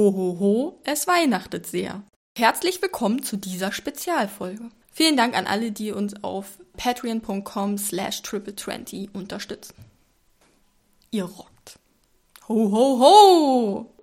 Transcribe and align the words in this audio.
Ho, 0.00 0.14
ho, 0.16 0.36
ho, 0.40 0.80
es 0.84 1.06
weihnachtet 1.06 1.66
sehr. 1.66 2.02
Herzlich 2.34 2.80
willkommen 2.80 3.22
zu 3.22 3.36
dieser 3.36 3.70
Spezialfolge. 3.70 4.70
Vielen 4.90 5.14
Dank 5.18 5.36
an 5.36 5.46
alle, 5.46 5.72
die 5.72 5.92
uns 5.92 6.24
auf 6.24 6.56
patreon.com 6.78 7.76
slash 7.76 8.22
triple20 8.22 9.10
unterstützen. 9.12 9.74
Ihr 11.10 11.24
rockt. 11.24 11.78
Ho, 12.48 12.72
ho, 12.72 12.98
ho! 12.98 13.94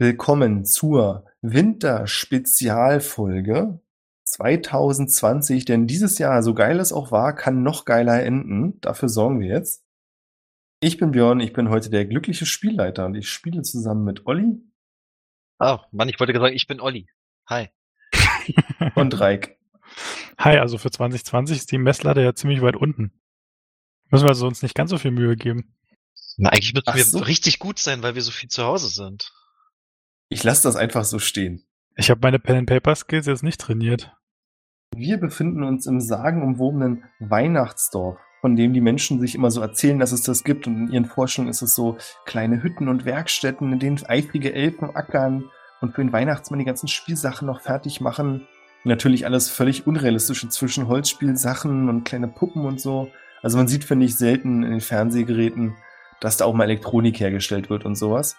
Willkommen 0.00 0.64
zur 0.64 1.26
Winterspezialfolge 1.42 3.80
2020, 4.24 5.66
denn 5.66 5.86
dieses 5.86 6.16
Jahr, 6.16 6.42
so 6.42 6.54
geil 6.54 6.80
es 6.80 6.90
auch 6.90 7.12
war, 7.12 7.34
kann 7.34 7.62
noch 7.62 7.84
geiler 7.84 8.22
enden. 8.22 8.80
Dafür 8.80 9.10
sorgen 9.10 9.40
wir 9.40 9.48
jetzt. 9.48 9.84
Ich 10.80 10.96
bin 10.96 11.10
Björn, 11.10 11.40
ich 11.40 11.52
bin 11.52 11.68
heute 11.68 11.90
der 11.90 12.06
glückliche 12.06 12.46
Spielleiter 12.46 13.04
und 13.04 13.14
ich 13.14 13.28
spiele 13.28 13.60
zusammen 13.60 14.04
mit 14.04 14.24
Olli. 14.24 14.62
Oh, 15.58 15.76
Mann, 15.92 16.08
ich 16.08 16.18
wollte 16.18 16.32
sagen, 16.32 16.56
ich 16.56 16.66
bin 16.66 16.80
Olli. 16.80 17.06
Hi. 17.46 17.68
und 18.94 19.20
Reik. 19.20 19.58
Hi, 20.38 20.56
also 20.56 20.78
für 20.78 20.90
2020 20.90 21.58
ist 21.58 21.72
die 21.72 21.78
Messlatte 21.78 22.22
ja 22.22 22.34
ziemlich 22.34 22.62
weit 22.62 22.76
unten. 22.76 23.12
Müssen 24.10 24.24
wir 24.24 24.30
also 24.30 24.46
uns 24.46 24.62
nicht 24.62 24.74
ganz 24.74 24.92
so 24.92 24.96
viel 24.96 25.10
Mühe 25.10 25.36
geben. 25.36 25.76
Na, 26.38 26.48
eigentlich 26.48 26.72
müssen 26.72 26.94
wir 26.94 27.04
so. 27.04 27.18
richtig 27.18 27.58
gut 27.58 27.78
sein, 27.78 28.02
weil 28.02 28.14
wir 28.14 28.22
so 28.22 28.30
viel 28.30 28.48
zu 28.48 28.64
Hause 28.64 28.88
sind. 28.88 29.34
Ich 30.32 30.44
lasse 30.44 30.62
das 30.62 30.76
einfach 30.76 31.04
so 31.04 31.18
stehen. 31.18 31.64
Ich 31.96 32.08
habe 32.08 32.20
meine 32.22 32.38
Pen 32.38 32.58
and 32.58 32.68
Paper 32.68 32.94
Skills 32.94 33.26
jetzt 33.26 33.42
nicht 33.42 33.60
trainiert. 33.60 34.16
Wir 34.94 35.18
befinden 35.18 35.64
uns 35.64 35.86
im 35.86 36.00
sagenumwobenen 36.00 37.02
Weihnachtsdorf, 37.18 38.16
von 38.40 38.54
dem 38.54 38.72
die 38.72 38.80
Menschen 38.80 39.20
sich 39.20 39.34
immer 39.34 39.50
so 39.50 39.60
erzählen, 39.60 39.98
dass 39.98 40.12
es 40.12 40.22
das 40.22 40.44
gibt. 40.44 40.68
Und 40.68 40.76
in 40.76 40.92
ihren 40.92 41.04
Forschungen 41.04 41.50
ist 41.50 41.62
es 41.62 41.74
so 41.74 41.98
kleine 42.26 42.62
Hütten 42.62 42.88
und 42.88 43.04
Werkstätten, 43.04 43.72
in 43.72 43.80
denen 43.80 44.06
eifrige 44.06 44.54
Elfen 44.54 44.94
ackern 44.94 45.50
und 45.80 45.96
für 45.96 46.02
den 46.02 46.12
Weihnachtsmann 46.12 46.60
die 46.60 46.64
ganzen 46.64 46.86
Spielsachen 46.86 47.46
noch 47.46 47.60
fertig 47.60 48.00
machen. 48.00 48.46
Natürlich 48.84 49.26
alles 49.26 49.50
völlig 49.50 49.84
unrealistisch 49.84 50.44
inzwischen 50.44 50.86
Holzspielsachen 50.86 51.88
und 51.88 52.04
kleine 52.04 52.28
Puppen 52.28 52.64
und 52.66 52.80
so. 52.80 53.10
Also 53.42 53.58
man 53.58 53.66
sieht, 53.66 53.82
finde 53.82 54.06
ich, 54.06 54.16
selten 54.16 54.62
in 54.62 54.70
den 54.70 54.80
Fernsehgeräten, 54.80 55.74
dass 56.20 56.36
da 56.36 56.44
auch 56.44 56.54
mal 56.54 56.64
Elektronik 56.64 57.18
hergestellt 57.18 57.68
wird 57.68 57.84
und 57.84 57.96
sowas. 57.96 58.36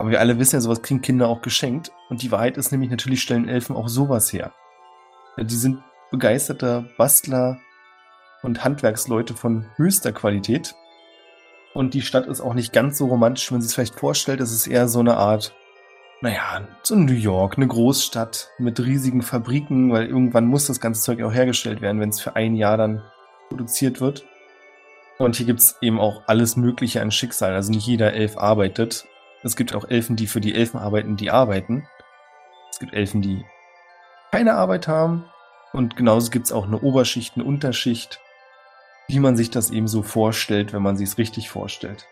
Aber 0.00 0.08
wir 0.08 0.20
alle 0.20 0.38
wissen 0.38 0.56
ja, 0.56 0.60
sowas 0.62 0.80
kriegen 0.80 1.02
Kinder 1.02 1.28
auch 1.28 1.42
geschenkt. 1.42 1.92
Und 2.08 2.22
die 2.22 2.32
Wahrheit 2.32 2.56
ist 2.56 2.72
nämlich, 2.72 2.88
natürlich 2.88 3.20
stellen 3.20 3.50
Elfen 3.50 3.76
auch 3.76 3.88
sowas 3.88 4.32
her. 4.32 4.54
Die 5.38 5.54
sind 5.54 5.82
begeisterte 6.10 6.88
Bastler 6.96 7.58
und 8.42 8.64
Handwerksleute 8.64 9.34
von 9.34 9.66
höchster 9.76 10.12
Qualität. 10.12 10.74
Und 11.74 11.92
die 11.92 12.00
Stadt 12.00 12.28
ist 12.28 12.40
auch 12.40 12.54
nicht 12.54 12.72
ganz 12.72 12.96
so 12.96 13.08
romantisch, 13.08 13.50
wie 13.50 13.56
man 13.56 13.60
sich 13.60 13.74
vielleicht 13.74 14.00
vorstellt. 14.00 14.40
Es 14.40 14.52
ist 14.52 14.66
eher 14.66 14.88
so 14.88 15.00
eine 15.00 15.18
Art, 15.18 15.54
naja, 16.22 16.66
so 16.82 16.94
New 16.96 17.12
York, 17.12 17.58
eine 17.58 17.68
Großstadt 17.68 18.48
mit 18.56 18.80
riesigen 18.80 19.20
Fabriken, 19.20 19.92
weil 19.92 20.06
irgendwann 20.06 20.46
muss 20.46 20.66
das 20.66 20.80
ganze 20.80 21.02
Zeug 21.02 21.22
auch 21.22 21.34
hergestellt 21.34 21.82
werden, 21.82 22.00
wenn 22.00 22.08
es 22.08 22.22
für 22.22 22.36
ein 22.36 22.54
Jahr 22.54 22.78
dann 22.78 23.02
produziert 23.50 24.00
wird. 24.00 24.24
Und 25.18 25.36
hier 25.36 25.44
gibt's 25.44 25.76
eben 25.82 26.00
auch 26.00 26.22
alles 26.26 26.56
Mögliche 26.56 27.02
an 27.02 27.10
Schicksal. 27.10 27.52
Also 27.52 27.70
nicht 27.70 27.86
jeder 27.86 28.14
Elf 28.14 28.38
arbeitet. 28.38 29.06
Es 29.42 29.56
gibt 29.56 29.74
auch 29.74 29.88
Elfen, 29.88 30.16
die 30.16 30.26
für 30.26 30.40
die 30.40 30.54
Elfen 30.54 30.78
arbeiten, 30.78 31.16
die 31.16 31.30
arbeiten. 31.30 31.88
Es 32.70 32.78
gibt 32.78 32.92
Elfen, 32.92 33.22
die 33.22 33.44
keine 34.30 34.54
Arbeit 34.54 34.86
haben. 34.86 35.24
Und 35.72 35.96
genauso 35.96 36.30
gibt 36.30 36.46
es 36.46 36.52
auch 36.52 36.66
eine 36.66 36.80
Oberschicht, 36.80 37.36
eine 37.36 37.44
Unterschicht, 37.44 38.20
wie 39.08 39.18
man 39.18 39.36
sich 39.36 39.50
das 39.50 39.70
eben 39.70 39.88
so 39.88 40.02
vorstellt, 40.02 40.72
wenn 40.72 40.82
man 40.82 40.96
sich 40.96 41.08
es 41.08 41.18
richtig 41.18 41.48
vorstellt. 41.48 42.06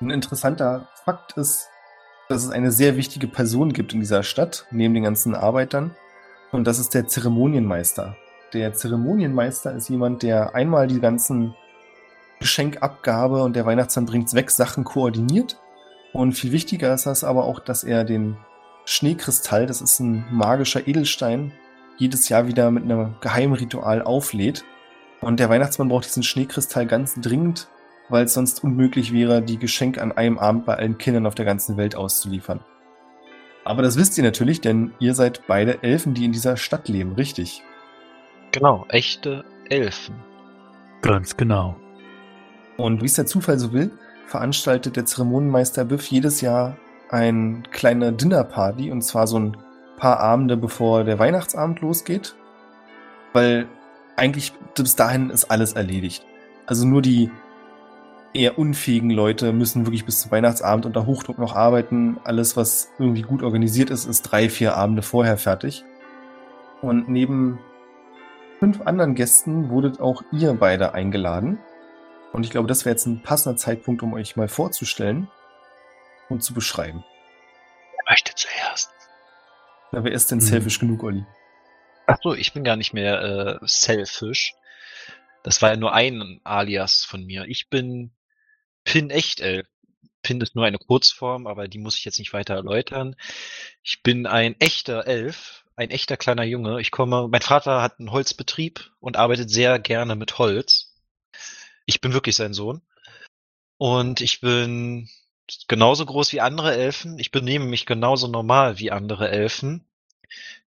Ein 0.00 0.10
interessanter 0.10 0.88
Fakt 1.04 1.36
ist, 1.36 1.68
dass 2.28 2.44
es 2.44 2.50
eine 2.50 2.70
sehr 2.70 2.96
wichtige 2.96 3.28
Person 3.28 3.72
gibt 3.72 3.92
in 3.92 4.00
dieser 4.00 4.22
Stadt, 4.22 4.66
neben 4.70 4.94
den 4.94 5.04
ganzen 5.04 5.34
Arbeitern. 5.34 5.96
Und 6.52 6.66
das 6.66 6.78
ist 6.78 6.94
der 6.94 7.08
Zeremonienmeister. 7.08 8.16
Der 8.52 8.72
Zeremonienmeister 8.72 9.72
ist 9.72 9.88
jemand, 9.88 10.22
der 10.22 10.54
einmal 10.54 10.86
die 10.86 11.00
ganzen 11.00 11.54
Geschenkabgabe 12.38 13.42
und 13.42 13.56
der 13.56 13.66
Weihnachtsmann 13.66 14.06
bringt's 14.06 14.34
weg 14.34 14.50
Sachen 14.50 14.84
koordiniert 14.84 15.58
und 16.12 16.32
viel 16.32 16.52
wichtiger 16.52 16.94
ist 16.94 17.06
das 17.06 17.24
aber 17.24 17.44
auch, 17.44 17.60
dass 17.60 17.84
er 17.84 18.04
den 18.04 18.36
Schneekristall, 18.84 19.66
das 19.66 19.80
ist 19.80 20.00
ein 20.00 20.24
magischer 20.30 20.86
Edelstein, 20.86 21.52
jedes 21.98 22.28
Jahr 22.28 22.46
wieder 22.46 22.70
mit 22.70 22.84
einem 22.84 23.16
geheimen 23.20 23.54
Ritual 23.54 24.02
auflädt. 24.02 24.64
Und 25.20 25.40
der 25.40 25.48
Weihnachtsmann 25.48 25.88
braucht 25.88 26.06
diesen 26.06 26.22
Schneekristall 26.22 26.86
ganz 26.86 27.14
dringend, 27.20 27.68
weil 28.08 28.26
es 28.26 28.34
sonst 28.34 28.62
unmöglich 28.62 29.12
wäre, 29.12 29.42
die 29.42 29.58
Geschenke 29.58 30.00
an 30.02 30.12
einem 30.12 30.38
Abend 30.38 30.66
bei 30.66 30.76
allen 30.76 30.98
Kindern 30.98 31.26
auf 31.26 31.34
der 31.34 31.44
ganzen 31.44 31.76
Welt 31.76 31.96
auszuliefern. 31.96 32.60
Aber 33.64 33.82
das 33.82 33.96
wisst 33.98 34.16
ihr 34.16 34.22
natürlich, 34.22 34.60
denn 34.60 34.92
ihr 35.00 35.14
seid 35.14 35.42
beide 35.48 35.82
Elfen, 35.82 36.14
die 36.14 36.24
in 36.24 36.32
dieser 36.32 36.56
Stadt 36.56 36.88
leben, 36.88 37.14
richtig? 37.14 37.62
Genau, 38.52 38.86
echte 38.88 39.44
Elfen. 39.68 40.14
Ganz 41.02 41.36
genau. 41.36 41.76
Und 42.76 43.02
wie 43.02 43.06
es 43.06 43.14
der 43.14 43.26
Zufall 43.26 43.58
so 43.58 43.72
will, 43.72 43.90
veranstaltet 44.26 44.96
der 44.96 45.06
Zeremonienmeister 45.06 45.84
Biff 45.84 46.06
jedes 46.06 46.40
Jahr 46.40 46.76
eine 47.10 47.62
kleine 47.70 48.12
Dinnerparty 48.12 48.90
und 48.90 49.02
zwar 49.02 49.26
so 49.26 49.38
ein 49.38 49.56
paar 49.96 50.20
Abende 50.20 50.56
bevor 50.56 51.04
der 51.04 51.18
Weihnachtsabend 51.18 51.80
losgeht, 51.80 52.34
weil 53.32 53.66
eigentlich 54.16 54.52
bis 54.74 54.96
dahin 54.96 55.30
ist 55.30 55.50
alles 55.50 55.74
erledigt. 55.74 56.26
Also 56.66 56.86
nur 56.86 57.02
die 57.02 57.30
eher 58.34 58.58
unfähigen 58.58 59.10
Leute 59.10 59.52
müssen 59.52 59.86
wirklich 59.86 60.04
bis 60.04 60.20
zum 60.20 60.30
Weihnachtsabend 60.30 60.86
unter 60.86 61.06
Hochdruck 61.06 61.38
noch 61.38 61.54
arbeiten. 61.54 62.18
Alles, 62.24 62.56
was 62.56 62.90
irgendwie 62.98 63.22
gut 63.22 63.42
organisiert 63.42 63.90
ist, 63.90 64.06
ist 64.06 64.22
drei, 64.22 64.48
vier 64.50 64.76
Abende 64.76 65.02
vorher 65.02 65.38
fertig. 65.38 65.84
Und 66.82 67.08
neben 67.08 67.58
fünf 68.58 68.82
anderen 68.82 69.14
Gästen 69.14 69.70
wurdet 69.70 70.00
auch 70.00 70.22
ihr 70.32 70.54
beide 70.54 70.92
eingeladen. 70.92 71.58
Und 72.32 72.44
ich 72.44 72.50
glaube, 72.50 72.68
das 72.68 72.84
wäre 72.84 72.94
jetzt 72.94 73.06
ein 73.06 73.22
passender 73.22 73.56
Zeitpunkt, 73.56 74.02
um 74.02 74.12
euch 74.12 74.36
mal 74.36 74.48
vorzustellen 74.48 75.28
und 76.28 76.42
zu 76.42 76.54
beschreiben. 76.54 77.04
Wer 77.92 78.12
möchte 78.12 78.34
zuerst? 78.34 78.90
Na, 79.92 80.04
wer 80.04 80.12
ist 80.12 80.30
denn 80.30 80.38
mhm. 80.38 80.42
selfish 80.42 80.78
genug, 80.78 81.02
Olli? 81.02 81.24
Ach 82.06 82.18
so, 82.22 82.34
ich 82.34 82.52
bin 82.52 82.64
gar 82.64 82.76
nicht 82.76 82.92
mehr 82.92 83.22
äh, 83.22 83.66
selfish. 83.66 84.54
Das 85.42 85.62
war 85.62 85.70
ja 85.70 85.76
nur 85.76 85.92
ein 85.92 86.40
Alias 86.44 87.04
von 87.04 87.24
mir. 87.24 87.44
Ich 87.46 87.68
bin 87.68 88.12
Pin 88.84 89.10
Echtelf. 89.10 89.66
Pin 90.22 90.40
ist 90.40 90.54
nur 90.56 90.64
eine 90.64 90.78
Kurzform, 90.78 91.46
aber 91.46 91.68
die 91.68 91.78
muss 91.78 91.96
ich 91.96 92.04
jetzt 92.04 92.18
nicht 92.18 92.32
weiter 92.32 92.54
erläutern. 92.54 93.16
Ich 93.82 94.02
bin 94.02 94.26
ein 94.26 94.56
echter 94.60 95.06
Elf, 95.06 95.64
ein 95.76 95.90
echter 95.90 96.16
kleiner 96.16 96.44
Junge. 96.44 96.80
Ich 96.80 96.90
komme, 96.90 97.28
mein 97.28 97.42
Vater 97.42 97.80
hat 97.82 97.98
einen 97.98 98.10
Holzbetrieb 98.10 98.90
und 98.98 99.16
arbeitet 99.16 99.50
sehr 99.50 99.78
gerne 99.78 100.16
mit 100.16 100.38
Holz. 100.38 100.85
Ich 101.86 102.00
bin 102.00 102.12
wirklich 102.12 102.36
sein 102.36 102.52
Sohn. 102.52 102.82
Und 103.78 104.20
ich 104.20 104.40
bin 104.40 105.08
genauso 105.68 106.04
groß 106.04 106.32
wie 106.32 106.40
andere 106.40 106.74
Elfen. 106.76 107.18
Ich 107.18 107.30
benehme 107.30 107.66
mich 107.66 107.86
genauso 107.86 108.28
normal 108.28 108.78
wie 108.78 108.90
andere 108.90 109.30
Elfen. 109.30 109.84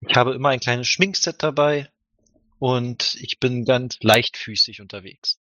Ich 0.01 0.17
habe 0.17 0.35
immer 0.35 0.51
ein 0.51 0.61
kleines 0.61 0.87
Schminkset 0.89 1.43
dabei 1.43 1.91
und 2.59 3.17
ich 3.21 3.41
bin 3.41 3.65
ganz 3.65 3.99
leichtfüßig 4.01 4.81
unterwegs. 4.81 5.41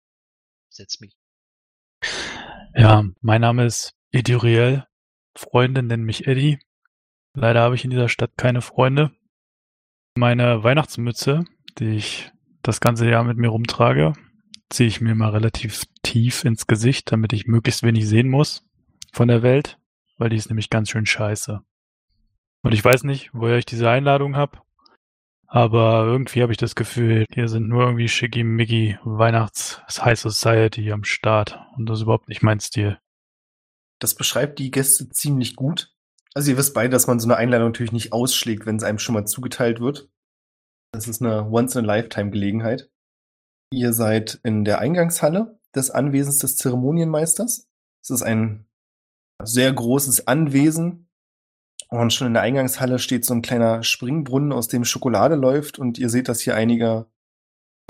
Setz 0.71 1.01
mich. 1.01 1.17
Ja, 2.75 3.05
mein 3.21 3.41
Name 3.41 3.67
ist 3.67 3.95
Eduriel. 4.13 4.87
Freunde 5.35 5.83
nennen 5.83 6.05
mich 6.05 6.27
Eddie. 6.27 6.59
Leider 7.35 7.61
habe 7.61 7.75
ich 7.75 7.85
in 7.85 7.91
dieser 7.91 8.09
Stadt 8.09 8.33
keine 8.37 8.63
Freunde. 8.63 9.13
Meine 10.17 10.63
Weihnachtsmütze, 10.65 11.45
die 11.79 11.97
ich 11.97 12.33
das 12.63 12.81
ganze 12.81 13.09
Jahr 13.09 13.25
mit 13.25 13.37
mir 13.37 13.49
rumtrage, 13.49 14.15
ziehe 14.71 14.89
ich 14.89 15.01
mir 15.01 15.15
mal 15.15 15.31
relativ 15.31 15.85
tief 16.03 16.45
ins 16.45 16.67
Gesicht, 16.67 17.11
damit 17.13 17.33
ich 17.33 17.47
möglichst 17.47 17.83
wenig 17.83 18.07
sehen 18.09 18.29
muss 18.29 18.65
von 19.13 19.29
der 19.29 19.43
Welt, 19.43 19.79
weil 20.17 20.31
die 20.31 20.37
ist 20.37 20.49
nämlich 20.49 20.71
ganz 20.71 20.91
schön 20.91 21.07
scheiße. 21.07 21.61
Und 22.63 22.73
ich 22.73 22.85
weiß 22.85 23.05
nicht, 23.05 23.31
woher 23.33 23.59
ich 23.59 23.67
diese 23.67 23.89
Einladung 23.89 24.37
habe, 24.37 24.59
Aber 25.51 26.05
irgendwie 26.05 26.43
habe 26.43 26.53
ich 26.53 26.59
das 26.59 26.75
Gefühl, 26.75 27.25
hier 27.33 27.49
sind 27.49 27.69
nur 27.69 27.85
irgendwie 27.85 28.09
schickimicki 28.09 28.99
Weihnachts-High 29.03 30.21
Society 30.21 30.93
am 30.93 31.05
Start. 31.05 31.59
Und 31.75 31.87
das 31.87 31.99
ist 31.99 32.03
überhaupt 32.03 32.29
nicht 32.29 32.43
mein 32.43 32.61
Stil. 32.61 32.99
Das 33.99 34.15
beschreibt 34.15 34.59
die 34.59 34.71
Gäste 34.71 35.09
ziemlich 35.09 35.57
gut. 35.57 35.91
Also 36.35 36.51
ihr 36.51 36.59
wisst 36.59 36.75
beide, 36.75 36.91
dass 36.91 37.07
man 37.07 37.19
so 37.19 37.27
eine 37.27 37.37
Einladung 37.37 37.69
natürlich 37.69 37.93
nicht 37.93 38.13
ausschlägt, 38.13 38.67
wenn 38.67 38.77
es 38.77 38.83
einem 38.83 38.99
schon 38.99 39.15
mal 39.15 39.25
zugeteilt 39.25 39.81
wird. 39.81 40.11
Das 40.93 41.09
ist 41.09 41.23
eine 41.23 41.51
Once-in-a-Lifetime-Gelegenheit. 41.51 42.91
Ihr 43.71 43.93
seid 43.93 44.41
in 44.45 44.65
der 44.65 44.79
Eingangshalle 44.79 45.59
des 45.75 45.91
Anwesens 45.91 46.39
des 46.39 46.57
Zeremonienmeisters. 46.57 47.69
Es 48.03 48.11
ist 48.11 48.23
ein 48.23 48.67
sehr 49.43 49.73
großes 49.73 50.27
Anwesen. 50.27 51.09
Und 51.91 52.13
schon 52.13 52.29
in 52.29 52.35
der 52.35 52.43
Eingangshalle 52.43 52.99
steht 52.99 53.25
so 53.25 53.35
ein 53.35 53.43
kleiner 53.43 53.83
Springbrunnen, 53.83 54.53
aus 54.53 54.69
dem 54.69 54.85
Schokolade 54.85 55.37
läuft. 55.37 55.79
Und 55.79 55.99
ihr 55.99 56.09
seht, 56.09 56.29
dass 56.29 56.41
hier 56.41 56.55
einige 56.55 57.07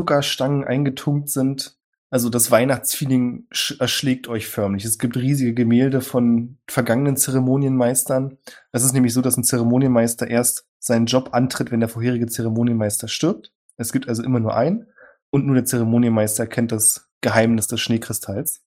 Zuckerstangen 0.01 0.65
eingetunkt 0.65 1.31
sind. 1.31 1.79
Also 2.11 2.31
das 2.31 2.51
Weihnachtsfeeling 2.51 3.47
erschlägt 3.79 4.29
euch 4.29 4.49
förmlich. 4.49 4.85
Es 4.85 4.99
gibt 4.99 5.17
riesige 5.17 5.53
Gemälde 5.55 6.01
von 6.01 6.59
vergangenen 6.67 7.17
Zeremonienmeistern. 7.17 8.39
Es 8.73 8.83
ist 8.83 8.95
nämlich 8.95 9.13
so, 9.13 9.21
dass 9.21 9.37
ein 9.37 9.45
Zeremonienmeister 9.45 10.27
erst 10.27 10.67
seinen 10.79 11.07
Job 11.07 11.31
antritt, 11.33 11.71
wenn 11.71 11.81
der 11.81 11.89
vorherige 11.89 12.27
Zeremonienmeister 12.27 13.09
stirbt. 13.09 13.53
Es 13.77 13.93
gibt 13.93 14.09
also 14.09 14.23
immer 14.23 14.41
nur 14.41 14.57
einen. 14.57 14.87
Und 15.31 15.47
nur 15.47 15.55
der 15.55 15.65
Zeremonienmeister 15.65 16.47
kennt 16.47 16.73
das 16.73 17.11
Geheimnis 17.21 17.67
des 17.67 17.81
Schneekristalls. 17.81 18.65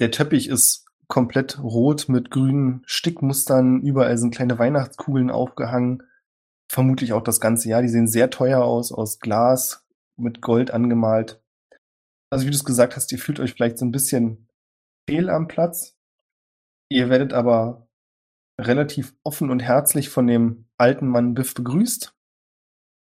Der 0.00 0.10
Teppich 0.10 0.48
ist 0.48 0.86
komplett 1.08 1.58
rot 1.58 2.08
mit 2.08 2.30
grünen 2.30 2.82
Stickmustern. 2.86 3.82
Überall 3.82 4.16
sind 4.16 4.34
kleine 4.34 4.58
Weihnachtskugeln 4.58 5.30
aufgehangen. 5.30 6.02
Vermutlich 6.70 7.12
auch 7.12 7.22
das 7.22 7.40
ganze 7.40 7.68
Jahr. 7.68 7.82
Die 7.82 7.88
sehen 7.88 8.06
sehr 8.06 8.30
teuer 8.30 8.62
aus, 8.62 8.92
aus 8.92 9.18
Glas, 9.18 9.86
mit 10.16 10.40
Gold 10.40 10.70
angemalt. 10.70 11.42
Also 12.30 12.46
wie 12.46 12.50
du 12.50 12.56
es 12.56 12.64
gesagt 12.64 12.96
hast, 12.96 13.10
ihr 13.12 13.18
fühlt 13.18 13.40
euch 13.40 13.52
vielleicht 13.52 13.78
so 13.78 13.84
ein 13.84 13.90
bisschen 13.90 14.48
fehl 15.08 15.28
am 15.28 15.48
Platz. 15.48 15.96
Ihr 16.88 17.10
werdet 17.10 17.32
aber 17.32 17.88
relativ 18.60 19.14
offen 19.24 19.50
und 19.50 19.60
herzlich 19.60 20.08
von 20.08 20.26
dem 20.26 20.68
alten 20.78 21.08
Mann 21.08 21.34
Biff 21.34 21.54
begrüßt. 21.54 22.16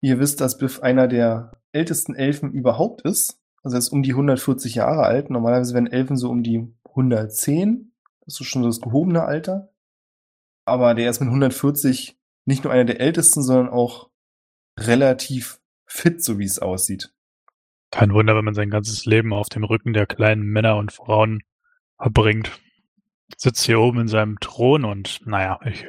Ihr 0.01 0.19
wisst, 0.19 0.41
dass 0.41 0.57
Biff 0.57 0.81
einer 0.81 1.07
der 1.07 1.60
ältesten 1.73 2.15
Elfen 2.15 2.51
überhaupt 2.51 3.01
ist. 3.01 3.39
Also 3.63 3.75
er 3.75 3.79
ist 3.79 3.89
um 3.89 4.03
die 4.03 4.11
140 4.11 4.75
Jahre 4.75 5.03
alt. 5.03 5.29
Normalerweise 5.29 5.73
werden 5.73 5.91
Elfen 5.91 6.17
so 6.17 6.29
um 6.29 6.43
die 6.43 6.67
110. 6.89 7.93
Das 8.25 8.39
ist 8.39 8.47
schon 8.47 8.63
das 8.63 8.81
gehobene 8.81 9.23
Alter. 9.23 9.73
Aber 10.65 10.93
der 10.93 11.09
ist 11.09 11.19
mit 11.19 11.27
140 11.27 12.17
nicht 12.45 12.63
nur 12.63 12.73
einer 12.73 12.85
der 12.85 12.99
ältesten, 12.99 13.43
sondern 13.43 13.69
auch 13.69 14.09
relativ 14.79 15.59
fit, 15.85 16.23
so 16.23 16.39
wie 16.39 16.45
es 16.45 16.59
aussieht. 16.59 17.13
Kein 17.91 18.13
Wunder, 18.13 18.35
wenn 18.35 18.45
man 18.45 18.53
sein 18.53 18.69
ganzes 18.69 19.05
Leben 19.05 19.33
auf 19.33 19.49
dem 19.49 19.63
Rücken 19.63 19.93
der 19.93 20.07
kleinen 20.07 20.43
Männer 20.43 20.77
und 20.77 20.91
Frauen 20.91 21.41
verbringt. 21.97 22.59
Sitzt 23.37 23.65
hier 23.65 23.79
oben 23.79 24.01
in 24.01 24.07
seinem 24.07 24.39
Thron 24.39 24.85
und 24.85 25.25
naja, 25.25 25.59
ich, 25.65 25.87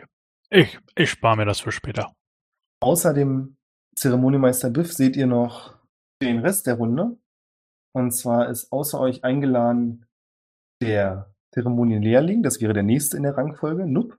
ich, 0.51 0.79
ich 0.95 1.11
spare 1.11 1.37
mir 1.37 1.45
das 1.45 1.61
für 1.61 1.73
später. 1.73 2.13
Außer 2.81 3.15
dem 3.15 3.57
Zeremoniemeister 3.97 4.71
Biff 4.71 4.93
seht 4.93 5.17
ihr 5.17 5.27
noch 5.27 5.77
den 6.23 6.39
Rest 6.41 6.67
der 6.67 6.75
Runde. 6.75 7.19
Und 7.95 8.13
zwar 8.13 8.49
ist 8.49 8.73
außer 8.73 8.99
euch 8.99 9.25
eingeladen 9.25 10.07
der 10.81 11.35
Zeremonienlehrling, 11.55 12.43
das 12.43 12.61
wäre 12.61 12.73
der 12.73 12.83
nächste 12.83 13.17
in 13.17 13.23
der 13.25 13.37
Rangfolge, 13.37 13.87
Nup. 13.87 14.19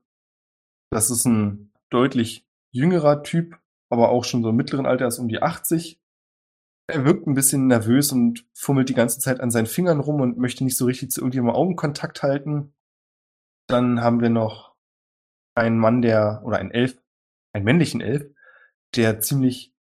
Das 0.92 1.10
ist 1.10 1.26
ein 1.26 1.72
deutlich 1.90 2.48
jüngerer 2.72 3.24
Typ, 3.24 3.60
aber 3.90 4.10
auch 4.10 4.24
schon 4.24 4.44
so 4.44 4.50
im 4.50 4.56
mittleren 4.56 4.86
Alter, 4.86 5.08
ist 5.08 5.20
um 5.20 5.28
die 5.28 5.42
80. 5.42 6.00
Er 6.88 7.06
wirkt 7.06 7.26
ein 7.28 7.34
bisschen 7.34 7.68
nervös 7.68 8.12
und 8.12 8.46
fummelt 8.54 8.90
die 8.90 8.94
ganze 8.94 9.20
Zeit 9.20 9.40
an 9.40 9.50
seinen 9.50 9.66
Fingern 9.66 10.00
rum 10.00 10.22
und 10.22 10.38
möchte 10.38 10.64
nicht 10.64 10.78
so 10.78 10.86
richtig 10.86 11.12
zu 11.12 11.22
irgendjemandem 11.22 11.60
Augenkontakt 11.60 12.22
halten. 12.22 12.74
Dann 13.68 14.02
haben 14.02 14.22
wir 14.22 14.30
noch 14.30 14.76
einen 15.56 15.78
Mann, 15.78 16.02
der, 16.02 16.42
oder 16.46 16.58
einen 16.58 16.72
Elf, 16.72 17.02
einen 17.54 17.66
männlichen 17.66 18.02
Elf, 18.02 18.33
der 18.96 19.20
ziemlich 19.20 19.74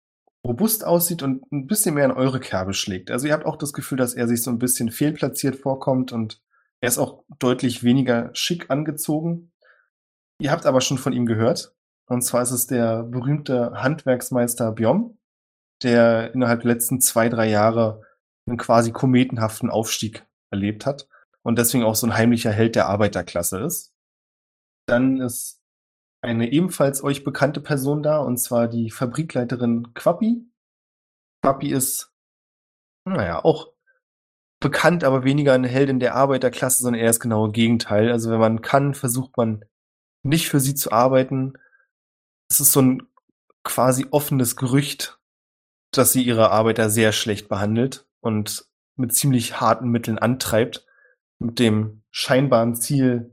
robust 0.45 0.85
aussieht 0.85 1.23
und 1.23 1.49
ein 1.51 1.67
bisschen 1.67 1.95
mehr 1.95 2.05
in 2.05 2.11
eure 2.11 2.39
Kerbe 2.39 2.73
schlägt. 2.73 3.11
Also 3.11 3.27
ihr 3.27 3.33
habt 3.33 3.45
auch 3.45 3.55
das 3.55 3.73
Gefühl, 3.73 3.97
dass 3.97 4.13
er 4.13 4.27
sich 4.27 4.43
so 4.43 4.51
ein 4.51 4.59
bisschen 4.59 4.91
fehlplatziert 4.91 5.55
vorkommt 5.55 6.11
und 6.11 6.41
er 6.81 6.89
ist 6.89 6.97
auch 6.97 7.23
deutlich 7.39 7.83
weniger 7.83 8.29
schick 8.33 8.69
angezogen. 8.69 9.53
Ihr 10.39 10.51
habt 10.51 10.65
aber 10.65 10.81
schon 10.81 10.97
von 10.97 11.13
ihm 11.13 11.25
gehört. 11.25 11.73
Und 12.07 12.23
zwar 12.23 12.41
ist 12.41 12.51
es 12.51 12.67
der 12.67 13.03
berühmte 13.03 13.71
Handwerksmeister 13.81 14.73
Bjom, 14.73 15.17
der 15.81 16.33
innerhalb 16.33 16.61
der 16.61 16.73
letzten 16.73 16.99
zwei, 16.99 17.29
drei 17.29 17.49
Jahre 17.49 18.01
einen 18.45 18.57
quasi 18.57 18.91
kometenhaften 18.91 19.69
Aufstieg 19.69 20.27
erlebt 20.51 20.85
hat 20.85 21.07
und 21.43 21.57
deswegen 21.57 21.85
auch 21.85 21.95
so 21.95 22.05
ein 22.05 22.17
heimlicher 22.17 22.51
Held 22.51 22.75
der 22.75 22.87
Arbeiterklasse 22.87 23.61
ist. 23.61 23.93
Dann 24.85 25.21
ist 25.21 25.62
eine 26.23 26.51
ebenfalls 26.51 27.03
euch 27.03 27.23
bekannte 27.23 27.59
Person 27.59 28.01
da, 28.01 28.19
und 28.19 28.37
zwar 28.37 28.67
die 28.67 28.89
Fabrikleiterin 28.89 29.93
Quappi. 29.93 30.47
Quappi 31.41 31.69
ist, 31.69 32.13
naja, 33.05 33.43
auch 33.43 33.73
bekannt, 34.61 35.03
aber 35.03 35.25
weniger 35.25 35.51
eine 35.53 35.67
Heldin 35.67 35.99
der 35.99 36.15
Arbeiterklasse, 36.15 36.81
sondern 36.81 37.01
eher 37.01 37.07
das 37.07 37.19
genaue 37.19 37.51
Gegenteil. 37.51 38.09
Also 38.09 38.31
wenn 38.31 38.39
man 38.39 38.61
kann, 38.61 38.93
versucht 38.93 39.35
man 39.35 39.65
nicht 40.23 40.47
für 40.47 40.61
sie 40.61 40.75
zu 40.75 40.93
arbeiten. 40.93 41.53
Es 42.49 42.61
ist 42.61 42.71
so 42.71 42.81
ein 42.81 43.03
quasi 43.65 44.07
offenes 44.11 44.55
Gerücht, 44.55 45.19
dass 45.91 46.13
sie 46.13 46.23
ihre 46.23 46.51
Arbeiter 46.51 46.89
sehr 46.89 47.11
schlecht 47.11 47.49
behandelt 47.49 48.07
und 48.21 48.65
mit 48.95 49.13
ziemlich 49.13 49.59
harten 49.59 49.89
Mitteln 49.89 50.17
antreibt, 50.17 50.85
mit 51.39 51.59
dem 51.59 52.03
scheinbaren 52.11 52.75
Ziel, 52.75 53.32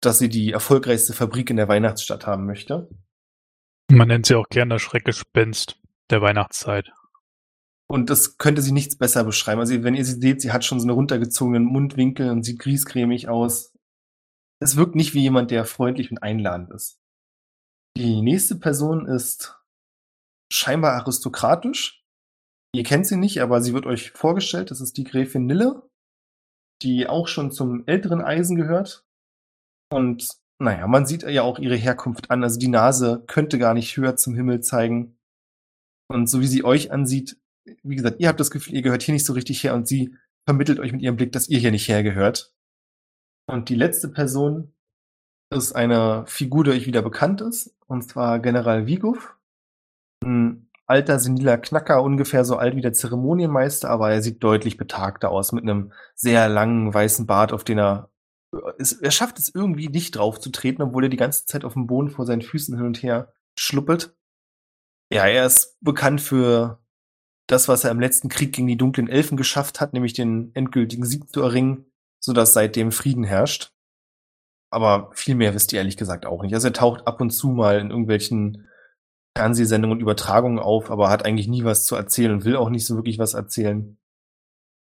dass 0.00 0.18
sie 0.18 0.28
die 0.28 0.52
erfolgreichste 0.52 1.12
Fabrik 1.12 1.50
in 1.50 1.56
der 1.56 1.68
Weihnachtsstadt 1.68 2.26
haben 2.26 2.46
möchte. 2.46 2.88
Man 3.90 4.08
nennt 4.08 4.26
sie 4.26 4.34
auch 4.34 4.48
gerne 4.48 4.74
das 4.74 4.82
Schreckgespenst 4.82 5.80
der 6.10 6.20
Weihnachtszeit. 6.20 6.90
Und 7.90 8.10
das 8.10 8.36
könnte 8.36 8.60
sie 8.60 8.72
nichts 8.72 8.98
besser 8.98 9.24
beschreiben. 9.24 9.60
Also 9.60 9.82
wenn 9.82 9.94
ihr 9.94 10.04
sie 10.04 10.20
seht, 10.20 10.42
sie 10.42 10.52
hat 10.52 10.64
schon 10.64 10.78
so 10.78 10.84
eine 10.84 10.92
runtergezogenen 10.92 11.64
Mundwinkel 11.64 12.30
und 12.30 12.42
sieht 12.42 12.58
griesgrämig 12.58 13.28
aus. 13.28 13.72
Es 14.60 14.76
wirkt 14.76 14.94
nicht 14.94 15.14
wie 15.14 15.20
jemand, 15.20 15.50
der 15.50 15.64
freundlich 15.64 16.10
und 16.10 16.22
einladend 16.22 16.70
ist. 16.70 17.00
Die 17.96 18.20
nächste 18.20 18.56
Person 18.56 19.06
ist 19.06 19.58
scheinbar 20.52 20.92
aristokratisch. 20.92 22.04
Ihr 22.74 22.84
kennt 22.84 23.06
sie 23.06 23.16
nicht, 23.16 23.40
aber 23.40 23.62
sie 23.62 23.72
wird 23.72 23.86
euch 23.86 24.10
vorgestellt. 24.10 24.70
Das 24.70 24.82
ist 24.82 24.98
die 24.98 25.04
Gräfin 25.04 25.46
Nille, 25.46 25.88
die 26.82 27.06
auch 27.06 27.26
schon 27.26 27.50
zum 27.50 27.84
älteren 27.86 28.20
Eisen 28.20 28.56
gehört. 28.56 29.07
Und 29.90 30.28
naja, 30.58 30.86
man 30.86 31.06
sieht 31.06 31.22
ja 31.22 31.42
auch 31.42 31.58
ihre 31.58 31.76
Herkunft 31.76 32.30
an. 32.30 32.42
Also 32.42 32.58
die 32.58 32.68
Nase 32.68 33.22
könnte 33.26 33.58
gar 33.58 33.74
nicht 33.74 33.96
höher 33.96 34.16
zum 34.16 34.34
Himmel 34.34 34.60
zeigen. 34.60 35.16
Und 36.08 36.28
so 36.28 36.40
wie 36.40 36.46
sie 36.46 36.64
euch 36.64 36.90
ansieht, 36.90 37.38
wie 37.82 37.96
gesagt, 37.96 38.16
ihr 38.18 38.28
habt 38.28 38.40
das 38.40 38.50
Gefühl, 38.50 38.74
ihr 38.74 38.82
gehört 38.82 39.02
hier 39.02 39.12
nicht 39.12 39.26
so 39.26 39.34
richtig 39.34 39.62
her 39.62 39.74
und 39.74 39.86
sie 39.86 40.16
vermittelt 40.46 40.80
euch 40.80 40.92
mit 40.92 41.02
ihrem 41.02 41.16
Blick, 41.16 41.32
dass 41.32 41.48
ihr 41.48 41.58
hier 41.58 41.70
nicht 41.70 41.88
hergehört. 41.88 42.54
Und 43.46 43.68
die 43.68 43.74
letzte 43.74 44.08
Person 44.08 44.72
ist 45.50 45.72
eine 45.72 46.24
Figur, 46.26 46.64
die 46.64 46.70
euch 46.70 46.86
wieder 46.86 47.02
bekannt 47.02 47.40
ist, 47.40 47.74
und 47.86 48.02
zwar 48.02 48.38
General 48.38 48.86
Vigov. 48.86 49.36
Ein 50.24 50.70
alter, 50.86 51.18
seniler 51.18 51.58
Knacker, 51.58 52.02
ungefähr 52.02 52.44
so 52.44 52.56
alt 52.56 52.76
wie 52.76 52.80
der 52.80 52.92
Zeremonienmeister, 52.92 53.88
aber 53.88 54.10
er 54.10 54.22
sieht 54.22 54.42
deutlich 54.42 54.76
betagter 54.76 55.30
aus, 55.30 55.52
mit 55.52 55.62
einem 55.62 55.92
sehr 56.14 56.48
langen 56.48 56.92
weißen 56.92 57.26
Bart, 57.26 57.52
auf 57.52 57.64
den 57.64 57.78
er 57.78 58.10
er 58.52 59.10
schafft 59.10 59.38
es 59.38 59.54
irgendwie 59.54 59.88
nicht 59.88 60.12
drauf 60.12 60.40
zu 60.40 60.50
treten, 60.50 60.82
obwohl 60.82 61.04
er 61.04 61.10
die 61.10 61.16
ganze 61.16 61.46
Zeit 61.46 61.64
auf 61.64 61.74
dem 61.74 61.86
Boden 61.86 62.10
vor 62.10 62.26
seinen 62.26 62.42
Füßen 62.42 62.76
hin 62.76 62.86
und 62.86 63.02
her 63.02 63.32
schluppelt. 63.58 64.16
Ja, 65.12 65.26
er 65.26 65.46
ist 65.46 65.78
bekannt 65.80 66.20
für 66.20 66.82
das, 67.46 67.68
was 67.68 67.84
er 67.84 67.90
im 67.90 68.00
letzten 68.00 68.28
Krieg 68.28 68.54
gegen 68.54 68.68
die 68.68 68.76
dunklen 68.76 69.08
Elfen 69.08 69.36
geschafft 69.36 69.80
hat, 69.80 69.92
nämlich 69.92 70.12
den 70.12 70.54
endgültigen 70.54 71.04
Sieg 71.04 71.30
zu 71.32 71.40
erringen, 71.42 71.86
sodass 72.20 72.52
seitdem 72.52 72.92
Frieden 72.92 73.24
herrscht. 73.24 73.72
Aber 74.70 75.10
viel 75.14 75.34
mehr 75.34 75.54
wisst 75.54 75.72
ihr 75.72 75.78
ehrlich 75.78 75.96
gesagt 75.96 76.26
auch 76.26 76.42
nicht. 76.42 76.54
Also 76.54 76.68
er 76.68 76.74
taucht 76.74 77.06
ab 77.06 77.20
und 77.22 77.30
zu 77.30 77.48
mal 77.48 77.78
in 77.78 77.90
irgendwelchen 77.90 78.68
Fernsehsendungen 79.36 79.96
und 79.96 80.02
Übertragungen 80.02 80.58
auf, 80.58 80.90
aber 80.90 81.08
hat 81.08 81.24
eigentlich 81.24 81.48
nie 81.48 81.64
was 81.64 81.86
zu 81.86 81.96
erzählen 81.96 82.32
und 82.32 82.44
will 82.44 82.56
auch 82.56 82.68
nicht 82.68 82.84
so 82.84 82.96
wirklich 82.96 83.18
was 83.18 83.34
erzählen. 83.34 83.98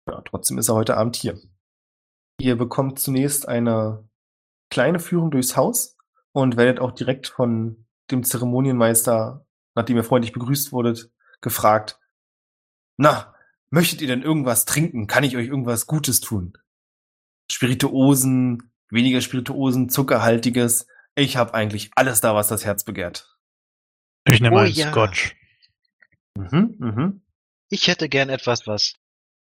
Ja, 0.09 0.21
trotzdem 0.21 0.57
ist 0.57 0.67
er 0.67 0.75
heute 0.75 0.97
Abend 0.97 1.15
hier. 1.15 1.39
Ihr 2.39 2.55
bekommt 2.55 2.99
zunächst 2.99 3.47
eine 3.47 4.07
kleine 4.69 4.99
Führung 4.99 5.31
durchs 5.31 5.55
Haus 5.55 5.97
und 6.31 6.55
werdet 6.55 6.79
auch 6.79 6.91
direkt 6.91 7.27
von 7.27 7.85
dem 8.11 8.23
Zeremonienmeister, 8.23 9.45
nachdem 9.75 9.97
ihr 9.97 10.03
freundlich 10.03 10.33
begrüßt 10.33 10.71
wurdet, 10.71 11.11
gefragt, 11.41 11.99
na, 12.97 13.33
möchtet 13.69 14.01
ihr 14.01 14.07
denn 14.07 14.21
irgendwas 14.21 14.65
trinken? 14.65 15.07
Kann 15.07 15.23
ich 15.23 15.35
euch 15.35 15.47
irgendwas 15.47 15.87
Gutes 15.87 16.19
tun? 16.19 16.53
Spirituosen, 17.51 18.71
weniger 18.89 19.21
Spirituosen, 19.21 19.89
zuckerhaltiges. 19.89 20.87
Ich 21.15 21.37
habe 21.37 21.53
eigentlich 21.53 21.91
alles 21.95 22.21
da, 22.21 22.35
was 22.35 22.47
das 22.49 22.65
Herz 22.65 22.83
begehrt. 22.83 23.35
Ich 24.25 24.41
nehme 24.41 24.55
oh, 24.55 24.59
einen 24.59 24.73
ja. 24.73 24.91
Scotch. 24.91 25.35
Mhm, 26.35 26.75
mhm. 26.77 27.21
Ich 27.69 27.87
hätte 27.87 28.09
gern 28.09 28.29
etwas, 28.29 28.67
was 28.67 28.93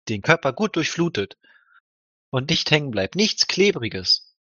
den 0.08 0.22
Körper 0.22 0.52
gut 0.52 0.76
durchflutet 0.76 1.36
und 2.30 2.50
nicht 2.50 2.70
hängen 2.70 2.90
bleibt. 2.90 3.14
Nichts 3.14 3.46
Klebriges. 3.46 4.34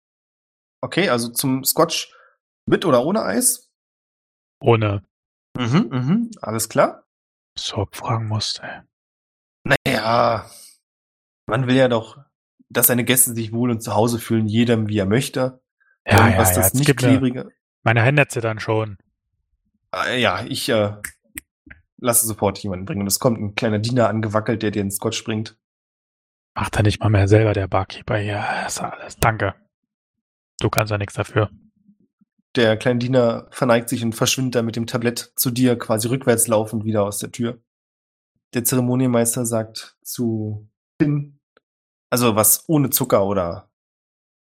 Okay, 0.80 1.08
also 1.08 1.28
zum 1.30 1.64
Scotch 1.64 2.12
mit 2.66 2.84
oder 2.84 3.04
ohne 3.04 3.22
Eis? 3.22 3.70
Ohne 4.60 5.02
Mhm, 5.56 5.88
mhm. 5.90 6.30
Alles 6.40 6.68
klar. 6.68 7.04
Sorb 7.58 7.96
fragen 7.96 8.28
musste. 8.28 8.84
Naja, 9.64 10.48
man 11.46 11.66
will 11.66 11.76
ja 11.76 11.88
doch, 11.88 12.18
dass 12.68 12.88
seine 12.88 13.04
Gäste 13.04 13.32
sich 13.32 13.52
wohl 13.52 13.70
und 13.70 13.80
zu 13.80 13.94
Hause 13.94 14.18
fühlen, 14.18 14.46
jedem 14.46 14.88
wie 14.88 14.98
er 14.98 15.06
möchte. 15.06 15.62
Ja, 16.06 16.24
und 16.24 16.32
ja, 16.32 16.38
was 16.38 16.50
ja, 16.50 16.56
das 16.56 16.66
jetzt 16.66 16.74
nicht 16.74 16.96
klebrige. 16.96 17.48
Meine 17.82 18.02
Hände 18.02 18.28
zittern 18.28 18.60
schon. 18.60 18.98
Äh, 19.94 20.20
ja, 20.20 20.44
ich 20.44 20.68
äh, 20.68 20.96
lasse 21.98 22.26
sofort 22.26 22.58
jemanden 22.58 22.84
bringen. 22.84 23.00
Und 23.00 23.06
es 23.06 23.18
kommt 23.18 23.40
ein 23.40 23.54
kleiner 23.54 23.78
Diener 23.78 24.08
angewackelt, 24.08 24.62
der 24.62 24.70
dir 24.70 24.82
den 24.82 24.90
Scotch 24.90 25.24
bringt. 25.24 25.56
Macht 26.56 26.74
er 26.76 26.82
nicht 26.82 27.00
mal 27.00 27.10
mehr 27.10 27.28
selber, 27.28 27.52
der 27.52 27.68
Barkeeper 27.68 28.16
hier. 28.16 28.42
Das 28.62 28.76
ist 28.76 28.80
alles. 28.80 29.16
Danke. 29.18 29.54
Du 30.58 30.70
kannst 30.70 30.90
ja 30.90 30.96
nichts 30.96 31.12
dafür. 31.12 31.50
Der 32.54 32.78
kleine 32.78 32.98
Diener 32.98 33.46
verneigt 33.50 33.90
sich 33.90 34.02
und 34.02 34.14
verschwindet 34.14 34.54
dann 34.54 34.64
mit 34.64 34.74
dem 34.74 34.86
Tablett 34.86 35.32
zu 35.36 35.50
dir, 35.50 35.78
quasi 35.78 36.08
rückwärts 36.08 36.46
laufend 36.46 36.86
wieder 36.86 37.02
aus 37.02 37.18
der 37.18 37.30
Tür. 37.30 37.62
Der 38.54 38.64
Zeremonienmeister 38.64 39.44
sagt 39.44 39.98
zu 40.02 40.66
Finn, 40.98 41.38
also 42.08 42.36
was 42.36 42.66
ohne 42.68 42.88
Zucker 42.88 43.26
oder 43.26 43.70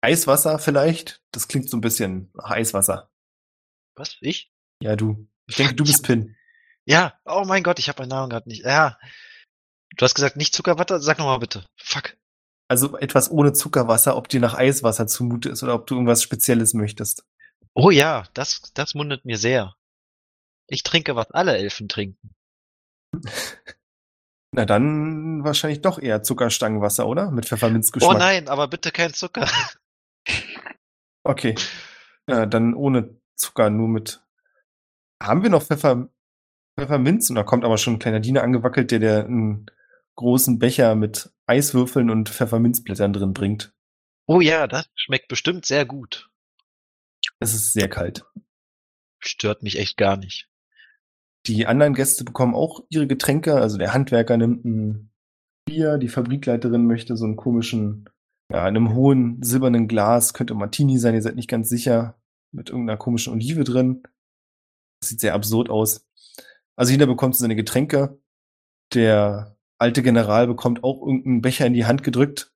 Eiswasser 0.03 0.59
vielleicht. 0.59 1.23
Das 1.33 1.49
klingt 1.49 1.71
so 1.71 1.79
ein 1.79 1.81
bisschen 1.81 2.31
nach 2.35 2.51
Eiswasser. 2.51 3.11
Was? 3.95 4.19
Ich? 4.21 4.53
Ja, 4.83 4.97
du. 4.97 5.27
Ich 5.47 5.57
denke, 5.57 5.75
du 5.75 5.85
bist 5.87 6.05
Pin. 6.05 6.37
Ja, 6.85 7.15
oh 7.25 7.45
mein 7.47 7.63
Gott, 7.63 7.79
ich 7.79 7.89
habe 7.89 8.03
meinen 8.03 8.11
Namen 8.11 8.29
gerade 8.29 8.51
nicht. 8.51 8.67
Ja. 8.67 8.99
Du 9.97 10.05
hast 10.05 10.15
gesagt, 10.15 10.37
nicht 10.37 10.55
Zuckerwatte? 10.55 11.01
Sag 11.01 11.19
nochmal 11.19 11.39
bitte. 11.39 11.65
Fuck. 11.77 12.17
Also 12.69 12.99
etwas 12.99 13.31
ohne 13.31 13.53
Zuckerwasser, 13.53 14.17
ob 14.17 14.29
dir 14.29 14.41
nach 14.41 14.55
Eiswasser 14.55 15.07
zumute 15.07 15.49
ist 15.49 15.63
oder 15.63 15.75
ob 15.75 15.87
du 15.87 15.95
irgendwas 15.95 16.23
Spezielles 16.23 16.75
möchtest. 16.75 17.25
Oh 17.75 17.91
ja, 17.91 18.25
das, 18.35 18.63
das 18.75 18.95
mundet 18.95 19.25
mir 19.25 19.39
sehr. 19.39 19.75
Ich 20.67 20.83
trinke, 20.83 21.15
was 21.15 21.31
alle 21.31 21.57
Elfen 21.57 21.89
trinken. 21.89 22.35
Na 24.53 24.65
dann 24.65 25.45
wahrscheinlich 25.45 25.83
doch 25.83 25.99
eher 25.99 26.23
Zuckerstangenwasser, 26.23 27.07
oder? 27.07 27.31
Mit 27.31 27.47
Pfefferminzgeschmack. 27.47 28.17
Oh 28.17 28.19
nein, 28.19 28.49
aber 28.49 28.69
bitte 28.69 28.91
kein 28.91 29.13
Zucker. 29.13 29.49
Okay. 31.29 31.57
Ja, 32.29 32.47
dann 32.47 32.73
ohne 32.73 33.21
Zucker, 33.35 33.69
nur 33.69 33.89
mit. 33.89 34.23
Haben 35.21 35.43
wir 35.43 35.51
noch 35.51 35.65
Pfeffer, 35.65 36.09
Pfefferminz? 36.79 37.31
Und 37.31 37.35
da 37.35 37.43
kommt 37.43 37.65
aber 37.65 37.79
schon 37.79 37.95
ein 37.95 37.99
kleiner 37.99 38.21
Diener 38.21 38.45
angewackelt, 38.45 38.93
der 38.93 39.01
der 39.01 39.25
einen 39.25 39.67
großen 40.17 40.59
Becher 40.59 40.95
mit 40.95 41.31
Eiswürfeln 41.47 42.11
und 42.11 42.29
Pfefferminzblättern 42.29 43.13
drin 43.13 43.33
bringt. 43.33 43.73
Oh 44.27 44.41
ja, 44.41 44.67
das 44.67 44.89
schmeckt 44.95 45.29
bestimmt 45.29 45.67
sehr 45.67 45.87
gut. 45.87 46.31
Es 47.39 47.55
ist 47.55 47.73
sehr 47.73 47.89
kalt. 47.89 48.25
Stört 49.19 49.63
mich 49.63 49.79
echt 49.79 49.97
gar 49.97 50.17
nicht. 50.17 50.49
Die 51.47 51.67
anderen 51.67 51.95
Gäste 51.95 52.25
bekommen 52.25 52.55
auch 52.55 52.81
ihre 52.89 53.07
Getränke. 53.07 53.55
Also 53.55 53.79
der 53.79 53.95
Handwerker 53.95 54.37
nimmt 54.37 54.65
ein 54.65 55.11
Bier, 55.65 55.99
die 55.99 56.09
Fabrikleiterin 56.09 56.87
möchte 56.87 57.17
so 57.17 57.25
einen 57.25 57.37
komischen, 57.37 58.09
ja, 58.51 58.61
in 58.69 58.77
einem 58.77 58.95
hohen 58.95 59.43
silbernen 59.43 59.89
Glas, 59.89 60.33
könnte 60.33 60.55
Martini 60.55 60.99
sein, 60.99 61.15
ihr 61.15 61.23
seid 61.23 61.37
nicht 61.37 61.51
ganz 61.51 61.69
sicher, 61.69 62.21
mit 62.53 62.71
irgendeiner 62.71 62.97
komischen 62.97 63.33
Olive 63.33 63.65
drin. 63.65 64.03
Das 65.01 65.11
sieht 65.11 65.21
sehr 65.21 65.35
absurd 65.35 65.69
aus. 65.69 66.07
Also 66.77 66.93
jeder 66.93 67.07
bekommt 67.07 67.37
seine 67.37 67.57
Getränke. 67.57 68.21
Der 68.95 69.56
alte 69.79 70.03
General 70.03 70.47
bekommt 70.47 70.85
auch 70.85 71.01
irgendeinen 71.01 71.43
Becher 71.43 71.67
in 71.67 71.75
die 71.75 71.87
Hand 71.87 72.03
gedrückt, 72.03 72.53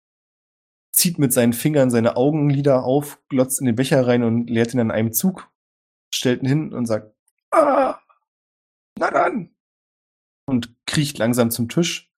zieht 0.93 1.19
mit 1.19 1.33
seinen 1.33 1.53
Fingern 1.53 1.91
seine 1.91 2.17
Augenlider 2.17 2.85
auf, 2.85 3.21
glotzt 3.29 3.61
in 3.61 3.67
den 3.67 3.77
Becher 3.77 4.07
rein 4.07 4.23
und 4.23 4.49
leert 4.49 4.75
ihn 4.75 4.81
an 4.81 4.91
einem 4.91 5.13
Zug, 5.13 5.51
stellt 6.13 6.43
ihn 6.43 6.49
hin 6.49 6.73
und 6.73 6.87
sagt, 6.87 7.15
ah, 7.53 7.99
na 8.99 9.11
dann. 9.11 9.51
Und 10.47 10.75
kriecht 10.87 11.19
langsam 11.19 11.51
zum 11.51 11.69
Tisch. 11.69 12.11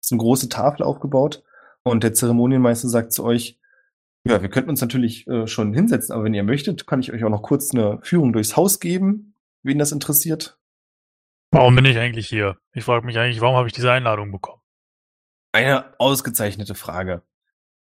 Es 0.00 0.08
ist 0.08 0.12
eine 0.12 0.20
große 0.20 0.48
Tafel 0.48 0.82
aufgebaut. 0.82 1.42
Und 1.82 2.04
der 2.04 2.12
Zeremonienmeister 2.12 2.88
sagt 2.88 3.12
zu 3.12 3.24
euch, 3.24 3.58
ja, 4.24 4.42
wir 4.42 4.50
könnten 4.50 4.70
uns 4.70 4.80
natürlich 4.80 5.26
äh, 5.26 5.46
schon 5.46 5.72
hinsetzen, 5.72 6.12
aber 6.12 6.24
wenn 6.24 6.34
ihr 6.34 6.42
möchtet, 6.42 6.86
kann 6.86 7.00
ich 7.00 7.12
euch 7.12 7.24
auch 7.24 7.30
noch 7.30 7.42
kurz 7.42 7.72
eine 7.72 7.98
Führung 8.02 8.32
durchs 8.32 8.56
Haus 8.56 8.80
geben, 8.80 9.34
wen 9.62 9.78
das 9.78 9.92
interessiert. 9.92 10.57
Warum 11.50 11.74
bin 11.74 11.84
ich 11.84 11.96
eigentlich 11.98 12.28
hier? 12.28 12.58
Ich 12.72 12.84
frage 12.84 13.06
mich 13.06 13.18
eigentlich, 13.18 13.40
warum 13.40 13.56
habe 13.56 13.66
ich 13.68 13.72
diese 13.74 13.90
Einladung 13.90 14.30
bekommen? 14.32 14.60
Eine 15.52 15.98
ausgezeichnete 15.98 16.74
Frage. 16.74 17.22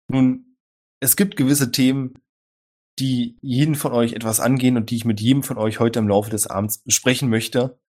Nun, 0.08 0.56
es 1.00 1.16
gibt 1.16 1.36
gewisse 1.36 1.72
Themen, 1.72 2.14
die 2.98 3.36
jeden 3.42 3.74
von 3.74 3.92
euch 3.92 4.12
etwas 4.12 4.40
angehen 4.40 4.76
und 4.76 4.90
die 4.90 4.96
ich 4.96 5.04
mit 5.04 5.20
jedem 5.20 5.42
von 5.42 5.58
euch 5.58 5.80
heute 5.80 5.98
im 5.98 6.08
Laufe 6.08 6.30
des 6.30 6.46
Abends 6.46 6.78
besprechen 6.82 7.28
möchte. 7.28 7.80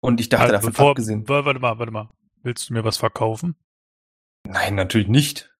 Und 0.00 0.20
ich 0.20 0.28
dachte 0.28 0.44
Also, 0.44 0.54
davon 0.54 0.70
bevor- 0.72 0.90
abgesehen. 0.90 1.28
wa- 1.28 1.44
Warte 1.44 1.60
mal, 1.60 1.78
warte 1.78 1.92
mal. 1.92 2.10
Willst 2.42 2.68
du 2.68 2.72
mir 2.74 2.84
was 2.84 2.96
verkaufen? 2.96 3.54
Nein, 4.46 4.74
natürlich 4.74 5.08
nicht. 5.08 5.54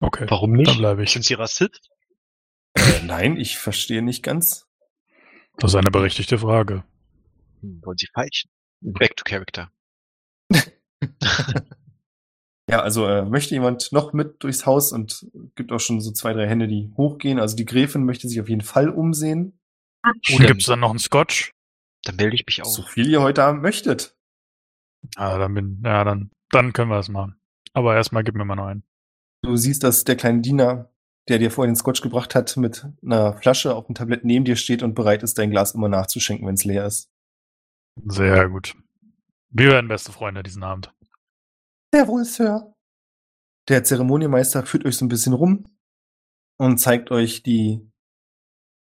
Okay. 0.00 0.26
Warum 0.28 0.52
nicht? 0.52 0.68
Dann 0.68 0.78
bleibe 0.78 1.02
ich. 1.04 1.10
Sind 1.12 1.24
Sie 1.24 1.34
Rassist? 1.34 1.90
Äh, 2.74 3.02
nein, 3.04 3.36
ich 3.36 3.58
verstehe 3.58 4.02
nicht 4.02 4.22
ganz. 4.22 4.68
Das 5.56 5.72
ist 5.72 5.76
eine 5.76 5.90
berechtigte 5.90 6.38
Frage. 6.38 6.84
Hm, 7.60 7.80
wollen 7.84 7.96
Sie 7.98 8.08
feilschen? 8.12 8.49
Back 8.80 9.16
to 9.16 9.24
Character. 9.24 9.70
Ja, 12.70 12.82
also 12.82 13.04
äh, 13.04 13.24
möchte 13.24 13.52
jemand 13.54 13.90
noch 13.90 14.12
mit 14.12 14.44
durchs 14.44 14.64
Haus 14.64 14.92
und 14.92 15.26
gibt 15.56 15.72
auch 15.72 15.80
schon 15.80 16.00
so 16.00 16.12
zwei, 16.12 16.32
drei 16.34 16.46
Hände, 16.46 16.68
die 16.68 16.92
hochgehen. 16.96 17.40
Also 17.40 17.56
die 17.56 17.64
Gräfin 17.64 18.04
möchte 18.04 18.28
sich 18.28 18.40
auf 18.40 18.48
jeden 18.48 18.60
Fall 18.60 18.88
umsehen. 18.90 19.58
Und 20.04 20.38
dann- 20.38 20.46
gibt's 20.46 20.66
dann 20.66 20.78
noch 20.78 20.90
einen 20.90 21.00
Scotch? 21.00 21.52
Dann 22.04 22.14
melde 22.14 22.36
ich 22.36 22.46
mich 22.46 22.62
auch. 22.62 22.66
So 22.66 22.82
viel 22.82 23.10
ihr 23.10 23.22
heute 23.22 23.42
Abend 23.42 23.62
möchtet. 23.62 24.16
Ah, 25.16 25.36
dann 25.36 25.52
bin, 25.52 25.82
ja, 25.84 26.04
dann, 26.04 26.30
dann 26.50 26.72
können 26.72 26.90
wir 26.90 26.96
das 26.96 27.08
machen. 27.08 27.40
Aber 27.72 27.96
erstmal 27.96 28.22
gib 28.22 28.36
mir 28.36 28.44
mal 28.44 28.54
noch 28.54 28.66
einen. 28.66 28.84
Du 29.42 29.56
siehst, 29.56 29.82
dass 29.82 30.04
der 30.04 30.14
kleine 30.14 30.40
Diener, 30.40 30.92
der 31.28 31.38
dir 31.40 31.50
vorhin 31.50 31.72
den 31.72 31.76
Scotch 31.76 32.02
gebracht 32.02 32.36
hat, 32.36 32.56
mit 32.56 32.86
einer 33.04 33.32
Flasche 33.32 33.74
auf 33.74 33.86
dem 33.86 33.96
Tablett 33.96 34.24
neben 34.24 34.44
dir 34.44 34.54
steht 34.56 34.84
und 34.84 34.94
bereit 34.94 35.24
ist, 35.24 35.38
dein 35.38 35.50
Glas 35.50 35.74
immer 35.74 35.88
nachzuschenken, 35.88 36.46
wenn 36.46 36.54
es 36.54 36.64
leer 36.64 36.86
ist. 36.86 37.10
Sehr 38.06 38.48
gut. 38.48 38.74
Wir 39.50 39.70
werden 39.70 39.88
beste 39.88 40.12
Freunde 40.12 40.42
diesen 40.42 40.62
Abend. 40.62 40.92
Sehr 41.92 42.06
wohl, 42.06 42.24
Sir. 42.24 42.74
Der 43.68 43.84
Zeremonienmeister 43.84 44.64
führt 44.64 44.84
euch 44.84 44.96
so 44.96 45.04
ein 45.04 45.08
bisschen 45.08 45.32
rum 45.32 45.64
und 46.56 46.78
zeigt 46.78 47.10
euch 47.10 47.42
die, 47.42 47.80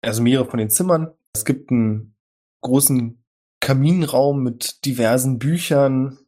also 0.01 0.21
mehrere 0.21 0.49
von 0.49 0.59
den 0.59 0.69
Zimmern. 0.69 1.11
Es 1.33 1.45
gibt 1.45 1.71
einen 1.71 2.15
großen 2.61 3.23
Kaminraum 3.59 4.43
mit 4.43 4.85
diversen 4.85 5.39
Büchern. 5.39 6.19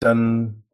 Dann 0.00 0.64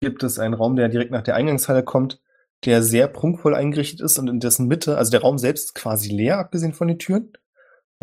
gibt 0.00 0.22
es 0.22 0.38
einen 0.38 0.54
Raum, 0.54 0.76
der 0.76 0.88
direkt 0.88 1.12
nach 1.12 1.22
der 1.22 1.36
Eingangshalle 1.36 1.84
kommt, 1.84 2.20
der 2.64 2.82
sehr 2.82 3.08
prunkvoll 3.08 3.54
eingerichtet 3.54 4.00
ist 4.00 4.18
und 4.18 4.28
in 4.28 4.40
dessen 4.40 4.66
Mitte, 4.66 4.98
also 4.98 5.10
der 5.10 5.22
Raum 5.22 5.38
selbst 5.38 5.66
ist 5.66 5.74
quasi 5.74 6.10
leer, 6.10 6.38
abgesehen 6.38 6.72
von 6.72 6.88
den 6.88 6.98
Türen. 6.98 7.32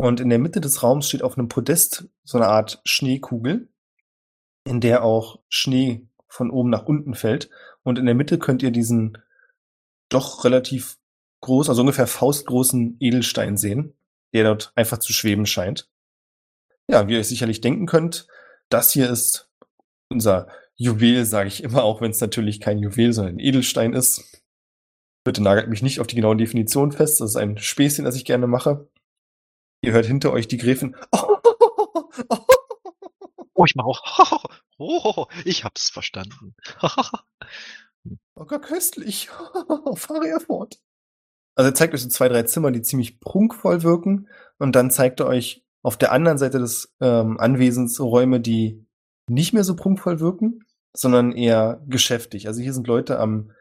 Und 0.00 0.18
in 0.18 0.30
der 0.30 0.38
Mitte 0.38 0.62
des 0.62 0.82
Raums 0.82 1.06
steht 1.06 1.22
auf 1.22 1.36
einem 1.36 1.48
Podest 1.48 2.08
so 2.24 2.38
eine 2.38 2.46
Art 2.46 2.80
Schneekugel, 2.86 3.68
in 4.64 4.80
der 4.80 5.04
auch 5.04 5.40
Schnee 5.50 6.08
von 6.26 6.50
oben 6.50 6.70
nach 6.70 6.86
unten 6.86 7.14
fällt. 7.14 7.50
Und 7.82 7.98
in 7.98 8.06
der 8.06 8.14
Mitte 8.14 8.38
könnt 8.38 8.62
ihr 8.62 8.70
diesen 8.70 9.18
doch 10.08 10.44
relativ 10.44 10.96
groß, 11.42 11.68
also 11.68 11.82
ungefähr 11.82 12.06
faustgroßen 12.06 12.96
Edelstein 12.98 13.58
sehen, 13.58 13.92
der 14.32 14.44
dort 14.44 14.72
einfach 14.74 14.96
zu 14.96 15.12
schweben 15.12 15.44
scheint. 15.44 15.90
Ja, 16.88 17.06
wie 17.06 17.12
ihr 17.12 17.20
euch 17.20 17.28
sicherlich 17.28 17.60
denken 17.60 17.84
könnt, 17.84 18.26
das 18.70 18.92
hier 18.92 19.10
ist 19.10 19.50
unser 20.08 20.48
Juwel, 20.76 21.26
sage 21.26 21.48
ich 21.48 21.62
immer, 21.62 21.84
auch 21.84 22.00
wenn 22.00 22.10
es 22.10 22.22
natürlich 22.22 22.58
kein 22.60 22.78
Juwel, 22.78 23.12
sondern 23.12 23.34
ein 23.34 23.40
Edelstein 23.40 23.92
ist. 23.92 24.42
Bitte 25.24 25.42
nagelt 25.42 25.68
mich 25.68 25.82
nicht 25.82 26.00
auf 26.00 26.06
die 26.06 26.16
genaue 26.16 26.38
Definition 26.38 26.90
fest. 26.90 27.20
Das 27.20 27.32
ist 27.32 27.36
ein 27.36 27.58
Späßchen, 27.58 28.06
das 28.06 28.16
ich 28.16 28.24
gerne 28.24 28.46
mache. 28.46 28.88
Ihr 29.82 29.92
hört 29.92 30.06
hinter 30.06 30.32
euch 30.32 30.48
die 30.48 30.58
Gräfin. 30.58 30.96
Oh, 33.54 33.66
ich 33.66 33.74
mach 33.74 33.84
auch. 33.84 34.44
Oh, 34.78 35.26
ich 35.44 35.64
hab's 35.64 35.90
verstanden. 35.90 36.54
Oh 38.34 38.46
Gott, 38.46 38.62
köstlich. 38.62 39.28
Fahre 39.28 40.26
er 40.26 40.40
fort. 40.40 40.80
Also 41.54 41.68
er 41.68 41.74
zeigt 41.74 41.92
euch 41.92 42.00
so 42.00 42.08
zwei, 42.08 42.28
drei 42.28 42.44
Zimmer, 42.44 42.70
die 42.70 42.80
ziemlich 42.80 43.20
prunkvoll 43.20 43.82
wirken. 43.82 44.28
Und 44.58 44.74
dann 44.74 44.90
zeigt 44.90 45.20
er 45.20 45.26
euch 45.26 45.62
auf 45.82 45.98
der 45.98 46.12
anderen 46.12 46.38
Seite 46.38 46.58
des 46.58 46.94
ähm, 47.02 47.38
Anwesens 47.38 48.00
Räume, 48.00 48.40
die 48.40 48.86
nicht 49.28 49.52
mehr 49.52 49.64
so 49.64 49.76
prunkvoll 49.76 50.20
wirken, 50.20 50.64
sondern 50.96 51.32
eher 51.32 51.82
geschäftig. 51.86 52.46
Also 52.46 52.62
hier 52.62 52.72
sind 52.72 52.86
Leute 52.86 53.18
am 53.18 53.52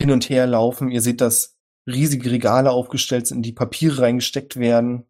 Hin 0.00 0.10
und 0.10 0.30
Her 0.30 0.46
laufen. 0.46 0.90
Ihr 0.90 1.02
seht, 1.02 1.20
dass 1.20 1.58
riesige 1.86 2.30
Regale 2.30 2.70
aufgestellt 2.70 3.26
sind, 3.26 3.38
in 3.38 3.42
die 3.42 3.52
Papiere 3.52 4.00
reingesteckt 4.00 4.56
werden. 4.56 5.04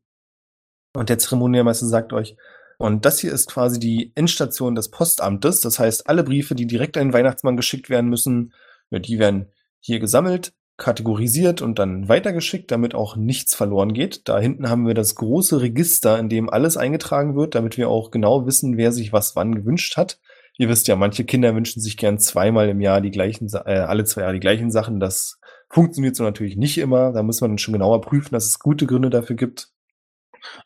Und 0.97 1.09
der 1.09 1.19
Zeremonienmeister 1.19 1.87
sagt 1.87 2.13
euch, 2.13 2.37
Und 2.79 3.05
das 3.05 3.21
hier 3.21 3.33
ist 3.33 3.49
quasi 3.49 3.79
die 3.79 4.13
Endstation 4.15 4.75
des 4.75 4.91
Postamtes. 4.91 5.61
Das 5.61 5.79
heißt, 5.79 6.09
alle 6.09 6.25
Briefe, 6.25 6.55
die 6.55 6.67
direkt 6.67 6.97
an 6.97 7.09
den 7.09 7.13
Weihnachtsmann 7.13 7.57
geschickt 7.57 7.89
werden 7.89 8.11
müssen, 8.11 8.53
ja, 8.91 8.99
die 8.99 9.19
werden 9.19 9.47
hier 9.81 9.99
gesammelt, 9.99 10.53
kategorisiert 10.77 11.63
und 11.63 11.79
dann 11.79 12.09
weitergeschickt, 12.09 12.71
damit 12.71 12.95
auch 12.95 13.17
nichts 13.17 13.55
verloren 13.55 13.95
geht. 13.95 14.29
Da 14.29 14.39
hinten 14.39 14.69
haben 14.69 14.87
wir 14.87 14.95
das 14.95 15.15
große 15.15 15.61
Register, 15.61 16.19
in 16.19 16.29
dem 16.29 16.51
alles 16.51 16.77
eingetragen 16.77 17.35
wird, 17.37 17.55
damit 17.55 17.79
wir 17.79 17.89
auch 17.89 18.11
genau 18.11 18.47
wissen, 18.47 18.77
wer 18.77 18.93
sich 18.93 19.13
was 19.13 19.37
wann 19.37 19.55
gewünscht 19.55 19.97
hat. 19.97 20.19
Ihr 20.59 20.69
wisst 20.69 20.89
ja, 20.89 20.97
manche 20.97 21.25
Kinder 21.25 21.55
wünschen 21.55 21.81
sich 21.81 21.97
gern 21.97 22.19
zweimal 22.19 22.69
im 22.69 22.81
Jahr 22.81 23.01
die 23.01 23.11
gleichen, 23.11 23.49
äh, 23.53 23.79
alle 23.79 24.05
zwei 24.05 24.23
Jahre 24.23 24.35
die 24.35 24.41
gleichen 24.41 24.71
Sachen. 24.71 25.01
Das 25.01 25.39
funktioniert 25.69 26.17
so 26.17 26.25
natürlich 26.25 26.57
nicht 26.57 26.79
immer. 26.79 27.13
Da 27.13 27.23
muss 27.23 27.41
man 27.41 27.59
schon 27.59 27.73
genauer 27.73 28.01
prüfen, 28.01 28.33
dass 28.33 28.47
es 28.47 28.59
gute 28.59 28.87
Gründe 28.87 29.11
dafür 29.11 29.37
gibt. 29.37 29.71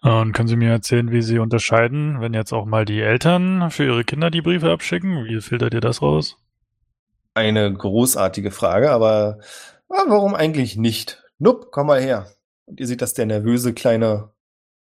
Und 0.02 0.32
können 0.32 0.48
Sie 0.48 0.56
mir 0.56 0.70
erzählen, 0.70 1.10
wie 1.10 1.22
Sie 1.22 1.38
unterscheiden, 1.38 2.20
wenn 2.20 2.34
jetzt 2.34 2.52
auch 2.52 2.66
mal 2.66 2.84
die 2.84 3.00
Eltern 3.00 3.70
für 3.70 3.84
ihre 3.84 4.04
Kinder 4.04 4.30
die 4.30 4.42
Briefe 4.42 4.70
abschicken? 4.70 5.24
Wie 5.24 5.40
filtert 5.40 5.74
ihr 5.74 5.80
das 5.80 6.02
raus? 6.02 6.36
Eine 7.34 7.72
großartige 7.72 8.50
Frage, 8.50 8.90
aber 8.90 9.38
ah, 9.88 10.04
warum 10.08 10.34
eigentlich 10.34 10.76
nicht? 10.76 11.22
Nupp, 11.38 11.68
komm 11.70 11.86
mal 11.86 12.00
her. 12.00 12.26
Und 12.66 12.80
ihr 12.80 12.86
seht, 12.86 13.02
dass 13.02 13.14
der 13.14 13.26
nervöse 13.26 13.72
kleine 13.74 14.32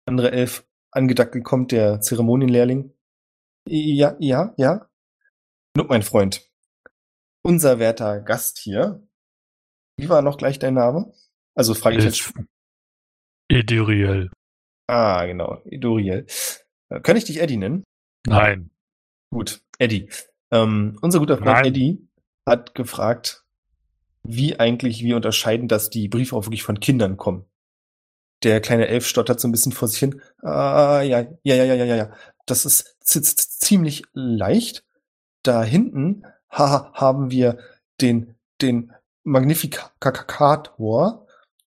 andere 0.07 0.33
Elf 0.33 0.67
angedackelt 0.91 1.45
kommt, 1.45 1.73
der 1.73 2.01
Zeremonienlehrling. 2.01 2.93
Ja, 3.67 4.17
ja, 4.19 4.55
ja. 4.57 4.89
Nupp, 5.77 5.89
mein 5.89 6.03
Freund. 6.03 6.49
Unser 7.43 7.79
werter 7.79 8.21
Gast 8.21 8.59
hier. 8.59 9.07
Wie 9.97 10.09
war 10.09 10.23
noch 10.23 10.37
gleich 10.37 10.59
dein 10.59 10.75
Name? 10.75 11.13
Also 11.55 11.75
frage 11.75 11.99
ich 11.99 12.05
jetzt. 12.05 12.33
Eduriel. 13.49 14.31
Ah, 14.91 15.27
genau. 15.27 15.61
Eduriel. 15.65 16.27
Äh, 16.89 17.01
Kann 17.01 17.17
ich 17.17 17.25
dich 17.25 17.41
Eddie 17.41 17.57
nennen? 17.57 17.85
Nein. 18.27 18.71
Gut, 19.31 19.63
Eddie. 19.79 20.09
Ähm, 20.51 20.99
unser 21.01 21.21
guter 21.21 21.37
Freund 21.37 21.47
Nein. 21.47 21.65
Eddie 21.67 22.09
hat 22.47 22.75
gefragt, 22.75 23.45
wie 24.23 24.59
eigentlich 24.59 25.03
wir 25.03 25.17
unterscheiden, 25.17 25.69
dass 25.69 25.91
die 25.91 26.09
Briefe 26.09 26.37
auch 26.37 26.47
wirklich 26.47 26.63
von 26.63 26.81
Kindern 26.81 27.17
kommen. 27.17 27.45
Der 28.43 28.61
kleine 28.61 28.89
Elf 28.89 29.07
stottert 29.07 29.41
so 29.41 29.49
ein 29.49 29.53
bisschen 29.53 29.73
vor 29.73 29.89
sich 29.89 29.99
hin. 29.99 30.21
Ah, 30.43 31.03
ja, 31.03 31.21
ja, 31.43 31.55
ja, 31.55 31.65
ja, 31.65 31.75
ja, 31.75 31.85
ja, 31.85 31.97
ja. 31.97 32.13
Das 32.47 32.65
ist 32.65 32.97
ziemlich 33.03 34.05
leicht. 34.13 34.85
Da 35.43 35.63
hinten 35.63 36.25
ha 36.51 36.91
haben 36.95 37.31
wir 37.31 37.59
den, 38.01 38.35
den 38.61 38.93
Magnificator. 39.25 41.27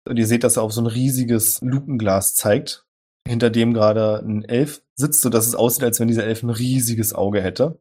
Und 0.06 0.16
ihr 0.16 0.26
seht, 0.26 0.44
dass 0.44 0.56
er 0.56 0.62
auf 0.62 0.73
so 0.73 0.83
ein 0.83 0.87
riesiges 0.87 1.61
Lupenglas 1.62 2.35
zeigt, 2.35 2.84
hinter 3.26 3.50
dem 3.50 3.75
gerade 3.75 4.23
ein 4.25 4.45
Elf 4.45 4.83
sitzt, 4.95 5.23
so 5.23 5.31
dass 5.31 5.47
es 5.47 5.54
aussieht, 5.54 5.85
als 5.85 6.00
wenn 6.00 6.09
dieser 6.09 6.25
Elf 6.25 6.43
ein 6.43 6.50
riesiges 6.50 7.14
Auge 7.14 7.43
hätte. 7.43 7.81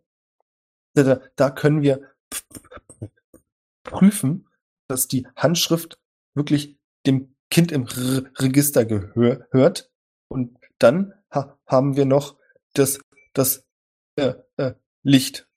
Da, 0.93 1.49
können 1.49 1.81
wir 1.81 2.11
prüfen, 3.83 4.47
dass 4.87 5.07
die 5.07 5.27
Handschrift 5.35 5.99
wirklich 6.35 6.77
dem 7.05 7.35
Kind 7.49 7.71
im 7.71 7.87
R 7.87 8.23
Register 8.37 8.85
gehört. 8.85 9.91
Und 10.29 10.57
dann 10.79 11.13
ha 11.31 11.57
haben 11.65 11.95
wir 11.95 12.05
noch 12.05 12.37
das, 12.73 12.99
das 13.33 13.65
äh, 14.15 14.33
äh, 14.57 14.73
Licht. 15.03 15.47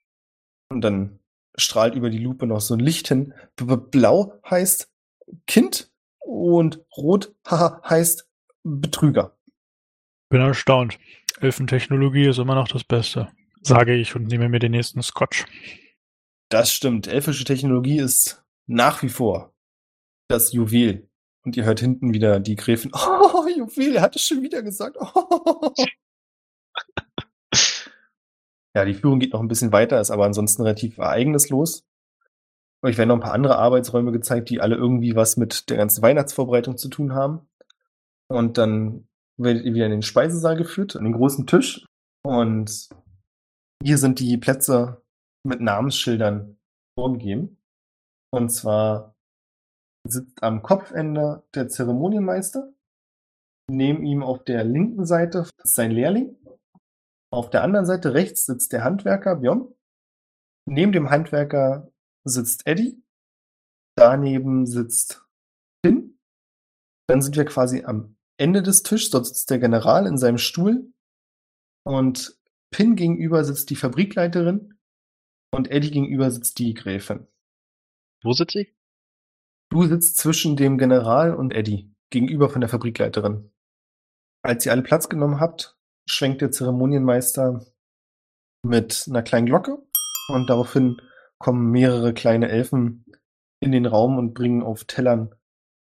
Und 0.71 0.81
dann 0.81 1.21
strahlt 1.57 1.95
über 1.95 2.11
die 2.11 2.19
Lupe 2.19 2.47
noch 2.47 2.61
so 2.61 2.75
ein 2.75 2.81
Licht 2.81 3.09
hin. 3.09 3.35
B 3.57 3.65
-b 3.65 3.77
Blau 3.77 4.35
heißt 4.49 4.91
Kind 5.47 5.91
und 6.19 6.85
Rot 6.97 7.35
heißt 7.49 8.29
Betrüger. 8.63 9.36
Bin 10.29 10.41
erstaunt. 10.41 10.99
Elfentechnologie 11.41 12.27
ist 12.27 12.39
immer 12.39 12.55
noch 12.55 12.69
das 12.69 12.85
Beste. 12.85 13.29
Sage 13.63 13.95
ich 13.95 14.15
und 14.17 14.27
nehme 14.27 14.49
mir 14.49 14.59
den 14.59 14.73
nächsten 14.73 15.03
Scotch. 15.03 15.45
Das 16.49 16.73
stimmt. 16.73 17.07
Elfische 17.07 17.45
Technologie 17.45 17.99
ist 17.99 18.45
nach 18.67 19.03
wie 19.03 19.09
vor 19.09 19.55
das 20.29 20.53
Juwel. 20.53 21.09
Und 21.45 21.57
ihr 21.57 21.65
hört 21.65 21.81
hinten 21.81 22.13
wieder 22.13 22.41
die 22.41 22.57
Gräfin. 22.57 22.91
Oh, 23.39 23.47
Juwel, 23.49 23.97
er 23.97 24.03
hat 24.03 24.17
es 24.17 24.27
schon 24.27 24.43
wieder 24.43 24.63
gesagt. 24.63 24.97
Oh. 24.99 25.73
Ja, 28.75 28.85
die 28.85 28.93
Führung 28.93 29.21
geht 29.21 29.33
noch 29.33 29.41
ein 29.41 29.49
bisschen 29.49 29.73
weiter, 29.73 29.99
ist 30.03 30.11
aber 30.11 30.27
ansonsten 30.27 30.61
relativ 30.61 30.99
ereignislos. 30.99 31.87
Euch 32.83 32.99
werden 32.99 33.09
noch 33.09 33.17
ein 33.17 33.23
paar 33.23 33.33
andere 33.33 33.57
Arbeitsräume 33.57 34.13
gezeigt, 34.13 34.51
die 34.51 34.61
alle 34.61 34.77
irgendwie 34.77 35.17
was 35.17 35.39
mit 35.39 35.71
der 35.71 35.79
ganzen 35.79 36.03
Weihnachtsvorbereitung 36.03 36.77
zu 36.77 36.91
tun 36.91 37.15
haben. 37.15 37.49
Und 38.29 38.59
dann 38.59 39.09
ihr 39.39 39.75
wieder 39.75 39.87
in 39.87 39.93
den 39.93 40.03
Speisesaal 40.03 40.57
geführt, 40.57 40.97
an 40.97 41.05
den 41.05 41.13
großen 41.13 41.47
Tisch. 41.47 41.87
Und 42.25 42.89
hier 43.83 43.99
sind 43.99 44.19
die 44.19 44.37
Plätze 44.39 45.03
mit 45.45 45.61
Namensschildern 45.61 46.59
vorgegeben. 46.99 47.59
Und 48.33 48.51
zwar 48.51 49.15
sitzt 50.09 50.43
am 50.43 50.63
Kopfende 50.63 51.47
der 51.55 51.69
Zeremonienmeister. 51.69 52.73
Neben 53.69 54.05
ihm 54.05 54.23
auf 54.23 54.45
der 54.45 54.65
linken 54.65 55.07
Seite 55.07 55.49
ist 55.63 55.75
sein 55.75 55.91
Lehrling. 55.91 56.37
Auf 57.33 57.51
der 57.51 57.63
anderen 57.63 57.87
Seite 57.87 58.15
rechts 58.15 58.47
sitzt 58.47 58.73
der 58.73 58.85
Handwerker 58.85 59.37
Björn. 59.37 59.75
Neben 60.69 60.93
dem 60.93 61.11
Handwerker 61.11 61.93
sitzt 62.25 62.67
Eddie. 62.67 63.03
Daneben 63.97 64.67
sitzt 64.67 65.27
Finn. 65.85 66.19
Dann 67.09 67.23
sind 67.23 67.37
wir 67.37 67.45
quasi 67.45 67.85
am 67.85 68.16
Ende 68.39 68.63
des 68.63 68.83
Tisches. 68.83 69.11
Dort 69.11 69.27
sitzt 69.27 69.51
der 69.51 69.59
General 69.59 70.07
in 70.07 70.19
seinem 70.19 70.39
Stuhl. 70.39 70.93
Und 71.85 72.39
Pin 72.71 72.97
gegenüber 72.97 73.45
sitzt 73.45 73.71
die 73.71 73.77
Fabrikleiterin. 73.77 74.75
Und 75.53 75.71
Eddie 75.71 75.91
gegenüber 75.91 76.31
sitzt 76.31 76.59
die 76.59 76.75
Gräfin. 76.75 77.27
Wo 78.23 78.33
sitzt 78.33 78.53
sie? 78.53 78.75
Du 79.71 79.85
sitzt 79.87 80.17
zwischen 80.19 80.57
dem 80.57 80.79
General 80.79 81.35
und 81.35 81.53
Eddie, 81.53 81.93
gegenüber 82.11 82.49
von 82.49 82.61
der 82.61 82.71
Fabrikleiterin. 82.71 83.51
Als 84.43 84.65
ihr 84.65 84.73
alle 84.73 84.83
Platz 84.83 85.09
genommen 85.09 85.41
habt, 85.41 85.77
schwenkt 86.09 86.41
der 86.41 86.53
Zeremonienmeister 86.53 87.65
mit 88.63 89.07
einer 89.09 89.23
kleinen 89.23 89.47
Glocke 89.47 89.79
und 90.29 90.49
daraufhin 90.49 91.01
kommen 91.39 91.71
mehrere 91.71 92.15
kleine 92.15 92.49
Elfen 92.49 93.05
in 93.61 93.73
den 93.73 93.87
Raum 93.87 94.19
und 94.19 94.35
bringen 94.35 94.63
auf 94.63 94.85
Tellern 94.85 95.35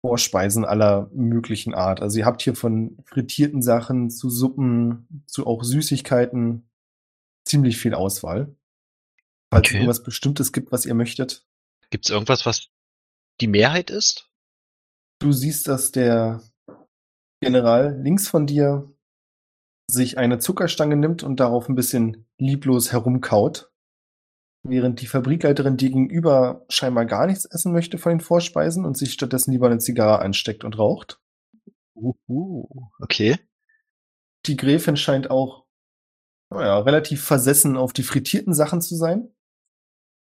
Vorspeisen 0.08 0.63
aller 0.63 1.10
möglichen 1.13 1.74
Art. 1.74 2.02
Also 2.02 2.20
ihr 2.20 2.26
habt 2.26 2.41
hier 2.41 2.56
von 2.56 2.98
frittierten 3.04 3.62
Sachen 3.62 4.10
zu 4.10 4.30
Suppen, 4.30 5.24
zu 5.26 5.46
auch 5.46 5.65
Süßigkeiten 5.65 6.70
ziemlich 7.46 7.78
viel 7.78 7.93
Auswahl. 7.93 8.56
Falls 9.52 9.67
es 9.67 9.72
Okay. 9.72 9.76
irgendwas 9.76 10.04
Bestimmtes 10.04 10.54
gibt, 10.54 10.72
was 10.72 10.86
ihr 10.86 10.93
möchtet. 10.93 11.46
Gibt 11.89 12.06
es 12.06 12.12
irgendwas, 12.12 12.46
was 12.46 12.70
die 13.41 13.48
Mehrheit 13.48 13.89
ist? 13.89 14.30
Du 15.20 15.34
siehst, 15.34 15.67
dass 15.67 15.91
der 15.91 16.41
General 17.41 18.00
links 18.02 18.30
von 18.30 18.48
dir 18.48 18.89
sich 19.89 20.17
eine 20.17 20.39
Zuckerstange 20.39 20.96
nimmt 20.96 21.24
und 21.24 21.41
darauf 21.41 21.67
ein 21.67 21.76
bisschen 21.76 22.28
lieblos 22.38 22.93
herumkaut, 22.93 23.72
während 24.69 25.01
die 25.01 25.08
Fabrikleiterin 25.08 25.77
dir 25.77 25.89
gegenüber 25.89 26.65
scheinbar 26.69 27.06
gar 27.06 27.27
nichts 27.27 27.45
essen 27.45 27.71
möchte 27.71 27.97
von 27.97 28.12
den 28.12 28.21
Vorspeisen 28.21 28.86
und 28.86 28.97
sich 28.97 29.13
stattdessen 29.13 29.51
lieber 29.51 29.67
eine 29.67 29.80
Zigarre 29.80 30.19
ansteckt 30.19 30.63
und 30.63 30.77
raucht. 30.77 31.19
Uh, 31.95 32.67
okay. 32.99 33.38
Die 34.45 34.58
Gräfin 34.58 34.97
scheint 34.97 35.30
auch 35.30 35.65
naja, 36.49 36.80
relativ 36.80 37.23
versessen 37.23 37.75
auf 37.75 37.93
die 37.93 38.03
frittierten 38.03 38.53
Sachen 38.53 38.82
zu 38.82 38.95
sein. 38.95 39.30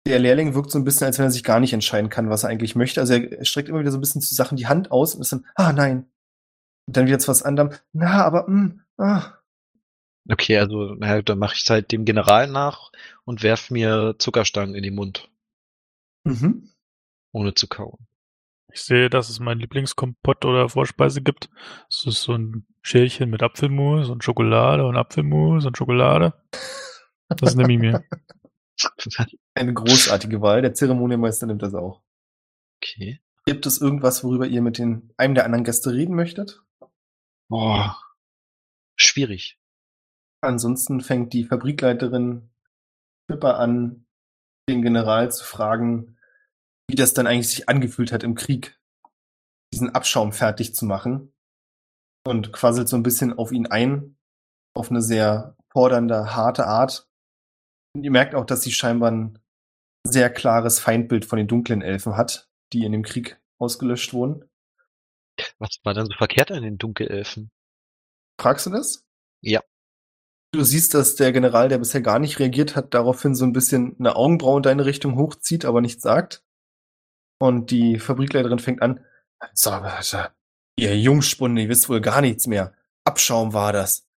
Der 0.07 0.19
Lehrling 0.19 0.53
wirkt 0.53 0.71
so 0.71 0.79
ein 0.79 0.83
bisschen, 0.83 1.05
als 1.05 1.17
wenn 1.17 1.25
er 1.25 1.31
sich 1.31 1.43
gar 1.43 1.59
nicht 1.59 1.73
entscheiden 1.73 2.09
kann, 2.09 2.29
was 2.29 2.43
er 2.43 2.49
eigentlich 2.49 2.75
möchte. 2.75 3.01
Also 3.01 3.13
er 3.13 3.45
streckt 3.45 3.69
immer 3.69 3.79
wieder 3.79 3.91
so 3.91 3.97
ein 3.97 4.01
bisschen 4.01 4.21
zu 4.21 4.35
Sachen 4.35 4.55
die 4.55 4.67
Hand 4.67 4.91
aus 4.91 5.15
und 5.15 5.21
ist 5.21 5.31
dann, 5.31 5.45
ah 5.55 5.73
nein. 5.73 6.09
Und 6.87 6.97
dann 6.97 7.07
wieder 7.07 7.19
zu 7.19 7.27
was 7.27 7.43
anderem, 7.43 7.71
na, 7.93 8.23
aber, 8.23 8.47
mm, 8.49 8.81
ah. 8.97 9.33
Okay, 10.29 10.57
also 10.57 10.95
naja, 10.95 11.21
dann 11.21 11.37
mache 11.39 11.55
ich 11.55 11.61
es 11.63 11.69
halt 11.69 11.91
dem 11.91 12.03
General 12.05 12.47
nach 12.47 12.91
und 13.25 13.43
werf 13.43 13.69
mir 13.69 14.15
Zuckerstangen 14.17 14.73
in 14.75 14.83
den 14.83 14.95
Mund, 14.95 15.29
Mhm. 16.23 16.71
ohne 17.31 17.53
zu 17.53 17.67
kauen. 17.67 18.07
Ich 18.73 18.81
sehe, 18.81 19.09
dass 19.09 19.29
es 19.29 19.39
mein 19.39 19.59
Lieblingskompott 19.59 20.43
oder 20.43 20.67
Vorspeise 20.67 21.21
gibt. 21.21 21.49
Es 21.89 22.05
ist 22.05 22.23
so 22.23 22.33
ein 22.33 22.65
Schälchen 22.81 23.29
mit 23.29 23.41
Apfelmus 23.43 24.09
und 24.09 24.23
Schokolade 24.23 24.85
und 24.85 24.97
Apfelmus 24.97 25.65
und 25.65 25.77
Schokolade. 25.77 26.33
Das 27.29 27.55
nehme 27.55 27.71
ich 27.73 27.79
mir. 27.79 28.03
Eine 29.53 29.73
großartige 29.73 30.41
Wahl. 30.41 30.61
Der 30.61 30.73
Zeremonienmeister 30.73 31.45
nimmt 31.47 31.61
das 31.61 31.73
auch. 31.73 32.01
Okay. 32.81 33.21
Gibt 33.45 33.65
es 33.65 33.79
irgendwas, 33.79 34.23
worüber 34.23 34.47
ihr 34.47 34.61
mit 34.61 34.77
den, 34.79 35.13
einem 35.17 35.35
der 35.35 35.45
anderen 35.45 35.63
Gäste 35.63 35.93
reden 35.93 36.15
möchtet? 36.15 36.61
Boah. 37.47 37.97
Schwierig. 38.97 39.57
Ansonsten 40.45 41.01
fängt 41.01 41.33
die 41.33 41.45
Fabrikleiterin 41.45 42.49
Pippa 43.27 43.51
an, 43.57 44.05
den 44.69 44.81
General 44.81 45.31
zu 45.31 45.43
fragen, 45.43 46.17
wie 46.87 46.95
das 46.95 47.13
dann 47.13 47.27
eigentlich 47.27 47.49
sich 47.49 47.69
angefühlt 47.69 48.11
hat 48.11 48.23
im 48.23 48.35
Krieg, 48.35 48.79
diesen 49.73 49.89
Abschaum 49.89 50.31
fertig 50.31 50.75
zu 50.75 50.85
machen 50.85 51.33
und 52.25 52.53
quasselt 52.53 52.87
so 52.87 52.95
ein 52.95 53.03
bisschen 53.03 53.33
auf 53.33 53.51
ihn 53.51 53.67
ein 53.67 54.15
auf 54.75 54.91
eine 54.91 55.01
sehr 55.01 55.55
fordernde, 55.71 56.35
harte 56.35 56.67
Art. 56.67 57.07
Und 57.95 58.03
ihr 58.03 58.11
merkt 58.11 58.35
auch, 58.35 58.45
dass 58.45 58.61
sie 58.61 58.71
scheinbar 58.71 59.11
ein 59.11 59.39
sehr 60.05 60.29
klares 60.29 60.79
Feindbild 60.79 61.25
von 61.25 61.37
den 61.37 61.47
dunklen 61.47 61.81
Elfen 61.81 62.15
hat, 62.17 62.49
die 62.73 62.83
in 62.83 62.91
dem 62.91 63.03
Krieg 63.03 63.41
ausgelöscht 63.57 64.13
wurden. 64.13 64.47
Was 65.57 65.79
war 65.83 65.93
denn 65.93 66.05
so 66.05 66.13
verkehrt 66.13 66.51
an 66.51 66.63
den 66.63 66.77
Dunkelelfen? 66.77 67.51
Fragst 68.39 68.65
du 68.65 68.69
das? 68.69 69.05
Ja. 69.41 69.61
Du 70.55 70.63
siehst, 70.63 70.93
dass 70.93 71.15
der 71.15 71.33
General, 71.33 71.67
der 71.67 71.79
bisher 71.79 71.99
gar 71.99 72.17
nicht 72.17 72.39
reagiert 72.39 72.77
hat, 72.77 72.93
daraufhin 72.93 73.35
so 73.35 73.43
ein 73.43 73.51
bisschen 73.51 73.93
eine 73.99 74.15
Augenbraue 74.15 74.59
in 74.59 74.63
deine 74.63 74.85
Richtung 74.85 75.17
hochzieht, 75.17 75.65
aber 75.65 75.81
nichts 75.81 76.01
sagt. 76.01 76.45
Und 77.39 77.71
die 77.71 77.99
Fabrikleiterin 77.99 78.59
fängt 78.59 78.81
an, 78.81 79.01
so, 79.53 79.71
ihr 80.77 80.97
Jungspunde, 80.97 81.61
ihr 81.61 81.67
wisst 81.67 81.89
wohl 81.89 81.99
gar 81.99 82.21
nichts 82.21 82.47
mehr. 82.47 82.73
Abschaum 83.03 83.51
war 83.51 83.73
das. 83.73 84.07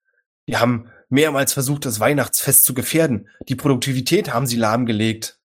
Die 0.48 0.56
haben 0.56 0.88
mehrmals 1.08 1.52
versucht, 1.52 1.84
das 1.84 1.98
Weihnachtsfest 1.98 2.64
zu 2.64 2.72
gefährden. 2.72 3.28
Die 3.48 3.56
Produktivität 3.56 4.32
haben 4.32 4.46
sie 4.46 4.56
lahmgelegt. 4.56 5.40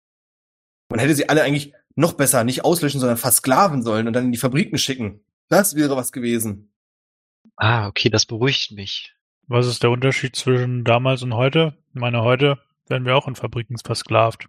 Man 0.89 0.99
hätte 0.99 1.15
sie 1.15 1.27
alle 1.27 1.41
eigentlich 1.41 1.73
noch 1.95 2.13
besser 2.13 2.43
nicht 2.43 2.63
auslöschen, 2.65 2.99
sondern 2.99 3.17
versklaven 3.17 3.81
sollen 3.81 4.05
und 4.05 4.13
dann 4.13 4.25
in 4.25 4.31
die 4.31 4.37
Fabriken 4.37 4.77
schicken. 4.77 5.25
Das 5.49 5.75
wäre 5.75 5.97
was 5.97 6.11
gewesen. 6.11 6.71
Ah, 7.55 7.87
okay, 7.87 8.11
das 8.11 8.27
beruhigt 8.27 8.73
mich. 8.73 9.15
Was 9.47 9.67
ist 9.67 9.83
der 9.83 9.91
Unterschied 9.91 10.35
zwischen 10.35 10.83
damals 10.83 11.21
und 11.21 11.33
heute? 11.33 11.73
Ich 11.93 11.99
meine, 11.99 12.23
heute 12.23 12.59
werden 12.87 13.05
wir 13.05 13.15
auch 13.15 13.27
in 13.27 13.35
Fabriken 13.35 13.77
versklavt. 13.77 14.47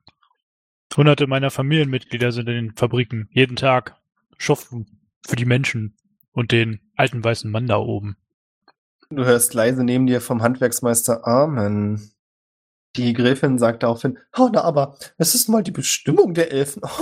Hunderte 0.96 1.26
meiner 1.26 1.50
Familienmitglieder 1.50 2.30
sind 2.30 2.48
in 2.48 2.54
den 2.54 2.76
Fabriken, 2.76 3.28
jeden 3.32 3.56
Tag, 3.56 3.96
schuften 4.38 4.86
für 5.26 5.34
die 5.34 5.44
Menschen 5.44 5.96
und 6.30 6.52
den 6.52 6.80
alten 6.94 7.24
weißen 7.24 7.50
Mann 7.50 7.66
da 7.66 7.78
oben. 7.78 8.16
Du 9.10 9.24
hörst 9.24 9.54
leise 9.54 9.82
neben 9.82 10.06
dir 10.06 10.20
vom 10.20 10.42
Handwerksmeister 10.42 11.26
Amen. 11.26 12.12
Die 12.96 13.12
Gräfin 13.12 13.58
sagt 13.58 13.82
daraufhin, 13.82 14.18
oh, 14.38 14.48
na, 14.52 14.62
aber 14.62 14.96
es 15.18 15.34
ist 15.34 15.48
mal 15.48 15.64
die 15.64 15.72
Bestimmung 15.72 16.34
der 16.34 16.52
Elfen. 16.52 16.82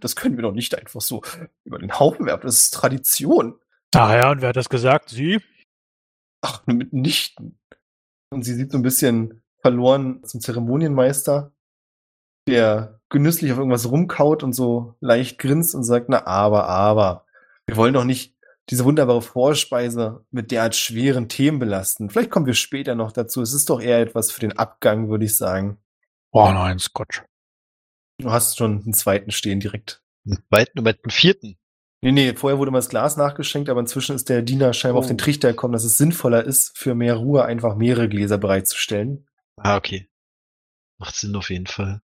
Das 0.00 0.14
können 0.14 0.36
wir 0.36 0.42
doch 0.42 0.52
nicht 0.52 0.76
einfach 0.78 1.00
so 1.00 1.22
über 1.64 1.78
den 1.78 1.98
Haufen 1.98 2.26
werfen. 2.26 2.46
Das 2.46 2.58
ist 2.58 2.74
Tradition. 2.74 3.54
Ah 3.94 4.14
ja, 4.14 4.30
und 4.30 4.42
wer 4.42 4.50
hat 4.50 4.56
das 4.56 4.68
gesagt? 4.68 5.08
Sie? 5.08 5.40
Ach, 6.44 6.66
mitnichten. 6.66 7.58
Und 8.30 8.42
sie 8.42 8.52
sieht 8.52 8.70
so 8.70 8.76
ein 8.76 8.82
bisschen 8.82 9.42
verloren 9.62 10.22
zum 10.24 10.42
Zeremonienmeister, 10.42 11.52
der 12.46 13.00
genüsslich 13.08 13.50
auf 13.50 13.56
irgendwas 13.56 13.90
rumkaut 13.90 14.42
und 14.42 14.52
so 14.52 14.94
leicht 15.00 15.38
grinst 15.38 15.74
und 15.74 15.84
sagt, 15.84 16.10
na, 16.10 16.26
aber, 16.26 16.68
aber. 16.68 17.24
Wir 17.66 17.76
wollen 17.76 17.94
doch 17.94 18.04
nicht 18.04 18.36
diese 18.68 18.84
wunderbare 18.84 19.22
Vorspeise 19.22 20.26
mit 20.30 20.50
derart 20.50 20.76
schweren 20.76 21.30
Themen 21.30 21.58
belasten. 21.58 22.10
Vielleicht 22.10 22.30
kommen 22.30 22.44
wir 22.44 22.54
später 22.54 22.94
noch 22.94 23.12
dazu. 23.12 23.40
Es 23.40 23.54
ist 23.54 23.70
doch 23.70 23.80
eher 23.80 24.00
etwas 24.00 24.30
für 24.30 24.40
den 24.40 24.58
Abgang, 24.58 25.08
würde 25.08 25.24
ich 25.24 25.38
sagen. 25.38 25.78
Oh 26.30 26.50
nein, 26.52 26.78
Scotch. 26.78 27.22
Du 28.20 28.30
hast 28.30 28.58
schon 28.58 28.82
einen 28.82 28.92
zweiten 28.92 29.30
stehen 29.30 29.60
direkt. 29.60 30.02
Einen 30.26 30.42
zweiten 30.48 30.78
und 30.78 30.86
einen 30.86 31.10
vierten. 31.10 31.56
Nee, 32.04 32.12
nee, 32.12 32.34
vorher 32.34 32.58
wurde 32.58 32.70
mal 32.70 32.78
das 32.78 32.90
Glas 32.90 33.16
nachgeschenkt, 33.16 33.70
aber 33.70 33.80
inzwischen 33.80 34.14
ist 34.14 34.28
der 34.28 34.42
Diener 34.42 34.74
scheinbar 34.74 35.00
Oh. 35.00 35.04
auf 35.04 35.08
den 35.08 35.16
Trichter 35.16 35.48
gekommen, 35.48 35.72
dass 35.72 35.84
es 35.84 35.96
sinnvoller 35.96 36.44
ist, 36.44 36.76
für 36.76 36.94
mehr 36.94 37.14
Ruhe 37.16 37.46
einfach 37.46 37.76
mehrere 37.76 38.10
Gläser 38.10 38.36
bereitzustellen. 38.36 39.26
Ah, 39.56 39.76
okay. 39.78 40.10
Macht 40.98 41.14
Sinn 41.16 41.34
auf 41.34 41.48
jeden 41.48 41.66
Fall. 41.66 42.02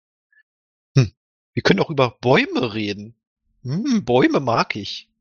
Hm. 0.98 1.12
Wir 1.54 1.64
können 1.64 1.82
auch 1.82 1.90
über 1.90 2.18
Bäume 2.22 2.74
reden. 2.74 3.20
Hm, 3.64 4.06
Bäume 4.06 4.40
mag 4.40 4.78
ich. 4.78 5.12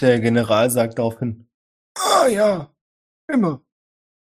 Der 0.00 0.20
General 0.20 0.70
sagt 0.70 0.98
daraufhin, 0.98 1.50
ah 1.98 2.26
ja, 2.28 2.74
immer. 3.30 3.60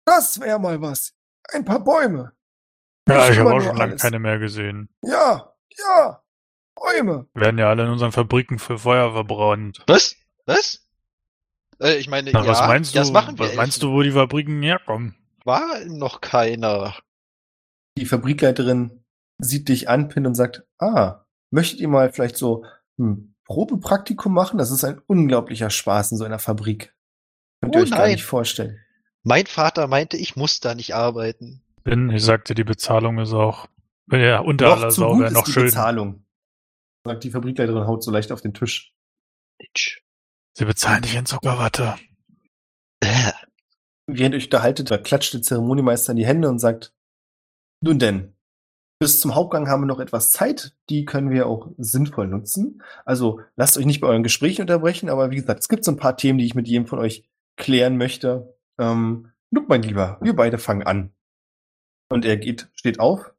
Das 0.06 0.38
wäre 0.42 0.60
mal 0.60 0.82
was. 0.82 1.16
Ein 1.54 1.64
paar 1.64 1.82
Bäume. 1.82 2.34
Ja, 3.08 3.30
ich 3.30 3.40
habe 3.40 3.54
auch 3.54 3.62
schon 3.62 3.78
lange 3.78 3.96
keine 3.96 4.20
mehr 4.20 4.38
gesehen. 4.38 4.90
Ja, 5.02 5.56
ja, 5.78 6.25
Bäume. 6.76 7.28
Werden 7.34 7.58
ja 7.58 7.70
alle 7.70 7.84
in 7.84 7.90
unseren 7.90 8.12
Fabriken 8.12 8.60
für 8.60 8.78
Feuer 8.78 9.12
verbrannt. 9.14 9.84
Was? 9.88 10.16
Was? 10.46 10.86
Äh, 11.82 11.96
ich 11.98 12.08
meine, 12.10 12.32
Na, 12.32 12.42
ja, 12.44 12.48
was 12.48 12.62
meinst 12.62 12.94
du? 12.94 13.00
das 13.00 13.12
machen 13.12 13.38
wir. 13.40 13.48
was 13.48 13.56
meinst 13.56 13.82
du, 13.84 13.92
wo 13.92 14.02
die 14.02 14.12
Fabriken 14.12 14.62
herkommen? 14.62 15.16
War 15.44 15.84
noch 15.86 16.22
keiner. 16.22 16.96
Die 17.98 18.06
Fabrikleiterin 18.06 19.04
sieht 19.40 19.70
dich 19.70 19.90
an, 19.90 20.08
Pin, 20.10 20.26
und 20.28 20.36
sagt, 20.36 20.64
ah, 20.80 21.26
möchtet 21.52 21.80
ihr 21.80 21.88
mal 21.88 22.12
vielleicht 22.12 22.38
so 22.38 22.66
ein 22.98 23.36
Probepraktikum 23.46 24.34
machen? 24.34 24.58
Das 24.58 24.72
ist 24.72 24.84
ein 24.84 25.00
unglaublicher 25.08 25.70
Spaß 25.70 26.12
in 26.14 26.18
so 26.18 26.24
einer 26.26 26.40
Fabrik. 26.40 26.94
Könnt 27.62 27.76
ihr 27.76 27.80
Oh 27.82 27.84
euch 27.84 27.92
gar 27.92 28.00
nein. 28.00 28.12
nicht 28.14 28.24
vorstellen. 28.24 28.80
Mein 29.24 29.46
Vater 29.46 29.88
meinte, 29.88 30.18
ich 30.18 30.36
muss 30.36 30.60
da 30.60 30.76
nicht 30.76 30.94
arbeiten. 30.96 31.62
Bin, 31.84 32.10
ich 32.10 32.24
sagte, 32.24 32.54
die 32.56 32.64
Bezahlung 32.64 33.20
ist 33.20 33.34
auch, 33.34 33.68
ja, 34.12 34.40
unter 34.40 34.72
aller 34.74 34.82
Noch 34.88 34.90
zu 34.90 35.02
Sau 35.02 35.20
wäre 35.20 35.32
noch 35.32 35.48
schön. 35.48 35.66
Bezahlung. 35.66 36.25
Sagt 37.06 37.24
die 37.24 37.30
Fabrikleiterin, 37.30 37.86
haut 37.86 38.04
so 38.04 38.12
leicht 38.12 38.32
auf 38.32 38.42
den 38.42 38.54
Tisch. 38.54 38.94
Mensch. 39.60 40.04
Sie 40.54 40.66
bezahlen 40.66 41.04
dich 41.04 41.16
in 41.16 41.26
Zuckerwatte. 41.26 41.96
Äh, 43.02 43.32
Während 44.08 44.34
ihr 44.34 44.38
euch 44.38 44.46
unterhaltet, 44.46 44.92
da 44.92 44.98
klatscht 44.98 45.34
der 45.34 45.42
Zeremoniemeister 45.42 46.12
in 46.12 46.18
die 46.18 46.26
Hände 46.26 46.50
und 46.50 46.60
sagt, 46.60 46.94
nun 47.82 48.00
denn, 48.00 48.36
bis 49.00 49.20
zum 49.20 49.36
Hauptgang 49.36 49.68
haben 49.68 49.82
wir 49.82 49.88
noch 49.88 50.00
etwas 50.00 50.32
Zeit, 50.32 50.76
die 50.90 51.06
können 51.06 51.30
wir 51.30 51.48
auch 51.48 51.72
sinnvoll 51.78 52.28
nutzen. 52.28 52.82
Also 53.04 53.42
lasst 53.56 53.78
euch 53.78 53.86
nicht 53.86 54.02
bei 54.02 54.08
euren 54.08 54.24
Gesprächen 54.24 54.62
unterbrechen, 54.62 55.10
aber 55.10 55.32
wie 55.32 55.36
gesagt, 55.36 55.60
es 55.60 55.70
gibt 55.70 55.84
so 55.84 55.92
ein 55.92 55.98
paar 55.98 56.18
Themen, 56.18 56.40
die 56.40 56.46
ich 56.46 56.56
mit 56.56 56.68
jedem 56.68 56.88
von 56.88 57.00
euch 57.00 57.28
klären 57.58 57.98
möchte. 57.98 58.56
Ähm, 58.80 59.32
Luke, 59.52 59.68
mein 59.70 59.82
Lieber, 59.82 60.18
wir 60.22 60.36
beide 60.36 60.58
fangen 60.58 60.84
an. 60.84 61.14
Und 62.10 62.26
er 62.26 62.38
geht, 62.38 62.70
steht 62.74 63.00
auf 63.00 63.34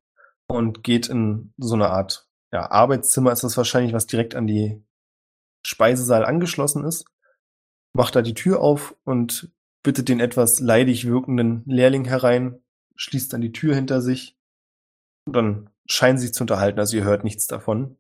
und 0.49 0.83
geht 0.83 1.09
in 1.09 1.53
so 1.57 1.75
eine 1.75 1.91
Art 1.91 2.26
ja, 2.57 2.71
Arbeitszimmer, 2.71 3.33
ist 3.33 3.45
das 3.45 3.59
wahrscheinlich, 3.59 3.93
was 3.93 4.07
direkt 4.07 4.35
an 4.35 4.47
die 4.47 4.83
Speisesaal 5.63 6.25
angeschlossen 6.25 6.85
ist. 6.85 7.05
Macht 7.93 8.17
da 8.17 8.23
die 8.23 8.33
Tür 8.33 8.63
auf 8.63 8.97
und 9.05 9.53
bittet 9.83 10.09
den 10.09 10.21
etwas 10.21 10.59
leidig 10.61 11.07
wirkenden 11.07 11.65
Lehrling 11.67 12.07
herein, 12.07 12.63
schließt 12.95 13.31
dann 13.31 13.43
die 13.43 13.53
Tür 13.53 13.75
hinter 13.75 14.01
sich 14.01 14.39
und 15.27 15.37
dann 15.37 15.69
scheinen 15.87 16.17
sie 16.17 16.29
sich 16.29 16.35
zu 16.35 16.45
unterhalten, 16.45 16.79
also 16.79 16.97
ihr 16.97 17.05
hört 17.05 17.25
nichts 17.25 17.47
davon. 17.47 17.99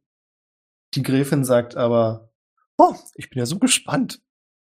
Die 0.95 1.03
Gräfin 1.03 1.45
sagt 1.45 1.77
aber, 1.77 2.33
oh, 2.79 2.95
ich 3.14 3.29
bin 3.29 3.40
ja 3.40 3.45
so 3.45 3.59
gespannt. 3.59 4.23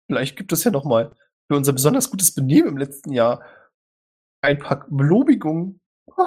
Vielleicht 0.08 0.38
gibt 0.38 0.52
es 0.54 0.64
ja 0.64 0.72
noch 0.72 0.86
mal 0.86 1.16
für 1.48 1.56
unser 1.56 1.74
besonders 1.74 2.10
gutes 2.10 2.34
Benehmen 2.34 2.70
im 2.70 2.78
letzten 2.78 3.12
Jahr 3.12 3.46
ein 4.42 4.58
paar 4.58 4.88
Belobigungen. 4.90 5.82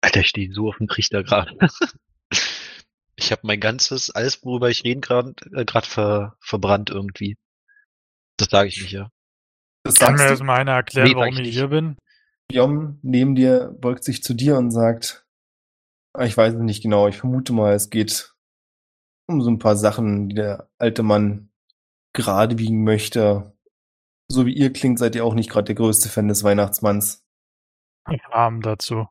Alter, 0.00 0.20
ich 0.20 0.28
stehe 0.28 0.52
so 0.52 0.68
auf 0.68 0.78
dem 0.78 0.88
Trichter 0.88 1.22
gerade. 1.22 1.56
ich 3.16 3.30
habe 3.32 3.42
mein 3.44 3.60
ganzes, 3.60 4.10
alles, 4.10 4.44
worüber 4.44 4.70
ich 4.70 4.84
reden 4.84 5.00
gerade, 5.00 5.34
äh, 5.54 5.64
grad 5.64 5.86
ver, 5.86 6.36
verbrannt 6.40 6.90
irgendwie. 6.90 7.36
Das 8.36 8.48
sage 8.50 8.68
ich 8.68 8.80
nicht, 8.80 8.92
ja. 8.92 9.10
Das 9.84 9.94
Kann 9.96 10.14
mir 10.14 10.28
das 10.28 10.40
mal 10.42 10.56
einer 10.58 10.72
erklären, 10.72 11.08
Nee, 11.08 11.14
warum 11.14 11.28
ich 11.34 11.40
ich 11.40 11.46
nicht. 11.46 11.54
hier 11.54 11.68
bin? 11.68 11.96
Jom 12.50 12.98
neben 13.02 13.34
dir 13.34 13.74
beugt 13.80 14.04
sich 14.04 14.22
zu 14.22 14.34
dir 14.34 14.56
und 14.56 14.70
sagt, 14.70 15.26
"Ah, 16.14 16.24
ich 16.24 16.36
weiß 16.36 16.54
es 16.54 16.60
nicht 16.60 16.82
genau, 16.82 17.08
ich 17.08 17.16
vermute 17.18 17.52
mal, 17.52 17.74
es 17.74 17.90
geht 17.90 18.34
um 19.26 19.40
so 19.40 19.50
ein 19.50 19.58
paar 19.58 19.76
Sachen, 19.76 20.28
die 20.28 20.34
der 20.34 20.68
alte 20.78 21.02
Mann 21.02 21.50
gerade 22.14 22.56
biegen 22.56 22.84
möchte. 22.84 23.56
So 24.28 24.46
wie 24.46 24.54
ihr 24.54 24.72
klingt, 24.72 24.98
seid 24.98 25.14
ihr 25.14 25.24
auch 25.24 25.34
nicht 25.34 25.50
gerade 25.50 25.64
der 25.66 25.74
größte 25.74 26.08
Fan 26.08 26.28
des 26.28 26.44
Weihnachtsmanns. 26.44 27.24
Arm 28.30 28.60
dazu. 28.60 29.06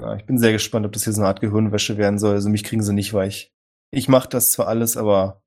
Ja, 0.00 0.16
ich 0.16 0.24
bin 0.24 0.38
sehr 0.38 0.52
gespannt, 0.52 0.86
ob 0.86 0.92
das 0.92 1.04
hier 1.04 1.12
so 1.12 1.20
eine 1.20 1.28
Art 1.28 1.40
Gehirnwäsche 1.40 1.96
werden 1.98 2.18
soll. 2.18 2.34
Also 2.34 2.48
mich 2.48 2.64
kriegen 2.64 2.82
sie 2.82 2.94
nicht 2.94 3.12
weich. 3.12 3.52
Ich 3.90 4.08
mache 4.08 4.28
das 4.28 4.52
zwar 4.52 4.68
alles, 4.68 4.96
aber 4.96 5.42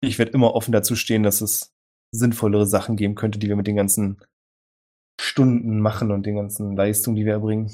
ich 0.00 0.18
werde 0.18 0.32
immer 0.32 0.54
offen 0.54 0.72
dazu 0.72 0.96
stehen, 0.96 1.22
dass 1.22 1.40
es 1.40 1.74
sinnvollere 2.12 2.66
Sachen 2.66 2.96
geben 2.96 3.14
könnte, 3.14 3.38
die 3.38 3.48
wir 3.48 3.56
mit 3.56 3.66
den 3.66 3.76
ganzen 3.76 4.20
Stunden 5.20 5.80
machen 5.80 6.10
und 6.10 6.24
den 6.24 6.36
ganzen 6.36 6.76
Leistungen, 6.76 7.16
die 7.16 7.24
wir 7.24 7.34
erbringen. 7.34 7.70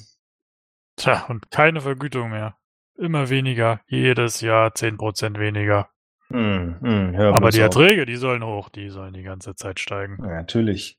Tja, 0.96 1.26
und 1.28 1.50
keine 1.50 1.80
Vergütung 1.80 2.30
mehr. 2.30 2.56
Immer 2.98 3.28
weniger, 3.28 3.80
jedes 3.86 4.40
Jahr 4.40 4.70
10% 4.70 5.38
weniger. 5.38 5.90
Hm, 6.28 6.78
hör 6.80 7.34
Aber 7.34 7.50
die 7.50 7.58
auf. 7.58 7.64
Erträge, 7.64 8.04
die 8.04 8.16
sollen 8.16 8.44
hoch, 8.44 8.68
die 8.68 8.88
sollen 8.88 9.12
die 9.12 9.22
ganze 9.22 9.54
Zeit 9.54 9.78
steigen. 9.78 10.16
Ja, 10.20 10.28
natürlich. 10.28 10.98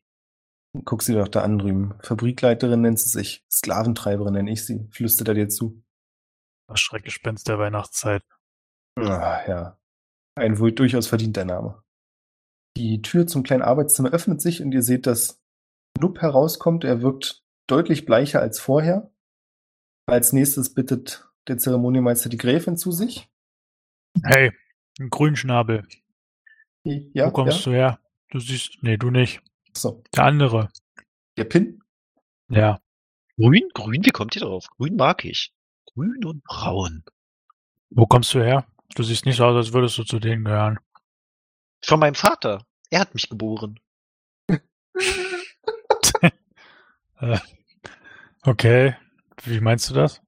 Guck 0.85 1.01
sie 1.01 1.13
doch 1.13 1.27
da 1.27 1.41
an 1.41 1.57
drüben. 1.57 1.95
Fabrikleiterin 2.01 2.81
nennt 2.81 2.99
sie 2.99 3.09
sich. 3.09 3.45
Sklaventreiberin 3.49 4.33
nenne 4.33 4.51
ich 4.51 4.65
sie. 4.65 4.87
Flüstert 4.91 5.27
er 5.27 5.33
dir 5.33 5.49
zu. 5.49 5.83
Das 6.67 6.79
Schreckgespenst 6.79 7.47
der 7.47 7.57
Weihnachtszeit. 7.57 8.23
Ah, 8.95 9.41
ja. 9.47 9.79
Ein 10.35 10.59
wohl 10.59 10.71
durchaus 10.71 11.07
verdienter 11.07 11.45
Name. 11.45 11.83
Die 12.75 13.01
Tür 13.01 13.25
zum 13.25 13.43
kleinen 13.43 13.63
Arbeitszimmer 13.63 14.11
öffnet 14.11 14.41
sich 14.41 14.61
und 14.61 14.71
ihr 14.71 14.83
seht, 14.83 15.07
dass 15.07 15.41
Nup 15.99 16.21
herauskommt. 16.21 16.83
Er 16.83 17.01
wirkt 17.01 17.43
deutlich 17.67 18.05
bleicher 18.05 18.41
als 18.41 18.59
vorher. 18.59 19.11
Als 20.05 20.31
nächstes 20.31 20.73
bittet 20.73 21.27
der 21.47 21.57
Zeremoniemeister 21.57 22.29
die 22.29 22.37
Gräfin 22.37 22.77
zu 22.77 22.91
sich. 22.91 23.29
Hey, 24.23 24.51
ein 24.99 25.09
Grünschnabel. 25.09 25.87
Ja, 26.83 27.27
Wo 27.27 27.31
kommst 27.31 27.65
ja. 27.65 27.71
du 27.71 27.77
her? 27.77 27.99
Du 28.29 28.39
siehst, 28.39 28.77
nee, 28.81 28.97
du 28.97 29.09
nicht. 29.09 29.41
So. 29.77 30.03
Der 30.15 30.23
andere. 30.25 30.69
Der 31.37 31.43
Pin? 31.45 31.81
Ja. 32.49 32.79
Grün? 33.37 33.69
Grün? 33.73 34.03
Wie 34.05 34.09
kommt 34.11 34.35
ihr 34.35 34.41
drauf? 34.41 34.65
Grün 34.77 34.95
mag 34.95 35.23
ich. 35.23 35.53
Grün 35.93 36.25
und 36.25 36.43
braun. 36.43 37.03
Wo 37.91 38.05
kommst 38.07 38.33
du 38.33 38.39
her? 38.39 38.65
Du 38.95 39.03
siehst 39.03 39.25
nicht 39.25 39.37
so 39.37 39.45
aus, 39.45 39.55
als 39.55 39.73
würdest 39.73 39.97
du 39.97 40.03
zu 40.03 40.19
denen 40.19 40.45
gehören. 40.45 40.79
Von 41.83 41.99
meinem 41.99 42.15
Vater. 42.15 42.65
Er 42.89 43.01
hat 43.01 43.13
mich 43.13 43.29
geboren. 43.29 43.79
Äh, 47.19 47.39
okay. 48.43 48.95
Wie 49.43 49.59
meinst 49.59 49.89
du 49.89 49.95
das? 49.95 50.21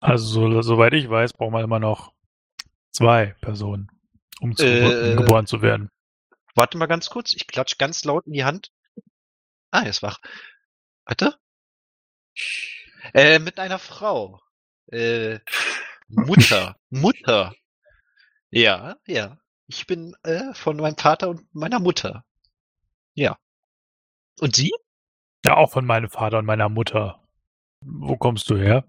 Also, 0.00 0.26
so, 0.50 0.60
soweit 0.60 0.92
ich 0.92 1.08
weiß, 1.08 1.32
braucht 1.32 1.52
man 1.52 1.64
immer 1.64 1.78
noch 1.78 2.12
zwei 2.92 3.34
Personen, 3.40 3.88
um, 4.42 4.54
zu, 4.54 4.66
Äh. 4.66 5.12
um 5.12 5.16
geboren 5.16 5.46
zu 5.46 5.62
werden. 5.62 5.88
Warte 6.54 6.78
mal 6.78 6.86
ganz 6.86 7.10
kurz. 7.10 7.34
Ich 7.34 7.46
klatsch 7.46 7.78
ganz 7.78 8.04
laut 8.04 8.26
in 8.26 8.32
die 8.32 8.44
Hand. 8.44 8.72
Ah, 9.70 9.82
er 9.82 9.90
ist 9.90 10.02
wach. 10.02 10.18
Warte. 11.04 11.36
Äh, 13.12 13.38
mit 13.38 13.58
einer 13.58 13.78
Frau. 13.78 14.40
Äh, 14.86 15.40
Mutter. 16.08 16.76
Mutter. 16.90 17.54
Ja, 18.50 18.96
ja. 19.06 19.38
Ich 19.66 19.86
bin 19.86 20.14
äh, 20.22 20.52
von 20.54 20.76
meinem 20.76 20.96
Vater 20.96 21.28
und 21.28 21.52
meiner 21.54 21.80
Mutter. 21.80 22.24
Ja. 23.14 23.38
Und 24.40 24.54
Sie? 24.54 24.72
Ja, 25.44 25.56
auch 25.56 25.72
von 25.72 25.86
meinem 25.86 26.10
Vater 26.10 26.38
und 26.38 26.46
meiner 26.46 26.68
Mutter. 26.68 27.26
Wo 27.80 28.16
kommst 28.16 28.48
du 28.50 28.56
her? 28.56 28.84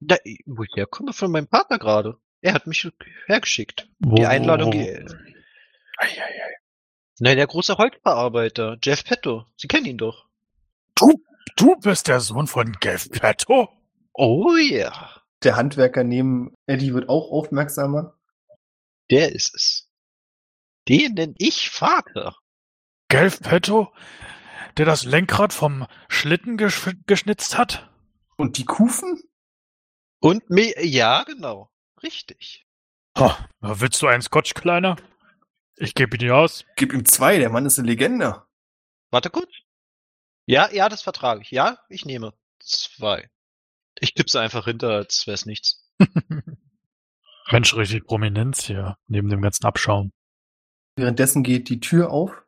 Da, 0.00 0.16
wo 0.44 0.62
ich 0.62 0.72
herkomme, 0.76 1.12
von 1.12 1.30
meinem 1.30 1.48
Vater 1.48 1.78
gerade. 1.78 2.18
Er 2.42 2.54
hat 2.54 2.66
mich 2.66 2.88
hergeschickt. 3.26 3.88
Wo, 3.98 4.16
Die 4.16 4.26
Einladung. 4.26 4.72
Wo, 4.72 4.78
Ei, 4.78 6.08
ei, 6.08 6.42
ei. 6.42 6.45
Nein, 7.18 7.36
der 7.36 7.46
große 7.46 7.78
Holzverarbeiter, 7.78 8.76
Jeff 8.82 9.04
Petto. 9.04 9.46
Sie 9.56 9.68
kennen 9.68 9.86
ihn 9.86 9.98
doch. 9.98 10.26
Du, 10.94 11.22
du 11.56 11.76
bist 11.76 12.08
der 12.08 12.20
Sohn 12.20 12.46
von 12.46 12.76
Jeff 12.82 13.10
Petto? 13.10 13.68
Oh 14.12 14.54
ja, 14.56 15.10
Der 15.42 15.56
Handwerker 15.56 16.04
neben 16.04 16.54
Eddie 16.66 16.94
wird 16.94 17.08
auch 17.08 17.30
aufmerksamer. 17.30 18.14
der 19.10 19.32
ist 19.32 19.54
es. 19.54 19.88
Den 20.88 21.14
nenn 21.14 21.34
ich 21.38 21.70
Vater. 21.70 22.36
Gelf 23.08 23.40
Petto, 23.40 23.92
der 24.76 24.84
das 24.86 25.04
Lenkrad 25.04 25.52
vom 25.52 25.86
Schlitten 26.08 26.56
gesch 26.56 26.90
geschnitzt 27.06 27.56
hat? 27.58 27.90
Und 28.36 28.58
die 28.58 28.64
Kufen? 28.64 29.20
Und 30.20 30.48
me 30.50 30.72
ja, 30.84 31.22
genau. 31.24 31.70
Richtig. 32.02 32.66
Ha, 33.18 33.48
willst 33.60 34.00
du 34.02 34.06
einen 34.06 34.22
Scotch, 34.22 34.54
Kleiner? 34.54 34.96
Ich 35.76 35.94
gebe 35.94 36.16
ihn 36.16 36.20
dir 36.20 36.36
aus. 36.36 36.64
Gib 36.76 36.92
ihm 36.92 37.04
zwei, 37.04 37.38
der 37.38 37.50
Mann 37.50 37.66
ist 37.66 37.78
eine 37.78 37.88
Legende. 37.88 38.42
Warte 39.10 39.30
kurz. 39.30 39.50
Ja, 40.46 40.70
ja, 40.72 40.88
das 40.88 41.02
vertrage 41.02 41.42
ich. 41.42 41.50
Ja, 41.50 41.78
ich 41.88 42.04
nehme 42.04 42.32
zwei. 42.60 43.30
Ich 44.00 44.14
tipp's 44.14 44.36
einfach 44.36 44.64
hinter, 44.64 44.90
als 44.90 45.26
wär's 45.26 45.44
nichts. 45.44 45.84
Mensch, 47.50 47.74
richtig 47.76 48.06
Prominenz 48.06 48.64
hier, 48.64 48.96
neben 49.06 49.28
dem 49.28 49.42
ganzen 49.42 49.66
Abschaum. 49.66 50.12
Währenddessen 50.96 51.42
geht 51.42 51.68
die 51.68 51.80
Tür 51.80 52.10
auf 52.10 52.42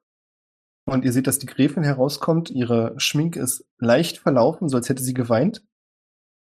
und 0.87 1.05
ihr 1.05 1.13
seht, 1.13 1.27
dass 1.27 1.39
die 1.39 1.47
Gräfin 1.47 1.83
herauskommt. 1.83 2.51
Ihre 2.51 2.99
Schminke 2.99 3.41
ist 3.41 3.67
leicht 3.79 4.19
verlaufen, 4.19 4.69
so 4.69 4.77
als 4.77 4.89
hätte 4.89 5.03
sie 5.03 5.15
geweint. 5.15 5.63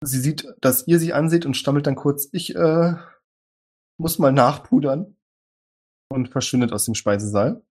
Sie 0.01 0.19
sieht, 0.19 0.45
dass 0.59 0.87
ihr 0.87 0.99
sie 0.99 1.13
anseht 1.13 1.45
und 1.45 1.55
stammelt 1.55 1.87
dann 1.87 1.95
kurz, 1.95 2.27
ich 2.33 2.53
äh, 2.53 2.95
muss 3.97 4.19
mal 4.19 4.33
nachpudern 4.33 5.14
und 6.09 6.29
verschwindet 6.29 6.71
aus 6.71 6.85
dem 6.85 6.95
Speisesaal. 6.95 7.63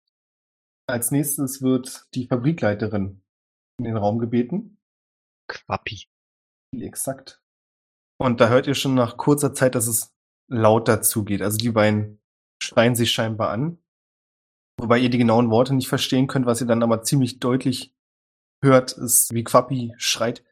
Als 0.88 1.10
nächstes 1.10 1.62
wird 1.62 2.06
die 2.14 2.26
Fabrikleiterin 2.26 3.22
in 3.78 3.84
den 3.84 3.96
Raum 3.96 4.18
gebeten. 4.18 4.78
Quappi. 5.48 6.08
Exakt. 6.74 7.40
Und 8.18 8.40
da 8.40 8.48
hört 8.48 8.66
ihr 8.66 8.74
schon 8.74 8.94
nach 8.94 9.16
kurzer 9.16 9.54
Zeit, 9.54 9.74
dass 9.74 9.86
es 9.86 10.14
lauter 10.48 11.02
zugeht. 11.02 11.42
Also 11.42 11.58
die 11.58 11.70
beiden 11.70 12.20
schreien 12.62 12.94
sich 12.94 13.10
scheinbar 13.10 13.50
an. 13.50 13.78
Wobei 14.78 14.98
ihr 14.98 15.10
die 15.10 15.18
genauen 15.18 15.50
Worte 15.50 15.74
nicht 15.74 15.88
verstehen 15.88 16.26
könnt, 16.26 16.46
was 16.46 16.60
ihr 16.60 16.66
dann 16.66 16.82
aber 16.82 17.02
ziemlich 17.02 17.40
deutlich 17.40 17.94
hört, 18.62 18.92
ist, 18.92 19.32
wie 19.32 19.44
Quappi 19.44 19.92
schreit. 19.96 20.44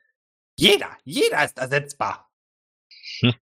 Jeder, 0.59 0.97
jeder 1.05 1.45
ist 1.45 1.59
ersetzbar. 1.59 2.31
Hm. 3.21 3.35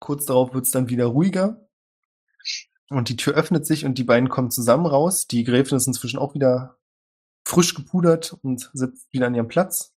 Kurz 0.00 0.26
darauf 0.26 0.52
wird 0.52 0.66
es 0.66 0.70
dann 0.70 0.88
wieder 0.88 1.06
ruhiger. 1.06 1.67
Und 2.90 3.08
die 3.08 3.16
Tür 3.16 3.34
öffnet 3.34 3.66
sich 3.66 3.84
und 3.84 3.98
die 3.98 4.04
beiden 4.04 4.28
kommen 4.28 4.50
zusammen 4.50 4.86
raus. 4.86 5.26
Die 5.26 5.44
Gräfin 5.44 5.76
ist 5.76 5.86
inzwischen 5.86 6.18
auch 6.18 6.34
wieder 6.34 6.78
frisch 7.46 7.74
gepudert 7.74 8.36
und 8.42 8.70
sitzt 8.72 9.12
wieder 9.12 9.26
an 9.26 9.34
ihrem 9.34 9.48
Platz. 9.48 9.94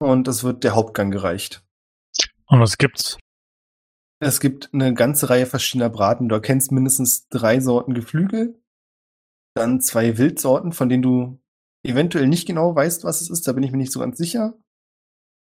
Und 0.00 0.28
es 0.28 0.44
wird 0.44 0.62
der 0.62 0.74
Hauptgang 0.74 1.10
gereicht. 1.10 1.64
Und 2.46 2.60
was 2.60 2.78
gibt's? 2.78 3.18
Es 4.20 4.40
gibt 4.40 4.70
eine 4.72 4.94
ganze 4.94 5.30
Reihe 5.30 5.46
verschiedener 5.46 5.90
Braten. 5.90 6.28
Du 6.28 6.34
erkennst 6.34 6.72
mindestens 6.72 7.28
drei 7.28 7.60
Sorten 7.60 7.94
Geflügel, 7.94 8.60
dann 9.54 9.80
zwei 9.80 10.18
Wildsorten, 10.18 10.72
von 10.72 10.88
denen 10.88 11.02
du 11.02 11.40
eventuell 11.84 12.26
nicht 12.26 12.46
genau 12.46 12.74
weißt, 12.74 13.04
was 13.04 13.20
es 13.20 13.30
ist. 13.30 13.46
Da 13.46 13.52
bin 13.52 13.62
ich 13.62 13.70
mir 13.70 13.78
nicht 13.78 13.92
so 13.92 14.00
ganz 14.00 14.18
sicher. 14.18 14.54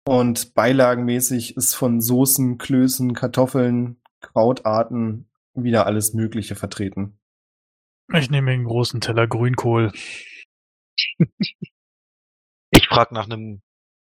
Und 0.05 0.53
beilagenmäßig 0.53 1.57
ist 1.57 1.75
von 1.75 2.01
Soßen, 2.01 2.57
Klößen, 2.57 3.13
Kartoffeln, 3.13 4.01
Krautarten 4.21 5.26
wieder 5.63 5.85
alles 5.85 6.13
Mögliche 6.13 6.55
vertreten. 6.55 7.19
Ich 8.13 8.29
nehme 8.29 8.51
den 8.51 8.63
großen 8.63 9.01
Teller 9.01 9.27
Grünkohl. 9.27 9.91
Ich 12.71 12.87
frag 12.87 13.11
nach 13.11 13.25
einem 13.25 13.61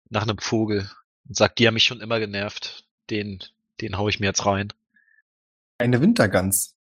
nach 0.09 0.23
einem 0.23 0.39
Vogel 0.39 0.91
und 1.29 1.37
sag, 1.37 1.57
die 1.57 1.67
haben 1.67 1.75
mich 1.75 1.85
schon 1.85 2.01
immer 2.01 2.19
genervt. 2.19 2.85
Den, 3.11 3.43
den 3.81 3.97
hau 3.97 4.09
ich 4.09 4.21
mir 4.21 4.27
jetzt 4.27 4.45
rein. 4.47 4.73
Eine 5.79 6.01
Wintergans. 6.01 6.77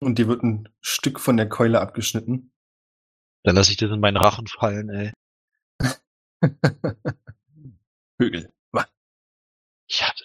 Und 0.00 0.18
dir 0.18 0.26
wird 0.26 0.42
ein 0.42 0.68
Stück 0.80 1.20
von 1.20 1.36
der 1.36 1.48
Keule 1.48 1.80
abgeschnitten. 1.80 2.52
Dann 3.44 3.54
lasse 3.56 3.70
ich 3.70 3.76
das 3.76 3.90
in 3.90 4.00
meinen 4.00 4.16
Rachen 4.16 4.46
fallen, 4.46 4.88
ey. 4.90 5.12
Vögel. 8.20 8.52
Ich 9.92 10.02
hatte. 10.02 10.21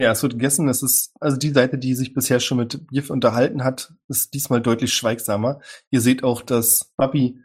Ja, 0.00 0.12
es 0.12 0.22
wird 0.22 0.32
gegessen. 0.32 0.66
Es 0.70 0.82
ist, 0.82 1.12
also 1.20 1.36
die 1.36 1.50
Seite, 1.50 1.76
die 1.76 1.94
sich 1.94 2.14
bisher 2.14 2.40
schon 2.40 2.56
mit 2.56 2.80
Jif 2.90 3.10
unterhalten 3.10 3.62
hat, 3.62 3.92
ist 4.08 4.32
diesmal 4.32 4.62
deutlich 4.62 4.94
schweigsamer. 4.94 5.60
Ihr 5.90 6.00
seht 6.00 6.24
auch, 6.24 6.40
dass 6.40 6.94
Papi 6.96 7.38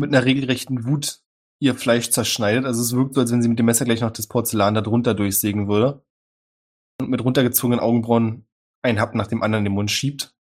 mit 0.00 0.08
einer 0.08 0.24
regelrechten 0.24 0.86
Wut 0.86 1.20
ihr 1.60 1.74
Fleisch 1.74 2.10
zerschneidet. 2.10 2.64
Also 2.64 2.80
es 2.80 2.96
wirkt 2.96 3.14
so, 3.14 3.20
als 3.20 3.30
wenn 3.30 3.42
sie 3.42 3.50
mit 3.50 3.58
dem 3.58 3.66
Messer 3.66 3.84
gleich 3.84 4.00
noch 4.00 4.12
das 4.12 4.28
Porzellan 4.28 4.72
da 4.72 4.80
drunter 4.80 5.12
durchsägen 5.12 5.68
würde. 5.68 6.02
Und 7.02 7.10
mit 7.10 7.22
runtergezogenen 7.22 7.80
Augenbrauen 7.80 8.46
ein 8.80 8.98
Happen 8.98 9.18
nach 9.18 9.26
dem 9.26 9.42
anderen 9.42 9.66
in 9.66 9.70
den 9.70 9.74
Mund 9.74 9.90
schiebt. 9.90 10.34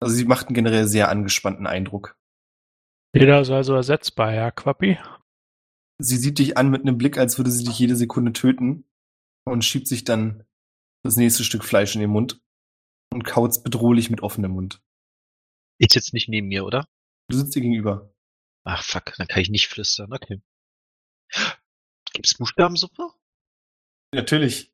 Also 0.00 0.14
sie 0.14 0.24
macht 0.24 0.46
einen 0.46 0.54
generell 0.54 0.86
sehr 0.86 1.10
angespannten 1.10 1.66
Eindruck. 1.66 2.16
Jeder 3.14 3.42
ist 3.42 3.50
also 3.50 3.74
ersetzbar, 3.74 4.32
Herr 4.32 4.52
Quappi. 4.52 4.98
Sie 5.98 6.16
sieht 6.16 6.38
dich 6.38 6.56
an 6.56 6.70
mit 6.70 6.80
einem 6.80 6.96
Blick, 6.96 7.18
als 7.18 7.36
würde 7.38 7.50
sie 7.50 7.64
dich 7.64 7.78
jede 7.78 7.94
Sekunde 7.94 8.32
töten 8.32 8.86
und 9.44 9.66
schiebt 9.66 9.86
sich 9.86 10.04
dann 10.04 10.44
das 11.04 11.16
nächste 11.16 11.44
Stück 11.44 11.64
Fleisch 11.64 11.94
in 11.94 12.00
den 12.00 12.10
Mund 12.10 12.40
und 13.12 13.24
kaut's 13.24 13.62
bedrohlich 13.62 14.10
mit 14.10 14.22
offenem 14.22 14.52
Mund. 14.52 14.82
Ich 15.78 15.92
sitze 15.92 16.16
nicht 16.16 16.28
neben 16.28 16.48
mir, 16.48 16.64
oder? 16.64 16.88
Du 17.28 17.36
sitzt 17.36 17.54
ihr 17.56 17.62
gegenüber. 17.62 18.12
Ach 18.64 18.82
fuck, 18.82 19.14
dann 19.16 19.28
kann 19.28 19.42
ich 19.42 19.50
nicht 19.50 19.68
flüstern. 19.68 20.12
Okay. 20.12 20.40
Gibt's 22.12 22.36
Buchstabensuppe? 22.36 23.10
Natürlich. 24.14 24.72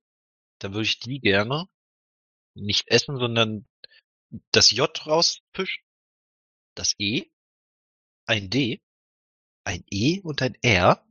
Dann 0.61 0.73
würde 0.73 0.85
ich 0.85 1.01
die 1.01 1.21
gerne 1.21 1.67
nicht 2.55 2.89
essen, 2.89 3.17
sondern 3.17 3.67
das 4.53 4.71
J 4.71 5.07
rausfischen, 5.07 5.83
das 6.77 6.95
E, 6.99 7.27
ein 8.27 8.51
D, 8.51 8.81
ein 9.65 9.85
E 9.91 10.21
und 10.21 10.43
ein 10.43 10.55
R 10.63 11.05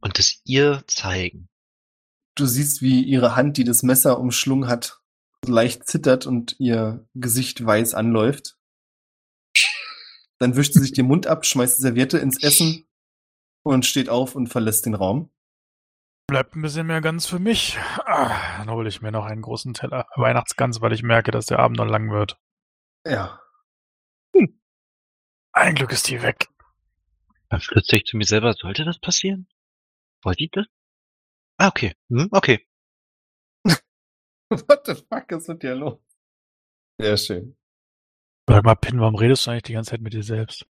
und 0.00 0.18
das 0.18 0.40
ihr 0.44 0.84
zeigen. 0.86 1.48
Du 2.34 2.46
siehst, 2.46 2.80
wie 2.80 3.02
ihre 3.02 3.36
Hand, 3.36 3.56
die 3.56 3.64
das 3.64 3.82
Messer 3.82 4.18
umschlungen 4.18 4.68
hat, 4.68 5.00
so 5.44 5.52
leicht 5.52 5.86
zittert 5.86 6.26
und 6.26 6.56
ihr 6.58 7.06
Gesicht 7.14 7.64
weiß 7.64 7.94
anläuft. 7.94 8.56
Dann 10.38 10.56
wischt 10.56 10.72
sie 10.72 10.80
sich 10.80 10.92
den 10.92 11.06
Mund 11.06 11.26
ab, 11.26 11.44
schmeißt 11.44 11.78
die 11.78 11.82
Serviette 11.82 12.18
ins 12.18 12.42
Essen 12.42 12.88
und 13.62 13.86
steht 13.86 14.08
auf 14.08 14.34
und 14.34 14.48
verlässt 14.48 14.86
den 14.86 14.94
Raum. 14.94 15.30
Bleibt 16.26 16.56
ein 16.56 16.62
bisschen 16.62 16.86
mehr 16.86 17.00
Gans 17.00 17.26
für 17.26 17.38
mich. 17.38 17.78
Ah, 18.06 18.58
dann 18.58 18.70
hole 18.70 18.88
ich 18.88 19.02
mir 19.02 19.12
noch 19.12 19.26
einen 19.26 19.42
großen 19.42 19.74
Teller 19.74 20.06
Weihnachtsgans, 20.16 20.80
weil 20.80 20.92
ich 20.92 21.02
merke, 21.02 21.30
dass 21.30 21.46
der 21.46 21.58
Abend 21.58 21.76
noch 21.76 21.86
lang 21.86 22.10
wird. 22.10 22.38
Ja. 23.06 23.40
Ein 25.52 25.74
Glück 25.74 25.92
ist 25.92 26.08
die 26.08 26.22
weg. 26.22 26.48
Dann 27.50 27.60
flüstere 27.60 27.98
ich 27.98 28.06
zu 28.06 28.16
mir 28.16 28.24
selber, 28.24 28.54
sollte 28.54 28.84
das 28.84 28.98
passieren? 28.98 29.46
Wollte 30.22 30.44
ich 30.44 30.50
das? 30.50 30.66
Ah, 31.62 31.68
okay. 31.68 31.94
Hm, 32.10 32.28
okay. 32.32 32.66
What 34.48 34.84
the 34.84 34.96
fuck 34.96 35.30
ist 35.30 35.48
mit 35.48 35.62
dir 35.62 35.76
los? 35.76 36.00
Sehr 36.98 37.16
schön. 37.16 37.56
Sag 38.48 38.64
mal, 38.64 38.74
Pin, 38.74 38.98
warum 38.98 39.14
redest 39.14 39.46
du 39.46 39.52
eigentlich 39.52 39.62
die 39.62 39.74
ganze 39.74 39.92
Zeit 39.92 40.00
mit 40.00 40.12
dir 40.12 40.24
selbst? 40.24 40.66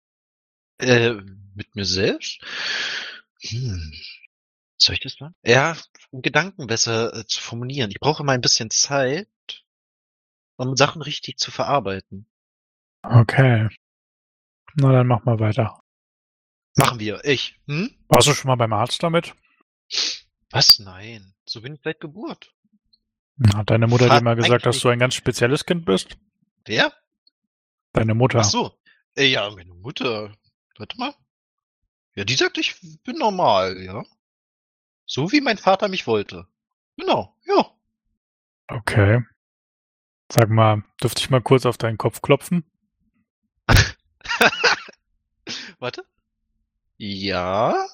Äh, 0.80 1.14
mit 1.56 1.74
mir 1.76 1.86
selbst? 1.86 2.42
Hm. 3.42 3.94
Soll 4.78 4.96
ich 4.96 5.00
das 5.00 5.18
machen? 5.22 5.34
Ja, 5.46 5.78
um 6.10 6.22
Gedanken 6.22 6.68
besser 6.68 7.16
äh, 7.16 7.26
zu 7.26 7.40
formulieren. 7.40 7.90
Ich 7.92 8.02
brauche 8.02 8.26
mal 8.26 8.34
ein 8.34 8.42
bisschen 8.42 8.70
Zeit, 8.70 9.30
um 10.58 10.76
Sachen 10.76 11.02
richtig 11.02 11.38
zu 11.38 11.52
verarbeiten. 11.52 12.26
Okay. 13.02 13.70
Na, 14.76 14.92
dann 14.92 15.08
mach 15.08 15.24
mal 15.24 15.40
weiter. 15.40 15.80
Machen 16.76 17.00
wir. 17.00 17.24
Ich. 17.24 17.56
Hm? 17.68 17.96
Warst 18.10 18.28
du 18.28 18.34
schon 18.34 18.50
mal 18.50 18.58
beim 18.58 18.74
Arzt 18.74 19.02
damit? 19.02 19.34
Was? 20.52 20.80
Nein. 20.80 21.34
So 21.46 21.62
bin 21.62 21.76
ich 21.76 21.82
seit 21.84 22.00
Geburt. 22.00 22.54
Hat 23.56 23.70
deine 23.70 23.88
Mutter 23.88 24.06
dir 24.06 24.16
Hat 24.16 24.24
mal 24.24 24.36
gesagt, 24.36 24.66
dass 24.66 24.80
du 24.80 24.90
ein 24.90 25.00
ganz 25.00 25.16
spezielles 25.16 25.66
Kind 25.66 25.86
bist? 25.86 26.18
Wer? 26.66 26.94
Deine 27.94 28.14
Mutter. 28.14 28.40
Ach 28.40 28.44
so. 28.44 28.78
Äh, 29.16 29.28
ja, 29.28 29.50
meine 29.50 29.74
Mutter. 29.74 30.36
Warte 30.78 30.98
mal. 30.98 31.14
Ja, 32.16 32.24
die 32.24 32.36
sagt, 32.36 32.58
ich 32.58 32.76
bin 33.04 33.18
normal, 33.18 33.82
ja. 33.82 34.04
So 35.06 35.32
wie 35.32 35.42
mein 35.42 35.58
Vater 35.58 35.88
mich 35.88 36.08
wollte. 36.08 36.48
Genau, 36.98 37.36
ja. 37.46 37.72
Okay. 38.68 39.22
Sag 40.32 40.50
mal, 40.50 40.84
dürfte 41.02 41.22
ich 41.22 41.30
mal 41.30 41.42
kurz 41.42 41.66
auf 41.66 41.78
deinen 41.78 41.98
Kopf 41.98 42.22
klopfen? 42.22 42.64
Warte. 45.80 46.06
Ja. 46.98 47.88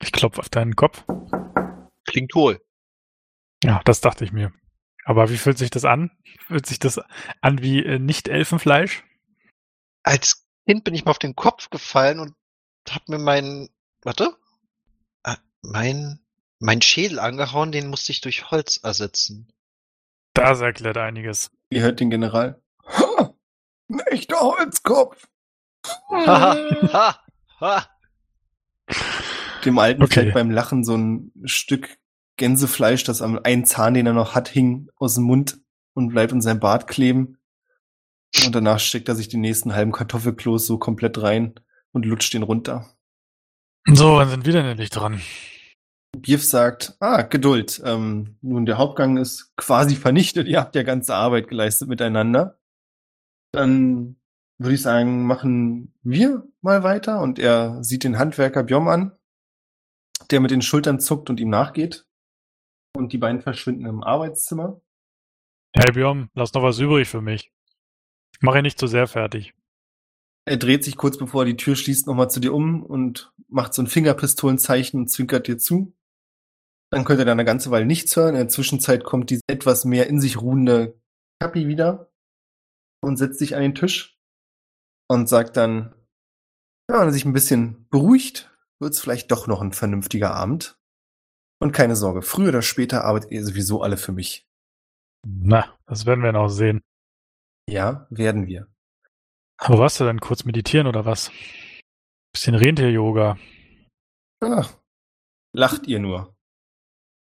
Ich 0.00 0.12
klopfe 0.12 0.40
auf 0.40 0.48
deinen 0.48 0.76
Kopf. 0.76 1.04
Klingt 2.06 2.34
hohl. 2.34 2.60
Ja, 3.64 3.80
das 3.84 4.00
dachte 4.00 4.24
ich 4.24 4.32
mir. 4.32 4.52
Aber 5.04 5.30
wie 5.30 5.38
fühlt 5.38 5.58
sich 5.58 5.70
das 5.70 5.84
an? 5.84 6.10
Fühlt 6.46 6.66
sich 6.66 6.78
das 6.78 7.00
an 7.40 7.62
wie 7.62 7.84
äh, 7.84 7.98
Nicht-Elfenfleisch? 7.98 9.04
Als 10.02 10.46
Kind 10.66 10.84
bin 10.84 10.94
ich 10.94 11.04
mal 11.04 11.10
auf 11.12 11.18
den 11.18 11.34
Kopf 11.34 11.70
gefallen 11.70 12.20
und 12.20 12.34
hab 12.88 13.08
mir 13.08 13.18
meinen, 13.18 13.68
warte, 14.02 14.36
Ah, 15.24 15.38
mein, 15.62 16.20
mein 16.58 16.80
Schädel 16.82 17.18
angehauen, 17.18 17.72
den 17.72 17.88
musste 17.88 18.12
ich 18.12 18.20
durch 18.20 18.50
Holz 18.50 18.78
ersetzen. 18.82 19.52
Das 20.34 20.60
erklärt 20.60 20.96
einiges. 20.98 21.50
Ihr 21.70 21.82
hört 21.82 22.00
den 22.00 22.10
General. 22.10 22.62
Ha! 22.86 23.34
Ein 23.90 24.00
echter 24.00 24.40
Holzkopf! 24.40 25.26
Ha, 26.10 26.56
ha, 26.92 27.24
ha. 27.60 27.97
Dem 29.64 29.78
Alten 29.78 30.02
Okay. 30.02 30.14
fällt 30.14 30.34
beim 30.34 30.50
Lachen 30.50 30.84
so 30.84 30.96
ein 30.96 31.32
Stück 31.44 31.98
Gänsefleisch, 32.36 33.04
das 33.04 33.20
am 33.22 33.40
einen 33.42 33.64
Zahn, 33.64 33.94
den 33.94 34.06
er 34.06 34.12
noch 34.12 34.34
hat, 34.34 34.48
hing 34.48 34.88
aus 34.96 35.16
dem 35.16 35.24
Mund 35.24 35.58
und 35.94 36.10
bleibt 36.10 36.32
in 36.32 36.40
seinem 36.40 36.60
Bart 36.60 36.86
kleben. 36.86 37.38
Und 38.44 38.54
danach 38.54 38.78
steckt 38.78 39.08
er 39.08 39.14
sich 39.14 39.28
den 39.28 39.40
nächsten 39.40 39.74
halben 39.74 39.92
Kartoffelkloß 39.92 40.66
so 40.66 40.78
komplett 40.78 41.20
rein 41.20 41.54
und 41.92 42.04
lutscht 42.04 42.34
den 42.34 42.42
runter. 42.42 42.86
So, 43.86 44.16
wann 44.16 44.28
sind 44.28 44.46
wir 44.46 44.52
denn 44.52 44.66
endlich 44.66 44.90
dran? 44.90 45.20
Biff 46.16 46.44
sagt, 46.44 46.96
ah, 47.00 47.22
Geduld. 47.22 47.82
Ähm, 47.84 48.36
nun, 48.40 48.66
der 48.66 48.78
Hauptgang 48.78 49.16
ist 49.16 49.52
quasi 49.56 49.96
vernichtet. 49.96 50.46
Ihr 50.46 50.60
habt 50.60 50.74
ja 50.74 50.82
ganze 50.82 51.14
Arbeit 51.14 51.48
geleistet 51.48 51.88
miteinander. 51.88 52.58
Dann 53.52 54.16
würde 54.58 54.74
ich 54.74 54.82
sagen, 54.82 55.24
machen 55.24 55.94
wir 56.02 56.46
mal 56.60 56.82
weiter. 56.82 57.20
Und 57.20 57.38
er 57.38 57.82
sieht 57.82 58.04
den 58.04 58.18
Handwerker 58.18 58.62
Bjom 58.62 58.88
an, 58.88 59.12
der 60.30 60.40
mit 60.40 60.50
den 60.50 60.62
Schultern 60.62 61.00
zuckt 61.00 61.30
und 61.30 61.40
ihm 61.40 61.50
nachgeht. 61.50 62.06
Und 62.96 63.12
die 63.12 63.18
beiden 63.18 63.40
verschwinden 63.40 63.86
im 63.86 64.02
Arbeitszimmer. 64.02 64.80
Hey 65.74 65.92
Björn, 65.92 66.30
lass 66.34 66.52
noch 66.54 66.62
was 66.62 66.78
übrig 66.78 67.08
für 67.08 67.20
mich. 67.20 67.52
Ich 68.34 68.42
mache 68.42 68.58
ihn 68.58 68.62
nicht 68.62 68.78
zu 68.78 68.86
sehr 68.86 69.06
fertig. 69.06 69.54
Er 70.46 70.56
dreht 70.56 70.82
sich 70.82 70.96
kurz 70.96 71.18
bevor 71.18 71.42
er 71.42 71.46
die 71.46 71.56
Tür 71.56 71.76
schließt 71.76 72.06
nochmal 72.06 72.30
zu 72.30 72.40
dir 72.40 72.54
um 72.54 72.82
und 72.82 73.32
macht 73.48 73.74
so 73.74 73.82
ein 73.82 73.86
Fingerpistolenzeichen 73.86 75.00
und 75.00 75.08
zwinkert 75.08 75.46
dir 75.46 75.58
zu. 75.58 75.94
Dann 76.90 77.04
könnt 77.04 77.20
ihr 77.20 77.26
da 77.26 77.32
eine 77.32 77.44
ganze 77.44 77.70
Weile 77.70 77.84
nichts 77.84 78.16
hören. 78.16 78.30
In 78.30 78.40
der 78.40 78.48
Zwischenzeit 78.48 79.04
kommt 79.04 79.28
die 79.30 79.40
etwas 79.46 79.84
mehr 79.84 80.06
in 80.06 80.20
sich 80.20 80.40
ruhende 80.40 80.98
Kapi 81.40 81.68
wieder 81.68 82.10
und 83.02 83.18
setzt 83.18 83.38
sich 83.38 83.54
an 83.54 83.62
den 83.62 83.74
Tisch 83.74 84.18
und 85.08 85.28
sagt 85.28 85.56
dann, 85.56 85.94
ja, 86.90 87.00
wenn 87.00 87.08
er 87.08 87.12
sich 87.12 87.26
ein 87.26 87.34
bisschen 87.34 87.86
beruhigt, 87.90 88.50
wird's 88.80 89.00
vielleicht 89.00 89.30
doch 89.30 89.46
noch 89.46 89.60
ein 89.60 89.72
vernünftiger 89.72 90.34
Abend. 90.34 90.78
Und 91.60 91.72
keine 91.72 91.96
Sorge, 91.96 92.22
früher 92.22 92.50
oder 92.50 92.62
später 92.62 93.04
arbeitet 93.04 93.32
ihr 93.32 93.44
sowieso 93.44 93.82
alle 93.82 93.96
für 93.96 94.12
mich. 94.12 94.46
Na, 95.26 95.76
das 95.86 96.06
werden 96.06 96.22
wir 96.22 96.32
noch 96.32 96.48
sehen. 96.48 96.80
Ja, 97.68 98.06
werden 98.10 98.46
wir. 98.46 98.68
Wo 99.66 99.78
warst 99.78 99.98
du 99.98 100.04
denn? 100.04 100.20
Kurz 100.20 100.44
meditieren 100.44 100.86
oder 100.86 101.04
was? 101.04 101.32
Bisschen 102.32 102.54
Rentier-Yoga. 102.54 103.38
Ah, 104.40 104.66
lacht 105.52 105.86
ihr 105.88 105.98
nur. 105.98 106.36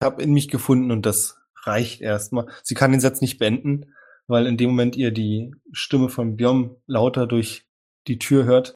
Ich 0.01 0.07
habe 0.07 0.23
in 0.23 0.33
mich 0.33 0.49
gefunden 0.49 0.93
und 0.93 1.05
das 1.05 1.41
reicht 1.65 2.01
erstmal. 2.01 2.49
Sie 2.63 2.75
kann 2.75 2.93
den 2.93 3.01
Satz 3.01 3.21
nicht 3.21 3.39
beenden, 3.39 3.95
weil 4.29 4.47
in 4.47 4.57
dem 4.57 4.71
Moment 4.71 4.97
ihr 4.97 5.11
die 5.11 5.55
Stimme 5.73 6.09
von 6.09 6.37
Björn 6.37 6.77
lauter 6.87 7.27
durch 7.27 7.67
die 8.07 8.19
Tür 8.19 8.45
hört. 8.45 8.75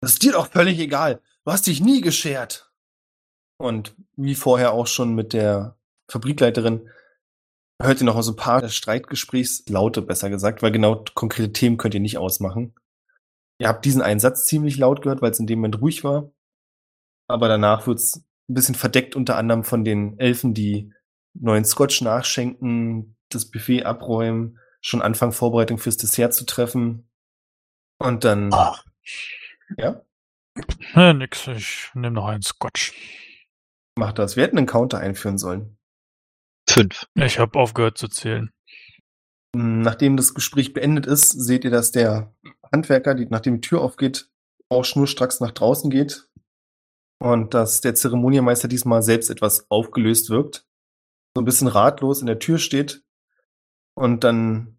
Das 0.00 0.12
ist 0.12 0.22
dir 0.22 0.32
doch 0.32 0.46
völlig 0.46 0.78
egal. 0.78 1.20
Du 1.44 1.52
hast 1.52 1.66
dich 1.66 1.80
nie 1.80 2.00
geschert. 2.00 2.72
Und 3.58 3.94
wie 4.16 4.34
vorher 4.34 4.72
auch 4.72 4.86
schon 4.86 5.14
mit 5.14 5.32
der 5.32 5.76
Fabrikleiterin 6.08 6.88
hört 7.80 8.00
ihr 8.00 8.04
noch 8.04 8.20
so 8.22 8.32
ein 8.32 8.36
paar 8.36 8.68
Streitgesprächslaute, 8.68 10.02
besser 10.02 10.30
gesagt, 10.30 10.62
weil 10.62 10.72
genau 10.72 11.04
konkrete 11.14 11.52
Themen 11.52 11.76
könnt 11.76 11.94
ihr 11.94 12.00
nicht 12.00 12.18
ausmachen. 12.18 12.74
Ihr 13.58 13.68
habt 13.68 13.84
diesen 13.84 14.02
einen 14.02 14.20
Satz 14.20 14.46
ziemlich 14.46 14.76
laut 14.76 15.02
gehört, 15.02 15.22
weil 15.22 15.30
es 15.30 15.38
in 15.38 15.46
dem 15.46 15.60
Moment 15.60 15.80
ruhig 15.80 16.04
war 16.04 16.32
aber 17.32 17.48
danach 17.48 17.86
wird's 17.86 18.24
ein 18.48 18.54
bisschen 18.54 18.74
verdeckt, 18.74 19.16
unter 19.16 19.36
anderem 19.36 19.64
von 19.64 19.84
den 19.84 20.18
Elfen, 20.18 20.54
die 20.54 20.92
neuen 21.34 21.64
Scotch 21.64 22.02
nachschenken, 22.02 23.16
das 23.30 23.50
Buffet 23.50 23.84
abräumen, 23.84 24.58
schon 24.80 25.00
anfangen, 25.00 25.32
Vorbereitung 25.32 25.78
fürs 25.78 25.96
Dessert 25.96 26.34
zu 26.34 26.44
treffen. 26.44 27.08
Und 27.98 28.24
dann, 28.24 28.50
Ach. 28.52 28.84
ja, 29.78 30.02
Äh, 30.94 31.14
nix, 31.14 31.46
ich 31.46 31.90
nehme 31.94 32.14
noch 32.14 32.26
einen 32.26 32.42
Scotch. 32.42 32.92
macht 33.96 34.18
das. 34.18 34.36
Wir 34.36 34.44
hätten 34.44 34.58
einen 34.58 34.66
Counter 34.66 34.98
einführen 34.98 35.38
sollen. 35.38 35.78
Fünf. 36.68 37.06
Ich 37.14 37.38
habe 37.38 37.58
aufgehört 37.58 37.98
zu 37.98 38.08
zählen. 38.08 38.50
Nachdem 39.54 40.16
das 40.16 40.32
Gespräch 40.32 40.72
beendet 40.72 41.06
ist, 41.06 41.30
seht 41.30 41.64
ihr, 41.64 41.70
dass 41.70 41.90
der 41.90 42.34
Handwerker, 42.72 43.14
die, 43.14 43.26
nachdem 43.26 43.60
die 43.60 43.68
Tür 43.68 43.82
aufgeht, 43.82 44.30
auch 44.70 44.84
schnurstracks 44.84 45.40
nach 45.40 45.50
draußen 45.50 45.90
geht. 45.90 46.28
Und 47.18 47.54
dass 47.54 47.80
der 47.80 47.94
Zeremonienmeister 47.94 48.68
diesmal 48.68 49.02
selbst 49.02 49.30
etwas 49.30 49.70
aufgelöst 49.70 50.30
wirkt. 50.30 50.66
So 51.34 51.42
ein 51.42 51.44
bisschen 51.44 51.68
ratlos 51.68 52.20
in 52.20 52.26
der 52.26 52.38
Tür 52.38 52.58
steht. 52.58 53.04
Und 53.94 54.24
dann, 54.24 54.78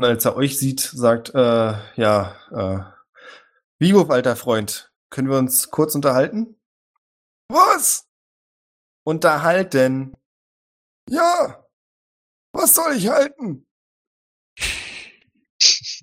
als 0.00 0.24
er 0.24 0.36
euch 0.36 0.58
sieht, 0.58 0.80
sagt, 0.80 1.34
äh, 1.34 1.74
ja, 1.96 2.36
äh, 2.52 2.98
Vigo, 3.80 4.02
alter 4.08 4.36
Freund, 4.36 4.87
können 5.10 5.28
wir 5.28 5.38
uns 5.38 5.70
kurz 5.70 5.94
unterhalten? 5.94 6.60
Was? 7.48 8.06
Unterhalten? 9.04 10.14
Ja. 11.08 11.64
Was 12.52 12.74
soll 12.74 12.94
ich 12.94 13.08
halten? 13.08 13.66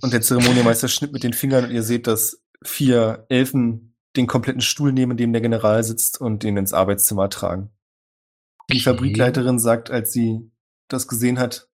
Und 0.01 0.13
der 0.13 0.21
Zeremonienmeister 0.21 0.87
schnitt 0.87 1.13
mit 1.13 1.23
den 1.23 1.33
Fingern 1.33 1.65
und 1.65 1.71
ihr 1.71 1.83
seht, 1.83 2.07
dass 2.07 2.41
vier 2.63 3.25
Elfen 3.29 3.95
den 4.15 4.27
kompletten 4.27 4.61
Stuhl 4.61 4.91
nehmen, 4.91 5.11
in 5.11 5.17
dem 5.17 5.33
der 5.33 5.41
General 5.41 5.83
sitzt 5.83 6.19
und 6.19 6.43
den 6.43 6.57
ins 6.57 6.73
Arbeitszimmer 6.73 7.29
tragen. 7.29 7.71
Die 8.69 8.75
Okay. 8.75 8.83
Fabrikleiterin 8.83 9.59
sagt, 9.59 9.91
als 9.91 10.11
sie 10.11 10.51
das 10.89 11.07
gesehen 11.07 11.39
hat, 11.39 11.69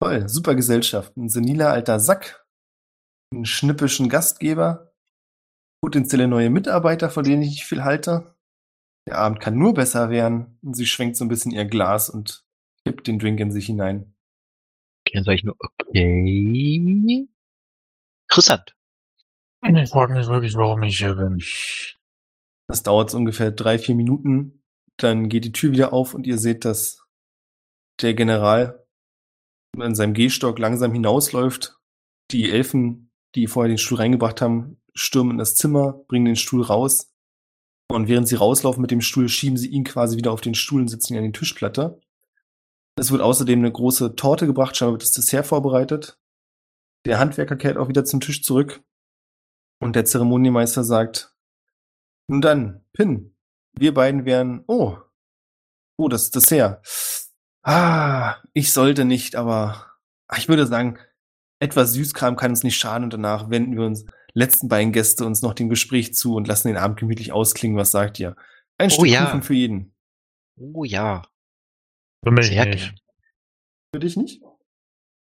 toll, 0.00 0.28
super 0.28 0.54
Gesellschaft, 0.54 1.16
ein 1.16 1.28
seniler 1.28 1.70
alter 1.72 2.00
Sack, 2.00 2.44
einen 3.32 3.44
schnippischen 3.46 4.08
Gastgeber, 4.08 4.91
potenzielle 5.82 6.28
neue 6.28 6.48
Mitarbeiter, 6.48 7.10
von 7.10 7.24
denen 7.24 7.42
ich 7.42 7.50
nicht 7.50 7.64
viel 7.64 7.84
halte. 7.84 8.36
Der 9.08 9.18
Abend 9.18 9.40
kann 9.40 9.58
nur 9.58 9.74
besser 9.74 10.10
werden. 10.10 10.58
Und 10.62 10.74
sie 10.74 10.86
schwenkt 10.86 11.16
so 11.16 11.24
ein 11.24 11.28
bisschen 11.28 11.50
ihr 11.50 11.64
Glas 11.64 12.08
und 12.08 12.44
kippt 12.84 13.06
den 13.06 13.18
Drink 13.18 13.40
in 13.40 13.50
sich 13.50 13.66
hinein. 13.66 14.14
Okay, 15.04 15.14
dann 15.14 15.24
sage 15.24 15.36
ich 15.36 15.44
nur, 15.44 15.56
okay. 15.58 17.28
Interessant. 18.28 18.76
Ich 19.64 19.90
frage 19.90 20.14
mich 20.14 20.26
wirklich, 20.26 20.54
warum 20.54 20.82
ich 20.82 20.98
hier 20.98 21.14
bin. 21.14 21.42
Das 22.68 22.82
dauert 22.82 23.10
so 23.10 23.18
ungefähr 23.18 23.50
drei, 23.50 23.78
vier 23.78 23.94
Minuten. 23.94 24.62
Dann 24.98 25.28
geht 25.28 25.44
die 25.44 25.52
Tür 25.52 25.72
wieder 25.72 25.92
auf 25.92 26.14
und 26.14 26.26
ihr 26.26 26.38
seht, 26.38 26.64
dass 26.64 27.04
der 28.00 28.14
General 28.14 28.86
in 29.76 29.94
seinem 29.94 30.14
Gehstock 30.14 30.58
langsam 30.58 30.92
hinausläuft. 30.92 31.78
Die 32.30 32.50
Elfen, 32.50 33.11
die 33.34 33.46
vorher 33.46 33.68
den 33.68 33.78
Stuhl 33.78 33.98
reingebracht 33.98 34.40
haben, 34.40 34.80
stürmen 34.94 35.32
in 35.32 35.38
das 35.38 35.54
Zimmer, 35.54 35.92
bringen 36.08 36.26
den 36.26 36.36
Stuhl 36.36 36.62
raus. 36.62 37.12
Und 37.88 38.08
während 38.08 38.28
sie 38.28 38.36
rauslaufen 38.36 38.80
mit 38.80 38.90
dem 38.90 39.00
Stuhl, 39.00 39.28
schieben 39.28 39.56
sie 39.56 39.68
ihn 39.68 39.84
quasi 39.84 40.16
wieder 40.16 40.32
auf 40.32 40.40
den 40.40 40.54
Stuhl 40.54 40.80
und 40.80 40.88
sitzen 40.88 41.14
ihn 41.14 41.18
an 41.18 41.24
die 41.24 41.38
Tischplatte. 41.38 42.00
Es 42.96 43.10
wird 43.10 43.22
außerdem 43.22 43.58
eine 43.58 43.72
große 43.72 44.16
Torte 44.16 44.46
gebracht, 44.46 44.76
scheinbar 44.76 44.94
wird 44.94 45.02
das 45.02 45.12
Dessert 45.12 45.46
vorbereitet. 45.46 46.18
Der 47.04 47.18
Handwerker 47.18 47.56
kehrt 47.56 47.76
auch 47.76 47.88
wieder 47.88 48.04
zum 48.04 48.20
Tisch 48.20 48.42
zurück. 48.42 48.82
Und 49.80 49.96
der 49.96 50.04
Zeremonienmeister 50.04 50.84
sagt, 50.84 51.34
nun 52.28 52.40
dann, 52.40 52.84
Pin, 52.92 53.34
Wir 53.74 53.94
beiden 53.94 54.26
wären, 54.26 54.64
oh, 54.66 54.98
oh, 55.96 56.08
das 56.08 56.30
Dessert. 56.30 56.86
Ah, 57.62 58.36
ich 58.52 58.72
sollte 58.72 59.04
nicht, 59.04 59.34
aber 59.34 59.86
ich 60.36 60.48
würde 60.48 60.66
sagen, 60.66 60.98
etwas 61.62 61.92
Süßkram 61.92 62.34
kann 62.34 62.50
uns 62.50 62.64
nicht 62.64 62.76
schaden 62.76 63.04
und 63.04 63.12
danach 63.12 63.48
wenden 63.48 63.76
wir 63.76 63.86
uns 63.86 64.04
letzten 64.34 64.66
beiden 64.66 64.92
Gäste 64.92 65.24
uns 65.24 65.42
noch 65.42 65.54
dem 65.54 65.68
Gespräch 65.68 66.12
zu 66.12 66.34
und 66.34 66.48
lassen 66.48 66.66
den 66.68 66.76
Abend 66.76 66.98
gemütlich 66.98 67.30
ausklingen. 67.32 67.78
Was 67.78 67.92
sagt 67.92 68.18
ihr? 68.18 68.34
Ein 68.78 68.90
Oh 68.90 68.94
Stück 68.94 69.06
ja. 69.06 69.26
Kuchen 69.26 69.42
für 69.42 69.54
jeden. 69.54 69.94
Oh 70.56 70.82
ja. 70.82 71.22
Für 72.24 72.32
mich 72.32 72.48
Sehr 72.48 72.66
nicht. 72.66 72.84
gern. 72.86 72.96
Für 73.94 74.00
dich 74.00 74.16
nicht? 74.16 74.42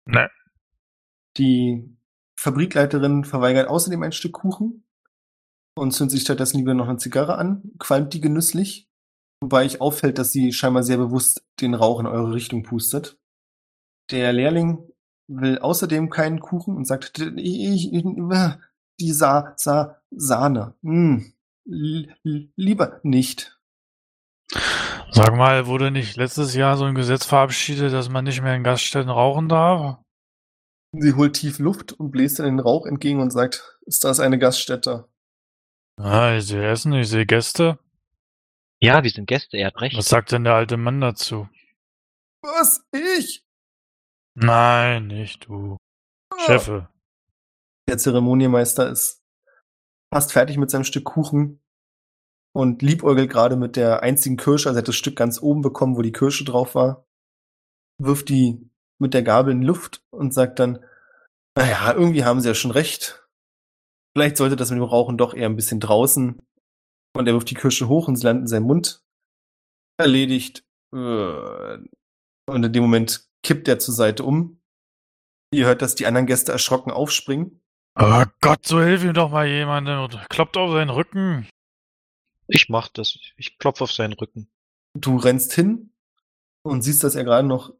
Nee. 0.06 0.28
Die 1.36 1.94
Fabrikleiterin 2.38 3.24
verweigert 3.24 3.68
außerdem 3.68 4.02
ein 4.02 4.12
Stück 4.12 4.32
Kuchen 4.32 4.84
und 5.76 5.92
zündet 5.92 6.12
sich 6.12 6.22
stattdessen 6.22 6.56
lieber 6.56 6.72
noch 6.72 6.88
eine 6.88 6.96
Zigarre 6.98 7.36
an, 7.36 7.72
qualmt 7.78 8.14
die 8.14 8.20
genüsslich, 8.22 8.88
wobei 9.42 9.66
ich 9.66 9.82
auffällt, 9.82 10.16
dass 10.16 10.32
sie 10.32 10.54
scheinbar 10.54 10.84
sehr 10.84 10.96
bewusst 10.96 11.44
den 11.60 11.74
Rauch 11.74 12.00
in 12.00 12.06
eure 12.06 12.32
Richtung 12.32 12.62
pustet. 12.62 13.18
Der 14.10 14.32
Lehrling 14.32 14.89
will 15.30 15.58
außerdem 15.58 16.10
keinen 16.10 16.40
Kuchen 16.40 16.76
und 16.76 16.86
sagt, 16.86 17.18
ich, 17.18 17.92
ich, 17.92 18.04
die 19.00 19.12
Sa 19.12 19.54
Sa 19.56 20.02
Sahne. 20.10 20.74
Hm, 20.82 21.32
li- 21.64 22.12
li- 22.22 22.52
lieber 22.56 23.00
nicht. 23.02 23.58
Sag 25.12 25.36
mal, 25.36 25.66
wurde 25.66 25.90
nicht 25.90 26.16
letztes 26.16 26.54
Jahr 26.54 26.76
so 26.76 26.84
ein 26.84 26.94
Gesetz 26.94 27.24
verabschiedet, 27.24 27.92
dass 27.92 28.08
man 28.08 28.24
nicht 28.24 28.42
mehr 28.42 28.54
in 28.54 28.64
Gaststätten 28.64 29.10
rauchen 29.10 29.48
darf? 29.48 29.98
Sie 30.92 31.14
holt 31.14 31.34
tief 31.34 31.58
Luft 31.60 31.92
und 31.92 32.10
bläst 32.10 32.40
in 32.40 32.46
den 32.46 32.60
Rauch 32.60 32.84
entgegen 32.86 33.20
und 33.20 33.30
sagt, 33.30 33.78
ist 33.86 34.02
das 34.02 34.18
eine 34.18 34.38
Gaststätte? 34.38 35.08
Ah, 35.96 36.34
ich 36.36 36.46
sehe 36.46 36.68
Essen, 36.68 36.92
ich 36.94 37.08
sehe 37.08 37.26
Gäste. 37.26 37.78
Ja, 38.80 39.02
wir 39.04 39.10
sind 39.10 39.26
Gäste, 39.26 39.56
er 39.58 39.68
hat 39.68 39.80
recht. 39.80 39.96
Was 39.96 40.08
sagt 40.08 40.32
denn 40.32 40.44
der 40.44 40.54
alte 40.54 40.76
Mann 40.76 41.00
dazu? 41.00 41.48
Was? 42.42 42.84
Ich? 42.92 43.44
Nein, 44.34 45.08
nicht 45.08 45.46
du. 45.46 45.76
Chefe. 46.38 46.88
Der 47.88 47.98
Zeremonienmeister 47.98 48.88
ist 48.88 49.22
fast 50.12 50.32
fertig 50.32 50.56
mit 50.56 50.70
seinem 50.70 50.84
Stück 50.84 51.04
Kuchen 51.04 51.60
und 52.52 52.82
liebäugelt 52.82 53.30
gerade 53.30 53.56
mit 53.56 53.76
der 53.76 54.02
einzigen 54.02 54.36
Kirsche, 54.36 54.68
also 54.68 54.78
er 54.78 54.82
hat 54.82 54.88
das 54.88 54.96
Stück 54.96 55.16
ganz 55.16 55.40
oben 55.42 55.62
bekommen, 55.62 55.96
wo 55.96 56.02
die 56.02 56.12
Kirsche 56.12 56.44
drauf 56.44 56.74
war, 56.74 57.06
wirft 57.98 58.28
die 58.28 58.70
mit 58.98 59.14
der 59.14 59.22
Gabel 59.22 59.52
in 59.52 59.62
Luft 59.62 60.04
und 60.10 60.34
sagt 60.34 60.58
dann, 60.58 60.84
naja, 61.56 61.92
irgendwie 61.94 62.24
haben 62.24 62.40
sie 62.40 62.48
ja 62.48 62.54
schon 62.54 62.70
recht. 62.70 63.26
Vielleicht 64.16 64.36
sollte 64.36 64.56
das 64.56 64.70
mit 64.70 64.78
dem 64.78 64.84
Rauchen 64.84 65.18
doch 65.18 65.34
eher 65.34 65.48
ein 65.48 65.56
bisschen 65.56 65.80
draußen. 65.80 66.40
Und 67.16 67.26
er 67.26 67.34
wirft 67.34 67.50
die 67.50 67.54
Kirsche 67.54 67.88
hoch 67.88 68.08
und 68.08 68.16
sie 68.16 68.24
landet 68.26 68.42
in 68.42 68.48
seinem 68.48 68.66
Mund. 68.66 69.04
Erledigt. 69.98 70.64
Äh, 70.92 70.96
Und 70.96 72.64
in 72.64 72.72
dem 72.72 72.82
Moment 72.82 73.29
kippt 73.42 73.68
er 73.68 73.78
zur 73.78 73.94
Seite 73.94 74.24
um. 74.24 74.60
Ihr 75.52 75.66
hört, 75.66 75.82
dass 75.82 75.94
die 75.94 76.06
anderen 76.06 76.26
Gäste 76.26 76.52
erschrocken 76.52 76.92
aufspringen. 76.92 77.60
Oh 77.98 78.24
Gott, 78.40 78.66
so 78.66 78.80
hilf 78.80 79.02
ihm 79.02 79.14
doch 79.14 79.30
mal 79.30 79.46
jemandem 79.46 80.00
und 80.00 80.28
kloppt 80.28 80.56
auf 80.56 80.72
seinen 80.72 80.90
Rücken. 80.90 81.48
Ich 82.46 82.68
mach 82.68 82.88
das. 82.88 83.18
Ich 83.36 83.58
klopfe 83.58 83.84
auf 83.84 83.92
seinen 83.92 84.12
Rücken. 84.12 84.50
Du 84.94 85.16
rennst 85.16 85.52
hin 85.52 85.92
und 86.62 86.82
siehst, 86.82 87.04
dass 87.04 87.14
er 87.14 87.24
gerade 87.24 87.46
noch 87.46 87.74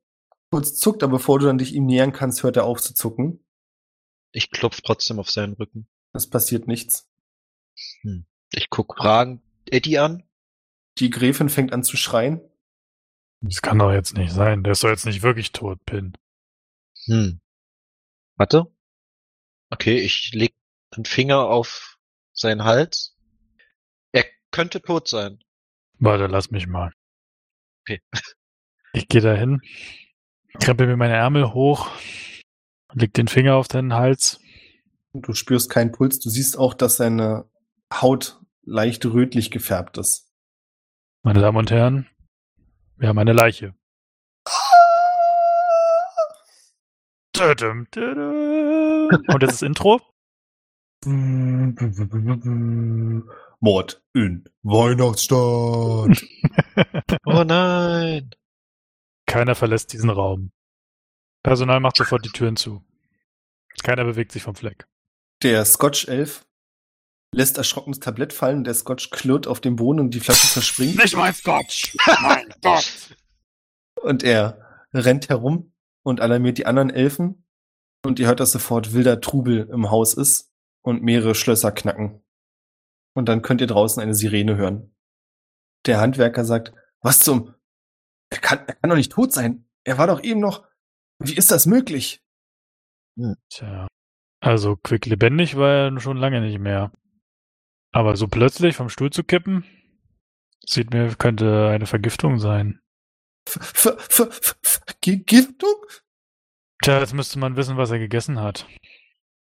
kurz 0.50 0.78
zuckt, 0.78 1.02
aber 1.02 1.14
bevor 1.14 1.38
du 1.38 1.46
dann 1.46 1.58
dich 1.58 1.74
ihm 1.74 1.86
nähern 1.86 2.12
kannst, 2.12 2.42
hört 2.42 2.56
er 2.56 2.64
auf 2.64 2.80
zu 2.80 2.94
zucken. 2.94 3.44
Ich 4.32 4.50
klopf 4.50 4.80
trotzdem 4.80 5.18
auf 5.18 5.30
seinen 5.30 5.54
Rücken. 5.54 5.88
Es 6.12 6.28
passiert 6.28 6.66
nichts. 6.66 7.08
Ich 8.52 8.70
guck 8.70 8.96
Fragen 8.96 9.42
Eddie 9.66 9.98
an. 9.98 10.24
Die 10.98 11.11
Gräfin 11.11 11.48
fängt 11.48 11.72
an 11.72 11.84
zu 11.84 11.96
schreien. 11.96 12.40
Das 13.43 13.62
kann 13.62 13.78
doch 13.78 13.93
jetzt 13.93 14.16
nicht 14.16 14.32
sein. 14.32 14.62
Der 14.62 14.72
ist 14.72 14.84
doch 14.84 14.88
jetzt 14.88 15.07
nicht 15.07 15.22
wirklich 15.22 15.53
tot, 15.53 15.84
Pin. 15.86 16.12
Hm. 17.07 17.41
Warte. 18.36 18.66
Okay, 19.70 19.99
ich 19.99 20.32
leg 20.34 20.53
einen 20.91 21.05
Finger 21.05 21.47
auf 21.47 21.99
seinen 22.32 22.64
Hals. 22.64 23.16
Er 24.12 24.24
könnte 24.51 24.82
tot 24.82 25.09
sein. 25.09 25.43
Warte, 25.99 26.26
lass 26.26 26.51
mich 26.51 26.66
mal. 26.66 26.93
Okay. 27.82 28.01
Ich 28.93 29.07
gehe 29.07 29.20
da 29.20 29.32
hin, 29.34 29.61
krempel 30.59 30.88
mir 30.88 30.97
meine 30.97 31.14
Ärmel 31.14 31.55
hoch, 31.55 31.88
leg 32.93 33.14
den 33.14 33.28
Finger 33.28 33.55
auf 33.55 33.68
deinen 33.68 33.95
Hals. 33.95 34.41
Du 35.12 35.32
spürst 35.32 35.70
keinen 35.70 35.93
Puls. 35.93 36.18
Du 36.18 36.28
siehst 36.28 36.59
auch, 36.59 36.74
dass 36.74 36.97
seine 36.97 37.49
Haut 37.93 38.41
leicht 38.62 39.05
rötlich 39.07 39.53
gefärbt 39.53 39.97
ist. 39.97 40.28
Meine 41.22 41.41
Damen 41.41 41.59
und 41.59 41.70
Herren, 41.70 42.09
wir 43.01 43.09
haben 43.09 43.18
eine 43.18 43.32
Leiche. 43.32 43.74
Und 49.28 49.42
jetzt 49.42 49.53
das 49.53 49.62
Intro. 49.62 50.01
Mord 53.61 54.03
in 54.14 54.44
Weihnachtsstadt. 54.62 56.22
Oh 57.24 57.44
nein. 57.44 58.30
Keiner 59.26 59.55
verlässt 59.55 59.92
diesen 59.92 60.11
Raum. 60.11 60.53
Personal 61.42 61.80
macht 61.80 61.96
sofort 61.96 62.24
die 62.24 62.30
Türen 62.30 62.57
zu. 62.57 62.82
Keiner 63.82 64.05
bewegt 64.05 64.32
sich 64.32 64.42
vom 64.42 64.55
Fleck. 64.55 64.86
Der 65.42 65.64
Scotch-Elf 65.64 66.46
lässt 67.33 67.59
erschrocken 67.59 67.93
das 67.93 68.01
Tablett 68.01 68.33
fallen. 68.33 68.64
Der 68.64 68.74
Scotch 68.74 69.11
klirrt 69.11 69.47
auf 69.47 69.61
dem 69.61 69.76
Boden 69.76 70.01
und 70.01 70.14
die 70.14 70.20
Flasche 70.20 70.49
zerspringt. 70.49 70.97
Nicht 70.97 71.16
mein 71.16 71.35
Scotch! 71.35 71.97
Mein 72.20 72.53
Gott! 72.62 73.16
Und 74.03 74.22
er 74.22 74.87
rennt 74.93 75.28
herum 75.28 75.72
und 76.03 76.20
alarmiert 76.20 76.59
die 76.59 76.66
anderen 76.66 76.91
Elfen. 76.91 77.47
Und 78.05 78.18
ihr 78.18 78.26
hört, 78.26 78.41
dass 78.41 78.53
sofort 78.53 78.95
wilder 78.95 79.20
Trubel 79.20 79.68
im 79.70 79.91
Haus 79.91 80.14
ist 80.14 80.51
und 80.83 81.03
mehrere 81.03 81.35
Schlösser 81.35 81.70
knacken. 81.70 82.22
Und 83.14 83.28
dann 83.28 83.43
könnt 83.43 83.61
ihr 83.61 83.66
draußen 83.66 84.03
eine 84.03 84.14
Sirene 84.14 84.57
hören. 84.57 84.95
Der 85.87 86.01
Handwerker 86.01 86.45
sagt, 86.45 86.72
was 87.01 87.20
zum... 87.20 87.55
Er 88.31 88.39
kann, 88.39 88.61
er 88.66 88.74
kann 88.74 88.91
doch 88.91 88.97
nicht 88.97 89.12
tot 89.12 89.33
sein. 89.33 89.68
Er 89.85 89.99
war 89.99 90.07
doch 90.07 90.22
eben 90.22 90.41
noch... 90.41 90.66
Wie 91.18 91.37
ist 91.37 91.51
das 91.51 91.66
möglich? 91.66 92.24
Tja. 93.51 93.87
Also 94.41 94.76
quicklebendig 94.76 95.57
war 95.57 95.91
er 95.91 96.01
schon 96.01 96.16
lange 96.16 96.41
nicht 96.41 96.59
mehr. 96.59 96.93
Aber 97.93 98.16
so 98.16 98.28
plötzlich 98.28 98.76
vom 98.76 98.88
Stuhl 98.88 99.11
zu 99.11 99.24
kippen, 99.24 99.64
sieht 100.64 100.91
mir, 100.93 101.14
könnte 101.16 101.68
eine 101.68 101.86
Vergiftung 101.86 102.38
sein. 102.38 102.80
Ver, 103.49 103.62
Ver, 103.62 103.99
Ver, 103.99 104.30
Ver, 104.30 104.57
Vergiftung? 104.62 105.86
Tja, 106.82 107.01
jetzt 107.01 107.14
müsste 107.14 107.38
man 107.38 107.57
wissen, 107.57 107.76
was 107.76 107.91
er 107.91 107.99
gegessen 107.99 108.41
hat. 108.41 108.66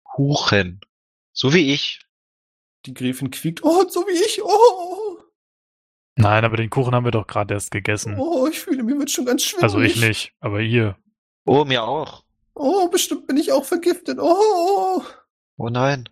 Kuchen. 0.03 0.81
So 1.33 1.53
wie 1.53 1.73
ich. 1.73 2.01
Die 2.85 2.93
Gräfin 2.93 3.29
quiekt. 3.31 3.63
Oh, 3.63 3.87
so 3.87 4.01
wie 4.07 4.11
ich. 4.25 4.41
Oh, 4.43 5.19
Nein, 6.17 6.43
aber 6.43 6.57
den 6.57 6.69
Kuchen 6.69 6.93
haben 6.93 7.05
wir 7.05 7.11
doch 7.11 7.25
gerade 7.25 7.53
erst 7.53 7.71
gegessen. 7.71 8.15
oh, 8.19 8.47
ich 8.47 8.59
fühle, 8.59 8.83
mir 8.83 8.97
wird 8.99 9.09
schon 9.11 9.25
ganz 9.25 9.43
schwindelig. 9.43 9.63
Also 9.63 9.79
ich 9.79 9.95
nicht, 9.95 10.33
aber 10.39 10.59
ihr. 10.59 10.97
Oh, 11.45 11.63
mir 11.63 11.83
auch. 11.83 12.25
Oh, 12.53 12.89
bestimmt 12.89 13.27
bin 13.27 13.37
ich 13.37 13.51
auch 13.51 13.63
vergiftet. 13.65 14.19
Oh. 14.19 15.01
Oh 15.57 15.69
nein. 15.69 16.09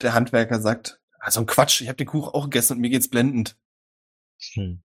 Der 0.00 0.14
Handwerker 0.14 0.60
sagt, 0.60 1.00
also 1.26 1.40
ein 1.40 1.46
Quatsch, 1.46 1.80
ich 1.80 1.88
habe 1.88 1.96
den 1.96 2.06
Kuchen 2.06 2.32
auch 2.32 2.44
gegessen 2.44 2.74
und 2.74 2.80
mir 2.80 2.88
geht's 2.88 3.10
blendend. 3.10 3.58
Hm. 4.52 4.82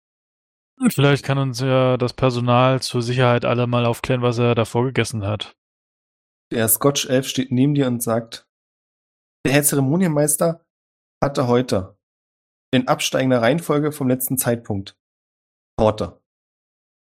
Vielleicht 0.90 1.24
kann 1.24 1.38
uns 1.38 1.60
ja 1.60 1.96
das 1.96 2.12
Personal 2.12 2.82
zur 2.82 3.00
Sicherheit 3.00 3.46
alle 3.46 3.66
mal 3.66 3.86
aufklären, 3.86 4.20
was 4.20 4.36
er 4.36 4.54
davor 4.54 4.84
gegessen 4.84 5.24
hat. 5.24 5.56
Der 6.52 6.68
Scotch-Elf 6.68 7.26
steht 7.26 7.50
neben 7.50 7.74
dir 7.74 7.86
und 7.86 8.02
sagt, 8.02 8.46
der 9.46 9.54
Herr 9.54 9.62
Zeremonienmeister 9.62 10.62
hatte 11.24 11.46
heute 11.46 11.98
in 12.70 12.86
absteigender 12.86 13.40
Reihenfolge 13.40 13.90
vom 13.90 14.08
letzten 14.08 14.36
Zeitpunkt 14.36 14.98
Torte. 15.78 16.22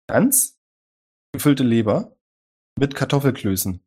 Ganz 0.09 0.59
gefüllte 1.33 1.63
Leber 1.63 2.17
mit 2.77 2.95
Kartoffelklößen, 2.95 3.81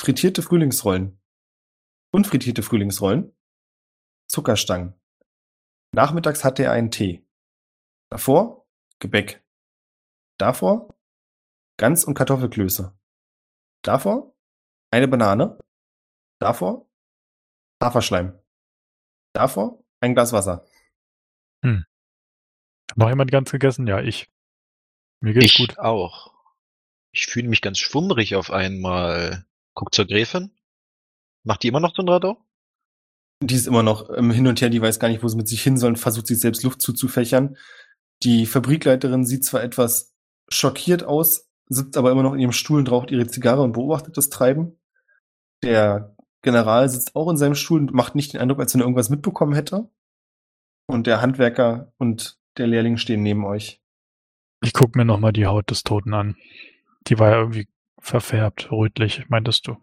frittierte 0.00 0.40
Frühlingsrollen, 0.40 1.20
unfrittierte 2.14 2.62
Frühlingsrollen, 2.62 3.34
Zuckerstangen. 4.28 4.94
Nachmittags 5.92 6.44
hatte 6.44 6.64
er 6.64 6.72
einen 6.72 6.90
Tee. 6.90 7.26
Davor 8.10 8.66
Gebäck. 9.00 9.42
Davor 10.38 10.94
Gans 11.78 12.04
und 12.04 12.14
Kartoffelklöße. 12.14 12.96
Davor 13.82 14.34
eine 14.90 15.08
Banane. 15.08 15.58
Davor 16.40 16.88
Haferschleim. 17.82 18.38
Davor 19.34 19.84
ein 20.00 20.14
Glas 20.14 20.32
Wasser. 20.32 20.66
Hat 21.64 22.96
noch 22.96 23.08
jemand 23.08 23.30
ganz 23.30 23.50
gegessen? 23.50 23.86
Ja, 23.86 24.00
ich. 24.00 24.30
Mir 25.20 25.32
geht's 25.34 25.46
Ich 25.46 25.56
gut. 25.56 25.78
auch. 25.78 26.34
Ich 27.12 27.26
fühle 27.26 27.48
mich 27.48 27.62
ganz 27.62 27.78
schwummrig 27.78 28.36
auf 28.36 28.50
einmal. 28.50 29.46
Guck 29.74 29.94
zur 29.94 30.06
Gräfin. 30.06 30.56
Macht 31.44 31.62
die 31.62 31.68
immer 31.68 31.80
noch 31.80 31.94
so 31.94 32.02
ein 32.02 32.08
Radau? 32.08 32.44
Die 33.40 33.54
ist 33.54 33.66
immer 33.66 33.82
noch 33.82 34.10
ähm, 34.16 34.30
hin 34.30 34.46
und 34.46 34.60
her, 34.60 34.68
die 34.68 34.82
weiß 34.82 34.98
gar 34.98 35.08
nicht, 35.08 35.22
wo 35.22 35.28
sie 35.28 35.36
mit 35.36 35.48
sich 35.48 35.62
hin 35.62 35.76
soll 35.76 35.90
und 35.90 35.96
versucht 35.96 36.26
sich 36.26 36.40
selbst 36.40 36.62
Luft 36.64 36.82
zuzufächern. 36.82 37.56
Die 38.24 38.46
Fabrikleiterin 38.46 39.24
sieht 39.24 39.44
zwar 39.44 39.62
etwas 39.62 40.14
schockiert 40.50 41.04
aus, 41.04 41.48
sitzt 41.68 41.96
aber 41.96 42.10
immer 42.10 42.22
noch 42.22 42.34
in 42.34 42.40
ihrem 42.40 42.52
Stuhl 42.52 42.80
und 42.80 42.90
raucht 42.90 43.10
ihre 43.10 43.28
Zigarre 43.28 43.62
und 43.62 43.72
beobachtet 43.72 44.16
das 44.16 44.28
Treiben. 44.28 44.78
Der 45.62 46.16
General 46.42 46.88
sitzt 46.88 47.14
auch 47.14 47.30
in 47.30 47.36
seinem 47.36 47.54
Stuhl 47.54 47.80
und 47.80 47.92
macht 47.92 48.14
nicht 48.14 48.32
den 48.32 48.40
Eindruck, 48.40 48.60
als 48.60 48.74
wenn 48.74 48.80
er 48.80 48.84
irgendwas 48.84 49.10
mitbekommen 49.10 49.54
hätte. 49.54 49.88
Und 50.86 51.06
der 51.06 51.20
Handwerker 51.20 51.92
und 51.98 52.38
der 52.56 52.66
Lehrling 52.66 52.96
stehen 52.96 53.22
neben 53.22 53.44
euch. 53.44 53.82
Ich 54.62 54.72
guck 54.72 54.96
mir 54.96 55.04
nochmal 55.04 55.32
die 55.32 55.46
Haut 55.46 55.70
des 55.70 55.84
Toten 55.84 56.14
an. 56.14 56.36
Die 57.06 57.18
war 57.18 57.30
ja 57.30 57.38
irgendwie 57.38 57.68
verfärbt, 58.00 58.72
rötlich, 58.72 59.28
meintest 59.28 59.68
du. 59.68 59.76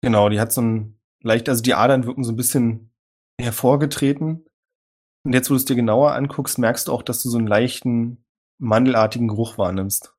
Genau, 0.00 0.28
die 0.28 0.40
hat 0.40 0.52
so 0.52 0.62
ein 0.62 0.98
leicht, 1.20 1.48
also 1.48 1.62
die 1.62 1.74
Adern 1.74 2.06
wirken 2.06 2.24
so 2.24 2.32
ein 2.32 2.36
bisschen 2.36 2.93
hervorgetreten. 3.40 4.44
Und 5.24 5.32
jetzt, 5.32 5.48
wo 5.50 5.54
du 5.54 5.56
es 5.56 5.64
dir 5.64 5.76
genauer 5.76 6.12
anguckst, 6.12 6.58
merkst 6.58 6.88
du 6.88 6.92
auch, 6.92 7.02
dass 7.02 7.22
du 7.22 7.30
so 7.30 7.38
einen 7.38 7.46
leichten, 7.46 8.24
mandelartigen 8.58 9.28
Geruch 9.28 9.58
wahrnimmst. 9.58 10.14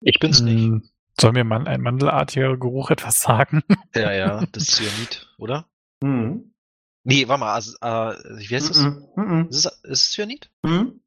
Ich 0.00 0.18
bin's 0.18 0.40
nicht. 0.40 0.64
Hm, 0.64 0.88
Soll 1.20 1.32
mir 1.32 1.44
mal 1.44 1.66
ein 1.66 1.80
mandelartiger 1.80 2.56
Geruch 2.56 2.90
etwas 2.90 3.20
sagen? 3.20 3.62
Ja, 3.94 4.12
ja, 4.12 4.46
das 4.52 4.62
ist 4.68 4.76
Cyanid, 4.76 5.28
oder? 5.38 5.68
Mhm. 6.02 6.54
Nee, 7.04 7.28
warte 7.28 7.40
mal, 7.40 7.52
also, 7.52 7.76
äh, 7.80 8.38
wie 8.38 8.54
heißt 8.54 8.70
das? 8.70 8.78
Mhm. 8.78 9.08
Mhm. 9.16 9.48
Ist 9.50 9.66
es, 9.66 9.66
ist 9.66 10.02
es 10.02 10.10
Cyanid? 10.12 10.50
Mhm. 10.62 11.00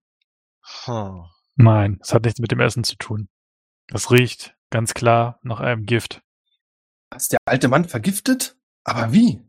Hm. 0.86 1.24
Nein, 1.56 2.00
es 2.02 2.14
hat 2.14 2.26
nichts 2.26 2.40
mit 2.40 2.52
dem 2.52 2.60
Essen 2.60 2.84
zu 2.84 2.96
tun. 2.98 3.30
Das 3.88 4.12
riecht 4.12 4.56
ganz 4.70 4.94
klar 4.94 5.40
nach 5.42 5.60
einem 5.62 5.86
Gift. 5.86 6.22
Ist 7.16 7.32
der 7.32 7.40
alte 7.46 7.68
Mann 7.70 7.86
vergiftet? 7.86 8.58
Aber 8.84 9.14
wie? 9.14 9.42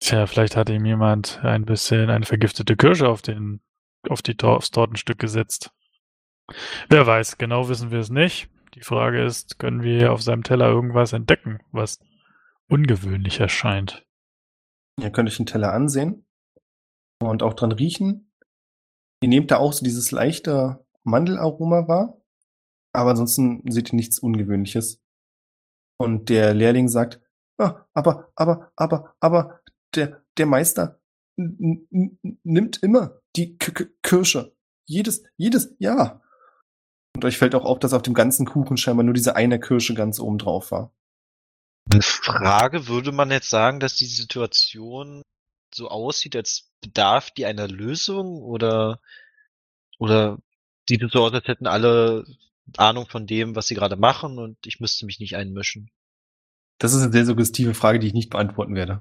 Tja, 0.00 0.26
vielleicht 0.26 0.56
hat 0.56 0.68
ihm 0.68 0.84
jemand 0.84 1.40
ein 1.42 1.64
bisschen 1.64 2.10
eine 2.10 2.26
vergiftete 2.26 2.76
Kirsche 2.76 3.08
auf 3.08 3.22
den, 3.22 3.60
auf 4.08 4.22
die 4.22 4.36
aufs 4.42 4.70
Tortenstück 4.70 5.18
gesetzt. 5.18 5.70
Wer 6.88 7.06
weiß, 7.06 7.38
genau 7.38 7.68
wissen 7.68 7.90
wir 7.90 7.98
es 7.98 8.10
nicht. 8.10 8.48
Die 8.74 8.82
Frage 8.82 9.24
ist, 9.24 9.58
können 9.58 9.82
wir 9.82 10.12
auf 10.12 10.22
seinem 10.22 10.42
Teller 10.42 10.68
irgendwas 10.68 11.12
entdecken, 11.12 11.60
was 11.72 11.98
ungewöhnlich 12.68 13.40
erscheint? 13.40 14.06
Ihr 15.00 15.10
könnt 15.10 15.28
euch 15.28 15.38
den 15.38 15.46
Teller 15.46 15.72
ansehen 15.72 16.26
und 17.20 17.42
auch 17.42 17.54
dran 17.54 17.72
riechen. 17.72 18.32
Ihr 19.22 19.28
nehmt 19.28 19.50
da 19.50 19.58
auch 19.58 19.72
so 19.72 19.84
dieses 19.84 20.10
leichte 20.10 20.84
Mandelaroma 21.04 21.88
wahr, 21.88 22.20
aber 22.92 23.10
ansonsten 23.10 23.62
seht 23.70 23.92
ihr 23.92 23.96
nichts 23.96 24.18
Ungewöhnliches. 24.18 25.02
Und 25.98 26.28
der 26.28 26.52
Lehrling 26.52 26.88
sagt, 26.88 27.20
ah, 27.58 27.86
aber, 27.94 28.30
aber, 28.34 28.72
aber, 28.76 29.14
aber, 29.20 29.60
der, 29.96 30.22
der 30.36 30.46
Meister 30.46 31.00
nimmt 31.36 32.82
immer 32.82 33.20
die 33.34 33.56
K 33.58 33.72
K 33.72 33.84
Kirsche. 34.02 34.54
Jedes, 34.86 35.24
jedes 35.36 35.74
Jahr. 35.78 36.22
Und 37.14 37.24
euch 37.24 37.38
fällt 37.38 37.54
auch 37.54 37.64
auf, 37.64 37.78
dass 37.78 37.92
auf 37.92 38.02
dem 38.02 38.14
ganzen 38.14 38.46
Kuchen 38.46 38.76
scheinbar 38.76 39.04
nur 39.04 39.14
diese 39.14 39.36
eine 39.36 39.58
Kirsche 39.58 39.94
ganz 39.94 40.20
oben 40.20 40.38
drauf 40.38 40.70
war. 40.70 40.92
Eine 41.90 42.02
Frage, 42.02 42.88
würde 42.88 43.12
man 43.12 43.30
jetzt 43.30 43.50
sagen, 43.50 43.80
dass 43.80 43.96
die 43.96 44.06
Situation 44.06 45.22
so 45.74 45.88
aussieht, 45.88 46.36
als 46.36 46.70
bedarf 46.80 47.30
die 47.30 47.46
einer 47.46 47.68
Lösung 47.68 48.42
oder, 48.42 49.00
oder 49.98 50.38
sieht 50.88 51.02
es 51.02 51.12
so 51.12 51.24
aus, 51.24 51.32
als 51.32 51.48
hätten 51.48 51.66
alle 51.66 52.24
Ahnung 52.76 53.06
von 53.08 53.26
dem, 53.26 53.54
was 53.56 53.66
sie 53.66 53.74
gerade 53.74 53.96
machen 53.96 54.38
und 54.38 54.58
ich 54.66 54.80
müsste 54.80 55.06
mich 55.06 55.20
nicht 55.20 55.36
einmischen? 55.36 55.90
Das 56.78 56.92
ist 56.92 57.02
eine 57.02 57.12
sehr 57.12 57.24
suggestive 57.24 57.74
Frage, 57.74 57.98
die 57.98 58.08
ich 58.08 58.14
nicht 58.14 58.30
beantworten 58.30 58.74
werde. 58.74 59.00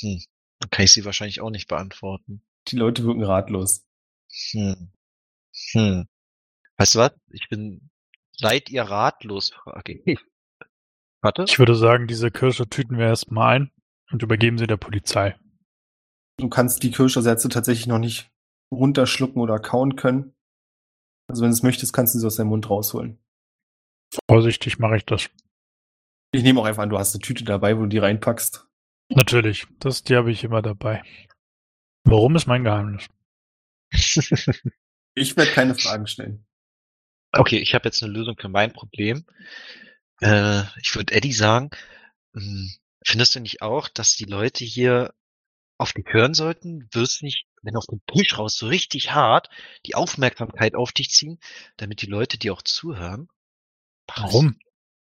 Hm. 0.00 0.22
Dann 0.60 0.70
kann 0.70 0.84
ich 0.84 0.92
sie 0.92 1.04
wahrscheinlich 1.04 1.40
auch 1.40 1.50
nicht 1.50 1.68
beantworten. 1.68 2.42
Die 2.68 2.76
Leute 2.76 3.04
wirken 3.04 3.24
ratlos. 3.24 3.84
Hm. 4.50 4.92
Hm. 5.72 6.08
Weißt 6.76 6.94
du 6.94 6.98
was? 7.00 7.12
Ich 7.30 7.48
bin, 7.48 7.90
seid 8.32 8.70
ihr 8.70 8.82
ratlos, 8.82 9.50
frage 9.50 10.00
ich. 10.04 10.18
Warte. 11.20 11.44
Ich 11.46 11.58
würde 11.58 11.74
sagen, 11.74 12.06
diese 12.06 12.30
Kirsche 12.30 12.68
tüten 12.68 12.98
wir 12.98 13.06
erstmal 13.06 13.56
ein 13.56 13.70
und 14.10 14.22
übergeben 14.22 14.58
sie 14.58 14.66
der 14.66 14.76
Polizei. 14.76 15.38
Du 16.38 16.48
kannst 16.48 16.82
die 16.82 16.90
Kirschersätze 16.90 17.48
tatsächlich 17.48 17.86
noch 17.86 17.98
nicht 17.98 18.30
runterschlucken 18.72 19.40
oder 19.40 19.58
kauen 19.58 19.96
können. 19.96 20.34
Also 21.28 21.42
wenn 21.42 21.50
du 21.50 21.54
es 21.54 21.62
möchtest, 21.62 21.92
kannst 21.92 22.14
du 22.14 22.18
sie 22.18 22.26
aus 22.26 22.36
deinem 22.36 22.48
Mund 22.48 22.68
rausholen. 22.68 23.18
Vorsichtig 24.28 24.78
mache 24.78 24.96
ich 24.96 25.06
das. 25.06 25.30
Ich 26.32 26.42
nehme 26.42 26.60
auch 26.60 26.64
einfach 26.64 26.82
an, 26.82 26.90
du 26.90 26.98
hast 26.98 27.14
eine 27.14 27.22
Tüte 27.22 27.44
dabei, 27.44 27.76
wo 27.76 27.82
du 27.82 27.88
die 27.88 27.98
reinpackst. 27.98 28.66
Natürlich, 29.14 29.66
das 29.78 30.02
die 30.04 30.16
habe 30.16 30.30
ich 30.30 30.44
immer 30.44 30.62
dabei. 30.62 31.02
Warum 32.04 32.36
ist 32.36 32.46
mein 32.46 32.64
Geheimnis? 32.64 33.08
Ich 35.14 35.36
werde 35.36 35.50
keine 35.50 35.74
Fragen 35.74 36.06
stellen. 36.06 36.46
Okay, 37.32 37.58
ich 37.58 37.74
habe 37.74 37.84
jetzt 37.84 38.02
eine 38.02 38.12
Lösung 38.12 38.36
für 38.38 38.48
mein 38.48 38.72
Problem. 38.72 39.26
Äh, 40.20 40.62
ich 40.80 40.94
würde 40.94 41.14
Eddie 41.14 41.32
sagen, 41.32 41.70
hm, 42.34 42.70
findest 43.04 43.34
du 43.34 43.40
nicht 43.40 43.62
auch, 43.62 43.88
dass 43.88 44.16
die 44.16 44.24
Leute 44.24 44.64
hier 44.64 45.12
auf 45.78 45.92
dich 45.92 46.06
hören 46.08 46.34
sollten? 46.34 46.88
Wirst 46.92 47.22
nicht, 47.22 47.46
wenn 47.62 47.76
auf 47.76 47.86
den 47.86 48.00
Tisch 48.06 48.38
raus 48.38 48.56
so 48.56 48.68
richtig 48.68 49.12
hart 49.12 49.50
die 49.86 49.94
Aufmerksamkeit 49.94 50.74
auf 50.74 50.92
dich 50.92 51.10
ziehen, 51.10 51.38
damit 51.76 52.02
die 52.02 52.06
Leute 52.06 52.38
dir 52.38 52.52
auch 52.54 52.62
zuhören? 52.62 53.28
Warum? 54.06 54.58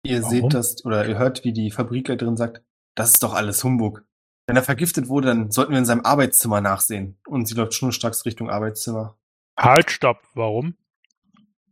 Ihr 0.04 0.22
Warum? 0.22 0.32
seht 0.32 0.54
das, 0.54 0.86
oder 0.86 1.08
ihr 1.08 1.18
hört, 1.18 1.44
wie 1.44 1.54
die 1.54 1.72
Fabrikleiterin 1.72 2.38
sagt, 2.38 2.62
das 2.98 3.12
ist 3.12 3.24
doch 3.24 3.34
alles 3.34 3.64
Humbug. 3.64 4.04
Wenn 4.48 4.56
er 4.56 4.64
vergiftet 4.64 5.08
wurde, 5.08 5.28
dann 5.28 5.52
sollten 5.52 5.72
wir 5.72 5.80
in 5.80 5.86
seinem 5.86 6.06
Arbeitszimmer 6.06 6.62
nachsehen. 6.62 7.20
Und 7.28 7.48
sie 7.48 7.54
läuft 7.54 7.74
schnurstracks 7.74 8.26
Richtung 8.26 8.50
Arbeitszimmer. 8.50 9.18
Halt, 9.58 9.92
stopp. 9.92 10.24
Warum? 10.34 10.76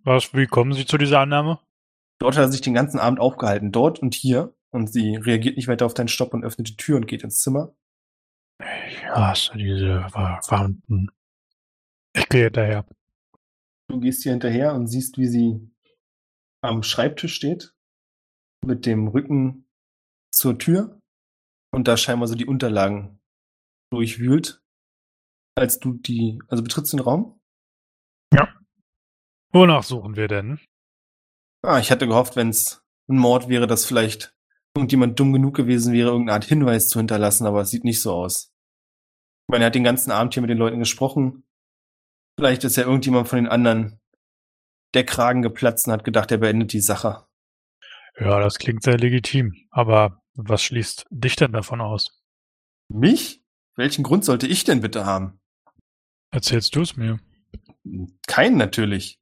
Was, 0.03 0.34
wie 0.34 0.45
kommen 0.45 0.73
Sie 0.73 0.86
zu 0.86 0.97
dieser 0.97 1.19
Annahme? 1.19 1.59
Dort 2.19 2.36
hat 2.36 2.43
er 2.43 2.51
sich 2.51 2.61
den 2.61 2.76
ganzen 2.76 2.99
Abend 2.99 3.19
aufgehalten, 3.19 3.71
dort 3.71 3.99
und 3.99 4.13
hier. 4.13 4.53
Und 4.71 4.91
sie 4.91 5.15
reagiert 5.15 5.55
nicht 5.55 5.67
weiter 5.67 5.86
auf 5.86 5.93
deinen 5.93 6.09
Stopp 6.09 6.34
und 6.34 6.43
öffnet 6.43 6.67
die 6.67 6.78
Tür 6.78 6.97
und 6.97 7.07
geht 7.07 7.23
ins 7.23 7.41
Zimmer. 7.41 7.73
Ich 8.88 9.03
hasse 9.07 9.57
diese 9.57 10.07
Verwandten. 10.09 11.09
Ich 12.13 12.30
gehe 12.30 12.45
hinterher. 12.45 12.86
Du 13.88 13.99
gehst 13.99 14.23
hier 14.23 14.34
hinterher 14.34 14.73
und 14.73 14.88
siehst, 14.88 15.17
wie 15.17 15.28
sie 15.28 15.71
am 16.61 16.84
Schreibtisch 16.84 17.34
steht, 17.34 17.73
mit 18.65 18.86
dem 18.86 19.07
Rücken 19.07 19.67
zur 20.32 20.57
Tür 20.57 20.99
und 21.76 21.89
da 21.89 21.97
scheinbar 21.97 22.30
so 22.30 22.36
die 22.36 22.45
Unterlagen 22.45 23.19
durchwühlt. 23.91 24.61
Als 25.57 25.78
du 25.80 25.93
die, 25.93 26.39
also 26.47 26.63
betrittst 26.63 26.93
den 26.93 27.01
Raum? 27.01 27.39
Wonach 29.51 29.84
suchen 29.84 30.15
wir 30.15 30.28
denn? 30.28 30.59
Ah, 31.61 31.80
ich 31.80 31.91
hatte 31.91 32.07
gehofft, 32.07 32.36
wenn 32.38 32.49
es 32.49 32.82
ein 33.09 33.17
Mord 33.17 33.49
wäre, 33.49 33.67
dass 33.67 33.86
vielleicht 33.86 34.34
irgendjemand 34.76 35.19
dumm 35.19 35.34
genug 35.34 35.55
gewesen 35.55 35.93
wäre, 35.93 36.09
irgendeine 36.09 36.36
Art 36.36 36.45
Hinweis 36.45 36.88
zu 36.88 36.99
hinterlassen, 36.99 37.45
aber 37.45 37.61
es 37.61 37.71
sieht 37.71 37.84
nicht 37.84 38.01
so 38.01 38.13
aus. 38.13 38.53
Ich 39.47 39.51
meine, 39.51 39.65
er 39.65 39.67
hat 39.67 39.76
den 39.76 39.84
ganzen 39.84 40.11
Abend 40.11 40.34
hier 40.34 40.41
mit 40.41 40.49
den 40.49 40.57
Leuten 40.57 40.80
gesprochen. 40.80 41.45
Vielleicht 42.38 42.63
ist 42.63 42.76
ja 42.78 42.84
irgendjemand 42.84 43.28
von 43.28 43.38
den 43.38 43.47
anderen 43.47 43.99
der 44.93 45.05
Kragen 45.05 45.41
geplatzt 45.41 45.88
und 45.88 45.93
hat 45.93 46.03
gedacht, 46.03 46.32
er 46.32 46.38
beendet 46.38 46.73
die 46.73 46.82
Sache. 46.82 47.26
Ja, 48.17 48.39
das 48.39 48.59
klingt 48.59 48.84
sehr 48.84 48.97
legitim. 48.97 49.53
Aber 49.71 50.24
was 50.36 50.63
schließt 50.63 51.05
dich 51.09 51.36
denn 51.36 51.51
davon 51.53 51.81
aus? 51.81 52.21
Mich? 52.89 53.41
Welchen 53.75 54.03
Grund 54.03 54.23
sollte 54.23 54.47
ich 54.47 54.63
denn 54.63 54.81
bitte 54.81 55.05
haben? 55.05 55.39
Erzählst 56.31 56.75
du 56.75 56.81
es 56.81 56.95
mir? 56.95 57.19
Keinen 58.27 58.57
natürlich. 58.57 59.19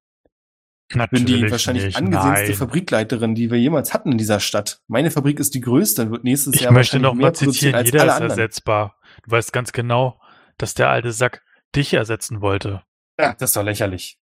Ich 0.89 0.95
bin 0.95 0.99
Natürlich 0.99 1.45
die 1.45 1.51
wahrscheinlich 1.51 1.85
nicht. 1.85 1.97
angesehenste 1.97 2.45
Nein. 2.49 2.53
Fabrikleiterin, 2.53 3.35
die 3.35 3.49
wir 3.49 3.59
jemals 3.59 3.93
hatten 3.93 4.11
in 4.11 4.17
dieser 4.17 4.39
Stadt. 4.39 4.81
Meine 4.87 5.09
Fabrik 5.11 5.39
ist 5.39 5.55
die 5.55 5.61
größte 5.61 6.03
und 6.03 6.11
wird 6.11 6.23
nächstes 6.23 6.55
Ich 6.55 6.61
Jahr 6.61 6.71
möchte 6.73 6.99
noch 6.99 7.15
mal 7.15 7.33
zitieren, 7.33 7.83
jeder 7.83 8.05
ist 8.05 8.11
anderen. 8.11 8.29
ersetzbar. 8.31 8.97
Du 9.23 9.31
weißt 9.31 9.53
ganz 9.53 9.71
genau, 9.71 10.19
dass 10.57 10.75
der 10.75 10.89
alte 10.89 11.11
Sack 11.11 11.41
dich 11.75 11.93
ersetzen 11.93 12.41
wollte. 12.41 12.83
Ja, 13.19 13.33
das 13.33 13.51
ist 13.51 13.55
doch 13.55 13.63
lächerlich. 13.63 14.19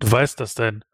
Du 0.00 0.10
weißt, 0.10 0.40
dass 0.40 0.54
dein, 0.54 0.84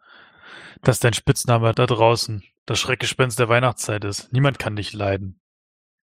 dass 0.83 1.01
dein 1.01 1.15
Spitzname 1.15 1.73
da 1.73 1.87
draußen 1.87 2.43
das 2.67 2.79
Schreckgespenst 2.79 3.39
der 3.39 3.49
Weihnachtszeit 3.49 4.05
ist. 4.05 4.33
Niemand 4.33 4.59
kann 4.59 4.77
dich 4.77 4.93
leiden. 4.93 5.41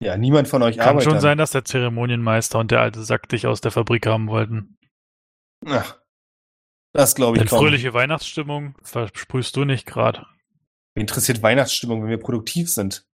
Ja, 0.01 0.17
niemand 0.17 0.47
von 0.47 0.61
euch 0.63 0.77
Kann 0.77 0.89
arbeitet. 0.89 1.11
schon 1.11 1.19
sein, 1.21 1.37
dass 1.37 1.51
der 1.51 1.63
Zeremonienmeister 1.65 2.59
und 2.59 2.71
der 2.71 2.81
alte 2.81 3.03
Sack 3.03 3.29
dich 3.29 3.47
aus 3.47 3.61
der 3.61 3.71
Fabrik 3.71 4.05
haben 4.05 4.27
wollten. 4.27 4.77
Ach, 5.65 5.97
das 6.93 7.15
glaube 7.15 7.37
ich 7.37 7.41
Denn 7.41 7.49
kaum. 7.49 7.59
fröhliche 7.59 7.93
Weihnachtsstimmung 7.93 8.75
versprühst 8.81 9.55
du 9.55 9.63
nicht 9.65 9.85
gerade. 9.85 10.25
Interessiert 10.95 11.41
Weihnachtsstimmung, 11.41 12.03
wenn 12.03 12.09
wir 12.09 12.19
produktiv 12.19 12.69
sind. 12.69 13.07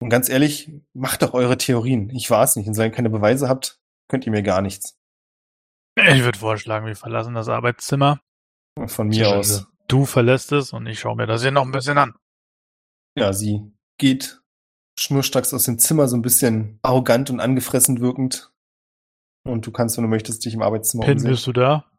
Und 0.00 0.10
ganz 0.10 0.28
ehrlich, 0.28 0.70
macht 0.92 1.22
doch 1.22 1.34
eure 1.34 1.56
Theorien. 1.56 2.10
Ich 2.10 2.30
war 2.30 2.42
es 2.42 2.56
nicht. 2.56 2.66
Und 2.66 2.74
solange 2.74 2.92
ihr 2.92 2.96
keine 2.96 3.10
Beweise 3.10 3.48
habt, 3.48 3.80
könnt 4.08 4.26
ihr 4.26 4.32
mir 4.32 4.42
gar 4.42 4.60
nichts. 4.60 4.98
Ich 5.96 6.24
würde 6.24 6.38
vorschlagen, 6.38 6.86
wir 6.86 6.96
verlassen 6.96 7.34
das 7.34 7.48
Arbeitszimmer. 7.48 8.20
Von 8.86 9.08
mir 9.08 9.28
aus. 9.28 9.68
Du 9.86 10.04
verlässt 10.04 10.50
es 10.50 10.72
und 10.72 10.86
ich 10.86 10.98
schaue 10.98 11.16
mir 11.16 11.26
das 11.26 11.42
hier 11.42 11.52
noch 11.52 11.62
ein 11.64 11.70
bisschen 11.70 11.96
an. 11.96 12.14
Ja, 13.16 13.32
sie 13.32 13.72
geht 13.98 14.40
schnurstracks 14.98 15.54
aus 15.54 15.64
dem 15.64 15.78
Zimmer, 15.78 16.08
so 16.08 16.16
ein 16.16 16.22
bisschen 16.22 16.78
arrogant 16.82 17.30
und 17.30 17.40
angefressen 17.40 18.00
wirkend. 18.00 18.52
Und 19.44 19.66
du 19.66 19.72
kannst, 19.72 19.96
wenn 19.96 20.04
du 20.04 20.10
möchtest, 20.10 20.44
dich 20.44 20.54
im 20.54 20.62
Arbeitszimmer 20.62 21.04
Pin, 21.04 21.14
umsehen. 21.14 21.30
bist 21.30 21.46
du 21.46 21.52
da? 21.52 21.90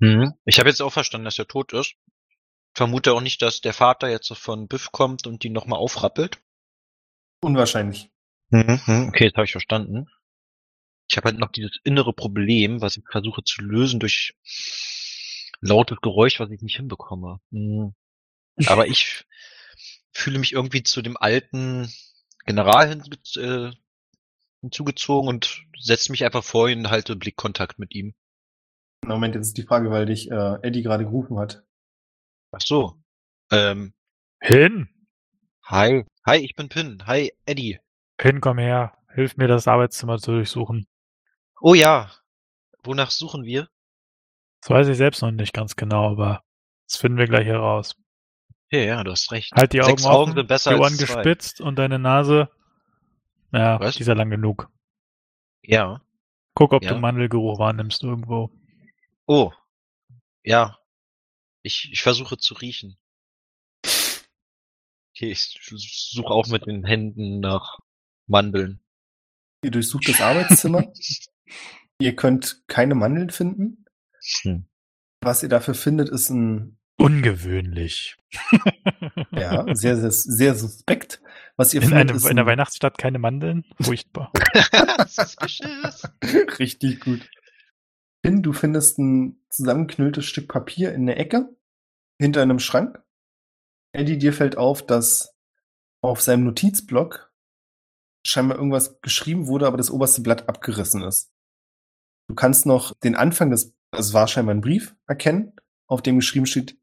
Mhm. 0.00 0.34
Ich 0.44 0.58
habe 0.58 0.68
jetzt 0.68 0.80
auch 0.80 0.92
verstanden, 0.92 1.24
dass 1.24 1.38
er 1.38 1.46
tot 1.46 1.72
ist. 1.72 1.94
Vermute 2.74 3.12
auch 3.12 3.20
nicht, 3.20 3.42
dass 3.42 3.60
der 3.60 3.72
Vater 3.72 4.08
jetzt 4.08 4.32
von 4.36 4.68
Biff 4.68 4.92
kommt 4.92 5.26
und 5.26 5.42
die 5.42 5.50
nochmal 5.50 5.78
aufrappelt. 5.78 6.40
Unwahrscheinlich. 7.40 8.10
Mhm. 8.50 8.80
mhm. 8.86 9.08
Okay, 9.08 9.24
jetzt 9.24 9.36
habe 9.36 9.44
ich 9.44 9.52
verstanden. 9.52 10.08
Ich 11.10 11.16
habe 11.16 11.30
halt 11.30 11.38
noch 11.38 11.52
dieses 11.52 11.78
innere 11.84 12.12
Problem, 12.12 12.80
was 12.80 12.96
ich 12.96 13.04
versuche 13.10 13.42
zu 13.42 13.62
lösen 13.62 13.98
durch 14.00 14.34
lautes 15.60 15.98
Geräusch, 16.02 16.38
was 16.38 16.50
ich 16.50 16.60
nicht 16.60 16.76
hinbekomme. 16.76 17.40
Mhm. 17.50 17.94
Aber 18.66 18.86
ich 18.86 19.26
fühle 20.12 20.38
mich 20.38 20.52
irgendwie 20.52 20.82
zu 20.82 21.02
dem 21.02 21.16
alten 21.16 21.92
General 22.46 22.88
hinge 22.88 23.04
äh, 23.36 23.72
hinzugezogen 24.60 25.28
und 25.28 25.64
setze 25.78 26.10
mich 26.10 26.24
einfach 26.24 26.44
vor 26.44 26.68
ihn 26.68 26.80
und 26.80 26.90
halte 26.90 27.16
Blickkontakt 27.16 27.78
mit 27.78 27.94
ihm. 27.94 28.14
Na, 29.04 29.14
Moment, 29.14 29.34
jetzt 29.34 29.48
ist 29.48 29.58
die 29.58 29.62
Frage, 29.62 29.90
weil 29.90 30.06
dich 30.06 30.30
äh, 30.30 30.58
Eddie 30.62 30.82
gerade 30.82 31.04
gerufen 31.04 31.38
hat. 31.38 31.62
Ach 32.52 32.60
so. 32.60 33.00
Ähm, 33.50 33.94
Pin! 34.40 34.88
hi. 35.62 36.04
Hi, 36.26 36.38
ich 36.38 36.54
bin 36.54 36.68
Pin. 36.68 37.06
Hi, 37.06 37.32
Eddie. 37.46 37.78
Pin, 38.16 38.40
komm 38.40 38.58
her. 38.58 38.96
Hilf 39.14 39.36
mir, 39.36 39.48
das 39.48 39.68
Arbeitszimmer 39.68 40.18
zu 40.18 40.32
durchsuchen. 40.32 40.86
Oh 41.60 41.74
ja. 41.74 42.10
Wonach 42.82 43.10
suchen 43.10 43.44
wir? 43.44 43.68
Das 44.62 44.70
weiß 44.70 44.88
ich 44.88 44.96
selbst 44.96 45.22
noch 45.22 45.30
nicht 45.30 45.52
ganz 45.52 45.76
genau, 45.76 46.10
aber 46.10 46.42
das 46.86 46.96
finden 46.96 47.18
wir 47.18 47.26
gleich 47.26 47.46
heraus. 47.46 47.94
Ja, 48.70 48.80
ja, 48.80 49.04
du 49.04 49.10
hast 49.12 49.32
recht. 49.32 49.52
Halt 49.52 49.72
die 49.72 49.80
Augen 49.80 49.90
Sechs 49.90 50.04
Augen 50.04 50.30
offen, 50.30 50.34
sind 50.36 50.46
besser 50.48 50.70
die 50.74 50.76
Ohren 50.76 50.92
als 50.92 50.96
zwei. 50.98 51.14
gespitzt 51.14 51.60
und 51.60 51.76
deine 51.76 51.98
Nase, 51.98 52.50
ja, 53.52 53.80
Was? 53.80 53.96
die 53.96 54.02
ist 54.02 54.08
ja 54.08 54.14
lang 54.14 54.30
genug. 54.30 54.70
Ja. 55.62 56.02
Guck, 56.54 56.72
ob 56.72 56.82
Ja. 56.82 56.92
du 56.92 56.98
Mandelgeruch 57.00 57.58
wahrnimmst 57.58 58.02
irgendwo. 58.02 58.50
Oh. 59.26 59.52
Ja. 60.44 60.78
Ich, 61.62 61.90
ich 61.92 62.02
versuche 62.02 62.36
zu 62.38 62.54
riechen. 62.54 62.98
Okay, 63.84 65.30
ich 65.32 65.58
suche 65.62 66.28
auch 66.30 66.46
mit 66.46 66.66
den 66.66 66.84
Händen 66.84 67.40
nach 67.40 67.78
Mandeln. 68.26 68.80
Ihr 69.64 69.70
durchsucht 69.70 70.08
das 70.08 70.20
Arbeitszimmer. 70.20 70.92
ihr 72.00 72.14
könnt 72.14 72.62
keine 72.68 72.94
Mandeln 72.94 73.30
finden. 73.30 73.84
Hm. 74.42 74.66
Was 75.20 75.42
ihr 75.42 75.48
dafür 75.48 75.74
findet, 75.74 76.08
ist 76.08 76.28
ein 76.30 76.77
Ungewöhnlich. 76.98 78.16
ja, 79.30 79.74
sehr, 79.74 79.96
sehr, 79.96 80.10
sehr 80.10 80.54
suspekt. 80.54 81.20
Was 81.56 81.72
ihr 81.72 81.80
In, 81.80 81.88
findet, 81.88 82.10
einem, 82.10 82.16
ist 82.16 82.28
in 82.28 82.36
der 82.36 82.46
Weihnachtsstadt 82.46 82.98
keine 82.98 83.18
Mandeln? 83.18 83.64
Furchtbar. 83.80 84.32
Suspicious. 85.08 86.02
richtig 86.58 87.00
gut. 87.00 87.28
Finn, 88.24 88.42
du 88.42 88.52
findest 88.52 88.98
ein 88.98 89.40
zusammengeknülltes 89.48 90.26
Stück 90.26 90.48
Papier 90.48 90.92
in 90.92 91.06
der 91.06 91.18
Ecke 91.18 91.48
hinter 92.20 92.42
einem 92.42 92.58
Schrank. 92.58 93.00
Eddie, 93.92 94.18
dir 94.18 94.32
fällt 94.32 94.56
auf, 94.56 94.84
dass 94.84 95.34
auf 96.02 96.20
seinem 96.20 96.44
Notizblock 96.44 97.32
scheinbar 98.26 98.58
irgendwas 98.58 99.00
geschrieben 99.00 99.46
wurde, 99.46 99.66
aber 99.66 99.76
das 99.76 99.90
oberste 99.90 100.20
Blatt 100.20 100.48
abgerissen 100.48 101.02
ist. 101.02 101.32
Du 102.28 102.34
kannst 102.34 102.66
noch 102.66 102.94
den 103.00 103.14
Anfang 103.14 103.50
des, 103.50 103.74
also 103.92 104.08
es 104.08 104.14
war 104.14 104.28
scheinbar 104.28 104.54
ein 104.54 104.60
Brief, 104.60 104.94
erkennen, 105.06 105.52
auf 105.86 106.02
dem 106.02 106.16
geschrieben 106.16 106.46
steht, 106.46 106.76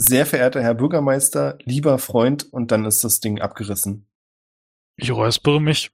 sehr 0.00 0.24
verehrter 0.24 0.62
Herr 0.62 0.74
Bürgermeister, 0.74 1.58
lieber 1.64 1.98
Freund, 1.98 2.50
und 2.50 2.72
dann 2.72 2.86
ist 2.86 3.04
das 3.04 3.20
Ding 3.20 3.40
abgerissen. 3.40 4.08
Ich 4.96 5.10
räuspere 5.10 5.60
mich. 5.60 5.90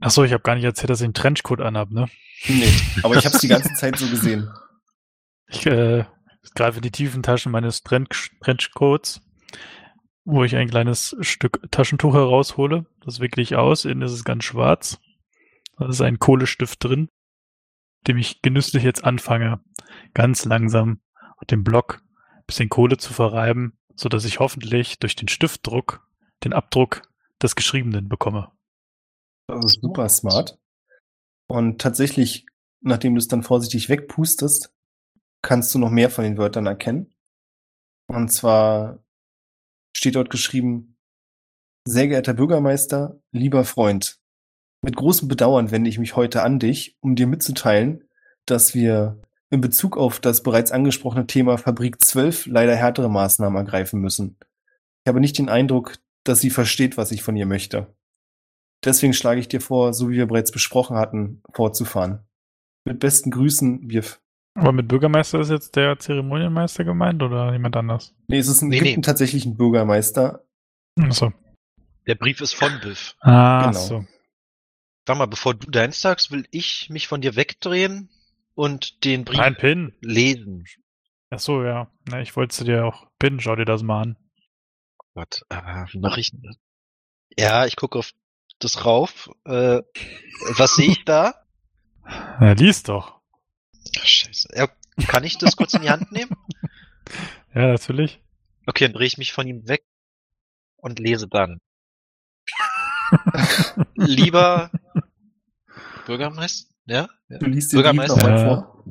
Achso, 0.00 0.22
ich 0.22 0.34
habe 0.34 0.42
gar 0.42 0.54
nicht 0.54 0.64
erzählt, 0.64 0.90
dass 0.90 1.00
ich 1.00 1.06
einen 1.06 1.14
Trenchcoat 1.14 1.62
anhab, 1.62 1.90
ne? 1.90 2.08
Nee, 2.46 2.70
aber 3.02 3.16
ich 3.16 3.24
habe 3.24 3.34
es 3.34 3.40
die 3.40 3.48
ganze 3.48 3.72
Zeit 3.74 3.96
so 3.96 4.06
gesehen. 4.08 4.50
Ich 5.48 5.64
äh, 5.64 6.04
greife 6.54 6.76
in 6.76 6.82
die 6.82 6.90
tiefen 6.90 7.22
Taschen 7.22 7.52
meines 7.52 7.82
Trench 7.82 8.32
Trenchcoats, 8.42 9.22
wo 10.24 10.44
ich 10.44 10.56
ein 10.56 10.68
kleines 10.68 11.16
Stück 11.20 11.60
Taschentuch 11.70 12.12
heraushole. 12.12 12.84
Das 13.02 13.20
wickle 13.20 13.42
ich 13.42 13.56
aus. 13.56 13.86
Innen 13.86 14.02
ist 14.02 14.12
es 14.12 14.24
ganz 14.24 14.44
schwarz. 14.44 14.98
Da 15.78 15.88
ist 15.88 16.02
ein 16.02 16.18
Kohlestift 16.18 16.84
drin, 16.84 17.08
dem 18.06 18.18
ich 18.18 18.42
genüsslich 18.42 18.82
jetzt 18.82 19.04
anfange, 19.04 19.60
ganz 20.12 20.44
langsam 20.44 21.00
dem 21.50 21.64
Block 21.64 22.02
bisschen 22.46 22.68
Kohle 22.68 22.96
zu 22.96 23.12
verreiben, 23.12 23.78
so 23.94 24.08
dass 24.08 24.24
ich 24.24 24.40
hoffentlich 24.40 24.98
durch 24.98 25.16
den 25.16 25.28
Stiftdruck 25.28 26.06
den 26.44 26.52
Abdruck 26.52 27.02
des 27.42 27.56
Geschriebenen 27.56 28.08
bekomme. 28.08 28.52
Das 29.48 29.64
ist 29.64 29.80
super 29.80 30.08
smart. 30.08 30.58
Und 31.48 31.80
tatsächlich, 31.80 32.46
nachdem 32.80 33.14
du 33.14 33.18
es 33.18 33.28
dann 33.28 33.42
vorsichtig 33.42 33.88
wegpustest, 33.88 34.74
kannst 35.42 35.74
du 35.74 35.78
noch 35.78 35.90
mehr 35.90 36.10
von 36.10 36.24
den 36.24 36.38
Wörtern 36.38 36.66
erkennen. 36.66 37.14
Und 38.08 38.32
zwar 38.32 39.04
steht 39.96 40.16
dort 40.16 40.30
geschrieben, 40.30 40.98
sehr 41.86 42.08
geehrter 42.08 42.34
Bürgermeister, 42.34 43.20
lieber 43.30 43.64
Freund, 43.64 44.20
mit 44.86 44.96
großem 44.96 45.28
Bedauern 45.28 45.70
wende 45.70 45.90
ich 45.90 45.98
mich 45.98 46.16
heute 46.16 46.42
an 46.42 46.58
dich, 46.58 46.96
um 47.00 47.16
dir 47.16 47.26
mitzuteilen, 47.26 48.04
dass 48.44 48.74
wir 48.74 49.20
in 49.50 49.60
Bezug 49.60 49.96
auf 49.96 50.20
das 50.20 50.42
bereits 50.42 50.72
angesprochene 50.72 51.26
Thema 51.26 51.56
Fabrik 51.58 52.00
12 52.00 52.46
leider 52.46 52.74
härtere 52.74 53.08
Maßnahmen 53.08 53.56
ergreifen 53.56 54.00
müssen. 54.00 54.36
Ich 55.04 55.08
habe 55.08 55.20
nicht 55.20 55.38
den 55.38 55.48
Eindruck, 55.48 55.96
dass 56.24 56.40
sie 56.40 56.50
versteht, 56.50 56.96
was 56.96 57.12
ich 57.12 57.22
von 57.22 57.36
ihr 57.36 57.46
möchte. 57.46 57.94
Deswegen 58.84 59.14
schlage 59.14 59.40
ich 59.40 59.48
dir 59.48 59.60
vor, 59.60 59.94
so 59.94 60.10
wie 60.10 60.16
wir 60.16 60.26
bereits 60.26 60.52
besprochen 60.52 60.96
hatten, 60.96 61.42
fortzufahren. 61.52 62.20
Mit 62.84 63.00
besten 63.00 63.30
Grüßen, 63.30 63.88
Wirf. 63.90 64.20
Aber 64.54 64.72
mit 64.72 64.88
Bürgermeister 64.88 65.40
ist 65.40 65.50
jetzt 65.50 65.76
der 65.76 65.98
Zeremonienmeister 65.98 66.84
gemeint 66.84 67.22
oder 67.22 67.52
jemand 67.52 67.76
anders? 67.76 68.14
Nee, 68.26 68.38
es 68.38 68.48
ist 68.48 68.62
ein, 68.62 68.68
Nee, 68.68 68.76
gibt 68.76 68.86
nee. 68.86 68.92
einen 68.94 69.02
tatsächlichen 69.02 69.56
Bürgermeister. 69.56 70.44
Achso. 71.00 71.32
Der 72.06 72.14
Brief 72.14 72.40
ist 72.40 72.54
von 72.54 72.80
Biff. 72.80 73.16
Ah, 73.20 73.66
Genau. 73.66 73.78
so. 73.80 74.06
Sag 75.06 75.18
mal, 75.18 75.26
bevor 75.26 75.54
du 75.54 75.70
deins 75.70 76.00
sagst, 76.00 76.30
will 76.30 76.46
ich 76.50 76.88
mich 76.90 77.06
von 77.06 77.20
dir 77.20 77.36
wegdrehen 77.36 78.08
und 78.56 79.04
den 79.04 79.24
Brief 79.24 79.38
Ein 79.38 79.56
Pin. 79.56 79.94
lesen. 80.00 80.64
Ach 81.30 81.38
so, 81.38 81.62
ja. 81.62 81.90
Na, 82.08 82.20
ich 82.20 82.34
wollte 82.34 82.64
dir 82.64 82.84
auch 82.86 83.06
pinnen. 83.18 83.38
Schau 83.40 83.54
dir 83.54 83.64
das 83.64 83.82
mal 83.82 84.02
an. 84.02 84.16
Gott, 85.14 85.42
äh, 85.50 85.56
wie 85.92 86.00
mache 86.00 86.20
ich 86.20 86.30
denn 86.32 86.42
das? 86.42 86.56
Ja, 87.38 87.66
ich 87.66 87.76
gucke 87.76 87.98
auf 87.98 88.12
das 88.58 88.84
rauf. 88.84 89.30
Äh, 89.44 89.82
was 90.56 90.74
sehe 90.76 90.90
ich 90.90 91.04
da? 91.04 91.44
Na, 92.40 92.52
lies 92.52 92.82
doch. 92.82 93.20
Ach, 93.98 94.06
scheiße. 94.06 94.48
Ja, 94.54 94.68
kann 95.06 95.24
ich 95.24 95.38
das 95.38 95.56
kurz 95.56 95.74
in 95.74 95.82
die 95.82 95.90
Hand 95.90 96.10
nehmen? 96.12 96.30
Ja, 97.54 97.68
natürlich. 97.68 98.20
Okay, 98.66 98.84
dann 98.86 98.92
drehe 98.92 99.06
ich 99.06 99.16
mich 99.16 99.32
von 99.32 99.46
ihm 99.46 99.66
weg 99.68 99.84
und 100.76 100.98
lese 100.98 101.26
dann. 101.28 101.58
Lieber 103.94 104.70
Bürgermeister, 106.04 106.74
ja? 106.86 107.08
ja? 107.28 107.38
Du 107.38 107.46
liest 107.46 107.72
den 107.72 107.82
Brief 107.82 107.84
Bürgermeister. 107.84 108.16
nochmal 108.16 108.38
Äh, 108.38 108.44
vor. 108.44 108.84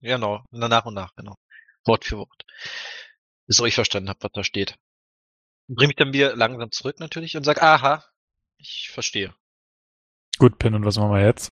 Genau, 0.00 0.44
na, 0.50 0.68
nach 0.68 0.84
und 0.84 0.94
nach, 0.94 1.14
genau. 1.14 1.36
Wort 1.84 2.04
für 2.04 2.18
Wort. 2.18 2.44
Bis 3.46 3.58
ich 3.60 3.74
verstanden 3.74 4.08
habe, 4.08 4.18
was 4.22 4.32
da 4.32 4.44
steht. 4.44 4.76
Bring 5.68 5.88
mich 5.88 5.96
dann 5.96 6.12
wieder 6.12 6.36
langsam 6.36 6.70
zurück 6.70 7.00
natürlich 7.00 7.36
und 7.36 7.44
sag, 7.44 7.62
aha, 7.62 8.04
ich 8.58 8.90
verstehe. 8.92 9.34
Gut, 10.38 10.58
Pin. 10.58 10.74
Und 10.74 10.84
was 10.84 10.96
machen 10.96 11.12
wir 11.12 11.24
jetzt? 11.24 11.52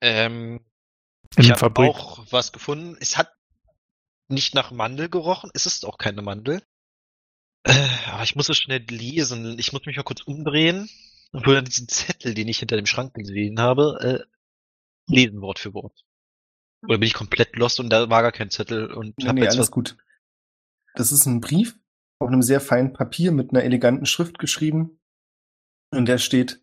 Ähm, 0.00 0.64
In 1.36 1.44
ich 1.44 1.50
habe 1.50 1.82
auch 1.82 2.24
was 2.30 2.52
gefunden. 2.52 2.96
Es 3.00 3.16
hat 3.16 3.32
nicht 4.28 4.54
nach 4.54 4.70
Mandel 4.70 5.08
gerochen. 5.08 5.50
Es 5.54 5.66
ist 5.66 5.84
auch 5.84 5.98
keine 5.98 6.22
Mandel. 6.22 6.62
Äh, 7.64 7.88
aber 8.08 8.22
ich 8.22 8.34
muss 8.34 8.48
es 8.48 8.56
schnell 8.56 8.84
lesen. 8.88 9.58
Ich 9.58 9.72
muss 9.72 9.84
mich 9.84 9.96
mal 9.96 10.02
kurz 10.04 10.22
umdrehen 10.22 10.88
und 11.32 11.46
würde 11.46 11.56
dann 11.56 11.64
diesen 11.64 11.88
Zettel, 11.88 12.34
den 12.34 12.48
ich 12.48 12.58
hinter 12.58 12.76
dem 12.76 12.86
Schrank 12.86 13.14
gesehen 13.14 13.60
habe, 13.60 14.24
äh, 14.26 14.31
lesen 15.12 15.40
Wort 15.40 15.58
für 15.58 15.74
Wort. 15.74 16.04
Oder 16.84 16.98
bin 16.98 17.06
ich 17.06 17.14
komplett 17.14 17.56
lost 17.56 17.78
und 17.80 17.90
da 17.90 18.10
war 18.10 18.22
gar 18.22 18.32
kein 18.32 18.50
Zettel 18.50 18.92
und 18.92 19.16
Nee, 19.18 19.26
hab 19.26 19.34
nee, 19.34 19.42
jetzt 19.42 19.54
alles 19.54 19.68
was. 19.68 19.70
gut. 19.70 19.96
Das 20.94 21.12
ist 21.12 21.26
ein 21.26 21.40
Brief 21.40 21.78
auf 22.18 22.28
einem 22.28 22.42
sehr 22.42 22.60
feinen 22.60 22.92
Papier 22.92 23.32
mit 23.32 23.50
einer 23.50 23.62
eleganten 23.62 24.06
Schrift 24.06 24.38
geschrieben. 24.38 25.00
Und 25.90 26.06
der 26.06 26.18
steht, 26.18 26.62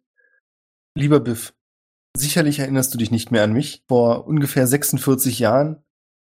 lieber 0.96 1.20
Biff, 1.20 1.54
sicherlich 2.16 2.60
erinnerst 2.60 2.94
du 2.94 2.98
dich 2.98 3.12
nicht 3.12 3.32
mehr 3.32 3.44
an 3.44 3.54
mich. 3.54 3.84
Vor 3.88 4.26
ungefähr 4.28 4.68
46 4.68 5.40
Jahren, 5.40 5.76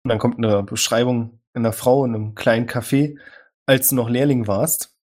und 0.03 0.09
dann 0.09 0.19
kommt 0.19 0.37
eine 0.37 0.63
Beschreibung 0.63 1.41
einer 1.53 1.73
Frau 1.73 2.05
in 2.05 2.15
einem 2.15 2.35
kleinen 2.35 2.67
Café, 2.67 3.19
als 3.65 3.89
du 3.89 3.95
noch 3.95 4.09
Lehrling 4.09 4.47
warst, 4.47 4.95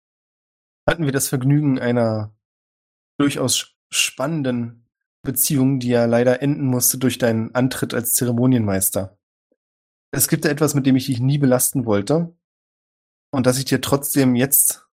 hatten 0.89 1.05
wir 1.05 1.13
das 1.13 1.29
Vergnügen 1.29 1.79
einer 1.79 2.35
durchaus 3.19 3.75
spannenden 3.91 4.84
Beziehung, 5.25 5.81
die 5.81 5.89
ja 5.89 6.05
leider 6.05 6.43
enden 6.43 6.67
musste 6.67 6.99
durch 6.99 7.19
deinen 7.19 7.55
Antritt 7.55 7.95
als 7.95 8.15
Zeremonienmeister. 8.15 9.19
Es 10.13 10.29
gibt 10.29 10.45
da 10.45 10.49
etwas, 10.49 10.75
mit 10.75 10.87
dem 10.87 10.97
ich 10.97 11.07
dich 11.07 11.21
nie 11.21 11.39
belasten 11.39 11.87
wollte. 11.87 12.37
Und 13.33 13.47
dass 13.47 13.59
ich 13.59 13.65
dir 13.65 13.81
trotzdem 13.81 14.37
jetzt, 14.37 14.87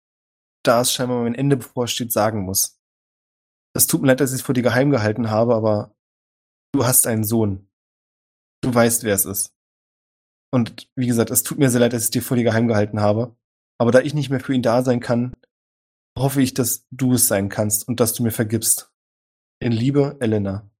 da 0.62 0.80
es 0.80 0.92
scheinbar 0.92 1.22
mein 1.22 1.34
Ende 1.34 1.56
bevorsteht, 1.56 2.12
sagen 2.12 2.44
muss. 2.44 2.80
Es 3.74 3.88
tut 3.88 4.00
mir 4.00 4.08
leid, 4.08 4.20
dass 4.20 4.30
ich 4.30 4.40
es 4.40 4.42
vor 4.42 4.54
dir 4.54 4.62
geheim 4.62 4.90
gehalten 4.90 5.30
habe, 5.30 5.54
aber 5.54 5.94
Du 6.72 6.84
hast 6.84 7.06
einen 7.06 7.24
Sohn. 7.24 7.68
Du 8.62 8.74
weißt, 8.74 9.04
wer 9.04 9.14
es 9.14 9.24
ist. 9.24 9.54
Und 10.52 10.90
wie 10.94 11.06
gesagt, 11.06 11.30
es 11.30 11.42
tut 11.42 11.58
mir 11.58 11.70
sehr 11.70 11.80
leid, 11.80 11.92
dass 11.92 12.04
ich 12.04 12.10
dir 12.10 12.22
vor 12.22 12.36
dir 12.36 12.44
geheim 12.44 12.68
gehalten 12.68 13.00
habe. 13.00 13.36
Aber 13.78 13.90
da 13.90 14.00
ich 14.00 14.14
nicht 14.14 14.30
mehr 14.30 14.40
für 14.40 14.54
ihn 14.54 14.62
da 14.62 14.82
sein 14.82 15.00
kann, 15.00 15.34
hoffe 16.18 16.42
ich, 16.42 16.54
dass 16.54 16.86
du 16.90 17.14
es 17.14 17.28
sein 17.28 17.48
kannst 17.48 17.86
und 17.86 18.00
dass 18.00 18.12
du 18.12 18.22
mir 18.22 18.32
vergibst. 18.32 18.92
In 19.60 19.72
Liebe, 19.72 20.16
Elena. 20.20 20.70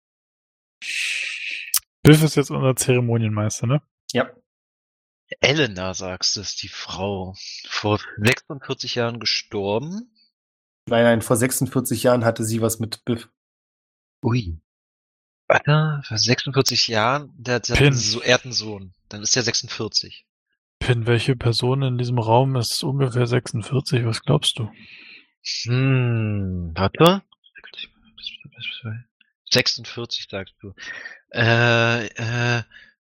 Biff 2.03 2.22
ist 2.22 2.37
jetzt 2.37 2.51
unser 2.51 2.76
Zeremonienmeister, 2.76 3.66
ne? 3.66 3.83
Ja. 4.12 4.31
Elena, 5.41 5.95
sagst 5.95 6.37
du, 6.37 6.41
ist 6.41 6.62
die 6.62 6.68
Frau. 6.68 7.35
Vor 7.68 8.01
46 8.18 8.95
Jahren 8.95 9.18
gestorben. 9.18 10.14
Nein, 10.87 11.05
nein, 11.05 11.22
vor 11.22 11.37
46 11.37 12.05
Jahren 12.05 12.24
hatte 12.24 12.45
sie 12.45 12.62
was 12.62 12.79
mit 12.79 13.05
Biff. 13.05 13.29
Ui. 14.24 14.59
Warte, 15.49 16.01
vor 16.07 16.16
46 16.16 16.89
Jahren, 16.89 17.33
der, 17.37 17.61
der 17.61 17.74
hat 17.74 17.79
Pin. 17.79 17.87
einen 17.89 17.97
so, 17.97 18.22
er 18.22 18.35
hat 18.35 18.45
einen 18.45 18.53
Sohn. 18.53 18.95
Dann 19.09 19.22
ist 19.22 19.37
er 19.37 19.43
46. 19.43 20.24
Pin, 20.79 21.07
welche 21.07 21.37
Person 21.37 21.83
in 21.83 21.99
diesem 21.99 22.18
Raum 22.18 22.55
ist 22.57 22.83
ungefähr 22.85 23.26
46? 23.26 24.05
Was 24.07 24.22
glaubst 24.22 24.59
du? 24.59 24.70
Hm, 25.64 26.72
warte. 26.74 27.22
46 29.51 30.27
sagst 30.31 30.55
du. 30.61 30.75
Äh, 31.33 32.07
äh, 32.07 32.62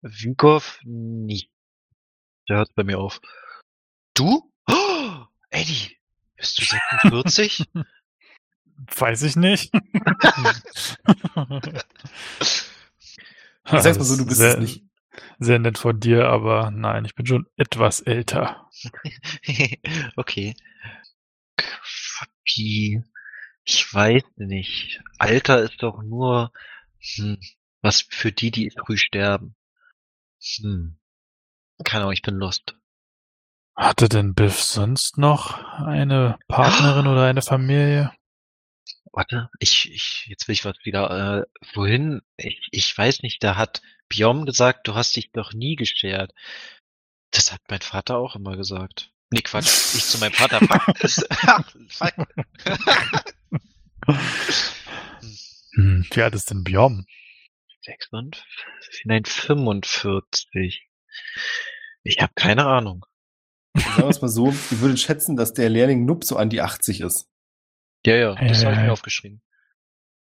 Wiegow 0.02 0.80
nicht. 0.84 1.50
Der 2.48 2.58
hört 2.58 2.74
bei 2.74 2.84
mir 2.84 2.98
auf. 2.98 3.20
Du? 4.14 4.52
Oh, 4.68 5.24
Eddie, 5.50 5.96
bist 6.36 6.58
du 6.58 6.64
46? 6.64 7.64
Weiß 8.96 9.22
ich 9.22 9.34
nicht. 9.36 9.72
Ich 13.70 13.82
sag's 13.82 13.98
mal 13.98 14.04
so, 14.04 14.16
du 14.16 14.24
bist 14.24 14.38
sehr, 14.38 14.54
es 14.54 14.58
nicht. 14.58 14.84
Sehr 15.40 15.58
nett 15.58 15.78
von 15.78 15.98
dir, 15.98 16.28
aber 16.28 16.70
nein, 16.70 17.04
ich 17.04 17.14
bin 17.14 17.26
schon 17.26 17.46
etwas 17.56 18.00
älter. 18.00 18.70
okay. 20.16 20.54
Quappi. 21.56 23.02
Ich 23.70 23.92
weiß 23.92 24.22
nicht. 24.36 25.02
Alter 25.18 25.60
ist 25.60 25.82
doch 25.82 26.02
nur 26.02 26.52
hm, 27.16 27.38
was 27.82 28.00
für 28.00 28.32
die, 28.32 28.50
die 28.50 28.70
früh 28.70 28.96
sterben. 28.96 29.56
Hm. 30.56 30.98
Keine 31.84 32.04
Ahnung, 32.04 32.14
ich 32.14 32.22
bin 32.22 32.36
lost. 32.36 32.76
Hatte 33.76 34.08
denn 34.08 34.34
Biff 34.34 34.58
sonst 34.62 35.18
noch 35.18 35.62
eine 35.74 36.38
Partnerin 36.48 37.06
oder 37.06 37.26
eine 37.26 37.42
Familie? 37.42 38.10
Warte, 39.12 39.50
ich, 39.58 39.92
ich, 39.92 40.24
jetzt 40.28 40.48
will 40.48 40.54
ich 40.54 40.64
was 40.64 40.76
wieder, 40.84 41.42
äh, 41.42 41.46
wohin? 41.74 42.22
Ich, 42.38 42.68
ich 42.70 42.96
weiß 42.96 43.20
nicht, 43.20 43.44
da 43.44 43.56
hat 43.56 43.82
Biom 44.08 44.46
gesagt, 44.46 44.88
du 44.88 44.94
hast 44.94 45.14
dich 45.14 45.30
doch 45.32 45.52
nie 45.52 45.76
geschert. 45.76 46.32
Das 47.32 47.52
hat 47.52 47.60
mein 47.68 47.82
Vater 47.82 48.16
auch 48.16 48.34
immer 48.34 48.56
gesagt. 48.56 49.12
Nee, 49.28 49.42
Quatsch, 49.42 49.94
ich 49.94 50.04
zu 50.04 50.18
meinem 50.18 50.32
Vater. 50.32 50.58
Fuck. 51.90 52.14
Hm, 55.74 56.06
wie 56.10 56.22
alt 56.22 56.34
ist 56.34 56.50
denn 56.50 56.64
Bjorn? 56.64 57.06
46, 57.82 58.42
nein, 59.04 59.24
45. 59.24 60.88
Ich 62.02 62.20
habe 62.20 62.32
keine 62.34 62.66
Ahnung. 62.66 63.04
Sagen 63.76 64.02
wir 64.02 64.08
es 64.08 64.20
mal 64.20 64.28
so, 64.28 64.48
ihr 64.48 64.80
würdet 64.80 64.98
schätzen, 65.00 65.36
dass 65.36 65.52
der 65.52 65.68
Lehrling 65.68 66.04
Nup 66.04 66.24
so 66.24 66.36
an 66.36 66.50
die 66.50 66.60
80 66.60 67.00
ist. 67.00 67.28
Ja, 68.04 68.16
ja, 68.16 68.34
das 68.34 68.64
habe 68.64 68.74
ich 68.74 68.80
Äh. 68.80 68.84
mir 68.84 68.92
aufgeschrieben. 68.92 69.42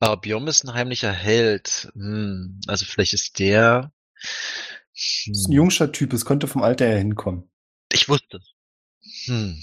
Aber 0.01 0.17
Biom 0.21 0.49
ist 0.49 0.65
ein 0.65 0.75
heimlicher 0.75 1.13
Held. 1.13 1.91
Hm, 1.95 2.61
also 2.67 2.85
vielleicht 2.85 3.13
ist 3.13 3.39
der. 3.39 3.93
Das 4.21 5.27
ist 5.27 5.49
ein 5.49 5.53
jungscher 5.53 5.93
Typ, 5.93 6.13
es 6.13 6.25
könnte 6.25 6.47
vom 6.49 6.63
Alter 6.63 6.87
her 6.87 6.99
hinkommen. 6.99 7.51
Ich 7.93 8.09
wusste 8.09 8.39
es. 8.39 9.27
Hm. 9.27 9.63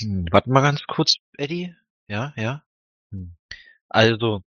Hm. 0.00 0.26
Warte 0.30 0.50
mal 0.50 0.60
ganz 0.62 0.82
kurz, 0.86 1.16
Eddie. 1.38 1.74
Ja, 2.08 2.32
ja. 2.36 2.62
Hm. 3.16 3.36
Also, 3.88 4.42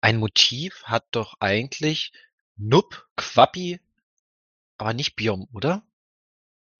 ein 0.00 0.18
Motiv 0.18 0.84
hat 0.84 1.06
doch 1.12 1.34
eigentlich 1.40 2.12
Nup, 2.56 3.06
Quappi, 3.16 3.80
aber 4.78 4.94
nicht 4.94 5.16
Biom, 5.16 5.48
oder? 5.52 5.82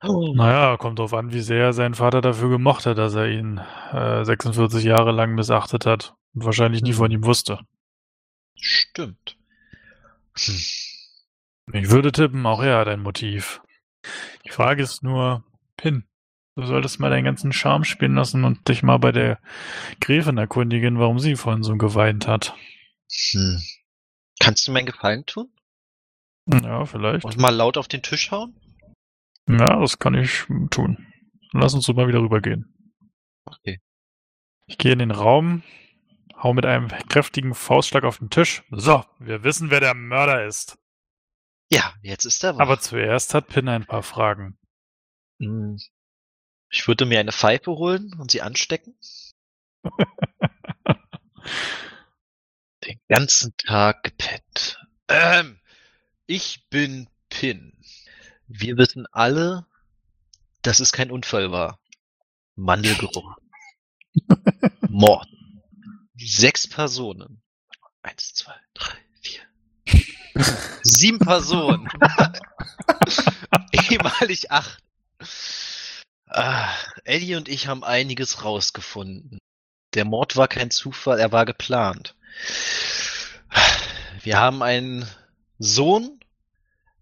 Oh. 0.03 0.35
Naja, 0.35 0.77
kommt 0.77 0.99
drauf 0.99 1.15
an, 1.15 1.33
wie 1.33 1.41
sehr 1.41 1.73
seinen 1.73 1.95
Vater 1.95 2.21
dafür 2.21 2.51
gemocht 2.51 2.85
hat, 2.85 2.99
dass 2.99 3.15
er 3.15 3.29
ihn 3.29 3.59
äh, 3.93 4.25
46 4.25 4.85
Jahre 4.85 5.13
lang 5.13 5.35
missachtet 5.35 5.87
hat 5.87 6.15
und 6.35 6.45
wahrscheinlich 6.45 6.83
nie 6.83 6.93
von 6.93 7.11
ihm 7.11 7.25
wusste. 7.25 7.61
Stimmt. 8.57 9.39
Hm. 10.37 10.61
Ich 11.73 11.91
würde 11.91 12.13
tippen, 12.13 12.45
auch 12.45 12.63
er 12.63 12.79
hat 12.79 12.89
ein 12.89 13.01
Motiv. 13.01 13.63
Die 14.45 14.51
Frage 14.51 14.83
ist 14.83 15.03
nur, 15.03 15.43
Pin, 15.79 16.05
du 16.57 16.67
solltest 16.67 17.01
mal 17.01 17.11
deinen 17.11 17.25
ganzen 17.25 17.53
Charme 17.53 17.85
spielen 17.85 18.15
lassen 18.15 18.45
und 18.45 18.69
dich 18.69 18.83
mal 18.83 18.99
bei 18.99 19.13
der 19.13 19.39
Gräfin 20.01 20.39
erkundigen, 20.39 20.99
warum 20.99 21.19
sie 21.19 21.37
vorhin 21.37 21.63
so 21.63 21.77
geweint 21.77 22.27
hat. 22.27 22.55
Hm. 23.31 23.61
Kannst 24.41 24.67
du 24.67 24.73
mir 24.73 24.79
einen 24.79 24.87
Gefallen 24.87 25.27
tun? 25.27 25.51
Ja, 26.47 26.85
vielleicht. 26.85 27.25
Und 27.25 27.39
mal 27.39 27.55
laut 27.55 27.77
auf 27.77 27.89
den 27.89 28.03
Tisch 28.03 28.31
hauen? 28.31 28.55
Ja, 29.49 29.81
das 29.81 29.99
kann 29.99 30.15
ich 30.15 30.45
tun. 30.71 31.07
Lass 31.53 31.75
uns 31.75 31.85
so 31.87 31.93
mal 31.93 32.09
wieder 32.09 32.21
rübergehen. 32.21 32.75
Okay. 33.45 33.81
Ich 34.67 34.79
gehe 34.79 34.93
in 34.93 34.99
den 34.99 35.11
Raum, 35.11 35.63
hau 36.43 36.55
mit 36.55 36.67
einem 36.67 36.89
kräftigen 36.89 37.55
Faustschlag 37.55 38.05
auf 38.05 38.19
den 38.19 38.31
Tisch. 38.31 38.63
So, 38.71 39.05
wir 39.19 39.45
wissen, 39.45 39.71
wer 39.71 39.81
der 39.81 39.95
Mörder 39.95 40.47
ist. 40.47 40.79
Ja, 41.71 41.95
jetzt 42.03 42.25
ist 42.25 42.43
er 42.45 42.55
wach. 42.55 42.61
Aber 42.61 42.79
zuerst 42.79 43.35
hat 43.35 43.49
Pin 43.49 43.69
ein 43.69 43.87
paar 43.87 44.03
Fragen. 44.03 44.59
Hm. 45.41 45.79
Ich 46.75 46.89
würde 46.89 47.07
mir 47.07 47.21
eine 47.21 47.31
Pfeife 47.31 47.71
holen 47.71 48.13
und 48.19 48.33
sie 48.33 48.43
anstecken. 48.43 48.97
Den 52.85 52.99
ganzen 53.09 53.57
Tag 53.57 54.03
gepennt. 54.03 54.85
Ähm, 55.07 55.61
ich 56.27 56.69
bin 56.71 57.09
Pin. 57.29 57.79
Wir 58.49 58.77
wissen 58.77 59.07
alle, 59.13 59.69
dass 60.63 60.81
es 60.81 60.91
kein 60.91 61.13
Unfall 61.13 61.53
war. 61.53 61.79
Mandelgeruch. 62.57 63.37
Mord. 64.89 65.29
Sechs 66.17 66.67
Personen. 66.67 67.41
Eins, 68.03 68.35
zwei, 68.35 68.57
drei, 68.75 68.97
vier. 69.21 69.43
Sieben 70.83 71.21
Personen. 71.21 71.89
Ehemalig 73.71 74.51
acht. 74.51 74.83
Ah, 76.37 76.69
Eddie 77.05 77.37
und 77.37 77.49
ich 77.49 77.69
haben 77.69 77.85
einiges 77.85 78.45
rausgefunden. 78.45 79.39
Der 79.95 80.05
Mord 80.05 80.37
war 80.37 80.49
kein 80.49 80.73
Zufall, 80.73 81.21
er 81.21 81.31
war 81.31 81.45
geplant. 81.45 82.17
Wir 84.21 84.41
haben 84.41 84.61
einen 84.61 85.09
Sohn. 85.61 86.19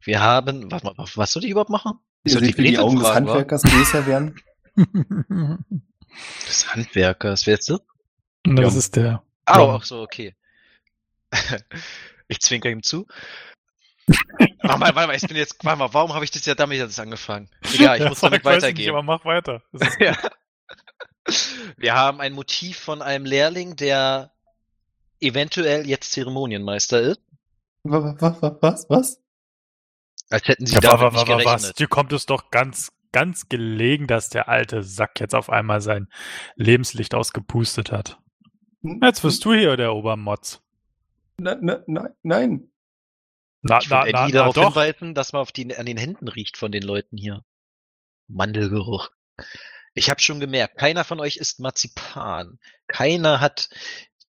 Wir 0.02 0.20
haben, 0.20 0.70
warte 0.70 0.84
mal, 0.84 0.94
was 1.14 1.32
soll 1.32 1.44
ich 1.44 1.50
überhaupt 1.50 1.70
machen? 1.70 1.94
Ich 2.24 2.32
soll 2.32 2.42
die 2.42 2.52
Gräfin 2.52 2.78
Augen 2.78 2.98
des? 2.98 3.08
Handwerkers 3.08 3.62
größer 3.62 4.06
werden. 4.06 4.38
Des 6.46 6.70
Handwerkers, 6.70 7.46
wer 7.46 7.58
ist 7.58 7.70
das? 7.70 7.80
das 8.44 8.72
Ja. 8.74 8.78
ist 8.78 8.96
der. 8.96 9.22
Ah, 9.46 9.76
ach 9.76 9.84
so, 9.84 10.02
okay. 10.02 10.36
ich 12.28 12.40
zwinker 12.40 12.68
ihm 12.68 12.82
zu. 12.82 13.06
Warte 14.06 14.78
mal, 14.78 14.94
warte 14.94 15.06
mal, 15.08 15.16
ich 15.16 15.22
bin 15.22 15.36
jetzt, 15.36 15.64
warte 15.64 15.78
mal, 15.78 15.92
warum 15.94 16.12
habe 16.14 16.24
ich 16.24 16.30
das 16.30 16.44
ja 16.46 16.54
damit 16.54 16.78
jetzt 16.78 16.98
angefangen? 16.98 17.48
Egal, 17.74 17.96
ich 17.98 18.02
Ja, 18.04 18.08
muss 18.08 18.20
damit 18.20 18.42
sag, 18.42 18.52
weiß 18.52 18.56
ich 18.58 18.62
weitergehen. 18.64 18.76
Nicht, 18.86 18.88
aber 18.90 19.02
mach 19.02 19.24
weiter. 19.24 19.62
Ja. 20.00 20.16
Wir 21.76 21.94
haben 21.94 22.20
ein 22.20 22.32
Motiv 22.32 22.78
von 22.78 23.00
einem 23.00 23.24
Lehrling, 23.24 23.76
der 23.76 24.32
eventuell 25.20 25.86
jetzt 25.86 26.10
Zeremonienmeister 26.12 27.00
ist. 27.00 27.20
Was, 27.84 28.20
was, 28.20 28.56
was, 28.60 28.86
was? 28.90 29.22
Als 30.30 30.48
hätten 30.48 30.66
sie 30.66 30.74
Ja, 30.74 30.80
damit 30.80 31.00
wa- 31.00 31.04
wa- 31.14 31.18
nicht 31.20 31.28
wa- 31.28 31.36
was? 31.36 31.44
gerechnet. 31.44 31.78
Dir 31.78 31.86
kommt 31.86 32.12
es 32.12 32.26
doch 32.26 32.50
ganz, 32.50 32.90
ganz 33.12 33.48
gelegen, 33.48 34.08
dass 34.08 34.30
der 34.30 34.48
alte 34.48 34.82
Sack 34.82 35.20
jetzt 35.20 35.34
auf 35.34 35.48
einmal 35.48 35.80
sein 35.80 36.08
Lebenslicht 36.56 37.14
ausgepustet 37.14 37.92
hat. 37.92 38.18
Jetzt 38.82 39.22
wirst 39.22 39.44
du 39.44 39.52
hier 39.54 39.76
der 39.76 39.94
Obermotz. 39.94 40.60
Na, 41.38 41.56
na, 41.60 41.82
na, 41.86 42.10
nein. 42.24 42.68
Na, 43.62 43.78
Ich 43.80 43.88
na, 43.88 44.00
würde 44.04 44.12
na, 44.12 44.24
Eddie 44.24 44.32
na 44.32 44.38
darauf 44.38 44.54
doch. 44.54 44.64
hinweisen, 44.74 45.14
dass 45.14 45.32
man 45.32 45.42
auf 45.42 45.52
die, 45.52 45.74
an 45.76 45.86
den 45.86 45.96
Händen 45.96 46.28
riecht 46.28 46.56
von 46.56 46.72
den 46.72 46.82
Leuten 46.82 47.16
hier. 47.16 47.44
Mandelgeruch. 48.28 49.10
Ich 49.94 50.10
habe 50.10 50.20
schon 50.20 50.40
gemerkt, 50.40 50.78
keiner 50.78 51.04
von 51.04 51.20
euch 51.20 51.36
isst 51.36 51.60
Marzipan. 51.60 52.58
Keiner 52.86 53.40
hat 53.40 53.68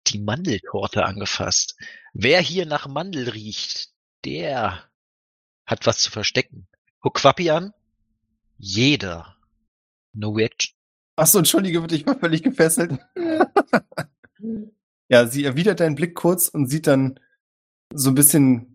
die 0.07 0.19
Mandeltorte 0.19 1.05
angefasst. 1.05 1.75
Wer 2.13 2.41
hier 2.41 2.65
nach 2.65 2.87
Mandel 2.87 3.29
riecht, 3.29 3.89
der 4.25 4.89
hat 5.65 5.85
was 5.85 5.99
zu 5.99 6.11
verstecken. 6.11 6.67
Guck 6.99 7.15
Quappi 7.15 7.49
an. 7.49 7.73
Jeder. 8.57 9.37
No 10.13 10.29
reaction. 10.31 10.75
Achso, 11.15 11.37
entschuldige 11.37 11.81
bitte, 11.81 11.95
ich 11.95 12.05
war 12.05 12.17
völlig 12.17 12.43
gefesselt. 12.43 12.99
ja, 15.09 15.27
sie 15.27 15.43
erwidert 15.45 15.79
deinen 15.79 15.95
Blick 15.95 16.15
kurz 16.15 16.47
und 16.47 16.67
sieht 16.67 16.87
dann 16.87 17.19
so 17.93 18.09
ein 18.09 18.15
bisschen, 18.15 18.72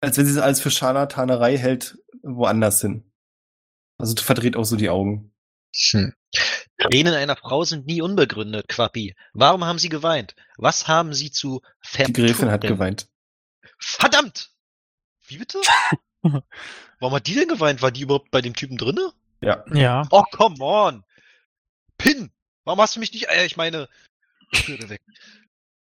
als 0.00 0.16
wenn 0.16 0.26
sie 0.26 0.32
es 0.32 0.38
alles 0.38 0.60
für 0.60 0.70
Scharlatanerei 0.70 1.56
hält, 1.56 1.98
woanders 2.22 2.80
hin. 2.80 3.10
Also 3.98 4.14
verdreht 4.16 4.56
auch 4.56 4.64
so 4.64 4.76
die 4.76 4.90
Augen. 4.90 5.32
Hm. 5.90 6.14
Tränen 6.78 7.14
einer 7.14 7.36
Frau 7.36 7.64
sind 7.64 7.86
nie 7.86 8.00
unbegründet, 8.00 8.68
Quappi. 8.68 9.16
Warum 9.32 9.64
haben 9.64 9.78
Sie 9.78 9.88
geweint? 9.88 10.36
Was 10.56 10.86
haben 10.86 11.12
Sie 11.12 11.30
zu 11.30 11.60
Die 12.06 12.12
Gräfin 12.12 12.50
hat 12.50 12.60
geweint. 12.60 13.08
Verdammt! 13.78 14.52
Wie 15.26 15.38
bitte? 15.38 15.60
Warum 17.00 17.14
hat 17.14 17.26
die 17.26 17.34
denn 17.34 17.48
geweint? 17.48 17.82
War 17.82 17.90
die 17.90 18.02
überhaupt 18.02 18.30
bei 18.30 18.40
dem 18.40 18.54
Typen 18.54 18.76
drinne? 18.76 19.12
Ja. 19.40 19.64
Ja. 19.72 20.06
Oh, 20.10 20.22
come 20.30 20.56
on! 20.60 21.04
Pin! 21.96 22.30
Warum 22.64 22.80
hast 22.80 22.96
du 22.96 23.00
mich 23.00 23.12
nicht... 23.12 23.28
Äh, 23.28 23.46
ich 23.46 23.56
meine... 23.56 23.88
Schöne 24.52 24.88
weg. 24.88 25.02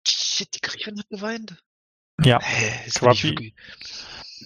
Shit, 0.06 0.54
die 0.54 0.60
Gräfin 0.60 0.98
hat 0.98 1.08
geweint? 1.08 1.62
Ja. 2.24 2.38
Quappi. 2.94 3.22
wirklich... 3.22 3.54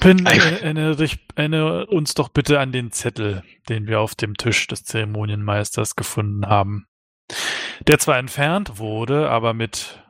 Pin, 0.00 0.26
äh, 0.26 0.36
erinnere, 0.36 0.96
dich, 0.96 1.18
erinnere 1.36 1.86
uns 1.86 2.14
doch 2.14 2.28
bitte 2.28 2.60
an 2.60 2.72
den 2.72 2.92
Zettel, 2.92 3.42
den 3.68 3.86
wir 3.86 4.00
auf 4.00 4.14
dem 4.14 4.34
Tisch 4.34 4.66
des 4.66 4.84
Zeremonienmeisters 4.84 5.96
gefunden 5.96 6.46
haben. 6.46 6.86
Der 7.86 7.98
zwar 7.98 8.18
entfernt 8.18 8.78
wurde, 8.78 9.30
aber 9.30 9.54
mit 9.54 10.02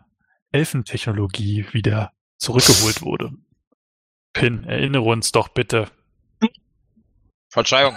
Elfentechnologie 0.51 1.67
wieder 1.73 2.13
zurückgeholt 2.39 3.03
wurde. 3.03 3.31
Pin, 4.33 4.65
erinnere 4.65 5.03
uns 5.03 5.33
doch 5.33 5.49
bitte. 5.49 5.91
Verzeihung. 7.49 7.97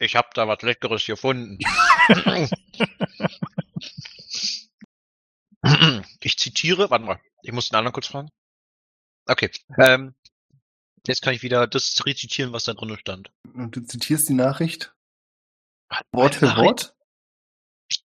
Ich 0.00 0.16
hab 0.16 0.34
da 0.34 0.48
was 0.48 0.62
Leckeres 0.62 1.06
gefunden. 1.06 1.58
Ich 6.20 6.38
zitiere, 6.38 6.88
warte 6.90 7.04
mal, 7.04 7.20
ich 7.42 7.52
muss 7.52 7.68
den 7.68 7.76
anderen 7.76 7.92
kurz 7.92 8.06
fragen. 8.06 8.30
Okay, 9.28 9.50
ähm, 9.78 10.14
jetzt 11.06 11.22
kann 11.22 11.34
ich 11.34 11.42
wieder 11.42 11.66
das 11.66 11.94
rezitieren, 12.04 12.52
was 12.52 12.64
da 12.64 12.74
drin 12.74 12.96
stand. 12.98 13.30
Und 13.54 13.76
du 13.76 13.80
zitierst 13.82 14.28
die 14.28 14.34
Nachricht 14.34 14.92
Wort 16.12 16.34
für 16.34 16.46
Nachricht? 16.46 16.64
Wort? 16.64 16.94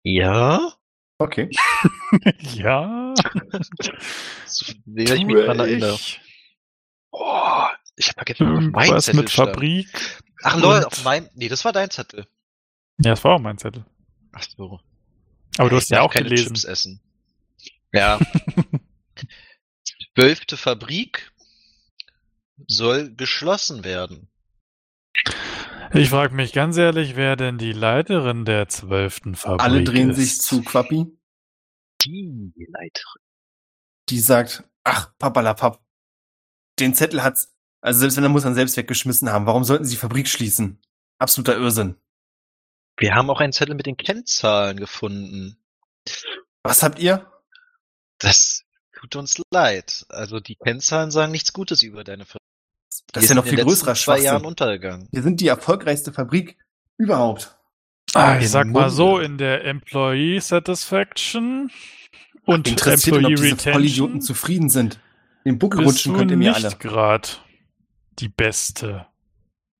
Ja? 0.02 0.72
Okay. 1.18 1.50
ja. 2.54 3.14
So, 4.46 4.66
ich 4.94 5.24
mich 5.24 5.46
dran 5.46 5.58
erinnere. 5.58 5.94
ich. 5.94 6.20
Oh, 7.10 7.64
ich 7.96 8.08
hab 8.08 8.16
vergessen, 8.16 8.46
was 8.46 8.56
auf 8.56 8.60
meinem 8.60 8.74
Irgendwas 8.74 9.04
Zettel 9.04 9.20
mit 9.20 9.30
stand. 9.30 9.48
Fabrik. 9.50 10.22
Ach 10.42 10.56
lol, 10.58 10.84
auf 10.84 11.04
meinem, 11.04 11.30
nee, 11.34 11.48
das 11.48 11.64
war 11.64 11.72
dein 11.72 11.88
Zettel. 11.88 12.26
Ja, 12.98 13.12
das 13.12 13.24
war 13.24 13.36
auch 13.36 13.38
mein 13.40 13.56
Zettel. 13.56 13.86
Ach 14.32 14.42
so. 14.42 14.80
Aber 15.56 15.70
du 15.70 15.76
Ich 15.76 15.82
hast 15.82 15.90
ja 15.90 15.98
darf 15.98 16.06
auch 16.06 16.12
keine 16.12 16.28
gelesen. 16.28 16.48
Chips 16.48 16.64
essen. 16.64 17.00
Ja. 17.92 18.18
Zwölfte 20.14 20.56
Fabrik 20.56 21.32
soll 22.66 23.14
geschlossen 23.14 23.84
werden. 23.84 24.28
Ich 25.94 26.10
frage 26.10 26.34
mich 26.34 26.52
ganz 26.52 26.76
ehrlich, 26.76 27.16
wer 27.16 27.36
denn 27.36 27.58
die 27.58 27.72
Leiterin 27.72 28.44
der 28.44 28.68
zwölften 28.68 29.34
Fabrik 29.34 29.62
Alle 29.62 29.84
drehen 29.84 30.10
ist. 30.10 30.16
sich 30.16 30.40
zu 30.40 30.62
Quappi, 30.62 31.06
Die 32.04 32.52
Leiterin. 32.56 33.22
die 34.08 34.18
sagt, 34.20 34.64
ach, 34.84 35.12
papalapap, 35.18 35.82
den 36.78 36.94
Zettel 36.94 37.22
hat's, 37.22 37.54
also 37.80 38.00
selbst 38.00 38.16
wenn 38.16 38.24
er 38.24 38.30
muss, 38.30 38.44
er 38.44 38.54
selbst 38.54 38.76
weggeschmissen 38.76 39.30
haben. 39.30 39.46
Warum 39.46 39.64
sollten 39.64 39.84
sie 39.84 39.92
die 39.94 40.00
Fabrik 40.00 40.28
schließen? 40.28 40.80
Absoluter 41.18 41.56
Irrsinn. 41.56 41.96
Wir 42.98 43.14
haben 43.14 43.30
auch 43.30 43.40
einen 43.40 43.52
Zettel 43.52 43.74
mit 43.74 43.86
den 43.86 43.96
Kennzahlen 43.96 44.76
gefunden. 44.76 45.56
Was 46.62 46.82
habt 46.82 46.98
ihr? 46.98 47.30
Das 48.18 48.61
tut 49.02 49.16
uns 49.16 49.40
leid. 49.50 50.06
Also 50.08 50.40
die 50.40 50.54
Kennzahlen 50.54 51.10
sagen 51.10 51.32
nichts 51.32 51.52
Gutes 51.52 51.82
über 51.82 52.04
deine 52.04 52.24
Fabrik. 52.24 52.40
Das 53.12 53.24
ist 53.24 53.30
ja 53.30 53.34
noch 53.34 53.46
viel 53.46 53.62
größerer 53.62 53.94
zwei 53.94 54.20
Jahren 54.20 54.24
Schwachsinn. 54.24 54.46
untergegangen. 54.46 55.08
Wir 55.10 55.22
sind 55.22 55.40
die 55.40 55.48
erfolgreichste 55.48 56.12
Fabrik 56.12 56.56
überhaupt. 56.96 57.58
Ah, 58.14 58.38
ich 58.38 58.50
sag 58.50 58.68
mal 58.68 58.90
so, 58.90 59.18
in 59.18 59.38
der 59.38 59.64
Employee 59.64 60.38
Satisfaction 60.38 61.70
und 62.44 62.68
Interessiert, 62.68 63.16
ob 63.16 63.22
Employee 63.22 63.36
diese 63.36 63.56
Vollidioten 63.56 64.14
Retention 64.14 64.20
zufrieden 64.20 64.68
sind. 64.68 65.00
Den 65.44 65.58
Buckel 65.58 65.84
rutschen 65.84 66.14
könnt 66.14 66.30
ihr 66.30 66.36
mir 66.36 66.52
nicht 66.52 66.64
alle. 66.64 66.76
grad 66.76 67.44
die 68.18 68.28
beste, 68.28 69.06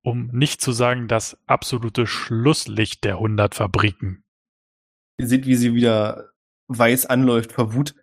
um 0.01 0.27
nicht 0.33 0.61
zu 0.61 0.71
sagen 0.71 1.07
das 1.07 1.37
absolute 1.45 2.07
Schlusslicht 2.07 3.03
der 3.03 3.15
100 3.15 3.55
Fabriken. 3.55 4.23
Ihr 5.17 5.27
seht, 5.27 5.45
wie 5.45 5.55
sie 5.55 5.73
wieder 5.73 6.29
weiß 6.67 7.05
anläuft 7.05 7.53
vor 7.53 7.73
Wut 7.73 7.93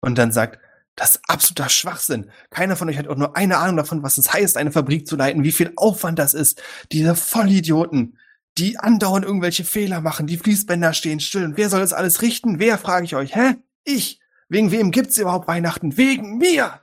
und 0.00 0.18
dann 0.18 0.32
sagt, 0.32 0.58
das 0.96 1.16
ist 1.16 1.22
absoluter 1.28 1.68
Schwachsinn. 1.68 2.30
Keiner 2.50 2.76
von 2.76 2.88
euch 2.88 2.98
hat 2.98 3.08
auch 3.08 3.16
nur 3.16 3.36
eine 3.36 3.58
Ahnung 3.58 3.76
davon, 3.76 4.02
was 4.02 4.18
es 4.18 4.32
heißt, 4.32 4.56
eine 4.56 4.72
Fabrik 4.72 5.06
zu 5.06 5.16
leiten, 5.16 5.44
wie 5.44 5.52
viel 5.52 5.72
Aufwand 5.76 6.18
das 6.18 6.34
ist. 6.34 6.62
Diese 6.92 7.14
Vollidioten, 7.16 8.18
die 8.58 8.78
andauernd 8.78 9.24
irgendwelche 9.24 9.64
Fehler 9.64 10.00
machen, 10.00 10.26
die 10.26 10.36
Fließbänder 10.36 10.92
stehen 10.92 11.20
still. 11.20 11.44
Und 11.44 11.56
wer 11.56 11.70
soll 11.70 11.80
das 11.80 11.92
alles 11.92 12.20
richten? 12.22 12.58
Wer, 12.58 12.76
frage 12.76 13.04
ich 13.06 13.16
euch, 13.16 13.34
hä? 13.34 13.54
Ich. 13.84 14.20
Wegen 14.48 14.72
wem 14.72 14.90
gibt's 14.90 15.16
überhaupt 15.16 15.48
Weihnachten? 15.48 15.96
Wegen 15.96 16.38
mir! 16.38 16.80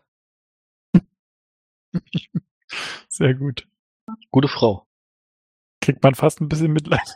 Sehr 3.10 3.34
gut. 3.34 3.68
Gute 4.32 4.48
Frau. 4.48 4.87
Kriegt 5.88 6.04
man 6.04 6.16
fast 6.16 6.42
ein 6.42 6.50
bisschen 6.50 6.74
Mitleid. 6.74 7.00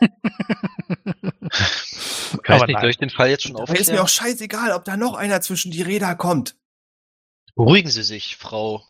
Ich 2.32 2.48
weiß 2.48 2.62
Aber 2.62 2.66
nicht, 2.66 2.74
nein. 2.76 2.80
soll 2.80 2.90
ich 2.90 2.96
den 2.96 3.10
Fall 3.10 3.28
jetzt 3.28 3.42
schon 3.42 3.54
Aber 3.56 3.64
ist 3.64 3.68
mir 3.68 3.80
aufklären? 3.80 3.98
auch 4.04 4.08
scheißegal, 4.08 4.72
ob 4.72 4.86
da 4.86 4.96
noch 4.96 5.12
einer 5.12 5.42
zwischen 5.42 5.70
die 5.70 5.82
Räder 5.82 6.14
kommt. 6.14 6.56
Beruhigen 7.54 7.90
Sie 7.90 8.02
sich, 8.02 8.38
Frau 8.38 8.82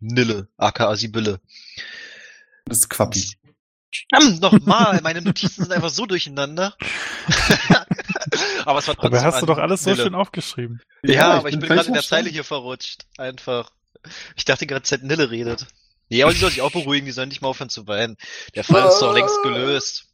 Nille, 0.00 0.48
aka 0.56 0.96
Sibylle. 0.96 1.38
Das 2.64 2.78
ist 2.78 2.88
Quappi. 2.88 3.36
Verdammt 4.10 4.40
nochmal, 4.40 5.02
meine 5.02 5.20
Notizen 5.20 5.64
sind 5.64 5.72
einfach 5.72 5.90
so 5.90 6.06
durcheinander. 6.06 6.74
aber 8.64 8.78
es 8.78 8.88
war 8.88 8.94
trotzdem 8.94 9.18
Aber 9.18 9.22
hast 9.22 9.42
du 9.42 9.46
doch 9.46 9.58
alles 9.58 9.82
so 9.82 9.90
Nille. 9.90 10.04
schön 10.04 10.14
aufgeschrieben. 10.14 10.80
Ja, 11.04 11.32
aber 11.34 11.50
ich 11.50 11.58
bin 11.58 11.68
gerade 11.68 11.88
in 11.88 11.92
der 11.92 12.02
Zeile 12.02 12.30
hier 12.30 12.44
verrutscht. 12.44 13.04
Einfach. 13.18 13.70
Ich 14.36 14.46
dachte 14.46 14.66
ganze 14.66 14.88
Zeit 14.96 15.02
Nille 15.02 15.30
redet. 15.30 15.66
Nee, 16.08 16.22
aber 16.22 16.32
die 16.32 16.38
soll 16.38 16.50
sich 16.50 16.62
auch 16.62 16.72
beruhigen, 16.72 17.06
die 17.06 17.12
sollen 17.12 17.28
nicht 17.28 17.42
mal 17.42 17.48
aufhören 17.48 17.68
zu 17.68 17.86
weinen. 17.86 18.16
Der 18.54 18.64
Fall 18.64 18.88
ist 18.88 19.00
doch 19.00 19.12
längst 19.12 19.42
gelöst. 19.42 20.06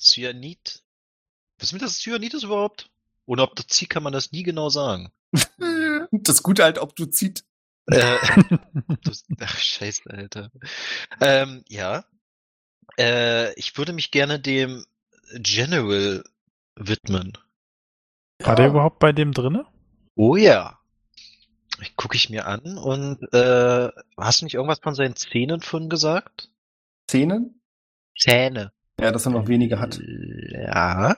Cyanid? 0.00 0.82
Wissen 1.58 1.78
wir, 1.78 1.86
dass 1.86 1.92
es 1.92 2.00
Cyanid 2.00 2.34
ist 2.34 2.42
überhaupt? 2.42 2.90
Ohne 3.26 3.42
Obduktie 3.42 3.86
kann 3.86 4.02
man 4.02 4.12
das 4.12 4.32
nie 4.32 4.42
genau 4.42 4.68
sagen. 4.68 5.12
Das 6.10 6.42
Gute 6.42 6.62
halt, 6.62 6.78
ob 6.78 6.94
du 6.94 7.06
zieht. 7.06 7.44
Äh, 7.86 8.18
das, 9.02 9.24
ach, 9.40 9.58
scheiße, 9.58 10.02
Alter. 10.08 10.50
Ähm, 11.20 11.64
ja. 11.68 12.04
Äh, 12.98 13.52
ich 13.54 13.76
würde 13.76 13.92
mich 13.92 14.10
gerne 14.10 14.38
dem 14.38 14.84
General 15.32 16.22
widmen. 16.76 17.36
War 18.38 18.54
der 18.54 18.68
überhaupt 18.68 18.98
bei 18.98 19.12
dem 19.12 19.32
drinne? 19.32 19.66
Oh 20.14 20.36
ja. 20.36 20.78
Gucke 21.96 22.16
ich 22.16 22.30
mir 22.30 22.46
an 22.46 22.78
und 22.78 23.22
äh, 23.32 23.90
hast 24.16 24.40
du 24.40 24.44
nicht 24.44 24.54
irgendwas 24.54 24.80
von 24.80 24.94
seinen 24.94 25.16
Zähnen 25.16 25.60
von 25.60 25.88
gesagt? 25.88 26.50
Zähnen? 27.06 27.60
Zähne. 28.18 28.72
Ja, 29.00 29.10
dass 29.10 29.26
er 29.26 29.32
noch 29.32 29.48
wenige 29.48 29.80
hat. 29.80 30.00
Ja. 30.00 31.16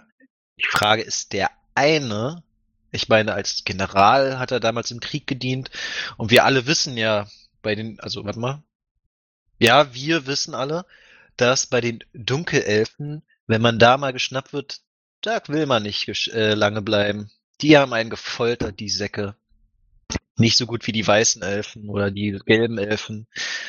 Die 0.58 0.66
Frage 0.66 1.02
ist 1.02 1.32
der 1.32 1.50
eine. 1.74 2.42
Ich 2.90 3.08
meine, 3.08 3.34
als 3.34 3.64
General 3.64 4.38
hat 4.38 4.50
er 4.50 4.60
damals 4.60 4.90
im 4.90 5.00
Krieg 5.00 5.26
gedient 5.26 5.70
und 6.16 6.30
wir 6.30 6.44
alle 6.44 6.66
wissen 6.66 6.96
ja 6.96 7.26
bei 7.62 7.74
den, 7.74 8.00
also 8.00 8.24
warte 8.24 8.38
mal. 8.38 8.62
Ja, 9.58 9.94
wir 9.94 10.26
wissen 10.26 10.54
alle, 10.54 10.86
dass 11.36 11.66
bei 11.66 11.80
den 11.80 12.00
Dunkelelfen, 12.14 13.22
wenn 13.46 13.62
man 13.62 13.78
da 13.78 13.98
mal 13.98 14.12
geschnappt 14.12 14.52
wird, 14.52 14.80
da 15.20 15.40
will 15.48 15.66
man 15.66 15.82
nicht 15.82 16.08
äh, 16.28 16.54
lange 16.54 16.82
bleiben. 16.82 17.30
Die 17.60 17.76
haben 17.76 17.92
einen 17.92 18.10
gefoltert, 18.10 18.80
die 18.80 18.90
Säcke. 18.90 19.34
Nicht 20.38 20.56
so 20.58 20.66
gut 20.66 20.86
wie 20.86 20.92
die 20.92 21.06
weißen 21.06 21.42
Elfen 21.42 21.88
oder 21.88 22.10
die 22.10 22.38
gelben 22.44 22.78
Elfen. 22.78 23.26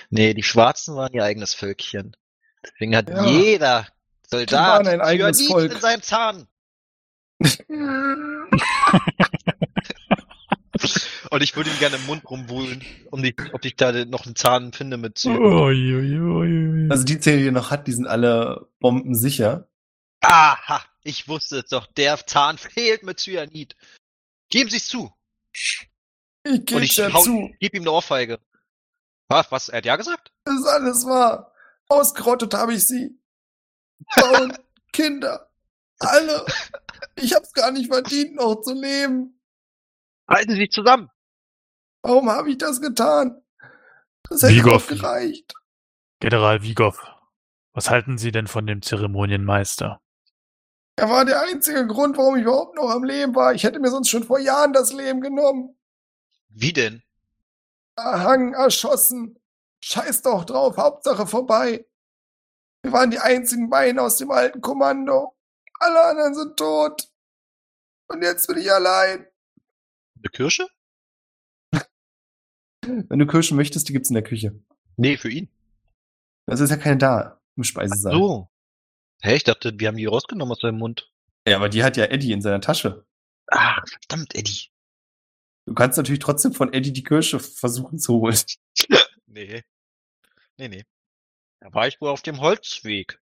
Nee, 0.10 0.34
die 0.34 0.44
Schwarzen 0.44 0.96
waren 0.96 1.14
ihr 1.14 1.24
eigenes 1.24 1.54
Völkchen. 1.54 2.16
Deswegen 2.64 2.96
hat 2.96 3.10
Ja. 3.10 3.26
jeder 3.26 3.88
Soldat 4.30 4.86
waren 4.86 4.88
ein 4.88 5.02
eigenes 5.02 5.38
Cyanid 5.38 5.52
Volk. 5.52 5.72
in 5.74 5.80
seinem 5.80 6.02
Zahn. 6.02 6.48
Und 11.30 11.44
ich 11.44 11.56
würde 11.56 11.70
ihm 11.70 11.80
gerne 11.80 11.96
im 11.98 12.06
Mund 12.06 12.24
rumwühlen, 12.30 12.84
um 13.12 13.22
die, 13.24 13.36
ob 13.52 13.66
ich 13.66 13.76
da 13.76 13.92
noch 14.06 14.26
einen 14.26 14.36
Zahn 14.36 14.72
finde 14.74 14.98
mit 14.98 15.18
Zyanid. 15.18 15.40
Uiuiui. 15.42 16.88
Also 16.90 17.04
die 17.04 17.20
Zähne, 17.20 17.38
die 17.42 17.48
er 17.48 17.52
noch 17.52 17.72
hat, 17.72 17.88
die 17.88 17.92
sind 17.94 18.08
alle 18.08 18.68
bombensicher. 18.80 19.68
Aha, 20.22 20.84
ich 21.04 21.28
wusste 21.28 21.58
es 21.60 21.66
doch, 21.70 21.86
der 21.88 22.18
Zahn 22.26 22.58
fehlt 22.60 23.04
mit 23.04 23.20
Cyanid. 23.20 23.76
Geben 24.50 24.70
Sie 24.70 24.78
es 24.78 24.88
zu. 24.88 25.12
Ich 26.50 26.60
Und 26.60 26.66
gebe 26.66 26.84
ich 26.86 26.96
dir 26.96 27.12
hau, 27.14 27.22
zu. 27.22 27.52
gib 27.60 27.74
ihm 27.74 27.82
eine 27.84 27.92
Ohrfeige. 27.92 28.40
Was, 29.30 29.52
was, 29.52 29.70
er 29.70 29.78
hat 29.80 29.86
ja 29.86 29.96
gesagt? 29.96 30.32
Das 30.46 30.56
ist 30.56 30.66
alles 30.68 31.06
wahr. 31.06 31.52
Ausgerottet 31.90 32.54
habe 32.54 32.74
ich 32.74 32.86
sie. 32.88 33.20
Frauen, 34.12 34.58
Kinder, 34.94 35.50
alle. 36.00 36.46
Ich 37.16 37.34
hab's 37.36 37.54
gar 37.54 37.72
nicht 37.72 37.92
verdient, 37.92 38.36
noch 38.36 38.62
zu 38.62 38.74
leben. 38.74 39.42
Halten 40.30 40.52
Sie 40.52 40.58
sich 40.58 40.72
zusammen. 40.72 41.10
Warum 42.02 42.30
habe 42.30 42.50
ich 42.52 42.58
das 42.58 42.80
getan? 42.82 43.42
Das 44.30 44.44
hätte 44.44 44.62
doch 44.62 44.88
gereicht. 44.88 45.54
General 46.20 46.62
Wigow, 46.62 47.00
was 47.74 47.90
halten 47.90 48.18
Sie 48.18 48.32
denn 48.32 48.48
von 48.48 48.66
dem 48.66 48.82
Zeremonienmeister? 48.82 50.02
Er 50.96 51.10
war 51.10 51.26
der 51.26 51.42
einzige 51.44 51.86
Grund, 51.86 52.18
warum 52.18 52.38
ich 52.38 52.44
überhaupt 52.44 52.76
noch 52.76 52.90
am 52.90 53.04
Leben 53.04 53.36
war. 53.36 53.54
Ich 53.54 53.64
hätte 53.64 53.80
mir 53.80 53.92
sonst 53.92 54.10
schon 54.10 54.24
vor 54.24 54.40
Jahren 54.40 54.74
das 54.74 54.94
Leben 54.94 55.22
genommen. 55.22 55.78
Wie 56.60 56.74
denn? 56.74 57.04
Erhangen, 57.96 58.56
erschossen. 58.56 59.40
Scheiß 59.84 60.24
doch 60.24 60.44
drauf, 60.44 60.78
Hauptsache 60.78 61.28
vorbei. 61.28 61.86
Wir 62.82 62.92
waren 62.92 63.12
die 63.12 63.20
einzigen 63.20 63.70
beiden 63.70 64.00
aus 64.00 64.18
dem 64.18 64.32
alten 64.32 64.60
Kommando. 64.62 65.38
Alle 65.80 66.04
anderen 66.04 66.34
sind 66.34 66.58
tot. 66.58 67.12
Und 68.08 68.24
jetzt 68.24 68.48
bin 68.48 68.58
ich 68.58 68.72
allein. 68.72 69.28
Eine 70.16 70.30
Kirsche? 70.32 70.68
Wenn 72.82 73.20
du 73.20 73.28
Kirschen 73.28 73.56
möchtest, 73.56 73.88
die 73.90 73.94
gibt's 73.94 74.10
in 74.10 74.16
der 74.16 74.24
Küche. 74.24 74.60
Nee, 74.96 75.18
für 75.18 75.30
ihn. 75.30 75.50
Das 76.48 76.60
ist 76.60 76.72
ja 76.72 76.78
keine 76.78 76.98
da 76.98 77.40
im 77.56 77.62
Ach 77.62 77.66
Speisesaal. 77.66 78.14
so. 78.14 78.50
Hä, 79.22 79.36
ich 79.36 79.44
dachte, 79.44 79.74
wir 79.78 79.90
haben 79.90 79.98
die 79.98 80.06
rausgenommen 80.06 80.54
aus 80.54 80.62
seinem 80.62 80.80
Mund. 80.80 81.12
Ja, 81.48 81.58
aber 81.58 81.70
die 81.70 81.84
hat 81.84 81.98
ja 81.98 82.06
Eddie 82.06 82.32
in 82.32 82.42
seiner 82.42 82.62
Tasche. 82.62 83.06
Ah, 83.48 83.84
verdammt, 83.86 84.34
Eddie. 84.34 84.72
Du 85.68 85.74
kannst 85.74 85.98
natürlich 85.98 86.22
trotzdem 86.22 86.54
von 86.54 86.72
Eddie 86.72 86.94
die 86.94 87.04
Kirsche 87.04 87.40
versuchen 87.40 88.00
zu 88.00 88.14
holen. 88.16 88.40
Nee. 89.30 89.62
Nee, 90.58 90.68
nee. 90.70 90.84
Da 91.60 91.72
war 91.72 91.88
ich 91.88 92.02
wohl 92.02 92.10
auf 92.10 92.24
dem 92.24 92.40
Holzweg. 92.40 93.20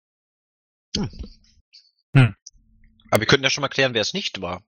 Hm. 0.95 1.09
Hm. 2.14 2.36
Aber 3.11 3.20
wir 3.20 3.26
könnten 3.26 3.45
ja 3.45 3.51
schon 3.51 3.62
mal 3.62 3.68
klären, 3.68 3.95
wer 3.95 4.03
es 4.03 4.12
nicht 4.12 4.43
war. 4.43 4.62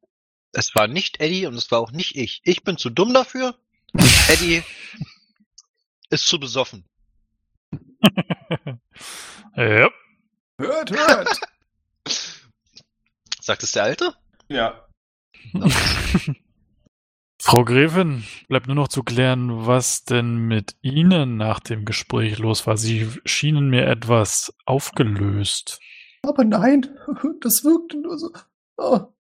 Es 0.52 0.74
war 0.74 0.86
nicht 0.86 1.20
Eddie 1.20 1.44
und 1.44 1.54
es 1.54 1.70
war 1.70 1.80
auch 1.80 1.90
nicht 1.90 2.16
ich. 2.16 2.40
Ich 2.44 2.62
bin 2.62 2.78
zu 2.78 2.88
dumm 2.88 3.12
dafür. 3.12 3.58
Eddie 4.28 4.62
ist 6.08 6.26
zu 6.26 6.40
besoffen. 6.40 6.88
ja. 9.56 9.90
Hört, 10.56 10.90
hört. 10.92 11.40
Sagt 13.42 13.62
es 13.64 13.72
der 13.72 13.82
Alte? 13.82 14.14
ja. 14.48 14.88
Frau 17.46 17.62
Gräfin, 17.62 18.24
bleibt 18.48 18.68
nur 18.68 18.74
noch 18.74 18.88
zu 18.88 19.02
klären, 19.02 19.66
was 19.66 20.04
denn 20.04 20.48
mit 20.48 20.76
Ihnen 20.80 21.36
nach 21.36 21.60
dem 21.60 21.84
Gespräch 21.84 22.38
los 22.38 22.66
war. 22.66 22.78
Sie 22.78 23.06
schienen 23.26 23.68
mir 23.68 23.86
etwas 23.86 24.54
aufgelöst. 24.64 25.78
Aber 26.22 26.42
nein, 26.44 26.88
das 27.42 27.62
wirkte 27.62 28.00
nur 28.00 28.16
so. 28.16 28.30
Oh. 28.78 29.12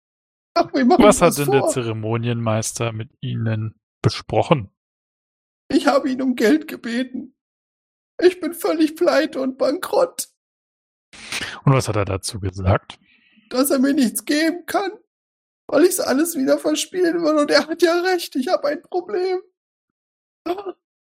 Ach, 0.54 0.70
Was 0.72 1.22
hat 1.22 1.38
denn 1.38 1.52
der 1.52 1.62
vor. 1.62 1.70
Zeremonienmeister 1.72 2.94
mit 2.94 3.10
Ihnen 3.20 3.76
besprochen? 4.02 4.70
Ich 5.68 5.88
habe 5.88 6.10
ihn 6.10 6.22
um 6.22 6.36
Geld 6.36 6.70
gebeten. 6.70 7.36
Ich 8.22 8.40
bin 8.40 8.54
völlig 8.54 8.96
pleite 8.96 9.42
und 9.42 9.58
bankrott, 9.58 10.30
Und 11.66 11.74
was 11.74 11.90
hat 11.90 11.98
er 11.98 12.06
dazu 12.06 12.40
gesagt? 12.40 13.00
dass 13.50 13.70
er 13.70 13.80
mir 13.80 13.94
nichts 13.94 14.24
geben 14.24 14.66
kann, 14.66 14.92
weil 15.74 15.86
ich 15.86 16.00
alles 16.00 16.36
wieder 16.38 16.60
verspielen 16.60 17.24
will. 17.24 17.36
Und 17.36 17.50
er 17.50 17.68
hat 17.68 17.82
ja 17.82 18.00
recht, 18.02 18.36
ich 18.36 18.48
habe 18.48 18.68
ein 18.68 18.82
Problem. 18.84 19.40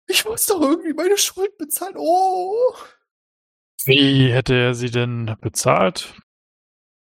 Ich 0.07 0.25
muss 0.25 0.47
doch 0.47 0.61
irgendwie 0.63 0.95
meine 0.95 1.19
Schuld 1.19 1.57
bezahlen. 1.59 1.95
Oh, 1.97 2.75
Wie 3.85 4.33
hätte 4.33 4.55
er 4.55 4.75
Sie 4.75 4.91
denn 4.91 5.37
bezahlt? 5.41 6.15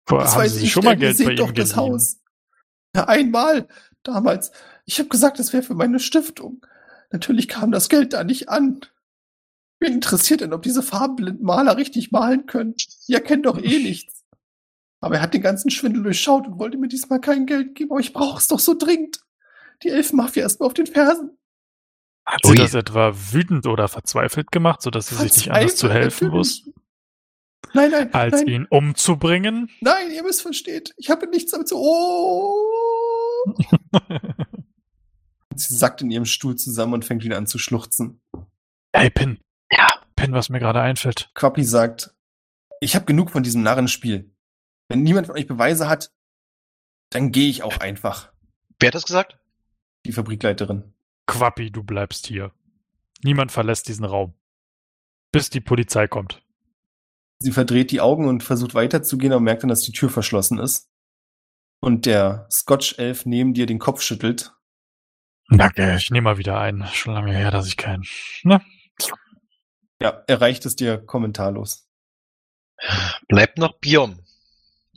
Vor- 0.07 0.21
das 0.21 0.33
Haben 0.35 0.43
weiß 0.43 0.55
Sie 0.55 0.65
ich 0.65 0.73
schon 0.73 0.85
mal 0.85 0.97
Geld 0.97 1.17
bei 1.19 1.25
seht 1.25 1.39
doch 1.39 1.49
ihm 1.51 1.55
das? 1.55 1.77
Haus. 1.77 2.21
Ja, 2.97 3.05
einmal, 3.07 3.69
damals. 4.03 4.51
Ich 4.85 4.99
habe 4.99 5.09
gesagt, 5.09 5.39
das 5.39 5.53
wäre 5.53 5.63
für 5.63 5.75
meine 5.75 6.01
Stiftung. 6.01 6.67
Natürlich 7.13 7.47
kam 7.49 7.71
das 7.71 7.89
Geld 7.89 8.13
da 8.13 8.25
nicht 8.25 8.49
an. 8.49 8.81
Wen 9.79 9.95
interessiert 9.95 10.41
denn, 10.41 10.53
ob 10.53 10.63
diese 10.63 10.83
farbenblinden 10.83 11.45
Maler 11.45 11.77
richtig 11.77 12.11
malen 12.11 12.47
können? 12.47 12.75
Die 13.07 13.15
erkennen 13.15 13.45
doch 13.45 13.59
eh 13.59 13.79
nichts. 13.79 14.20
Aber 15.01 15.17
er 15.17 15.23
hat 15.23 15.33
den 15.35 15.43
ganzen 15.43 15.71
Schwindel 15.71 16.03
durchschaut 16.03 16.47
und 16.47 16.59
wollte 16.59 16.77
mir 16.79 16.89
diesmal 16.89 17.21
kein 17.21 17.47
Geld 17.47 17.75
geben. 17.75 17.91
Aber 17.93 18.01
ich 18.01 18.13
brauche 18.13 18.39
es 18.39 18.49
doch 18.49 18.59
so 18.59 18.75
dringend. 18.77 19.21
Die 19.83 19.89
Elfenmafia 19.89 20.45
ist 20.45 20.61
mir 20.61 20.67
auf 20.67 20.75
den 20.75 20.87
Fersen. 20.87 21.39
Hat 22.27 22.41
Sie 22.45 22.51
Ui. 22.51 22.57
das 22.57 22.75
etwa 22.75 23.13
wütend 23.33 23.67
oder 23.67 23.89
verzweifelt 23.89 24.53
gemacht, 24.53 24.83
sodass 24.83 25.09
Sie 25.09 25.15
sich 25.17 25.37
nicht 25.37 25.51
anders 25.51 25.77
zu 25.77 25.91
helfen 25.91 26.33
wussten, 26.33 26.75
Nein, 27.73 27.91
nein, 27.91 28.13
als 28.13 28.41
nein, 28.41 28.47
ihn 28.49 28.67
umzubringen? 28.69 29.71
nein, 29.81 30.11
ihr 30.11 30.23
missversteht. 30.23 30.93
Ich 30.97 31.09
habe 31.11 31.27
nichts 31.29 31.53
damit 31.53 31.69
zu. 31.69 31.77
Oh. 31.79 33.55
Sie 35.55 35.75
sackt 35.75 36.03
in 36.03 36.11
ihrem 36.11 36.25
Stuhl 36.27 36.57
zusammen 36.57 36.95
und 36.95 37.05
fängt 37.05 37.25
wieder 37.25 37.37
an 37.37 37.47
zu 37.47 37.59
schluchzen. 37.59 38.21
hey, 38.95 39.11
Pin. 39.11 39.39
Ja. 39.71 39.89
Pin, 40.17 40.33
was 40.33 40.49
mir 40.49 40.59
gerade 40.59 40.81
einfällt. 40.81 41.31
Quappi 41.35 41.65
sagt, 41.65 42.15
ich 42.81 42.95
habe 42.95 43.05
genug 43.07 43.31
von 43.31 43.43
diesem 43.43 43.63
Narrenspiel. 43.63 44.31
Wenn 44.91 45.05
niemand 45.05 45.29
von 45.29 45.37
euch 45.37 45.47
Beweise 45.47 45.89
hat, 45.89 46.11
dann 47.11 47.31
gehe 47.31 47.49
ich 47.49 47.63
auch 47.63 47.77
einfach. 47.77 48.33
Wer 48.81 48.89
hat 48.89 48.97
das 48.97 49.05
gesagt? 49.05 49.39
Die 50.05 50.11
Fabrikleiterin. 50.11 50.93
Quappi, 51.27 51.71
du 51.71 51.85
bleibst 51.85 52.27
hier. 52.27 52.51
Niemand 53.23 53.53
verlässt 53.53 53.87
diesen 53.87 54.05
Raum. 54.05 54.35
Bis 55.31 55.49
die 55.49 55.61
Polizei 55.61 56.09
kommt. 56.09 56.43
Sie 57.39 57.53
verdreht 57.53 57.93
die 57.93 58.01
Augen 58.01 58.27
und 58.27 58.43
versucht 58.43 58.75
weiterzugehen, 58.75 59.33
aber 59.33 59.41
merkt 59.41 59.63
dann, 59.63 59.69
dass 59.69 59.83
die 59.83 59.93
Tür 59.93 60.11
verschlossen 60.11 60.59
ist. 60.59 60.91
Und 61.79 62.05
der 62.05 62.49
Scotch-Elf 62.51 63.27
neben 63.27 63.55
dir 63.55 63.67
den 63.67 63.79
Kopf 63.79 64.03
schüttelt. 64.03 64.53
Danke, 65.51 65.95
ich 65.97 66.11
nehme 66.11 66.25
mal 66.25 66.39
wieder 66.39 66.59
ein. 66.59 66.85
Schon 66.93 67.15
lange 67.15 67.33
her, 67.33 67.53
dass 67.53 67.69
ich 67.69 67.77
keinen. 67.77 68.05
Ne? 68.43 68.61
Ja, 70.03 70.25
er 70.27 70.41
reicht 70.41 70.67
es 70.67 70.75
dir 70.75 70.99
kommentarlos. 70.99 71.89
Bleibt 73.29 73.59
noch 73.59 73.79
Biom. 73.79 74.25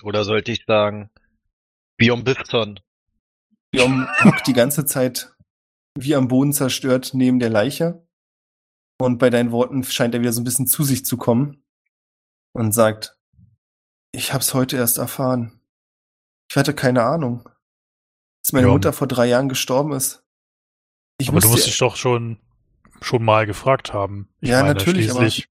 Oder 0.04 0.24
sollte 0.26 0.51
ich 0.51 0.66
sagen, 0.68 1.10
Biom 1.97 2.24
Bifton. 2.24 2.80
Jom 3.74 4.08
hockt 4.24 4.45
die 4.45 4.54
ganze 4.54 4.86
Zeit 4.86 5.34
wie 5.97 6.16
am 6.16 6.28
Boden 6.28 6.54
zerstört 6.54 7.12
neben 7.14 7.39
der 7.39 7.49
Leiche. 7.49 8.06
Und 8.99 9.18
bei 9.18 9.30
deinen 9.30 9.51
Worten 9.51 9.84
scheint 9.84 10.14
er 10.14 10.22
wieder 10.22 10.34
so 10.34 10.41
ein 10.41 10.43
bisschen 10.43 10.68
zu 10.68 10.84
sich 10.84 11.06
zu 11.06 11.18
kommen. 11.18 11.64
Und 12.54 12.72
sagt, 12.74 13.18
ich 14.12 14.34
hab's 14.34 14.54
heute 14.54 14.76
erst 14.78 14.97
erfahren. 14.97 15.60
Ich 16.49 16.58
hatte 16.58 16.74
keine 16.76 17.04
Ahnung. 17.04 17.49
Dass 18.43 18.54
meine 18.54 18.68
Jom. 18.68 18.76
Mutter 18.76 18.93
vor 18.93 19.08
drei 19.08 19.26
Jahren 19.28 19.49
gestorben 19.49 19.93
ist. 19.93 20.24
Ich 21.18 21.30
Aber 21.30 21.39
du 21.39 21.47
musst 21.47 21.66
dich 21.66 21.78
doch 21.78 21.95
schon, 21.95 22.39
schon 23.01 23.24
mal 23.24 23.45
gefragt 23.45 23.93
haben. 23.93 24.30
Ich 24.41 24.49
Ja, 24.49 24.62
natürlich, 24.64 25.10
aber- 25.10 25.22
Schließlich 25.22 25.49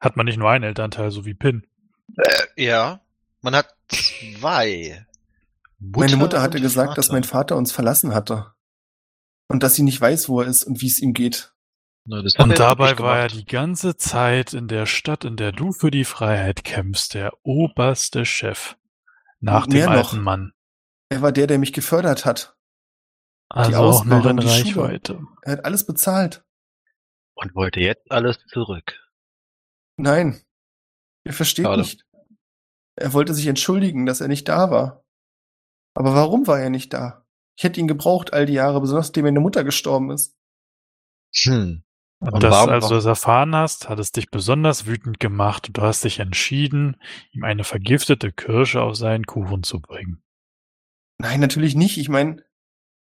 hat 0.00 0.16
man 0.16 0.26
nicht 0.26 0.36
nur 0.38 0.50
einen 0.50 0.64
Elternteil, 0.64 1.10
so 1.10 1.24
wie 1.24 1.34
Pin. 1.34 1.66
Ja. 2.56 3.00
Man 3.40 3.56
hat 3.56 3.73
zwei. 3.88 5.06
meine 5.78 6.16
Mutter 6.16 6.42
hatte 6.42 6.60
gesagt, 6.60 6.98
dass 6.98 7.06
Vater. 7.06 7.14
mein 7.14 7.24
Vater 7.24 7.56
uns 7.56 7.72
verlassen 7.72 8.14
hatte. 8.14 8.52
Und 9.48 9.62
dass 9.62 9.74
sie 9.74 9.82
nicht 9.82 10.00
weiß, 10.00 10.28
wo 10.28 10.40
er 10.40 10.46
ist 10.48 10.64
und 10.64 10.80
wie 10.80 10.86
es 10.86 10.98
ihm 11.00 11.12
geht. 11.12 11.52
Na, 12.06 12.18
Und 12.18 12.58
dabei 12.58 12.98
war 12.98 13.18
er 13.18 13.28
die 13.28 13.44
ganze 13.46 13.96
Zeit 13.96 14.52
in 14.52 14.68
der 14.68 14.86
Stadt, 14.86 15.24
in 15.24 15.36
der 15.36 15.52
du 15.52 15.72
für 15.72 15.90
die 15.90 16.04
Freiheit 16.04 16.64
kämpfst, 16.64 17.14
der 17.14 17.32
oberste 17.42 18.24
Chef. 18.26 18.76
Nach 19.40 19.66
dem 19.66 19.84
noch. 19.86 19.92
alten 19.92 20.22
Mann. 20.22 20.52
Er 21.10 21.22
war 21.22 21.32
der, 21.32 21.46
der 21.46 21.58
mich 21.58 21.72
gefördert 21.72 22.24
hat. 22.24 22.56
Also 23.48 23.76
auch 23.76 24.04
noch 24.04 24.16
Ausbildung, 24.24 24.30
in 24.30 24.36
die 24.38 24.48
Schule. 24.48 24.84
Reichweite. 24.88 25.20
Er 25.42 25.52
hat 25.52 25.64
alles 25.64 25.86
bezahlt. 25.86 26.44
Und 27.34 27.54
wollte 27.54 27.80
jetzt 27.80 28.10
alles 28.10 28.38
zurück. 28.48 28.94
Nein. 29.96 30.40
Er 31.24 31.32
versteht 31.32 31.64
Schade. 31.66 31.82
nicht. 31.82 32.04
Er 32.96 33.12
wollte 33.12 33.34
sich 33.34 33.46
entschuldigen, 33.46 34.06
dass 34.06 34.20
er 34.20 34.28
nicht 34.28 34.48
da 34.48 34.70
war. 34.70 35.04
Aber 35.94 36.14
warum 36.14 36.46
war 36.46 36.60
er 36.60 36.70
nicht 36.70 36.92
da? 36.92 37.26
Ich 37.56 37.64
hätte 37.64 37.80
ihn 37.80 37.88
gebraucht 37.88 38.32
all 38.32 38.46
die 38.46 38.52
Jahre, 38.54 38.80
besonders 38.80 39.08
nachdem 39.08 39.24
meine 39.24 39.40
Mutter 39.40 39.64
gestorben 39.64 40.10
ist. 40.10 40.36
Hm. 41.36 41.82
Und 42.20 42.32
Und 42.32 42.42
das, 42.42 42.52
warum- 42.52 42.70
als 42.70 42.88
du 42.88 42.94
das 42.94 43.04
erfahren 43.04 43.54
hast, 43.54 43.88
hat 43.88 43.98
es 43.98 44.12
dich 44.12 44.30
besonders 44.30 44.86
wütend 44.86 45.20
gemacht 45.20 45.68
und 45.68 45.76
du 45.76 45.82
hast 45.82 46.04
dich 46.04 46.20
entschieden, 46.20 46.96
ihm 47.32 47.44
eine 47.44 47.64
vergiftete 47.64 48.32
Kirsche 48.32 48.80
auf 48.80 48.96
seinen 48.96 49.24
Kuchen 49.26 49.62
zu 49.62 49.80
bringen. 49.80 50.22
Nein, 51.18 51.40
natürlich 51.40 51.74
nicht. 51.74 51.98
Ich 51.98 52.08
meine, 52.08 52.44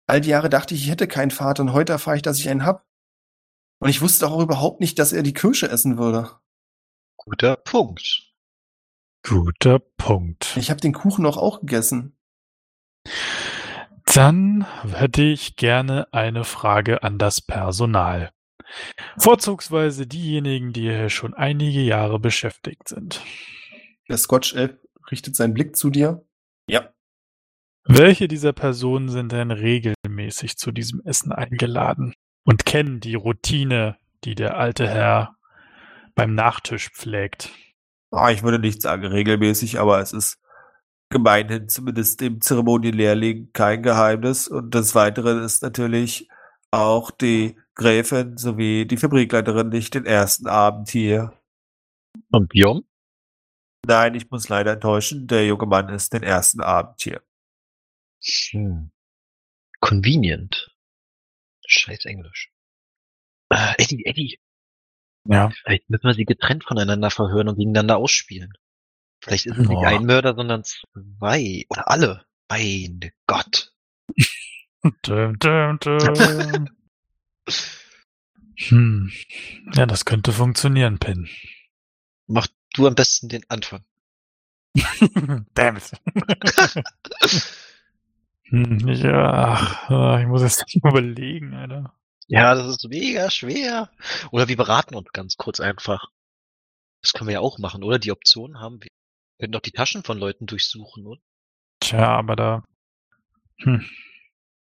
all 0.08 0.20
die 0.20 0.30
Jahre 0.30 0.48
dachte 0.48 0.74
ich, 0.74 0.84
ich 0.84 0.90
hätte 0.90 1.06
keinen 1.06 1.30
Vater 1.30 1.62
und 1.62 1.72
heute 1.72 1.92
erfahre 1.92 2.16
ich, 2.16 2.22
dass 2.22 2.38
ich 2.38 2.48
einen 2.48 2.64
hab. 2.64 2.86
Und 3.82 3.88
ich 3.88 4.00
wusste 4.00 4.28
auch 4.28 4.40
überhaupt 4.40 4.80
nicht, 4.80 4.98
dass 4.98 5.12
er 5.12 5.22
die 5.22 5.32
Kirsche 5.34 5.68
essen 5.68 5.96
würde. 5.98 6.30
Guter 7.16 7.56
Punkt. 7.56 8.29
Guter 9.22 9.78
Punkt. 9.78 10.56
Ich 10.56 10.70
habe 10.70 10.80
den 10.80 10.92
Kuchen 10.92 11.26
auch, 11.26 11.36
auch 11.36 11.60
gegessen. 11.60 12.16
Dann 14.06 14.66
hätte 14.92 15.22
ich 15.22 15.56
gerne 15.56 16.12
eine 16.12 16.44
Frage 16.44 17.02
an 17.02 17.18
das 17.18 17.40
Personal. 17.40 18.30
Vorzugsweise 19.18 20.06
diejenigen, 20.06 20.72
die 20.72 20.82
hier 20.82 21.10
schon 21.10 21.34
einige 21.34 21.80
Jahre 21.80 22.18
beschäftigt 22.18 22.88
sind. 22.88 23.20
Der 24.08 24.16
Scotch-Elf 24.16 24.76
richtet 25.10 25.36
seinen 25.36 25.54
Blick 25.54 25.76
zu 25.76 25.90
dir. 25.90 26.24
Ja. 26.68 26.90
Welche 27.84 28.28
dieser 28.28 28.52
Personen 28.52 29.08
sind 29.08 29.32
denn 29.32 29.50
regelmäßig 29.50 30.56
zu 30.56 30.72
diesem 30.72 31.00
Essen 31.04 31.32
eingeladen? 31.32 32.14
und 32.44 32.66
kennen 32.66 33.00
die 33.00 33.14
Routine, 33.14 33.96
die 34.24 34.34
der 34.34 34.56
alte 34.56 34.88
Herr 34.88 35.36
beim 36.14 36.34
Nachtisch 36.34 36.90
pflegt. 36.90 37.50
Ah, 38.10 38.30
ich 38.30 38.42
würde 38.42 38.58
nicht 38.58 38.82
sagen 38.82 39.06
regelmäßig, 39.06 39.78
aber 39.78 40.00
es 40.00 40.12
ist 40.12 40.40
gemeinhin 41.10 41.68
zumindest 41.68 42.22
im 42.22 42.40
Zeremonienlehrling 42.40 43.52
kein 43.52 43.82
Geheimnis. 43.82 44.48
Und 44.48 44.74
das 44.74 44.94
Weitere 44.94 45.44
ist 45.44 45.62
natürlich 45.62 46.28
auch 46.70 47.10
die 47.10 47.56
Gräfin 47.74 48.36
sowie 48.36 48.86
die 48.86 48.96
Fabrikleiterin 48.96 49.68
nicht 49.68 49.94
den 49.94 50.06
ersten 50.06 50.46
Abend 50.46 50.88
hier. 50.90 51.32
Und 52.32 52.48
Björn? 52.48 52.82
Nein, 53.86 54.14
ich 54.14 54.30
muss 54.30 54.48
leider 54.48 54.74
enttäuschen, 54.74 55.26
der 55.26 55.46
junge 55.46 55.66
Mann 55.66 55.88
ist 55.88 56.12
den 56.12 56.22
ersten 56.22 56.60
Abend 56.60 57.00
hier. 57.00 57.22
Hm. 58.50 58.90
Convenient. 59.80 60.74
Scheiß 61.66 62.04
Englisch. 62.04 62.52
Äh, 63.50 63.74
Eddie, 63.78 64.04
Eddie. 64.04 64.38
Ja. 65.24 65.50
Vielleicht 65.62 65.88
müssen 65.90 66.04
wir 66.04 66.14
sie 66.14 66.24
getrennt 66.24 66.64
voneinander 66.64 67.10
verhören 67.10 67.48
und 67.48 67.56
gegeneinander 67.56 67.98
ausspielen. 67.98 68.52
Vielleicht 69.22 69.46
ist 69.46 69.58
es 69.58 69.68
nicht 69.68 69.84
ein 69.84 70.06
Mörder, 70.06 70.34
sondern 70.34 70.64
zwei. 70.64 71.64
Oder 71.68 71.88
alle. 71.90 72.24
Mein 72.48 73.10
Gott. 73.26 73.72
Dum, 75.02 75.38
dum, 75.38 75.78
dum. 75.78 76.68
hm. 78.56 79.12
Ja, 79.74 79.84
das 79.84 80.06
könnte 80.06 80.32
funktionieren, 80.32 80.98
Pin. 80.98 81.28
Mach 82.26 82.46
du 82.72 82.86
am 82.86 82.94
besten 82.94 83.28
den 83.28 83.44
Anfang. 83.50 83.84
Damn 85.54 85.76
it. 85.76 85.92
hm, 88.44 88.88
ja, 88.88 89.32
ach, 89.90 90.20
ich 90.20 90.26
muss 90.26 90.42
jetzt 90.42 90.74
überlegen, 90.74 91.52
Alter. 91.52 91.92
Ja, 92.30 92.54
das 92.54 92.68
ist 92.68 92.88
mega 92.88 93.30
schwer. 93.30 93.90
Oder 94.30 94.48
wir 94.48 94.56
beraten 94.56 94.94
uns 94.94 95.10
ganz 95.12 95.36
kurz 95.36 95.60
einfach. 95.60 96.06
Das 97.02 97.12
können 97.12 97.28
wir 97.28 97.34
ja 97.34 97.40
auch 97.40 97.58
machen, 97.58 97.82
oder? 97.82 97.98
Die 97.98 98.12
Option 98.12 98.60
haben 98.60 98.80
wir. 98.80 98.88
Wir 99.38 99.44
können 99.46 99.52
doch 99.52 99.60
die 99.60 99.72
Taschen 99.72 100.04
von 100.04 100.18
Leuten 100.18 100.46
durchsuchen, 100.46 101.06
oder? 101.06 101.20
Tja, 101.80 102.06
aber 102.06 102.36
da. 102.36 102.64
Hm. 103.58 103.84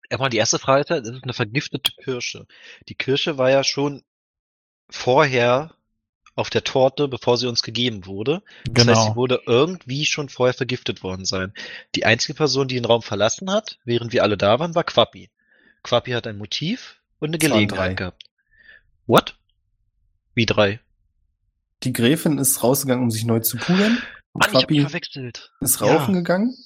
Erstmal 0.09 0.31
die 0.31 0.37
erste 0.39 0.59
Frage 0.59 0.85
das 0.85 1.09
ist 1.09 1.23
eine 1.23 1.33
vergiftete 1.33 1.93
Kirsche. 2.03 2.47
Die 2.89 2.95
Kirsche 2.95 3.39
war 3.39 3.51
ja 3.51 3.63
schon 3.65 4.03
vorher 4.91 5.75
auf 6.35 6.51
der 6.51 6.65
Torte, 6.65 7.09
bevor 7.09 7.39
sie 7.39 7.47
uns 7.47 7.63
gegeben 7.63 8.07
wurde. 8.07 8.43
Das 8.69 8.87
heißt, 8.87 9.01
sie 9.01 9.07
Genau. 9.07 9.17
wurde 9.17 9.43
irgendwie 9.47 10.05
schon 10.05 10.29
vorher 10.29 10.55
vergiftet 10.55 11.03
worden 11.03 11.25
sein. 11.25 11.53
Die 11.95 12.05
einzige 12.05 12.35
Person, 12.35 12.69
die 12.69 12.75
den 12.75 12.85
Raum 12.85 13.03
verlassen 13.03 13.51
hat, 13.51 13.79
während 13.85 14.13
wir 14.13 14.23
alle 14.25 14.37
da 14.37 14.59
waren, 14.59 14.75
war 14.75 14.85
Quappi. 14.85 15.31
Quappi 15.83 16.11
hat 16.11 16.27
ein 16.27 16.39
Motiv 16.39 17.01
und 17.19 17.29
eine 17.29 17.37
Es 17.37 17.41
Gelegenheit 17.41 17.97
gehabt. 17.97 18.25
What? 19.07 19.37
Wie 20.35 20.47
drei? 20.47 20.81
Die 21.83 21.93
Gräfin 21.93 22.39
ist 22.39 22.63
rausgegangen, 22.63 23.05
um 23.05 23.11
sich 23.11 23.25
neu 23.25 23.41
zu 23.41 23.59
pudern. 23.59 23.99
Mann, 24.33 24.51
ich 24.51 24.63
hab 24.63 24.71
verwechselt. 24.71 25.53
ist 25.61 25.81
Ja. 25.81 25.87
rauchen 25.87 26.15
gegangen. 26.15 26.57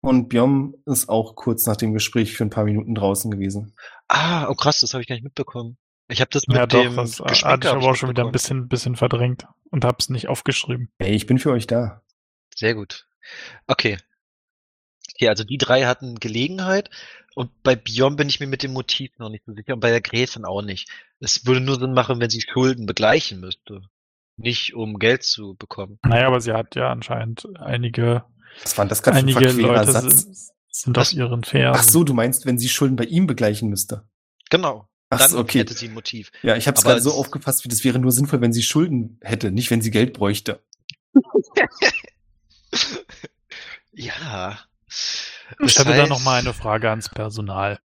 Und 0.00 0.28
Bjom 0.28 0.74
ist 0.84 1.08
auch 1.08 1.36
kurz 1.36 1.64
nach 1.66 1.76
dem 1.76 1.92
Gespräch 1.92 2.36
für 2.36 2.44
ein 2.44 2.50
paar 2.50 2.64
Minuten 2.64 2.94
draußen 2.94 3.30
gewesen. 3.30 3.74
Ah, 4.08 4.48
oh 4.48 4.54
krass, 4.54 4.80
das 4.80 4.94
habe 4.94 5.02
ich 5.02 5.08
gar 5.08 5.14
nicht 5.14 5.22
mitbekommen. 5.22 5.78
Ich 6.08 6.20
habe 6.20 6.30
das 6.32 6.46
mit 6.48 6.56
Ja, 6.56 6.66
doch, 6.66 6.82
dem 6.82 6.96
das 6.96 7.20
hatte 7.20 7.30
Geschminke 7.30 7.66
ich 7.66 7.70
hab 7.72 7.76
aber 7.76 7.90
auch 7.90 7.94
schon 7.94 8.10
wieder 8.10 8.26
ein 8.26 8.32
bisschen, 8.32 8.68
bisschen 8.68 8.96
verdrängt 8.96 9.46
und 9.70 9.84
hab's 9.84 10.08
nicht 10.08 10.28
aufgeschrieben. 10.28 10.90
Ey, 10.98 11.14
ich 11.14 11.26
bin 11.26 11.38
für 11.38 11.52
euch 11.52 11.68
da. 11.68 12.02
Sehr 12.54 12.74
gut. 12.74 13.06
Okay. 13.68 13.96
Okay, 15.22 15.28
also 15.28 15.44
die 15.44 15.58
drei 15.58 15.84
hatten 15.84 16.16
Gelegenheit 16.16 16.90
und 17.36 17.50
bei 17.62 17.76
Björn 17.76 18.16
bin 18.16 18.28
ich 18.28 18.40
mir 18.40 18.48
mit 18.48 18.64
dem 18.64 18.72
Motiv 18.72 19.12
noch 19.18 19.28
nicht 19.28 19.44
so 19.46 19.54
sicher 19.54 19.74
und 19.74 19.78
bei 19.78 19.90
der 19.90 20.00
Gräfin 20.00 20.44
auch 20.44 20.62
nicht. 20.62 20.88
Es 21.20 21.46
würde 21.46 21.60
nur 21.60 21.78
Sinn 21.78 21.94
machen, 21.94 22.18
wenn 22.18 22.28
sie 22.28 22.40
Schulden 22.40 22.86
begleichen 22.86 23.38
müsste. 23.38 23.82
Nicht 24.36 24.74
um 24.74 24.98
Geld 24.98 25.22
zu 25.22 25.54
bekommen. 25.54 26.00
Naja, 26.04 26.26
aber 26.26 26.40
sie 26.40 26.52
hat 26.52 26.74
ja 26.74 26.90
anscheinend 26.90 27.46
einige, 27.60 28.24
Was 28.64 28.76
war 28.76 28.86
das 28.86 29.04
gerade 29.04 29.20
für 29.20 29.26
ein 29.26 29.32
verquerer 29.32 29.76
Leute 29.76 29.92
Satz? 29.92 30.22
sind, 30.22 30.36
sind 30.70 30.98
auf 30.98 31.12
ihren 31.12 31.44
Fersen. 31.44 31.78
Ach 31.78 31.84
so, 31.84 32.02
du 32.02 32.14
meinst, 32.14 32.44
wenn 32.44 32.58
sie 32.58 32.68
Schulden 32.68 32.96
bei 32.96 33.04
ihm 33.04 33.28
begleichen 33.28 33.68
müsste. 33.68 34.02
Genau. 34.50 34.88
Ach 35.08 35.20
Dann 35.20 35.30
so, 35.30 35.38
okay. 35.38 35.60
hätte 35.60 35.74
sie 35.74 35.86
ein 35.86 35.94
Motiv. 35.94 36.32
Ja, 36.42 36.56
ich 36.56 36.66
habe 36.66 36.76
es 36.76 36.84
Aber 36.84 36.94
gerade 36.94 37.02
so 37.02 37.12
aufgefasst, 37.12 37.64
wie 37.64 37.68
das 37.68 37.84
wäre 37.84 38.00
nur 38.00 38.10
sinnvoll, 38.10 38.40
wenn 38.40 38.52
sie 38.52 38.64
Schulden 38.64 39.18
hätte, 39.20 39.52
nicht 39.52 39.70
wenn 39.70 39.82
sie 39.82 39.92
Geld 39.92 40.14
bräuchte. 40.14 40.64
Ja. 43.94 44.58
Ich 45.60 45.74
Das 45.74 45.78
hatte 45.80 45.96
da 45.96 46.04
heißt- 46.04 46.08
noch 46.08 46.22
mal 46.24 46.40
eine 46.40 46.54
Frage 46.54 46.90
ans 46.90 47.08
Personal. 47.08 47.78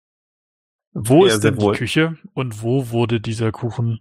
Wo 0.93 1.26
ist 1.26 1.43
denn 1.43 1.56
die 1.56 1.62
wohl. 1.62 1.76
Küche 1.76 2.18
und 2.34 2.62
wo 2.62 2.89
wurde 2.89 3.20
dieser 3.20 3.51
Kuchen 3.51 3.99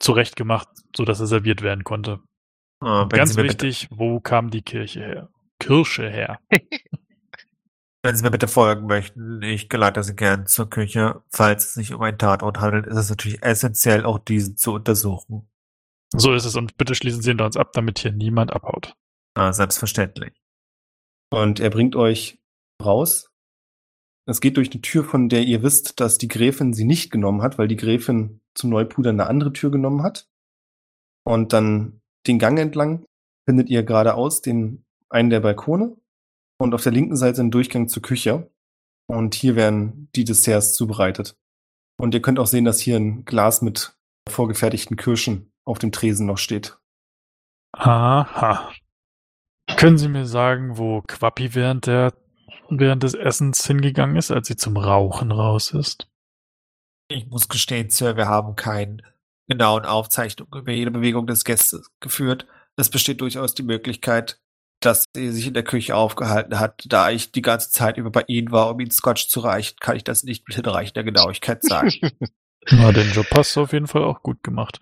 zurechtgemacht, 0.00 0.68
so 0.96 1.04
dass 1.04 1.20
er 1.20 1.26
serviert 1.26 1.62
werden 1.62 1.84
konnte? 1.84 2.20
Ah, 2.80 3.06
Ganz 3.08 3.36
mir 3.36 3.42
bitte, 3.42 3.66
wichtig, 3.66 3.88
wo 3.90 4.20
kam 4.20 4.50
die 4.50 4.62
Kirche 4.62 5.00
her? 5.00 5.28
Kirsche 5.60 6.10
her. 6.10 6.40
wenn 8.02 8.16
Sie 8.16 8.22
mir 8.22 8.30
bitte 8.30 8.48
folgen 8.48 8.86
möchten, 8.86 9.40
ich 9.42 9.68
geleite 9.68 10.02
Sie 10.02 10.14
gern 10.16 10.46
zur 10.46 10.68
Küche. 10.68 11.22
Falls 11.30 11.66
es 11.66 11.74
sich 11.74 11.94
um 11.94 12.02
einen 12.02 12.18
Tatort 12.18 12.58
handelt, 12.58 12.86
ist 12.86 12.96
es 12.96 13.08
natürlich 13.10 13.42
essentiell, 13.42 14.04
auch 14.04 14.18
diesen 14.18 14.56
zu 14.56 14.72
untersuchen. 14.74 15.48
So 16.14 16.34
ist 16.34 16.44
es 16.44 16.54
und 16.56 16.76
bitte 16.76 16.94
schließen 16.94 17.22
Sie 17.22 17.30
hinter 17.30 17.46
uns 17.46 17.56
ab, 17.56 17.72
damit 17.72 17.98
hier 18.00 18.12
niemand 18.12 18.52
abhaut. 18.52 18.94
Ah, 19.34 19.52
selbstverständlich. 19.52 20.32
Und 21.34 21.60
er 21.60 21.70
bringt 21.70 21.96
euch 21.96 22.38
raus. 22.82 23.30
Es 24.26 24.40
geht 24.40 24.56
durch 24.56 24.70
eine 24.70 24.80
Tür, 24.80 25.04
von 25.04 25.28
der 25.28 25.42
ihr 25.42 25.62
wisst, 25.62 26.00
dass 26.00 26.16
die 26.18 26.28
Gräfin 26.28 26.72
sie 26.72 26.84
nicht 26.84 27.10
genommen 27.10 27.42
hat, 27.42 27.58
weil 27.58 27.68
die 27.68 27.76
Gräfin 27.76 28.40
zum 28.54 28.70
Neupudern 28.70 29.20
eine 29.20 29.28
andere 29.28 29.52
Tür 29.52 29.70
genommen 29.70 30.02
hat. 30.02 30.28
Und 31.26 31.52
dann 31.52 32.00
den 32.26 32.38
Gang 32.38 32.58
entlang 32.58 33.04
findet 33.46 33.68
ihr 33.68 33.82
geradeaus 33.82 34.40
den 34.40 34.84
einen 35.10 35.30
der 35.30 35.40
Balkone 35.40 35.96
und 36.58 36.74
auf 36.74 36.82
der 36.82 36.92
linken 36.92 37.16
Seite 37.16 37.40
einen 37.40 37.50
Durchgang 37.50 37.88
zur 37.88 38.02
Küche. 38.02 38.50
Und 39.06 39.34
hier 39.34 39.56
werden 39.56 40.08
die 40.14 40.24
Desserts 40.24 40.74
zubereitet. 40.74 41.36
Und 41.98 42.14
ihr 42.14 42.22
könnt 42.22 42.38
auch 42.38 42.46
sehen, 42.46 42.64
dass 42.64 42.80
hier 42.80 42.96
ein 42.96 43.24
Glas 43.24 43.60
mit 43.60 43.96
vorgefertigten 44.28 44.96
Kirschen 44.96 45.52
auf 45.66 45.78
dem 45.78 45.92
Tresen 45.92 46.26
noch 46.26 46.38
steht. 46.38 46.78
Aha. 47.72 48.72
Können 49.76 49.98
Sie 49.98 50.08
mir 50.08 50.26
sagen, 50.26 50.78
wo 50.78 51.02
Quappi 51.02 51.54
während 51.54 51.86
der 51.86 52.12
während 52.70 53.02
des 53.02 53.14
Essens 53.14 53.66
hingegangen 53.66 54.16
ist, 54.16 54.30
als 54.30 54.48
sie 54.48 54.56
zum 54.56 54.76
Rauchen 54.76 55.30
raus 55.32 55.72
ist? 55.72 56.08
Ich 57.08 57.26
muss 57.26 57.48
gestehen, 57.48 57.90
Sir, 57.90 58.16
wir 58.16 58.26
haben 58.26 58.56
keine 58.56 58.98
genauen 59.46 59.84
Aufzeichnungen 59.84 60.62
über 60.62 60.72
jede 60.72 60.90
Bewegung 60.90 61.26
des 61.26 61.44
Gastes 61.44 61.90
geführt. 62.00 62.46
Es 62.76 62.88
besteht 62.88 63.20
durchaus 63.20 63.54
die 63.54 63.62
Möglichkeit, 63.62 64.40
dass 64.80 65.04
sie 65.14 65.30
sich 65.30 65.46
in 65.46 65.54
der 65.54 65.62
Küche 65.62 65.94
aufgehalten 65.94 66.58
hat. 66.58 66.84
Da 66.86 67.10
ich 67.10 67.30
die 67.30 67.42
ganze 67.42 67.70
Zeit 67.70 67.98
über 67.98 68.10
bei 68.10 68.24
Ihnen 68.26 68.50
war, 68.50 68.70
um 68.70 68.80
Ihnen 68.80 68.90
Scotch 68.90 69.28
zu 69.28 69.40
reichen, 69.40 69.76
kann 69.80 69.96
ich 69.96 70.04
das 70.04 70.24
nicht 70.24 70.48
mit 70.48 70.56
hinreichender 70.56 71.04
Genauigkeit 71.04 71.62
sagen. 71.62 71.92
Na, 72.70 72.92
den 72.92 73.12
Job 73.12 73.26
hast 73.34 73.54
du 73.56 73.62
auf 73.62 73.72
jeden 73.72 73.86
Fall 73.86 74.04
auch 74.04 74.22
gut 74.22 74.42
gemacht. 74.42 74.80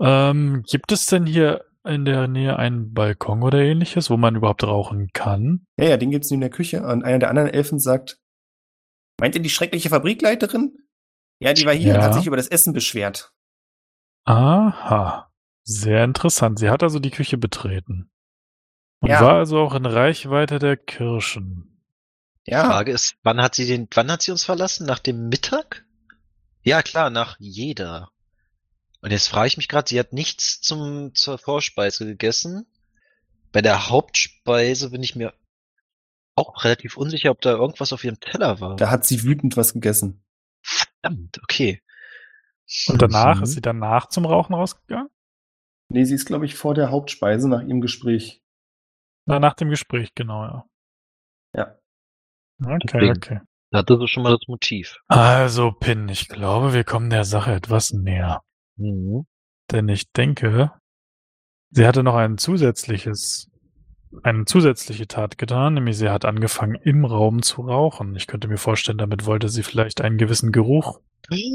Ähm, 0.00 0.64
gibt 0.68 0.90
es 0.90 1.06
denn 1.06 1.26
hier 1.26 1.64
in 1.84 2.04
der 2.04 2.28
Nähe 2.28 2.56
einen 2.58 2.92
Balkon 2.92 3.42
oder 3.42 3.58
ähnliches, 3.58 4.10
wo 4.10 4.16
man 4.16 4.36
überhaupt 4.36 4.64
rauchen 4.64 5.08
kann? 5.12 5.66
Ja, 5.78 5.90
ja, 5.90 5.96
den 5.96 6.10
gibt's 6.10 6.30
neben 6.30 6.40
der 6.42 6.50
Küche. 6.50 6.82
Und 6.82 7.04
einer 7.04 7.18
der 7.18 7.30
anderen 7.30 7.48
Elfen 7.48 7.78
sagt, 7.78 8.18
meint 9.18 9.34
ihr 9.34 9.42
die 9.42 9.50
schreckliche 9.50 9.88
Fabrikleiterin? 9.88 10.76
Ja, 11.40 11.54
die 11.54 11.64
war 11.64 11.72
hier 11.74 11.94
und 11.94 12.00
Ja. 12.00 12.06
hat 12.06 12.14
sich 12.14 12.26
über 12.26 12.36
das 12.36 12.48
Essen 12.48 12.72
beschwert. 12.74 13.32
Aha. 14.24 15.30
Sehr 15.64 16.04
interessant. 16.04 16.58
Sie 16.58 16.68
hat 16.70 16.82
also 16.82 16.98
die 16.98 17.10
Küche 17.10 17.38
betreten. 17.38 18.10
Und 19.00 19.10
Ja. 19.10 19.20
war 19.22 19.34
also 19.34 19.58
auch 19.60 19.74
in 19.74 19.86
Reichweite 19.86 20.58
der 20.58 20.76
Kirschen. 20.76 21.82
Die 22.46 22.50
Ja, 22.52 22.64
Frage 22.64 22.92
ist, 22.92 23.16
wann 23.22 23.40
hat 23.40 23.54
sie 23.54 23.66
den, 23.66 23.88
wann 23.94 24.10
hat 24.10 24.22
sie 24.22 24.30
uns 24.32 24.44
verlassen? 24.44 24.86
Nach 24.86 24.98
dem 24.98 25.28
Mittag? 25.28 25.84
Ja, 26.62 26.82
klar, 26.82 27.08
nach 27.10 27.36
jeder. 27.38 28.10
Und 29.02 29.10
jetzt 29.12 29.28
frage 29.28 29.48
ich 29.48 29.56
mich 29.56 29.68
gerade, 29.68 29.88
sie 29.88 29.98
hat 29.98 30.12
nichts 30.12 30.60
zum, 30.60 31.14
zur 31.14 31.38
Vorspeise 31.38 32.04
gegessen. 32.06 32.66
Bei 33.52 33.62
der 33.62 33.88
Hauptspeise 33.88 34.90
bin 34.90 35.02
ich 35.02 35.16
mir 35.16 35.34
auch 36.36 36.64
relativ 36.64 36.96
unsicher, 36.96 37.30
ob 37.30 37.40
da 37.40 37.50
irgendwas 37.52 37.92
auf 37.92 38.04
ihrem 38.04 38.20
Teller 38.20 38.60
war. 38.60 38.76
da 38.76 38.90
hat 38.90 39.04
sie 39.06 39.22
wütend 39.24 39.56
was 39.56 39.72
gegessen. 39.72 40.22
Verdammt, 40.62 41.38
okay. 41.42 41.82
Und 42.88 43.02
danach 43.02 43.38
Mhm. 43.38 43.42
ist 43.44 43.52
sie 43.52 43.60
danach 43.62 44.06
zum 44.08 44.26
Rauchen 44.26 44.54
rausgegangen? 44.54 45.08
Nee, 45.88 46.04
sie 46.04 46.14
ist, 46.14 46.26
glaube 46.26 46.44
ich, 46.46 46.54
vor 46.54 46.74
der 46.74 46.90
Hauptspeise 46.90 47.48
nach 47.48 47.62
ihrem 47.62 47.80
Gespräch. 47.80 48.42
Na, 49.26 49.40
nach 49.40 49.54
dem 49.54 49.70
Gespräch, 49.70 50.14
genau, 50.14 50.44
ja. 50.44 50.64
Ja. 51.54 51.78
Okay, 52.62 52.78
Deswegen. 52.84 53.16
okay. 53.16 53.40
Da 53.72 53.78
hatte 53.78 53.98
sie 53.98 54.06
schon 54.08 54.22
mal 54.22 54.30
das 54.36 54.46
Motiv. 54.46 54.98
Also, 55.08 55.72
Pin, 55.72 56.08
ich 56.08 56.28
glaube, 56.28 56.72
wir 56.74 56.84
kommen 56.84 57.10
der 57.10 57.24
Sache 57.24 57.52
etwas 57.52 57.92
näher. 57.92 58.42
Mhm. 58.76 59.26
Denn 59.70 59.88
ich 59.88 60.10
denke, 60.12 60.72
sie 61.70 61.86
hatte 61.86 62.02
noch 62.02 62.16
ein 62.16 62.38
zusätzliches, 62.38 63.48
eine 64.22 64.44
zusätzliche 64.44 65.06
Tat 65.06 65.38
getan, 65.38 65.74
nämlich 65.74 65.96
sie 65.96 66.10
hat 66.10 66.24
angefangen, 66.24 66.74
im 66.82 67.04
Raum 67.04 67.42
zu 67.42 67.62
rauchen. 67.62 68.16
Ich 68.16 68.26
könnte 68.26 68.48
mir 68.48 68.58
vorstellen, 68.58 68.98
damit 68.98 69.26
wollte 69.26 69.48
sie 69.48 69.62
vielleicht 69.62 70.00
einen 70.00 70.18
gewissen 70.18 70.50
Geruch 70.50 71.00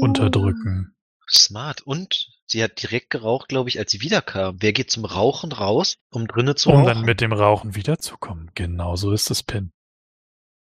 unterdrücken. 0.00 0.94
Smart. 1.28 1.82
Und 1.82 2.28
sie 2.46 2.62
hat 2.62 2.80
direkt 2.80 3.10
geraucht, 3.10 3.48
glaube 3.48 3.68
ich, 3.68 3.78
als 3.78 3.90
sie 3.90 4.00
wiederkam. 4.00 4.56
Wer 4.60 4.72
geht 4.72 4.90
zum 4.90 5.04
Rauchen 5.04 5.52
raus, 5.52 5.96
um 6.10 6.26
drinnen 6.26 6.56
zu 6.56 6.70
Um 6.70 6.76
rauchen? 6.76 6.86
dann 6.86 7.02
mit 7.02 7.20
dem 7.20 7.32
Rauchen 7.32 7.74
wiederzukommen. 7.74 8.50
Genau 8.54 8.96
so 8.96 9.12
ist 9.12 9.30
es, 9.30 9.42
Pin. 9.42 9.72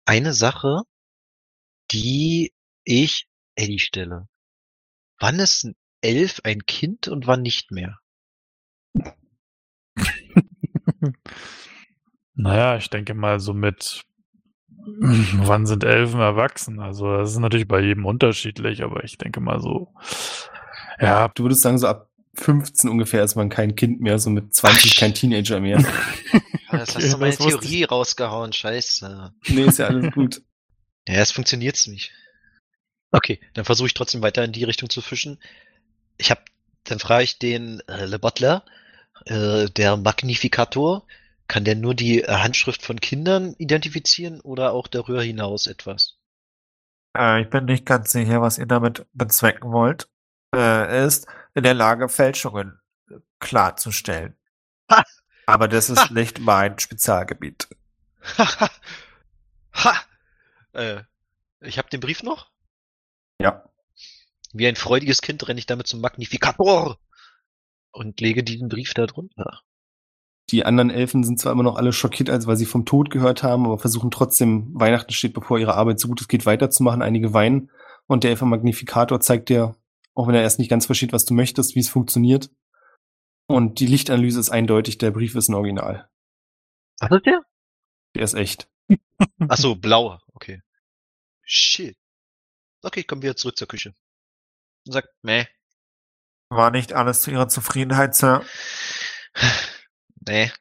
Eine 0.06 0.34
Sache, 0.34 0.84
die 1.92 2.54
ich 2.86 3.28
Eddie 3.56 3.80
stelle. 3.80 4.28
Wann 5.20 5.40
ist 5.40 5.64
ein 5.66 5.76
Elf 6.04 6.42
ein 6.44 6.66
Kind 6.66 7.08
und 7.08 7.28
wann 7.28 7.42
nicht 7.42 7.72
mehr? 7.72 7.98
Naja, 12.36 12.78
ich 12.78 12.90
denke 12.90 13.14
mal 13.14 13.40
so 13.40 13.54
mit, 13.54 14.04
wann 14.78 15.66
sind 15.66 15.84
Elfen 15.84 16.20
erwachsen? 16.20 16.80
Also 16.80 17.18
das 17.18 17.32
ist 17.32 17.38
natürlich 17.38 17.68
bei 17.68 17.80
jedem 17.80 18.06
unterschiedlich, 18.06 18.84
aber 18.84 19.04
ich 19.04 19.18
denke 19.18 19.40
mal 19.40 19.60
so, 19.60 19.94
ja, 21.00 21.28
Du 21.30 21.44
würdest 21.44 21.62
sagen, 21.62 21.78
so 21.78 21.88
ab 21.88 22.10
15 22.36 22.90
ungefähr 22.90 23.24
ist 23.24 23.36
man 23.36 23.50
kein 23.50 23.76
Kind 23.76 24.02
mehr, 24.02 24.18
so 24.18 24.32
mit 24.32 24.54
20 24.54 24.96
kein 24.98 25.14
Teenager 25.14 25.60
mehr. 25.60 25.84
Das 26.72 26.96
Okay, 26.96 27.04
hast 27.04 27.14
du 27.14 27.18
meine 27.20 27.38
Theorie 27.38 27.84
rausgehauen, 27.84 28.52
scheiße. 28.52 29.32
nee, 29.50 29.66
ist 29.66 29.78
ja 29.78 29.86
alles 29.86 30.12
gut. 30.12 30.42
Ja, 31.08 31.22
es 31.22 31.32
funktioniert's 31.32 31.86
nicht. 31.86 32.12
Okay, 33.12 33.40
dann 33.54 33.64
versuche 33.64 33.86
ich 33.86 33.94
trotzdem 33.94 34.24
weiter 34.24 34.44
in 34.44 34.54
die 34.54 34.64
Richtung 34.64 34.90
zu 34.90 35.02
fischen. 35.02 35.38
Ich 36.18 36.32
hab, 36.32 36.46
dann 36.86 37.00
frage 37.00 37.24
ich 37.24 37.40
den 37.40 37.82
äh, 37.88 38.06
Le 38.06 38.20
Butler, 38.20 38.64
äh, 39.26 39.70
der 39.70 39.98
Magnificator, 39.98 41.06
kann 41.48 41.66
der 41.66 41.76
nur 41.76 41.94
die 41.96 42.24
äh, 42.24 42.28
Handschrift 42.28 42.84
von 42.84 43.00
Kindern 43.00 43.54
identifizieren 43.58 44.42
oder 44.42 44.74
auch 44.74 44.88
darüber 44.88 45.22
hinaus 45.24 45.68
etwas? 45.68 46.18
Äh, 47.18 47.42
ich 47.44 47.50
bin 47.50 47.66
nicht 47.66 47.86
ganz 47.86 48.12
sicher, 48.12 48.42
was 48.42 48.58
ihr 48.58 48.66
damit 48.66 49.06
bezwecken 49.14 49.72
wollt. 49.72 50.10
Äh, 50.56 51.06
ist 51.06 51.28
in 51.54 51.64
der 51.64 51.74
Lage, 51.74 52.10
Fälschungen 52.10 52.80
äh, 53.10 53.16
klarzustellen. 53.40 54.36
Ha! 54.92 55.04
Aber 55.46 55.68
das 55.68 55.90
ist 55.90 56.10
Ha! 56.10 56.10
nicht 56.12 56.40
mein 56.40 56.80
Spezialgebiet. 56.80 57.68
ha! 58.38 58.70
ha! 59.74 59.96
Äh, 60.74 61.04
ich 61.62 61.78
habe 61.78 61.90
den 61.90 62.00
Brief 62.00 62.24
noch. 62.24 62.50
Ja. 63.40 63.64
Wie 64.54 64.68
ein 64.68 64.76
freudiges 64.76 65.22
Kind 65.22 65.48
renne 65.48 65.60
ich 65.60 65.66
damit 65.66 65.88
zum 65.88 66.00
Magnificator 66.00 67.00
und 67.92 68.22
lege 68.22 68.44
diesen 68.44 68.70
Brief 68.70 68.94
da 68.94 69.08
drunter. 69.08 69.62
Die 70.52 70.66
anderen 70.66 70.92
Elfen 70.92 71.24
sind 71.24 71.40
zwar 71.40 71.52
immer 71.52 71.64
noch 71.64 71.76
alle 71.76 71.94
schockiert, 71.94 72.30
als 72.30 72.46
weil 72.46 72.58
sie 72.58 72.66
vom 72.66 72.86
Tod 72.86 73.10
gehört 73.10 73.42
haben, 73.42 73.66
aber 73.66 73.80
versuchen 73.80 74.12
trotzdem, 74.12 74.70
Weihnachten 74.74 75.12
steht 75.12 75.34
bevor, 75.34 75.58
ihre 75.58 75.74
Arbeit 75.74 76.00
so 76.00 76.08
gut 76.08 76.22
es 76.22 76.28
geht 76.28 76.46
weiterzumachen. 76.46 77.02
Einige 77.02 77.34
weinen 77.34 77.72
und 78.06 78.24
der 78.24 78.32
Elfer 78.32 78.46
Magnifikator 78.46 79.20
zeigt 79.20 79.50
dir, 79.50 79.76
auch 80.14 80.28
wenn 80.28 80.36
er 80.36 80.42
erst 80.42 80.60
nicht 80.60 80.70
ganz 80.70 80.86
versteht, 80.86 81.14
was 81.14 81.26
du 81.26 81.34
möchtest, 81.34 81.76
wie 81.76 81.80
es 81.80 81.90
funktioniert. 81.90 82.52
Und 83.48 83.80
die 83.80 83.88
Lichtanalyse 83.88 84.40
ist 84.40 84.52
eindeutig, 84.52 85.00
der 85.00 85.12
Brief 85.12 85.34
ist 85.36 85.50
ein 85.50 85.56
Original. 85.56 86.10
Was 87.00 87.12
ist 87.12 87.26
der? 87.26 87.42
Der 88.16 88.24
ist 88.24 88.36
echt. 88.36 88.70
Ach 89.48 89.58
so, 89.58 89.76
blau. 89.76 90.20
Okay. 90.34 90.62
Shit. 91.42 91.98
Okay, 92.84 93.04
kommen 93.04 93.22
wir 93.22 93.36
zurück 93.36 93.58
zur 93.58 93.68
Küche. 93.68 93.96
Und 94.86 94.94
sagt, 94.94 95.10
meh, 95.22 95.46
War 96.50 96.72
nicht 96.72 96.94
alles 96.94 97.22
zu 97.22 97.32
ihrer 97.32 97.48
Zufriedenheit, 97.48 98.16
Sir? 98.16 98.44
nee. 100.28 100.52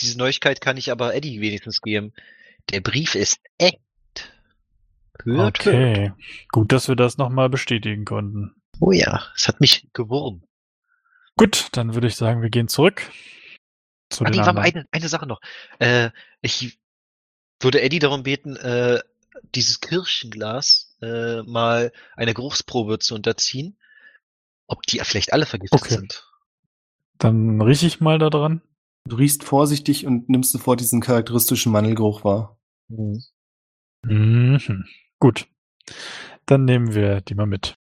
Diese 0.00 0.16
Neuigkeit 0.16 0.60
kann 0.60 0.76
ich 0.76 0.92
aber 0.92 1.14
Eddie 1.14 1.40
wenigstens 1.40 1.80
geben. 1.80 2.12
Der 2.70 2.80
Brief 2.80 3.14
ist 3.14 3.38
echt. 3.58 3.80
Hört, 5.24 5.64
hört. 5.64 5.66
okay. 5.66 6.12
Gut, 6.52 6.70
dass 6.70 6.86
wir 6.88 6.94
das 6.94 7.18
nochmal 7.18 7.48
bestätigen 7.48 8.04
konnten. 8.04 8.54
Oh 8.80 8.92
ja, 8.92 9.26
es 9.34 9.48
hat 9.48 9.60
mich 9.60 9.88
gewurmt. 9.92 10.44
Gut, 11.36 11.68
dann 11.72 11.94
würde 11.94 12.06
ich 12.06 12.16
sagen, 12.16 12.42
wir 12.42 12.50
gehen 12.50 12.68
zurück 12.68 13.10
zu 14.10 14.24
den 14.24 14.32
nee, 14.32 14.40
eine, 14.40 14.86
eine 14.90 15.08
Sache 15.08 15.26
noch. 15.26 15.40
Äh, 15.78 16.10
ich 16.40 16.78
würde 17.60 17.82
Eddie 17.82 17.98
darum 17.98 18.22
beten, 18.22 18.56
äh, 18.56 19.00
dieses 19.54 19.80
Kirschenglas 19.80 20.87
äh, 21.00 21.42
mal 21.42 21.92
einer 22.16 22.34
Geruchsprobe 22.34 22.98
zu 22.98 23.14
unterziehen. 23.14 23.76
Ob 24.66 24.82
die 24.82 24.98
vielleicht 25.00 25.32
alle 25.32 25.46
vergiftet 25.46 25.80
Okay. 25.80 25.94
sind. 25.94 26.24
Dann 27.18 27.60
rieche 27.60 27.86
ich 27.86 28.00
mal 28.00 28.18
da 28.18 28.30
dran. 28.30 28.60
Du 29.06 29.16
riechst 29.16 29.42
vorsichtig 29.42 30.06
und 30.06 30.28
nimmst 30.28 30.52
sofort 30.52 30.80
diesen 30.80 31.00
charakteristischen 31.00 31.72
Mandelgeruch 31.72 32.24
wahr. 32.24 32.58
Mhm. 32.88 33.24
Gut. 35.18 35.46
Dann 36.46 36.64
nehmen 36.64 36.94
wir 36.94 37.20
die 37.22 37.34
mal 37.34 37.46
mit. 37.46 37.76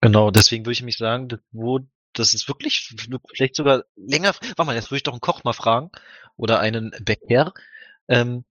Genau, 0.00 0.30
deswegen 0.30 0.64
würde 0.64 0.72
ich 0.72 0.82
mich 0.82 0.96
sagen, 0.96 1.28
wo, 1.52 1.80
das 2.12 2.34
ist 2.34 2.48
wirklich 2.48 2.94
vielleicht 3.32 3.54
sogar 3.54 3.84
länger. 3.94 4.34
Warte 4.40 4.64
mal, 4.64 4.74
jetzt 4.74 4.90
würde 4.90 4.96
ich 4.96 5.02
doch 5.04 5.12
einen 5.12 5.20
Koch 5.20 5.44
mal 5.44 5.52
fragen 5.52 5.90
oder 6.36 6.58
einen 6.58 6.90
Bäcker. 7.00 7.52
Ähm, 8.08 8.44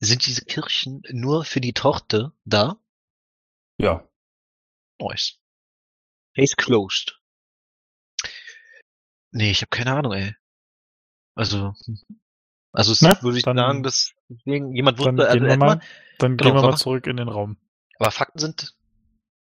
sind 0.00 0.26
diese 0.26 0.44
Kirschen 0.44 1.02
nur 1.10 1.44
für 1.44 1.60
die 1.60 1.72
Torte 1.72 2.32
da? 2.44 2.78
Ja. 3.82 4.08
Nice. 5.00 5.38
Case 6.36 6.54
closed. 6.56 7.18
Nee, 9.32 9.50
ich 9.50 9.60
habe 9.62 9.70
keine 9.70 9.92
Ahnung, 9.92 10.12
ey. 10.12 10.34
Also, 11.34 11.74
also 12.72 12.92
es 12.92 13.00
Na, 13.00 13.20
würde 13.22 13.38
ich 13.38 13.44
dann- 13.44 13.56
sagen, 13.56 13.82
dass 13.82 14.12
jemand 14.44 15.00
Dann 15.00 15.16
wusste, 15.16 15.28
also 15.28 15.38
gehen 15.38 15.48
wir 15.48 15.56
mal, 15.56 15.80
dann 16.18 16.36
genau, 16.36 16.50
gehen 16.50 16.62
wir 16.62 16.70
mal 16.70 16.76
zurück 16.76 17.06
in 17.06 17.16
den 17.16 17.28
Raum. 17.28 17.56
aber 17.98 18.10
Fakten 18.10 18.38
sind, 18.38 18.76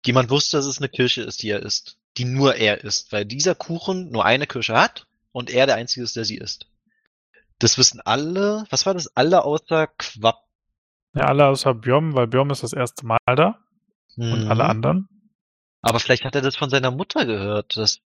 jemand 0.05 0.29
wusste, 0.29 0.57
dass 0.57 0.65
es 0.65 0.77
eine 0.77 0.89
Kirsche 0.89 1.23
ist, 1.23 1.41
die 1.41 1.49
er 1.49 1.61
isst. 1.61 1.97
Die 2.17 2.25
nur 2.25 2.55
er 2.55 2.83
isst, 2.83 3.11
weil 3.11 3.25
dieser 3.25 3.55
Kuchen 3.55 4.11
nur 4.11 4.25
eine 4.25 4.47
Kirsche 4.47 4.77
hat 4.77 5.07
und 5.31 5.49
er 5.49 5.65
der 5.65 5.75
Einzige 5.75 6.03
ist, 6.03 6.15
der 6.15 6.25
sie 6.25 6.37
isst. 6.37 6.69
Das 7.59 7.77
wissen 7.77 8.01
alle, 8.01 8.65
was 8.69 8.85
war 8.85 8.93
das? 8.93 9.07
Alle 9.15 9.43
außer 9.43 9.87
Quapp. 9.87 10.43
Ja, 11.15 11.25
alle 11.25 11.47
außer 11.47 11.73
Björn, 11.73 12.13
weil 12.13 12.27
Björn 12.27 12.49
ist 12.51 12.61
das 12.63 12.73
erste 12.73 13.05
Mal 13.05 13.17
da 13.25 13.63
und 14.17 14.43
Mhm. 14.45 14.51
alle 14.51 14.65
anderen. 14.65 15.09
Aber 15.81 15.99
vielleicht 15.99 16.25
hat 16.25 16.35
er 16.35 16.41
das 16.41 16.55
von 16.57 16.69
seiner 16.69 16.91
Mutter 16.91 17.25
gehört, 17.25 17.77
dass, 17.77 18.01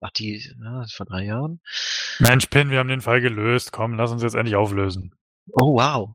ach, 0.00 0.10
die, 0.10 0.38
ja, 0.62 0.86
vor 0.92 1.06
drei 1.06 1.24
Jahren. 1.24 1.60
Mensch, 2.20 2.46
Pin, 2.46 2.70
wir 2.70 2.78
haben 2.78 2.88
den 2.88 3.00
Fall 3.00 3.20
gelöst. 3.20 3.72
Komm, 3.72 3.94
lass 3.94 4.10
uns 4.12 4.22
jetzt 4.22 4.34
endlich 4.34 4.56
auflösen. 4.56 5.14
Oh, 5.52 5.74
wow. 5.74 6.14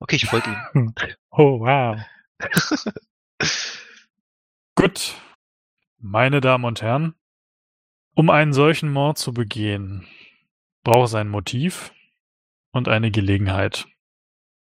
Okay, 0.00 0.16
ich 0.16 0.26
folge 0.26 0.50
ihm. 0.74 0.94
Oh, 1.36 1.60
wow. 1.60 1.98
Gut. 4.76 5.14
Meine 5.98 6.40
Damen 6.40 6.64
und 6.64 6.82
Herren, 6.82 7.14
um 8.14 8.30
einen 8.30 8.52
solchen 8.52 8.92
Mord 8.92 9.18
zu 9.18 9.32
begehen, 9.32 10.06
braucht 10.84 11.08
es 11.08 11.14
ein 11.14 11.28
Motiv 11.28 11.92
und 12.70 12.88
eine 12.88 13.10
Gelegenheit. 13.10 13.86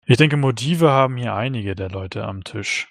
Ich 0.05 0.17
denke, 0.17 0.37
Motive 0.37 0.89
haben 0.89 1.17
hier 1.17 1.35
einige 1.35 1.75
der 1.75 1.89
Leute 1.89 2.23
am 2.25 2.43
Tisch. 2.43 2.87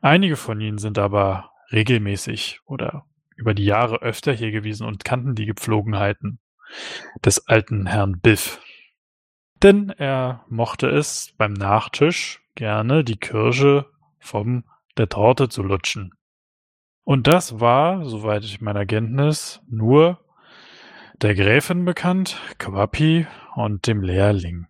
Einige 0.00 0.36
von 0.36 0.60
ihnen 0.60 0.78
sind 0.78 0.98
aber 0.98 1.50
regelmäßig 1.72 2.60
oder 2.64 3.06
über 3.36 3.54
die 3.54 3.64
Jahre 3.64 4.02
öfter 4.02 4.32
hier 4.32 4.50
gewesen 4.50 4.86
und 4.86 5.04
kannten 5.04 5.34
die 5.34 5.46
Gepflogenheiten 5.46 6.38
des 7.24 7.46
alten 7.48 7.86
Herrn 7.86 8.20
Biff. 8.20 8.60
Denn 9.62 9.90
er 9.90 10.44
mochte 10.48 10.88
es 10.88 11.34
beim 11.36 11.52
Nachtisch 11.52 12.42
gerne 12.54 13.04
die 13.04 13.18
Kirsche 13.18 13.86
vom 14.18 14.64
der 14.96 15.08
Torte 15.08 15.48
zu 15.48 15.62
lutschen. 15.62 16.14
Und 17.04 17.26
das 17.26 17.60
war, 17.60 18.04
soweit 18.04 18.44
ich 18.44 18.60
meiner 18.60 18.86
Kenntnis, 18.86 19.60
nur 19.68 20.20
der 21.20 21.34
Gräfin 21.34 21.84
bekannt, 21.84 22.40
Quappi 22.58 23.26
und 23.54 23.86
dem 23.86 24.02
Lehrling. 24.02 24.66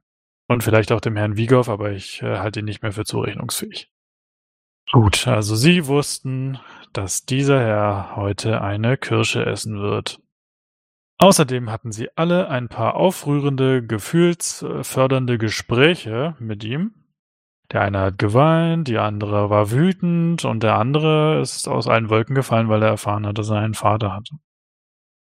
Und 0.49 0.65
vielleicht 0.65 0.91
auch 0.91 1.01
dem 1.01 1.17
Herrn 1.17 1.37
Wiegow, 1.37 1.69
aber 1.69 1.93
ich 1.93 2.23
äh, 2.23 2.39
halte 2.39 2.61
ihn 2.61 2.65
nicht 2.65 2.83
mehr 2.83 2.93
für 2.93 3.05
zurechnungsfähig. 3.05 3.91
Gut, 4.93 5.29
also 5.29 5.55
Sie 5.55 5.87
wussten, 5.87 6.59
dass 6.93 7.25
dieser 7.25 7.61
Herr 7.61 8.17
heute 8.17 8.61
eine 8.61 8.97
Kirsche 8.97 9.47
essen 9.47 9.81
wird. 9.81 10.21
Außerdem 11.19 11.71
hatten 11.71 11.93
sie 11.93 12.09
alle 12.17 12.49
ein 12.49 12.69
paar 12.69 12.95
aufrührende, 12.95 13.87
gefühlsfördernde 13.87 15.37
Gespräche 15.37 16.35
mit 16.39 16.65
ihm. 16.65 16.95
Der 17.71 17.83
eine 17.83 18.01
hat 18.01 18.19
geweint, 18.19 18.89
die 18.89 18.99
andere 18.99 19.51
war 19.51 19.71
wütend 19.71 20.45
und 20.45 20.63
der 20.63 20.77
andere 20.77 21.41
ist 21.41 21.69
aus 21.69 21.87
allen 21.87 22.09
Wolken 22.09 22.35
gefallen, 22.35 22.69
weil 22.71 22.83
er 22.83 22.89
erfahren 22.89 23.27
hat, 23.27 23.39
dass 23.39 23.51
er 23.51 23.59
einen 23.59 23.75
Vater 23.75 24.15
hatte. 24.15 24.37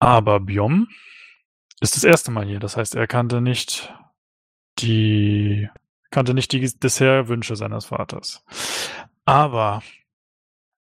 Aber 0.00 0.40
Bjom 0.40 0.88
ist 1.80 1.96
das 1.96 2.04
erste 2.04 2.32
Mal 2.32 2.44
hier, 2.44 2.58
das 2.58 2.76
heißt, 2.76 2.96
er 2.96 3.06
kannte 3.06 3.40
nicht 3.40 3.94
die 4.80 5.68
kannte 6.10 6.34
nicht 6.34 6.52
die 6.52 6.60
Dessertwünsche 6.60 7.56
seines 7.56 7.86
Vaters. 7.86 8.44
Aber 9.24 9.82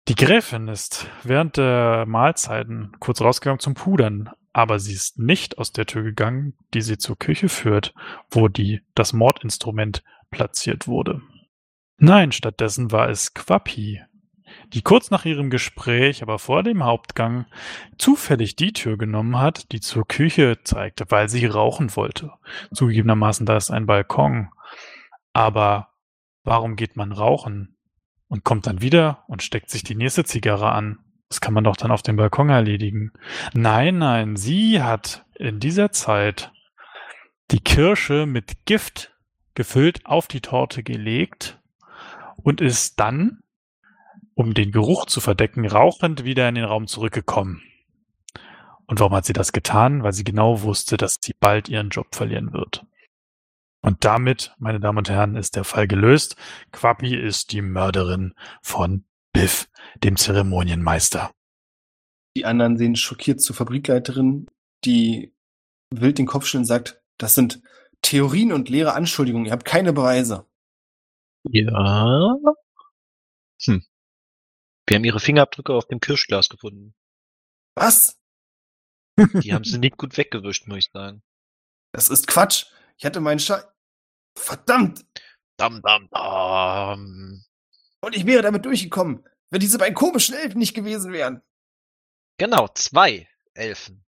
die 0.10 0.16
Gräfin 0.16 0.68
ist 0.68 1.08
während 1.24 1.56
der 1.56 2.06
Mahlzeiten 2.06 2.92
kurz 3.00 3.22
rausgegangen 3.22 3.60
zum 3.60 3.74
Pudern, 3.74 4.30
aber 4.52 4.80
sie 4.80 4.94
ist 4.94 5.18
nicht 5.18 5.58
aus 5.58 5.72
der 5.72 5.86
Tür 5.86 6.04
gegangen, 6.04 6.54
die 6.74 6.82
sie 6.82 6.98
zur 6.98 7.18
Küche 7.18 7.48
führt, 7.48 7.94
wo 8.30 8.50
die, 8.50 8.82
das 8.96 9.14
Mordinstrument 9.14 10.04
platziert 10.30 10.88
wurde. 10.88 11.22
Nein, 11.98 12.34
stattdessen 12.34 12.92
war 12.92 13.10
es 13.10 13.34
Quappi, 13.34 14.02
die 14.74 14.82
kurz 14.82 15.10
nach 15.10 15.24
ihrem 15.24 15.50
Gespräch, 15.50 16.22
aber 16.22 16.38
vor 16.38 16.64
dem 16.64 16.84
Hauptgang, 16.84 17.46
zufällig 17.98 18.58
die 18.58 18.74
Tür 18.74 18.98
genommen 18.98 19.40
hat, 19.40 19.72
die 19.72 19.80
zur 19.80 20.06
Küche 20.06 20.60
zeigte, 20.64 21.06
weil 21.10 21.30
sie 21.30 21.46
rauchen 21.46 21.96
wollte. 21.96 22.34
Zugegebenermaßen, 22.74 23.46
da 23.46 23.56
ist 23.56 23.72
ein 23.72 23.86
Balkon. 23.86 24.50
Aber 25.32 25.94
warum 26.44 26.76
geht 26.76 26.98
man 26.98 27.14
rauchen 27.14 27.74
und 28.34 28.44
kommt 28.44 28.66
dann 28.66 28.82
wieder 28.82 29.24
und 29.28 29.44
steckt 29.44 29.70
sich 29.70 29.84
die 29.84 29.94
nächste 29.94 30.24
Zigarre 30.24 30.72
an? 30.72 30.98
Das 31.30 31.40
kann 31.40 31.54
man 31.54 31.64
doch 31.64 31.78
dann 31.78 31.92
auf 31.92 32.02
dem 32.02 32.16
Balkon 32.16 32.50
erledigen. 32.50 33.12
Nein, 33.54 34.00
nein, 34.00 34.38
sie 34.38 34.82
hat 34.82 35.24
in 35.36 35.60
dieser 35.60 35.92
Zeit 35.92 36.52
die 37.52 37.60
Kirsche 37.60 38.26
mit 38.26 38.66
Gift 38.66 39.12
gefüllt 39.54 40.08
auf 40.08 40.28
die 40.28 40.42
Torte 40.42 40.82
gelegt 40.82 41.60
und 42.38 42.60
ist 42.60 43.00
dann, 43.00 43.44
um 44.34 44.56
den 44.56 44.72
Geruch 44.72 45.06
zu 45.06 45.22
verdecken, 45.22 45.68
rauchend 45.68 46.24
wieder 46.24 46.50
in 46.50 46.56
den 46.56 46.66
Raum 46.66 46.88
zurückgekommen. 46.88 47.62
Und 48.88 49.00
warum 49.00 49.14
hat 49.14 49.26
sie 49.26 49.34
das 49.34 49.52
getan? 49.52 50.02
Weil 50.02 50.14
sie 50.14 50.24
genau 50.24 50.64
wusste, 50.64 50.98
dass 50.98 51.18
sie 51.22 51.36
bald 51.40 51.70
ihren 51.70 51.90
Job 51.90 52.08
verlieren 52.16 52.52
wird. 52.52 52.84
Und 53.86 54.06
damit, 54.06 54.56
meine 54.58 54.80
Damen 54.80 54.98
und 54.98 55.10
Herren, 55.10 55.36
ist 55.36 55.56
der 55.56 55.66
Fall 55.66 55.88
gelöst. 55.88 56.38
Quappi 56.72 57.16
ist 57.16 57.52
die 57.52 57.62
Mörderin 57.62 58.34
von 58.62 59.06
Biff, 59.34 59.70
dem 59.98 60.16
Zeremonienmeister. 60.16 61.32
Die 62.36 62.46
anderen 62.46 62.78
sehen 62.78 62.96
schockiert 62.96 63.42
zur 63.42 63.56
Fabrikleiterin, 63.56 64.48
die 64.86 65.36
wild 65.92 66.18
den 66.18 66.26
Kopf 66.26 66.46
schüttelt 66.46 66.62
und 66.62 66.66
sagt, 66.66 67.02
das 67.18 67.36
sind 67.36 67.62
Theorien 68.02 68.52
und 68.54 68.70
leere 68.70 68.94
Anschuldigungen, 68.94 69.46
ihr 69.46 69.52
habt 69.52 69.66
keine 69.66 69.94
Beweise. 69.94 70.48
Ja. 71.44 72.38
Hm. 73.66 73.86
Wir 74.88 74.96
haben 74.96 75.04
ihre 75.04 75.20
Fingerabdrücke 75.20 75.74
auf 75.74 75.88
dem 75.88 76.00
Kirschglas 76.00 76.50
gefunden. 76.50 76.94
Was? 77.76 78.20
Die 79.18 79.54
haben 79.54 79.64
sie 79.64 79.78
nicht 79.78 79.98
gut 79.98 80.18
weggewischt, 80.18 80.68
muss 80.68 80.80
ich 80.80 80.90
sagen. 80.92 81.22
Das 81.92 82.10
ist 82.10 82.28
Quatsch. 82.28 82.68
Ich 82.98 83.06
hatte 83.06 83.20
meinen 83.20 83.40
Schei... 83.40 83.62
Verdammt! 84.36 85.06
Dam, 85.58 85.82
dam, 85.82 86.08
dam. 86.10 87.44
Und 88.02 88.16
ich 88.16 88.26
wäre 88.26 88.42
damit 88.42 88.66
durchgekommen, 88.66 89.24
wenn 89.50 89.60
diese 89.60 89.78
beiden 89.78 89.96
komischen 89.96 90.36
Elfen 90.36 90.60
nicht 90.60 90.74
gewesen 90.74 91.14
wären. 91.14 91.42
Genau, 92.38 92.68
zwei 92.74 93.28
Elfen. 93.54 94.04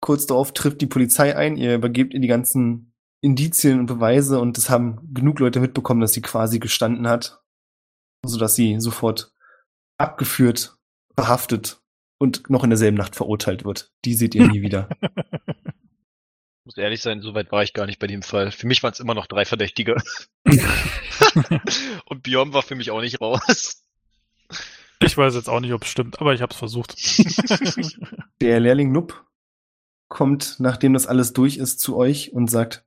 Kurz 0.00 0.26
darauf 0.26 0.52
trifft 0.52 0.80
die 0.80 0.86
Polizei 0.86 1.36
ein, 1.36 1.56
ihr 1.56 1.74
übergebt 1.76 2.12
ihr 2.12 2.20
die 2.20 2.28
ganzen 2.28 2.92
Indizien 3.22 3.80
und 3.80 3.86
Beweise 3.86 4.38
und 4.38 4.58
es 4.58 4.68
haben 4.68 5.14
genug 5.14 5.38
Leute 5.38 5.60
mitbekommen, 5.60 6.00
dass 6.02 6.12
sie 6.12 6.20
quasi 6.20 6.58
gestanden 6.58 7.08
hat, 7.08 7.42
sodass 8.26 8.54
sie 8.54 8.80
sofort 8.80 9.32
abgeführt, 9.96 10.76
verhaftet 11.14 11.80
und 12.18 12.50
noch 12.50 12.64
in 12.64 12.70
derselben 12.70 12.98
Nacht 12.98 13.16
verurteilt 13.16 13.64
wird. 13.64 13.92
Die 14.04 14.14
seht 14.14 14.34
ihr 14.34 14.46
nie 14.48 14.60
wieder. 14.60 14.90
Muss 16.64 16.78
ehrlich 16.78 17.02
sein, 17.02 17.20
so 17.20 17.34
weit 17.34 17.52
war 17.52 17.62
ich 17.62 17.74
gar 17.74 17.84
nicht 17.84 17.98
bei 17.98 18.06
dem 18.06 18.22
Fall. 18.22 18.50
Für 18.50 18.66
mich 18.66 18.82
waren 18.82 18.92
es 18.92 19.00
immer 19.00 19.12
noch 19.12 19.26
drei 19.26 19.44
Verdächtige. 19.44 19.96
Und 22.06 22.22
Björn 22.22 22.54
war 22.54 22.62
für 22.62 22.74
mich 22.74 22.90
auch 22.90 23.02
nicht 23.02 23.20
raus. 23.20 23.84
Ich 25.00 25.18
weiß 25.18 25.34
jetzt 25.34 25.50
auch 25.50 25.60
nicht, 25.60 25.74
ob 25.74 25.82
es 25.82 25.90
stimmt, 25.90 26.22
aber 26.22 26.32
ich 26.32 26.40
habe 26.40 26.52
es 26.52 26.58
versucht. 26.58 26.96
Der 28.40 28.60
Lehrling 28.60 28.92
Nupp 28.92 29.26
kommt, 30.08 30.56
nachdem 30.58 30.94
das 30.94 31.06
alles 31.06 31.34
durch 31.34 31.58
ist, 31.58 31.80
zu 31.80 31.96
euch 31.96 32.32
und 32.32 32.50
sagt, 32.50 32.86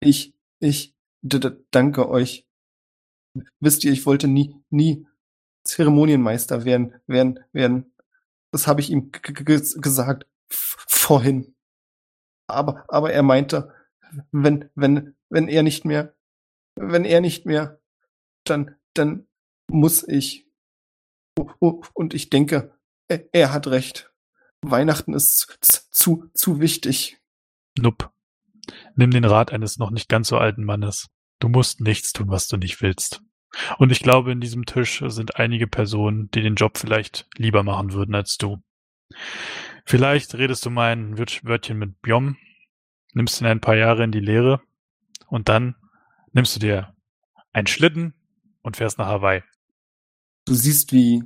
ich, 0.00 0.32
ich 0.58 0.94
danke 1.70 2.08
euch. 2.08 2.46
Wisst 3.60 3.84
ihr, 3.84 3.92
ich 3.92 4.06
wollte 4.06 4.28
nie, 4.28 4.54
nie 4.70 5.06
Zeremonienmeister 5.64 6.64
werden, 6.64 6.94
werden, 7.06 7.40
werden. 7.52 7.92
Das 8.50 8.66
habe 8.66 8.80
ich 8.80 8.88
ihm 8.88 9.12
gesagt 9.12 10.26
vorhin. 10.48 11.54
Aber, 12.48 12.84
aber 12.88 13.12
er 13.12 13.22
meinte, 13.22 13.72
wenn, 14.32 14.70
wenn, 14.74 15.14
wenn 15.28 15.48
er 15.48 15.62
nicht 15.62 15.84
mehr, 15.84 16.14
wenn 16.74 17.04
er 17.04 17.20
nicht 17.20 17.46
mehr, 17.46 17.80
dann, 18.44 18.76
dann 18.94 19.26
muss 19.70 20.06
ich. 20.06 20.46
Und 21.36 22.14
ich 22.14 22.30
denke, 22.30 22.74
er, 23.08 23.28
er 23.32 23.52
hat 23.52 23.66
recht. 23.68 24.10
Weihnachten 24.62 25.14
ist 25.14 25.58
zu, 25.92 26.30
zu 26.34 26.60
wichtig. 26.60 27.18
Nupp. 27.78 28.12
Nimm 28.96 29.10
den 29.10 29.24
Rat 29.24 29.52
eines 29.52 29.78
noch 29.78 29.90
nicht 29.90 30.08
ganz 30.08 30.28
so 30.28 30.38
alten 30.38 30.64
Mannes. 30.64 31.08
Du 31.38 31.48
musst 31.48 31.80
nichts 31.80 32.12
tun, 32.12 32.28
was 32.28 32.48
du 32.48 32.56
nicht 32.56 32.82
willst. 32.82 33.22
Und 33.78 33.92
ich 33.92 34.00
glaube, 34.00 34.32
in 34.32 34.40
diesem 34.40 34.66
Tisch 34.66 35.02
sind 35.06 35.36
einige 35.36 35.66
Personen, 35.66 36.30
die 36.32 36.42
den 36.42 36.56
Job 36.56 36.76
vielleicht 36.76 37.26
lieber 37.36 37.62
machen 37.62 37.92
würden 37.92 38.14
als 38.14 38.36
du. 38.36 38.58
Vielleicht 39.84 40.34
redest 40.34 40.66
du 40.66 40.70
mal 40.70 40.92
ein 40.92 41.18
Wörtchen 41.18 41.78
mit 41.78 42.00
Bjom, 42.02 42.36
nimmst 43.14 43.40
ihn 43.40 43.46
ein 43.46 43.60
paar 43.60 43.76
Jahre 43.76 44.04
in 44.04 44.12
die 44.12 44.20
Lehre 44.20 44.60
und 45.28 45.48
dann 45.48 45.76
nimmst 46.32 46.56
du 46.56 46.60
dir 46.60 46.94
einen 47.52 47.66
Schlitten 47.66 48.14
und 48.62 48.76
fährst 48.76 48.98
nach 48.98 49.06
Hawaii. 49.06 49.42
Du 50.44 50.54
siehst, 50.54 50.92
wie 50.92 51.22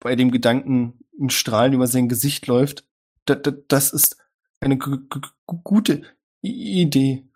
bei 0.00 0.16
dem 0.16 0.30
Gedanken 0.30 1.00
ein 1.20 1.30
Strahlen 1.30 1.72
über 1.72 1.86
sein 1.86 2.08
Gesicht 2.08 2.46
läuft. 2.46 2.84
das 3.24 3.92
ist 3.92 4.16
eine 4.60 4.78
gute 4.78 6.02
Idee. 6.42 7.28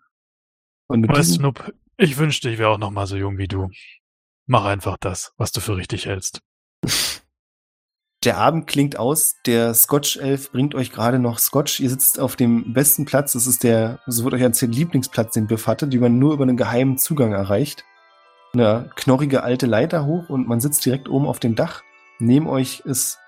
Und 0.87 1.07
weißt 1.07 1.31
du, 1.31 1.35
Snoop, 1.35 1.73
ich 1.97 2.17
wünschte, 2.17 2.49
ich 2.49 2.57
wäre 2.57 2.69
auch 2.69 2.77
noch 2.77 2.91
mal 2.91 3.07
so 3.07 3.15
jung 3.15 3.37
wie 3.37 3.47
du. 3.47 3.69
Mach 4.45 4.65
einfach 4.65 4.97
das, 4.99 5.33
was 5.37 5.51
du 5.51 5.61
für 5.61 5.77
richtig 5.77 6.05
hältst. 6.05 6.41
Der 8.25 8.37
Abend 8.37 8.65
klingt 8.65 8.97
aus. 8.97 9.37
Der 9.45 9.75
Scotch-Elf 9.75 10.51
bringt 10.51 10.73
euch 10.73 10.91
gerade 10.91 11.19
noch 11.19 11.37
Scotch. 11.37 11.79
Ihr 11.79 11.91
sitzt 11.91 12.19
auf 12.19 12.35
dem 12.35 12.73
besten 12.73 13.05
Platz. 13.05 13.33
Das 13.33 13.45
ist 13.45 13.63
der, 13.63 13.99
so 14.07 14.23
wird 14.23 14.33
euch 14.33 14.41
erzählt, 14.41 14.73
Lieblingsplatz, 14.73 15.33
den 15.33 15.45
Biff 15.45 15.67
hatte, 15.67 15.87
die 15.87 15.99
man 15.99 16.17
nur 16.17 16.33
über 16.33 16.43
einen 16.43 16.57
geheimen 16.57 16.97
Zugang 16.97 17.33
erreicht. 17.33 17.85
Eine 18.53 18.89
knorrige 18.95 19.43
alte 19.43 19.67
Leiter 19.67 20.05
hoch 20.05 20.29
und 20.29 20.47
man 20.47 20.59
sitzt 20.59 20.83
direkt 20.85 21.07
oben 21.07 21.27
auf 21.27 21.39
dem 21.39 21.55
Dach. 21.55 21.83
Neben 22.17 22.47
euch 22.47 22.79
ist, 22.79 23.19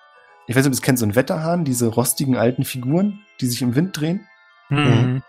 ich 0.48 0.56
weiß 0.56 0.64
nicht, 0.64 0.72
ob 0.72 0.74
ihr 0.74 0.78
es 0.78 0.82
kennt, 0.82 0.98
so 0.98 1.06
ein 1.06 1.16
Wetterhahn, 1.16 1.64
diese 1.64 1.88
rostigen 1.88 2.36
alten 2.36 2.64
Figuren, 2.64 3.20
die 3.40 3.46
sich 3.46 3.62
im 3.62 3.76
Wind 3.76 4.00
drehen. 4.00 4.26
Mhm. 4.70 5.22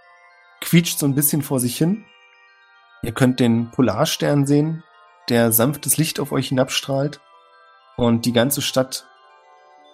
Quietscht 0.62 0.98
so 0.98 1.04
ein 1.04 1.14
bisschen 1.14 1.42
vor 1.42 1.60
sich 1.60 1.76
hin. 1.76 2.04
Ihr 3.02 3.12
könnt 3.12 3.38
den 3.38 3.70
Polarstern 3.70 4.46
sehen, 4.46 4.82
der 5.28 5.52
sanftes 5.52 5.98
Licht 5.98 6.20
auf 6.20 6.32
euch 6.32 6.48
hinabstrahlt. 6.48 7.20
Und 7.96 8.24
die 8.24 8.32
ganze 8.32 8.62
Stadt 8.62 9.08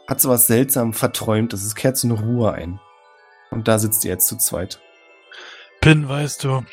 hat 0.06 0.20
so 0.20 0.28
was 0.28 0.46
seltsam 0.46 0.92
verträumt. 0.92 1.52
Es 1.52 1.74
kehrt 1.74 1.96
so 1.96 2.08
eine 2.08 2.20
Ruhe 2.20 2.52
ein. 2.52 2.80
Und 3.50 3.68
da 3.68 3.78
sitzt 3.78 4.04
ihr 4.04 4.10
jetzt 4.10 4.26
zu 4.26 4.36
zweit. 4.36 4.80
Pin, 5.80 6.08
weißt 6.08 6.44
du, 6.44 6.64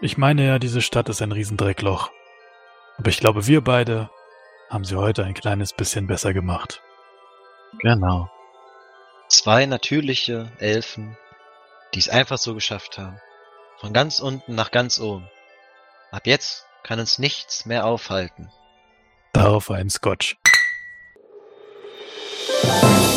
ich 0.00 0.18
meine 0.18 0.46
ja, 0.46 0.58
diese 0.58 0.82
Stadt 0.82 1.08
ist 1.08 1.22
ein 1.22 1.32
Riesendreckloch. 1.32 2.10
Aber 2.98 3.08
ich 3.08 3.18
glaube, 3.18 3.46
wir 3.46 3.62
beide 3.62 4.10
haben 4.70 4.84
sie 4.84 4.96
heute 4.96 5.24
ein 5.24 5.34
kleines 5.34 5.72
bisschen 5.72 6.06
besser 6.06 6.32
gemacht. 6.32 6.82
Genau. 7.80 8.30
Zwei 9.28 9.66
natürliche 9.66 10.52
Elfen, 10.58 11.16
die 11.94 11.98
es 11.98 12.08
einfach 12.08 12.38
so 12.38 12.54
geschafft 12.54 12.98
haben. 12.98 13.20
Von 13.78 13.92
ganz 13.92 14.20
unten 14.20 14.54
nach 14.54 14.70
ganz 14.70 15.00
oben. 15.00 15.28
Ab 16.10 16.26
jetzt 16.26 16.66
kann 16.82 17.00
uns 17.00 17.18
nichts 17.18 17.66
mehr 17.66 17.86
aufhalten. 17.86 18.50
Darauf 19.32 19.70
ein 19.70 19.90
Scotch. 19.90 20.36
Bye. 22.66 23.13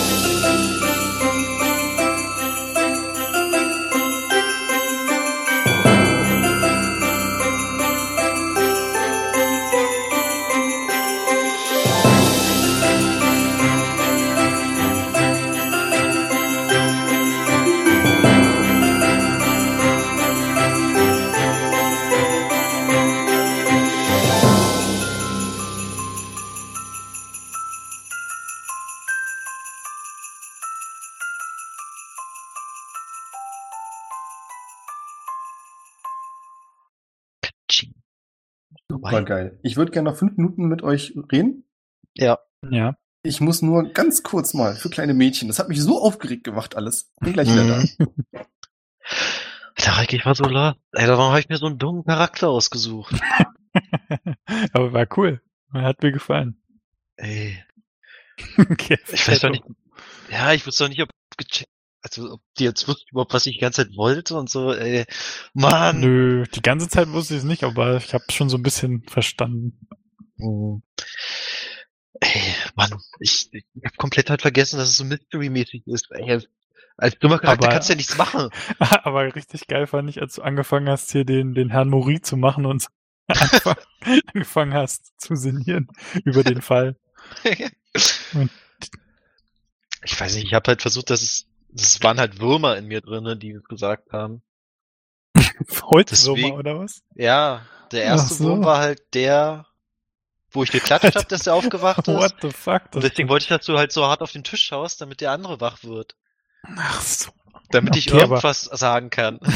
Super 39.10 39.24
geil. 39.24 39.60
Ich 39.64 39.78
würde 39.78 39.92
gerne 39.92 40.10
noch 40.10 40.18
fünf 40.18 40.38
Minuten 40.38 40.68
mit 40.68 40.84
euch 40.84 41.14
reden. 41.32 41.66
Ja. 42.16 42.40
Ja. 42.70 42.96
Ich 43.24 43.42
muss 43.42 43.62
nur 43.62 43.90
ganz 43.90 44.24
kurz 44.24 44.54
mal 44.54 44.76
für 44.76 44.90
kleine 44.90 45.14
Mädchen. 45.14 45.48
Das 45.48 45.60
hat 45.60 45.70
mich 45.70 45.82
so 45.82 46.02
aufgeregt 46.02 46.44
gemacht 46.44 46.76
alles. 46.76 47.12
Bin 47.20 47.34
gleich 47.34 47.52
wieder 47.52 47.68
da. 47.68 47.84
Der 49.86 49.98
Reike, 49.98 50.16
ich 50.16 50.26
war 50.26 50.36
so 50.36 50.46
la. 50.46 50.76
Ey, 50.92 51.08
warum 51.08 51.30
habe 51.30 51.40
ich 51.40 51.50
mir 51.50 51.58
so 51.58 51.68
einen 51.68 51.78
dummen 51.78 52.04
Charakter 52.04 52.50
ausgesucht? 52.50 53.16
Aber 54.74 54.94
war 54.94 55.08
cool. 55.18 55.42
Hat 55.72 56.02
mir 56.02 56.12
gefallen. 56.12 56.62
Ey, 57.16 57.64
Okay, 58.58 58.98
Ich 59.12 59.28
weiß 59.28 59.40
doch 59.42 59.50
nicht. 59.50 59.64
Ja, 60.32 60.54
ich 60.54 60.66
wusste 60.66 60.84
doch 60.84 60.90
nicht, 60.90 61.02
ob 61.02 61.10
gecheckt, 61.38 61.70
also 62.08 62.34
ob 62.34 62.42
die 62.58 62.64
jetzt 62.64 62.88
wussten 62.88 63.10
überhaupt, 63.12 63.34
was 63.34 63.46
ich 63.46 63.56
die 63.56 63.62
ganze 63.62 63.86
Zeit 63.86 63.96
wollte 63.98 64.36
und 64.36 64.50
so, 64.50 64.74
ey. 64.74 65.06
Mann. 65.54 66.00
Nö, 66.00 66.46
die 66.54 66.62
ganze 66.62 66.88
Zeit 66.88 67.10
wusste 67.12 67.34
ich 67.36 67.40
es 67.40 67.46
nicht, 67.46 67.64
aber 67.64 67.98
ich 67.98 68.14
habe 68.14 68.24
schon 68.32 68.50
so 68.50 68.58
ein 68.58 68.64
bisschen 68.64 69.04
verstanden. 69.04 69.88
Hm. 70.38 70.82
Ey, 72.20 72.42
Mann, 72.76 72.92
ich, 73.20 73.50
ich 73.52 73.66
hab 73.86 73.96
komplett 73.98 74.30
halt 74.30 74.42
vergessen, 74.42 74.78
dass 74.78 74.90
es 74.90 74.98
so 74.98 75.04
Mystery-mäßig 75.04 75.84
ist. 75.86 76.10
Ey, 76.12 76.40
als 76.98 77.20
dummer 77.20 77.38
Charakter 77.38 77.66
Aber- 77.66 77.74
kannst 77.74 77.90
du 77.90 77.94
ja 77.94 77.98
nichts 77.98 78.18
machen. 78.18 78.50
Aber 78.80 79.36
richtig 79.36 79.68
geil 79.68 79.86
fand 79.88 80.10
ich, 80.10 80.20
als 80.22 80.36
du 80.36 80.42
angefangen 80.42 80.90
hast, 80.90 81.12
hier 81.12 81.26
den, 81.26 81.54
den 81.54 81.70
Herrn 81.70 81.90
Mori 81.90 82.22
zu 82.22 82.38
machen 82.38 82.66
und 82.66 82.88
angefangen 84.34 84.74
hast 84.74 85.20
zu 85.20 85.36
sinnieren 85.36 85.88
über 86.24 86.44
den 86.44 86.62
Fall. 86.62 86.96
Ich 90.04 90.20
weiß 90.20 90.36
nicht, 90.36 90.46
ich 90.46 90.54
habe 90.54 90.68
halt 90.70 90.82
versucht, 90.82 91.10
dass 91.10 91.22
es, 91.22 91.46
es 91.82 92.02
waren 92.04 92.20
halt 92.20 92.40
Würmer 92.40 92.78
in 92.78 92.86
mir 92.88 93.02
drinne, 93.02 93.38
die 93.38 93.52
es 93.52 93.64
gesagt 93.66 94.12
haben. 94.12 94.42
Holzwürmer 95.84 96.56
oder 96.58 96.80
was? 96.80 97.02
Ja, 97.16 97.66
der 97.92 98.04
erste 98.04 98.34
so. 98.34 98.44
Wurm 98.46 98.64
war 98.66 98.80
halt 98.80 99.02
der, 99.14 99.66
wo 100.52 100.64
ich 100.64 100.72
geklatscht 100.72 101.16
habe, 101.16 101.28
dass 101.28 101.44
der 101.44 101.54
aufgewacht 101.56 102.08
ist. 102.08 102.16
What 102.16 102.36
the 102.42 102.52
fuck? 102.52 102.84
Und 102.96 103.04
deswegen 103.04 103.30
wollte 103.30 103.44
ich, 103.44 103.50
dass 103.50 103.66
du 103.66 103.78
halt 103.78 103.92
so 103.92 104.06
hart 104.06 104.22
auf 104.22 104.32
den 104.32 104.44
Tisch 104.44 104.64
schaust, 104.64 105.02
damit 105.02 105.22
der 105.22 105.32
andere 105.32 105.60
wach 105.62 105.84
wird. 105.84 106.16
Ach 106.78 107.02
so. 107.02 107.32
Damit 107.72 107.96
ich 107.96 108.08
Okay, 108.12 108.22
aber- 108.24 108.36
irgendwas 108.36 108.62
sagen 108.64 109.10
kann. 109.10 109.40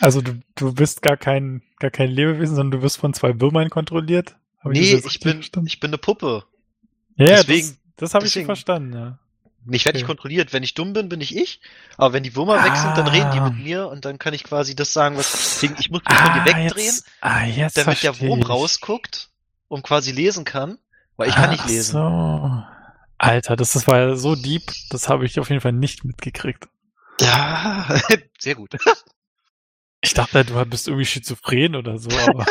Also 0.00 0.20
du, 0.20 0.40
du 0.54 0.74
bist 0.74 1.00
gar 1.02 1.16
kein, 1.16 1.62
gar 1.78 1.90
kein 1.90 2.10
Lebewesen, 2.10 2.56
sondern 2.56 2.78
du 2.80 2.82
wirst 2.84 2.98
von 2.98 3.14
zwei 3.14 3.40
Würmern 3.40 3.70
kontrolliert? 3.70 4.36
Hab 4.58 4.72
nee, 4.72 4.80
ich 4.80 4.94
richtig 5.04 5.20
bin, 5.20 5.66
ich 5.66 5.80
bin 5.80 5.90
eine 5.90 5.98
Puppe. 5.98 6.44
ja, 7.16 7.26
deswegen- 7.42 7.68
das, 7.68 7.78
das 7.96 8.14
habe 8.14 8.26
ich 8.26 8.34
verstanden, 8.44 8.92
ja. 8.92 9.18
Ich 9.70 9.84
werde 9.84 9.96
nicht 9.98 10.04
Okay. 10.04 10.12
kontrolliert. 10.12 10.52
Wenn 10.52 10.62
ich 10.62 10.74
dumm 10.74 10.92
bin, 10.94 11.08
bin 11.08 11.20
ich 11.20 11.36
ich. 11.36 11.60
Aber 11.96 12.12
wenn 12.14 12.22
die 12.22 12.34
Würmer 12.34 12.64
weg 12.64 12.74
sind, 12.76 12.96
dann 12.96 13.06
reden 13.06 13.30
die 13.32 13.38
Ah. 13.40 13.50
mit 13.50 13.58
mir 13.62 13.88
und 13.88 14.04
dann 14.04 14.18
kann 14.18 14.32
ich 14.34 14.44
quasi 14.44 14.74
das 14.74 14.92
sagen, 14.92 15.16
was. 15.16 15.30
Deswegen, 15.32 15.76
ich 15.78 15.90
muss 15.90 16.00
mich 16.08 16.18
von 16.18 16.32
dir 16.34 16.44
wegdrehen, 16.46 16.86
jetzt, 16.86 17.06
ah, 17.20 17.44
jetzt 17.44 17.76
damit 17.76 18.02
der 18.02 18.18
Wurm 18.20 18.40
ich. 18.40 18.48
rausguckt 18.48 19.28
und 19.68 19.82
quasi 19.82 20.12
lesen 20.12 20.44
kann. 20.44 20.78
Weil 21.16 21.28
ich 21.28 21.34
kann 21.34 21.50
nicht 21.50 21.66
lesen. 21.66 21.92
So. 21.92 22.62
Alter, 23.18 23.54
das, 23.56 23.72
das 23.74 23.86
war 23.86 23.98
ja 23.98 24.16
so 24.16 24.34
deep, 24.34 24.72
das 24.88 25.10
habe 25.10 25.26
ich 25.26 25.38
auf 25.38 25.50
jeden 25.50 25.60
Fall 25.60 25.72
nicht 25.72 26.04
mitgekriegt. 26.04 26.66
Ja, 27.20 27.86
sehr 28.38 28.54
gut. 28.54 28.70
Ich 30.00 30.14
dachte, 30.14 30.42
du 30.46 30.64
bist 30.64 30.88
irgendwie 30.88 31.04
schizophren 31.04 31.76
oder 31.76 31.98
so, 31.98 32.08
aber 32.10 32.46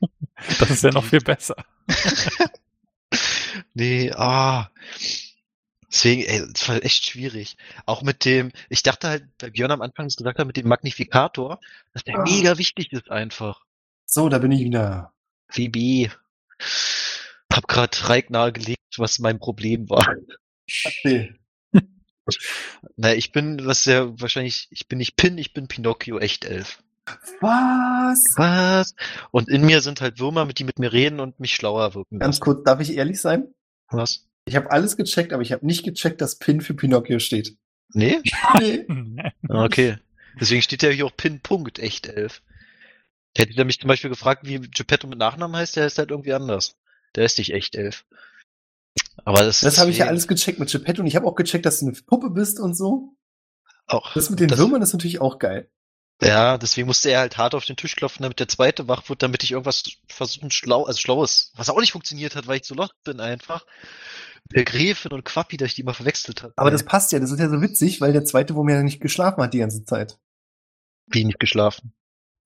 das 0.58 0.68
ist 0.68 0.84
ja 0.84 0.90
noch 0.90 1.04
viel 1.04 1.20
besser. 1.20 1.56
Nee, 3.74 4.12
ah. 4.12 4.70
Deswegen, 5.92 6.22
ey, 6.22 6.46
das 6.52 6.68
war 6.68 6.84
echt 6.84 7.04
schwierig. 7.06 7.56
Auch 7.84 8.02
mit 8.02 8.24
dem, 8.24 8.52
ich 8.68 8.82
dachte 8.82 9.08
halt, 9.08 9.24
bei 9.38 9.50
Björn 9.50 9.72
am 9.72 9.82
Anfang 9.82 10.06
gesagt 10.06 10.38
hat, 10.38 10.46
mit 10.46 10.56
dem 10.56 10.68
Magnifikator, 10.68 11.60
dass 11.92 12.04
der 12.04 12.18
Ah. 12.18 12.22
mega 12.22 12.58
wichtig 12.58 12.92
ist 12.92 13.10
einfach. 13.10 13.64
So, 14.06 14.28
da 14.28 14.38
bin 14.38 14.52
ich 14.52 14.60
wieder. 14.60 15.12
VB. 15.48 16.10
Hab 17.52 17.66
grad 17.66 18.08
Reik 18.08 18.30
nahegelegt, 18.30 18.98
was 18.98 19.18
mein 19.18 19.38
Problem 19.40 19.90
war. 19.90 20.06
Nee. 21.04 21.34
Na, 22.96 23.12
ich 23.12 23.32
bin, 23.32 23.66
was 23.66 23.84
ja 23.86 24.08
wahrscheinlich, 24.20 24.68
ich 24.70 24.86
bin 24.86 24.98
nicht 24.98 25.16
Pin, 25.16 25.38
ich 25.38 25.52
bin 25.52 25.66
Pinocchio, 25.66 26.18
echt 26.18 26.44
elf. 26.44 26.80
Was? 27.40 28.22
Was? 28.36 28.94
Und 29.32 29.48
in 29.48 29.62
mir 29.66 29.80
sind 29.80 30.00
halt 30.00 30.20
Würmer, 30.20 30.44
mit 30.44 30.60
die 30.60 30.64
mit 30.64 30.78
mir 30.78 30.92
reden 30.92 31.18
und 31.18 31.40
mich 31.40 31.54
schlauer 31.54 31.94
wirken 31.94 32.20
Ganz 32.20 32.38
kurz, 32.38 32.62
darf 32.62 32.78
ich 32.80 32.96
ehrlich 32.96 33.20
sein? 33.20 33.52
Was? 33.88 34.29
Ich 34.46 34.56
habe 34.56 34.70
alles 34.70 34.96
gecheckt, 34.96 35.32
aber 35.32 35.42
ich 35.42 35.52
habe 35.52 35.64
nicht 35.66 35.84
gecheckt, 35.84 36.20
dass 36.20 36.36
Pin 36.38 36.60
für 36.60 36.74
Pinocchio 36.74 37.18
steht. 37.18 37.56
Nee? 37.92 38.18
Nee. 38.58 38.86
Ah, 39.48 39.64
Okay. 39.64 39.98
Deswegen 40.40 40.62
steht 40.62 40.82
ja 40.82 40.90
hier 40.90 41.06
auch 41.06 41.16
Pin 41.16 41.40
Punkt, 41.40 41.78
echt 41.80 42.06
elf. 42.06 42.42
Hätte 43.36 43.54
der 43.54 43.64
mich 43.64 43.80
zum 43.80 43.88
Beispiel 43.88 44.10
gefragt, 44.10 44.46
wie 44.46 44.58
Geppetto 44.60 45.06
mit 45.06 45.18
Nachnamen 45.18 45.56
heißt, 45.56 45.76
der 45.76 45.86
ist 45.86 45.98
halt 45.98 46.10
irgendwie 46.10 46.32
anders. 46.32 46.76
Der 47.16 47.24
ist 47.24 47.36
nicht 47.38 47.52
echt 47.52 47.74
elf. 47.74 48.04
Aber 49.24 49.42
das, 49.44 49.60
Das 49.60 49.78
habe 49.78 49.90
ich 49.90 49.98
ja 49.98 50.04
deswegen 50.04 50.10
alles 50.10 50.28
gecheckt 50.28 50.58
mit 50.60 50.70
Geppetto 50.70 51.02
und 51.02 51.06
ich 51.08 51.16
habe 51.16 51.26
auch 51.26 51.34
gecheckt, 51.34 51.66
dass 51.66 51.80
du 51.80 51.86
eine 51.86 51.96
Puppe 52.06 52.30
bist 52.30 52.58
und 52.60 52.74
so. 52.74 53.16
auch. 53.86 54.14
Das 54.14 54.30
mit 54.30 54.40
den 54.40 54.48
das- 54.48 54.58
Würmern 54.58 54.82
ist 54.82 54.92
natürlich 54.92 55.20
auch 55.20 55.38
geil. 55.38 55.68
Ja, 56.22 56.58
deswegen 56.58 56.86
musste 56.86 57.10
er 57.10 57.20
halt 57.20 57.38
hart 57.38 57.54
auf 57.54 57.64
den 57.64 57.76
Tisch 57.76 57.96
klopfen, 57.96 58.22
damit 58.22 58.40
der 58.40 58.48
zweite 58.48 58.88
wach 58.88 59.08
wird, 59.08 59.22
damit 59.22 59.42
ich 59.42 59.52
irgendwas 59.52 59.84
versuchen 60.06 60.50
schlau, 60.50 60.84
also 60.84 60.98
schlaues, 60.98 61.52
was 61.56 61.70
auch 61.70 61.80
nicht 61.80 61.92
funktioniert 61.92 62.36
hat, 62.36 62.46
weil 62.46 62.58
ich 62.58 62.66
so 62.66 62.74
lost 62.74 62.94
bin 63.04 63.20
einfach. 63.20 63.64
Der 64.52 64.64
Gräfin 64.64 65.12
und 65.12 65.24
Quappi, 65.24 65.56
dass 65.56 65.68
ich 65.68 65.74
die 65.76 65.82
mal 65.82 65.94
verwechselt 65.94 66.42
habe. 66.42 66.52
Aber 66.56 66.70
das 66.70 66.84
passt 66.84 67.12
ja, 67.12 67.20
das 67.20 67.30
ist 67.30 67.38
ja 67.38 67.48
so 67.48 67.62
witzig, 67.62 68.00
weil 68.00 68.12
der 68.12 68.24
zweite 68.24 68.54
Wurm 68.54 68.68
ja 68.68 68.82
nicht 68.82 69.00
geschlafen 69.00 69.42
hat 69.42 69.54
die 69.54 69.58
ganze 69.58 69.84
Zeit. 69.84 70.18
Wie 71.06 71.24
nicht 71.24 71.40
geschlafen. 71.40 71.92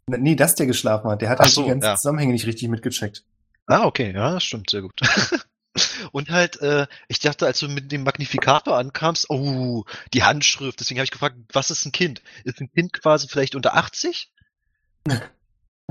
Na, 0.06 0.18
Nee, 0.18 0.36
dass 0.36 0.54
der 0.54 0.66
geschlafen 0.66 1.10
hat. 1.10 1.22
Der 1.22 1.30
hat 1.30 1.40
Ach 1.40 1.44
halt 1.44 1.54
so, 1.54 1.62
die 1.62 1.70
ganzen 1.70 1.86
ja. 1.86 1.96
Zusammenhänge 1.96 2.32
nicht 2.32 2.46
richtig 2.46 2.68
mitgecheckt. 2.68 3.24
Ah, 3.66 3.86
okay, 3.86 4.12
ja, 4.14 4.34
das 4.34 4.44
stimmt, 4.44 4.70
sehr 4.70 4.82
gut. 4.82 5.00
Und 6.12 6.30
halt, 6.30 6.60
äh, 6.60 6.86
ich 7.08 7.18
dachte, 7.18 7.46
als 7.46 7.58
du 7.58 7.68
mit 7.68 7.90
dem 7.90 8.04
Magnifikator 8.04 8.76
ankamst, 8.78 9.28
oh, 9.30 9.84
die 10.12 10.22
Handschrift, 10.22 10.78
deswegen 10.78 11.00
habe 11.00 11.04
ich 11.04 11.10
gefragt, 11.10 11.36
was 11.52 11.70
ist 11.70 11.84
ein 11.84 11.92
Kind? 11.92 12.22
Ist 12.44 12.60
ein 12.60 12.70
Kind 12.72 12.92
quasi 12.92 13.26
vielleicht 13.28 13.54
unter 13.56 13.74
80? 13.74 14.30
Weil 15.06 15.20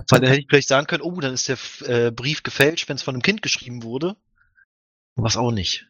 dann 0.09 0.23
hätte 0.25 0.39
ich 0.41 0.47
vielleicht 0.49 0.69
sagen 0.69 0.87
können, 0.87 1.03
oh, 1.03 1.19
dann 1.19 1.33
ist 1.33 1.47
der 1.49 1.57
äh, 1.81 2.11
Brief 2.11 2.43
gefälscht, 2.43 2.87
wenn 2.87 2.95
es 2.95 3.03
von 3.03 3.15
einem 3.15 3.21
Kind 3.21 3.41
geschrieben 3.41 3.83
wurde. 3.83 4.15
Was 5.15 5.37
auch 5.37 5.51
nicht. 5.51 5.85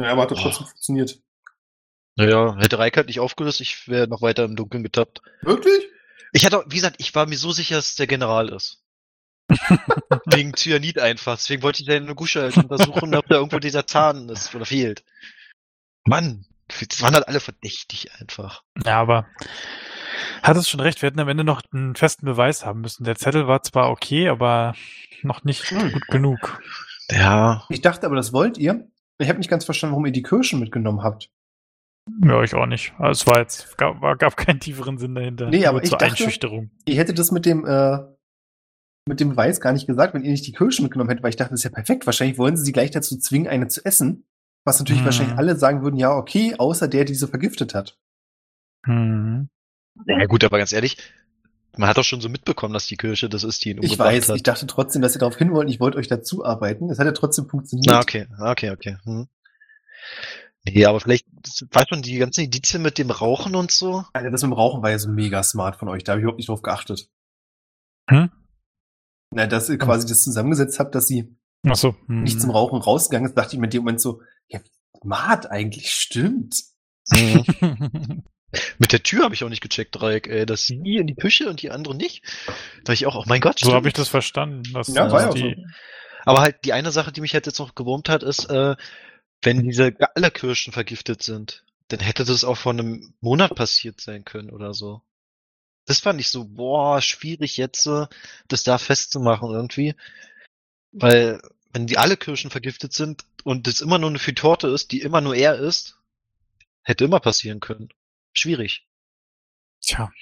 Ja, 0.00 0.08
aber 0.12 0.22
hat 0.22 0.30
doch 0.30 0.38
Oh. 0.38 0.42
trotzdem 0.42 0.66
funktioniert. 0.66 1.20
Naja, 2.16 2.56
hätte 2.58 2.78
Reik 2.78 2.96
halt 2.96 3.08
nicht 3.08 3.20
aufgelöst, 3.20 3.60
ich 3.60 3.88
wäre 3.88 4.06
noch 4.08 4.22
weiter 4.22 4.44
im 4.44 4.56
Dunkeln 4.56 4.82
getappt. 4.82 5.20
Wirklich? 5.42 5.88
Ich 6.32 6.44
hatte, 6.46 6.58
auch- 6.58 6.64
wie 6.68 6.76
gesagt, 6.76 6.96
ich 6.98 7.14
war 7.14 7.26
mir 7.26 7.36
so 7.38 7.52
sicher, 7.52 7.76
dass 7.76 7.90
es 7.90 7.96
der 7.96 8.06
General 8.06 8.48
ist. 8.50 8.83
Wegen 10.26 10.54
Cyanid 10.54 10.98
einfach. 10.98 11.36
Deswegen 11.36 11.62
wollte 11.62 11.82
ich 11.82 11.86
seine 11.88 12.14
Gusche 12.14 12.42
halt 12.42 12.56
untersuchen, 12.56 13.14
ob 13.14 13.26
da 13.26 13.36
irgendwo 13.36 13.58
dieser 13.58 13.86
Zahn 13.86 14.28
ist 14.28 14.54
oder 14.54 14.64
fehlt. 14.66 15.04
Mann, 16.06 16.46
das 16.68 17.02
waren 17.02 17.14
halt 17.14 17.28
alle 17.28 17.40
verdächtig 17.40 18.10
einfach. 18.20 18.62
Ja, 18.84 19.00
aber 19.00 19.26
hattest 20.42 20.70
schon 20.70 20.80
recht, 20.80 21.00
wir 21.02 21.08
hätten 21.08 21.20
am 21.20 21.28
Ende 21.28 21.44
noch 21.44 21.62
einen 21.72 21.94
festen 21.94 22.26
Beweis 22.26 22.64
haben 22.64 22.80
müssen. 22.80 23.04
Der 23.04 23.16
Zettel 23.16 23.46
war 23.48 23.62
zwar 23.62 23.90
okay, 23.90 24.28
aber 24.28 24.74
noch 25.22 25.44
nicht 25.44 25.70
Hm. 25.70 25.92
gut 25.92 26.06
genug. 26.08 26.62
Ja. 27.10 27.64
Ich 27.68 27.80
dachte 27.82 28.06
aber, 28.06 28.16
das 28.16 28.32
wollt 28.32 28.58
ihr. 28.58 28.88
Ich 29.18 29.28
habe 29.28 29.38
nicht 29.38 29.50
ganz 29.50 29.64
verstanden, 29.64 29.92
warum 29.92 30.06
ihr 30.06 30.12
die 30.12 30.22
Kirschen 30.22 30.58
mitgenommen 30.60 31.02
habt. 31.02 31.30
Ja, 32.22 32.42
ich 32.42 32.54
auch 32.54 32.66
nicht. 32.66 32.92
Also 32.98 33.22
es 33.22 33.26
war 33.26 33.38
jetzt, 33.40 33.78
gab, 33.78 34.00
war, 34.02 34.16
gab 34.16 34.36
keinen 34.36 34.60
tieferen 34.60 34.98
Sinn 34.98 35.14
dahinter. 35.14 35.46
Nee, 35.48 35.64
aber 35.66 35.82
ich 35.82 35.88
zur 35.88 35.98
dachte- 35.98 36.10
Einschüchterung. 36.12 36.70
Ihr 36.84 36.96
hättet 36.96 37.18
das 37.18 37.30
mit 37.30 37.46
dem, 37.46 37.64
äh, 37.64 37.98
mit 39.06 39.20
dem 39.20 39.30
Beweis 39.30 39.60
gar 39.60 39.72
nicht 39.72 39.86
gesagt, 39.86 40.14
wenn 40.14 40.24
ihr 40.24 40.30
nicht 40.30 40.46
die 40.46 40.52
Kirschen 40.52 40.82
mitgenommen 40.84 41.10
hättet, 41.10 41.22
weil 41.22 41.30
ich 41.30 41.36
dachte, 41.36 41.50
das 41.50 41.60
ist 41.60 41.64
ja 41.64 41.70
perfekt. 41.70 42.06
Wahrscheinlich 42.06 42.38
wollen 42.38 42.56
sie 42.56 42.64
sie 42.64 42.72
gleich 42.72 42.90
dazu 42.90 43.18
zwingen, 43.18 43.48
eine 43.48 43.68
zu 43.68 43.84
essen. 43.84 44.24
Was 44.64 44.78
natürlich 44.78 45.00
Hm. 45.00 45.06
wahrscheinlich 45.06 45.36
alle 45.36 45.56
sagen 45.56 45.82
würden, 45.82 45.96
ja, 45.96 46.14
okay, 46.16 46.54
außer 46.56 46.88
der, 46.88 47.04
die 47.04 47.14
sie 47.14 47.28
vergiftet 47.28 47.74
hat. 47.74 47.98
Hm. 48.86 49.48
Ja 50.06 50.26
gut, 50.26 50.42
aber 50.42 50.56
ganz 50.58 50.72
ehrlich, 50.72 50.96
man 51.76 51.88
hat 51.88 51.98
doch 51.98 52.04
schon 52.04 52.22
so 52.22 52.28
mitbekommen, 52.30 52.72
dass 52.72 52.86
die 52.86 52.96
Kirche 52.96 53.28
das 53.28 53.44
ist, 53.44 53.64
die 53.64 53.70
ihn 53.70 53.78
Ich 53.82 53.90
umgebracht 53.92 54.08
weiß, 54.14 54.28
hat. 54.30 54.36
ich 54.36 54.42
dachte 54.42 54.66
trotzdem, 54.66 55.02
dass 55.02 55.14
ihr 55.14 55.18
darauf 55.18 55.36
hin 55.36 55.52
wollt, 55.52 55.68
ich 55.68 55.80
wollte 55.80 55.98
euch 55.98 56.08
dazu 56.08 56.44
arbeiten. 56.44 56.88
Es 56.88 56.98
hat 56.98 57.04
ja 57.06 57.12
trotzdem 57.12 57.46
funktioniert. 57.48 57.86
Na, 57.86 58.00
okay, 58.00 58.26
okay, 58.40 58.70
okay. 58.70 58.96
Hm. 59.04 59.28
Nee, 60.66 60.86
aber 60.86 60.98
vielleicht, 61.00 61.26
weißt 61.70 61.90
du, 61.90 61.96
die 61.96 62.16
ganzen 62.16 62.44
Indizien 62.44 62.80
mit 62.80 62.96
dem 62.96 63.10
Rauchen 63.10 63.54
und 63.54 63.70
so. 63.70 64.04
Alter, 64.14 64.30
das 64.30 64.40
mit 64.42 64.50
dem 64.50 64.54
Rauchen 64.54 64.82
war 64.82 64.90
ja 64.90 64.98
so 64.98 65.10
mega 65.10 65.42
smart 65.42 65.76
von 65.76 65.88
euch. 65.88 66.04
Da 66.04 66.12
habe 66.12 66.20
ich 66.20 66.22
überhaupt 66.22 66.38
nicht 66.38 66.48
drauf 66.48 66.62
geachtet. 66.62 67.10
Hm? 68.08 68.30
Na, 69.30 69.46
dass 69.46 69.68
ihr 69.68 69.78
quasi 69.78 70.06
das 70.06 70.22
zusammengesetzt 70.22 70.78
habt, 70.78 70.94
dass 70.94 71.06
sie 71.06 71.36
Ach 71.66 71.76
so. 71.76 71.94
Hm. 72.06 72.22
nicht 72.22 72.40
zum 72.40 72.50
Rauchen 72.50 72.80
rausgegangen 72.80 73.28
ist, 73.28 73.36
dachte 73.36 73.54
ich 73.54 73.60
mir 73.60 73.66
in 73.66 73.70
dem 73.70 73.82
Moment 73.82 74.00
so, 74.00 74.20
ja, 74.48 74.60
wie 74.60 74.98
smart 75.00 75.50
eigentlich, 75.50 75.90
stimmt. 75.90 76.62
Mit 78.78 78.92
der 78.92 79.02
Tür 79.02 79.24
habe 79.24 79.34
ich 79.34 79.42
auch 79.42 79.48
nicht 79.48 79.62
gecheckt, 79.62 79.96
Dreieck, 79.96 80.28
ey. 80.28 80.46
Dass 80.46 80.66
sie 80.66 80.96
in 80.96 81.06
die 81.06 81.16
Küche 81.16 81.48
und 81.48 81.62
die 81.62 81.70
andere 81.70 81.94
nicht. 81.94 82.22
Da 82.84 82.92
ich 82.92 83.06
auch, 83.06 83.16
oh 83.16 83.24
mein 83.26 83.40
Gott, 83.40 83.58
so 83.58 83.72
habe 83.72 83.88
ich 83.88 83.94
das 83.94 84.08
verstanden. 84.08 84.62
Dass, 84.72 84.88
Ja, 84.88 85.10
war 85.10 85.22
ja 85.22 85.28
auch 85.30 85.34
die, 85.34 85.64
Aber 86.24 86.40
halt 86.40 86.64
die 86.64 86.72
eine 86.72 86.92
Sache, 86.92 87.12
die 87.12 87.20
mich 87.20 87.34
halt 87.34 87.46
jetzt 87.46 87.58
noch 87.58 87.74
gewurmt 87.74 88.08
hat, 88.08 88.22
ist, 88.22 88.48
äh, 88.50 88.76
wenn 89.42 89.62
diese 89.62 89.94
alle 90.14 90.30
Kirschen 90.30 90.72
vergiftet 90.72 91.22
sind, 91.22 91.64
dann 91.88 92.00
hätte 92.00 92.24
das 92.24 92.44
auch 92.44 92.56
vor 92.56 92.72
einem 92.72 93.14
Monat 93.20 93.54
passiert 93.54 94.00
sein 94.00 94.24
können 94.24 94.50
oder 94.50 94.72
so. 94.72 95.02
Das 95.86 96.00
fand 96.00 96.20
ich 96.20 96.30
so, 96.30 96.44
boah, 96.44 97.00
schwierig 97.00 97.56
jetzt, 97.56 97.86
äh, 97.86 98.06
das 98.48 98.62
da 98.62 98.78
festzumachen 98.78 99.50
irgendwie. 99.50 99.94
Weil, 100.92 101.40
wenn 101.72 101.86
die 101.86 101.98
alle 101.98 102.16
Kirschen 102.16 102.50
vergiftet 102.50 102.92
sind 102.92 103.24
und 103.42 103.66
es 103.68 103.80
immer 103.80 103.98
nur 103.98 104.10
eine 104.10 104.18
Torte 104.18 104.68
ist, 104.68 104.92
die 104.92 105.00
immer 105.00 105.20
nur 105.20 105.34
er 105.34 105.56
ist, 105.56 105.98
hätte 106.82 107.04
immer 107.04 107.20
passieren 107.20 107.60
können. 107.60 107.88
Schwierig. 108.32 108.86
Tja. 109.80 110.12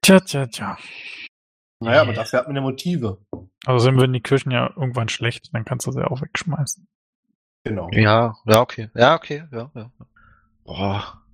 Tja, 0.00 0.20
tja, 0.20 0.46
tja. 0.46 0.78
Naja, 1.80 2.00
aber 2.02 2.14
dafür 2.14 2.38
hat 2.38 2.46
man 2.46 2.56
ja 2.56 2.62
Motive. 2.62 3.18
Also 3.66 3.84
sind 3.84 3.96
wir 3.96 4.04
in 4.04 4.12
die 4.12 4.20
Kirchen 4.20 4.50
ja 4.50 4.72
irgendwann 4.76 5.08
schlecht, 5.08 5.50
dann 5.52 5.64
kannst 5.64 5.86
du 5.86 5.92
sie 5.92 6.06
auch 6.06 6.22
wegschmeißen. 6.22 6.86
Genau. 7.64 7.90
Ja, 7.92 8.36
ja, 8.46 8.60
okay. 8.60 8.88
Ja, 8.94 9.14
okay, 9.16 9.44
ja, 9.50 9.70
ja. 9.74 9.90
Boah. 10.64 11.25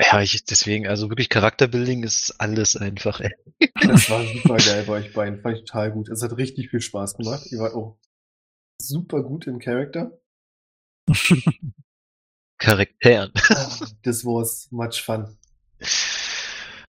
Ja, 0.00 0.20
ich, 0.20 0.44
deswegen, 0.44 0.86
also 0.86 1.08
wirklich 1.08 1.28
Charakterbuilding 1.28 2.02
ist 2.02 2.40
alles 2.40 2.76
einfach, 2.76 3.20
ey. 3.20 3.32
Das 3.80 4.10
war 4.10 4.24
super 4.24 4.56
geil 4.56 4.84
bei 4.86 4.92
euch 4.94 5.12
beiden. 5.12 5.40
Fand 5.40 5.58
ich 5.58 5.64
total 5.64 5.92
gut. 5.92 6.08
Es 6.08 6.22
hat 6.22 6.36
richtig 6.36 6.70
viel 6.70 6.80
Spaß 6.80 7.16
gemacht. 7.16 7.46
Ihr 7.50 7.58
wart 7.58 7.74
auch 7.74 7.98
super 8.80 9.22
gut 9.22 9.46
im 9.46 9.58
Charakter. 9.58 10.18
Charakteren. 12.58 13.32
Das 14.02 14.24
war's 14.24 14.68
much 14.70 15.02
fun. 15.02 15.38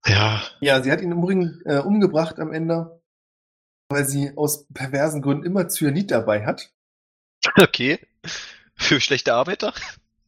Ja. 0.06 0.44
Ja, 0.62 0.82
sie 0.82 0.92
hat 0.92 1.02
ihn 1.02 1.12
im 1.12 1.20
Übrigen 1.20 1.62
äh, 1.66 1.78
umgebracht 1.78 2.40
am 2.40 2.52
Ende, 2.52 3.02
weil 3.90 4.06
sie 4.06 4.36
aus 4.36 4.68
perversen 4.74 5.22
Gründen 5.22 5.46
immer 5.46 5.70
Cyanid 5.70 6.12
dabei 6.12 6.46
hat. 6.46 6.72
Okay. 7.58 8.00
Für 8.76 9.00
schlechte 9.00 9.34
Arbeiter? 9.34 9.74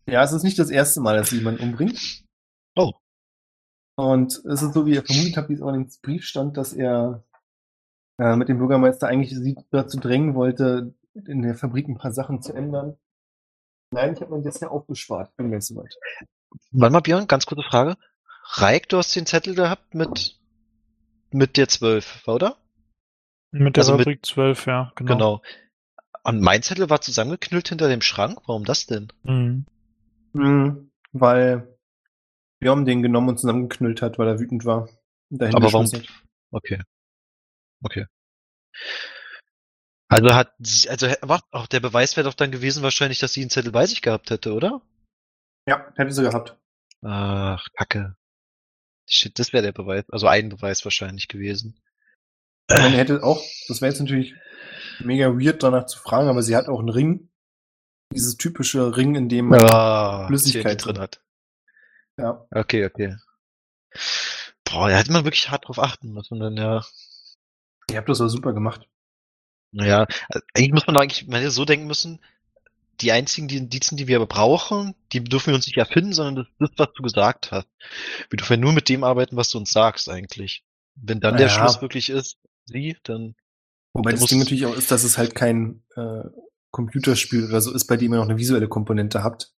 Ja, 0.05 0.23
es 0.23 0.31
ist 0.31 0.43
nicht 0.43 0.59
das 0.59 0.69
erste 0.69 1.01
Mal, 1.01 1.17
dass 1.17 1.29
sie 1.29 1.37
jemanden 1.37 1.63
umbringt. 1.63 2.24
Oh. 2.75 2.93
Und 3.97 4.33
es 4.45 4.61
ist 4.61 4.73
so, 4.73 4.85
wie 4.85 4.93
ihr 4.95 5.03
vermutet 5.05 5.37
habt, 5.37 5.49
wie 5.49 5.53
es 5.53 5.61
auch 5.61 5.69
in 5.73 5.83
dem 5.85 5.91
Brief 6.01 6.25
stand, 6.25 6.57
dass 6.57 6.73
er 6.73 7.23
äh, 8.19 8.35
mit 8.35 8.49
dem 8.49 8.57
Bürgermeister 8.57 9.07
eigentlich 9.07 9.31
sie 9.31 9.55
dazu 9.71 9.99
drängen 9.99 10.35
wollte, 10.35 10.93
in 11.13 11.41
der 11.41 11.55
Fabrik 11.55 11.87
ein 11.87 11.97
paar 11.97 12.11
Sachen 12.11 12.41
zu 12.41 12.53
ändern. 12.53 12.97
Nein, 13.91 14.13
ich 14.13 14.21
habe 14.21 14.35
mir 14.35 14.43
das 14.43 14.59
ja 14.59 14.67
aufgespart. 14.69 15.35
Bin 15.37 15.49
gleich 15.49 15.63
soweit. 15.63 15.95
Warte 16.71 16.91
mal, 16.93 16.99
Björn, 16.99 17.27
ganz 17.27 17.45
kurze 17.45 17.63
Frage. 17.63 17.95
Reik, 18.55 18.89
du 18.89 18.97
hast 18.97 19.15
den 19.15 19.25
Zettel 19.25 19.55
gehabt 19.55 19.93
mit, 19.95 20.39
mit 21.31 21.55
der 21.57 21.69
12, 21.69 22.27
oder? 22.27 22.57
Mit 23.51 23.77
der 23.77 23.81
Also 23.81 23.93
mit- 23.93 24.01
Fabrik 24.01 24.25
12, 24.25 24.65
ja, 24.65 24.91
genau. 24.95 25.13
Genau. 25.13 25.41
Und 26.23 26.41
mein 26.41 26.63
Zettel 26.63 26.89
war 26.89 26.99
zusammengeknüllt 27.01 27.69
hinter 27.69 27.87
dem 27.87 28.01
Schrank. 28.01 28.39
Warum 28.47 28.65
das 28.65 28.87
denn? 28.87 29.07
Mhm. 29.23 29.65
Mhm, 30.33 30.91
weil 31.13 31.74
Björn 32.59 32.85
den 32.85 33.01
genommen 33.03 33.29
und 33.29 33.39
zusammengeknüllt 33.39 34.01
hat, 34.01 34.17
weil 34.17 34.27
er 34.27 34.39
wütend 34.39 34.65
war. 34.65 34.89
Aber 35.31 35.73
warum? 35.73 35.85
hat. 35.91 36.03
Okay. 36.51 36.81
Okay. 37.83 38.05
Also 40.07 40.33
hat, 40.35 40.53
sie- 40.59 40.89
also 40.89 41.07
warte, 41.21 41.45
auch 41.51 41.67
der 41.67 41.79
Beweis 41.79 42.15
wäre 42.15 42.25
doch 42.25 42.33
dann 42.35 42.51
gewesen 42.51 42.83
wahrscheinlich, 42.83 43.19
dass 43.19 43.33
sie 43.33 43.41
einen 43.41 43.49
Zettel 43.49 43.71
bei 43.71 43.85
sich 43.85 44.01
gehabt 44.01 44.29
hätte, 44.29 44.53
oder? 44.53 44.81
Ja, 45.67 45.91
hätte 45.95 46.11
sie 46.11 46.21
gehabt. 46.23 46.57
Ach, 47.01 47.65
Kacke. 47.73 48.15
Shit, 49.07 49.37
das 49.39 49.51
wäre 49.53 49.63
der 49.63 49.71
Beweis, 49.71 50.05
also 50.09 50.27
ein 50.27 50.49
Beweis 50.49 50.83
wahrscheinlich 50.85 51.27
gewesen. 51.27 51.79
Er 52.67 52.89
hätte 52.89 53.23
auch, 53.23 53.43
das 53.67 53.81
wäre 53.81 53.91
jetzt 53.91 53.99
natürlich 53.99 54.33
mega 54.99 55.27
weird, 55.29 55.61
danach 55.61 55.85
zu 55.85 55.99
fragen, 55.99 56.29
aber 56.29 56.41
sie 56.41 56.55
hat 56.55 56.67
auch 56.67 56.79
einen 56.79 56.89
Ring. 56.89 57.29
Dieses 58.13 58.37
typische 58.37 58.95
Ring, 58.95 59.15
in 59.15 59.29
dem 59.29 59.47
man, 59.47 59.59
Ah, 59.61 60.27
Flüssigkeit 60.27 60.83
drin 60.83 60.99
hat. 60.99 61.21
Ja, 62.17 62.45
Okay, 62.51 62.85
okay. 62.85 63.15
Boah, 64.63 64.89
da 64.89 64.97
hätte 64.97 65.11
man 65.11 65.23
wirklich 65.23 65.49
hart 65.49 65.67
drauf 65.67 65.79
achten 65.79 66.11
müssen, 66.11 66.39
dann 66.39 66.57
ja. 66.57 66.83
ihr 67.89 67.97
habt 67.97 68.09
das 68.09 68.19
aber 68.19 68.29
super 68.29 68.53
gemacht. 68.53 68.87
Naja, 69.71 70.07
also 70.29 70.45
eigentlich 70.53 70.73
muss 70.73 70.87
man 70.87 70.97
eigentlich 70.97 71.27
man 71.27 71.39
hätte 71.39 71.51
so 71.51 71.65
denken 71.65 71.87
müssen, 71.87 72.19
die 73.01 73.11
einzigen 73.11 73.47
die 73.47 73.57
Indizien, 73.57 73.97
die 73.97 74.07
wir 74.07 74.15
aber 74.17 74.27
brauchen, 74.27 74.95
die 75.11 75.23
dürfen 75.23 75.47
wir 75.47 75.55
uns 75.55 75.67
nicht 75.67 75.77
erfinden, 75.77 76.13
sondern 76.13 76.47
das 76.59 76.69
ist, 76.69 76.79
was 76.79 76.93
du 76.93 77.03
gesagt 77.03 77.51
hast. 77.51 77.67
Wir 78.29 78.37
dürfen 78.37 78.53
ja 78.53 78.57
nur 78.57 78.73
mit 78.73 78.89
dem 78.89 79.03
arbeiten, 79.03 79.35
was 79.35 79.49
du 79.49 79.57
uns 79.57 79.71
sagst 79.71 80.09
eigentlich. 80.09 80.63
Wenn 80.95 81.19
dann 81.19 81.37
der 81.37 81.47
Ja. 81.47 81.53
Schluss 81.53 81.81
wirklich 81.81 82.09
ist, 82.09 82.37
sie, 82.65 82.97
dann 83.03 83.35
Wobei 83.95 84.11
Da 84.11 84.17
das 84.17 84.25
Ding 84.29 84.39
natürlich 84.39 84.65
auch 84.65 84.75
ist, 84.75 84.91
dass 84.91 85.05
es 85.05 85.17
halt 85.17 85.35
kein 85.35 85.81
äh, 85.95 86.23
Computerspiel 86.71 87.45
oder 87.45 87.61
so 87.61 87.73
ist, 87.73 87.85
bei 87.85 87.95
dem 87.95 88.13
ihr 88.13 88.17
noch 88.17 88.25
eine 88.25 88.37
visuelle 88.37 88.67
Komponente 88.67 89.23
habt. 89.23 89.54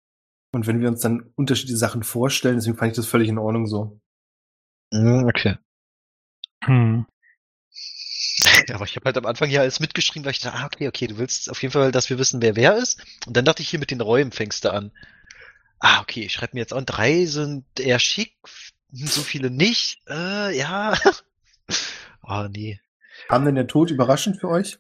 Und 0.56 0.68
wenn 0.68 0.80
wir 0.80 0.88
uns 0.88 1.02
dann 1.02 1.34
unterschiedliche 1.36 1.78
Sachen 1.78 2.02
vorstellen, 2.02 2.56
deswegen 2.56 2.78
fand 2.78 2.92
ich 2.92 2.96
das 2.96 3.08
völlig 3.08 3.28
in 3.28 3.38
Ordnung 3.38 3.68
so. 3.68 4.00
Mm, 4.94 5.26
okay. 5.26 5.58
Hm. 6.64 7.06
Ja, 8.38 8.52
aber 8.76 8.86
ich 8.86 8.96
habe 8.96 9.04
halt 9.04 9.18
am 9.18 9.26
Anfang 9.26 9.50
hier 9.50 9.60
alles 9.60 9.82
mitgeschrieben, 9.82 10.24
weil 10.24 10.32
ich 10.32 10.40
dachte, 10.40 10.58
ah, 10.58 10.66
okay, 10.66 10.88
okay, 10.88 11.08
du 11.08 11.18
willst 11.18 11.50
auf 11.50 11.62
jeden 11.62 11.74
Fall, 11.74 11.92
dass 11.92 12.10
wir 12.10 12.18
wissen, 12.20 12.42
wer 12.42 12.56
wer 12.56 12.78
ist. 12.78 13.04
Und 13.28 13.36
dann 13.36 13.44
dachte 13.44 13.64
ich 13.64 13.70
hier 13.70 13.80
mit 13.80 13.92
den 13.92 14.00
Räumen 14.00 14.32
fängst 14.32 14.64
du 14.64 14.72
an. 14.72 14.94
Ah, 15.80 16.00
okay, 16.00 16.22
ich 16.22 16.32
schreibe 16.32 16.52
mir 16.54 16.62
jetzt 16.62 16.72
an, 16.72 16.86
drei 16.86 17.26
sind 17.26 17.66
eher 17.78 18.00
schick, 18.00 18.38
so 18.94 19.24
viele 19.24 19.52
nicht. 19.52 20.00
Äh, 20.08 20.58
ja. 20.58 20.98
Ah, 22.28 22.48
nee. 22.50 22.80
Kam 23.28 23.46
denn 23.46 23.54
der 23.54 23.68
Tod 23.68 23.92
überraschend 23.92 24.40
für 24.40 24.48
euch? 24.50 24.80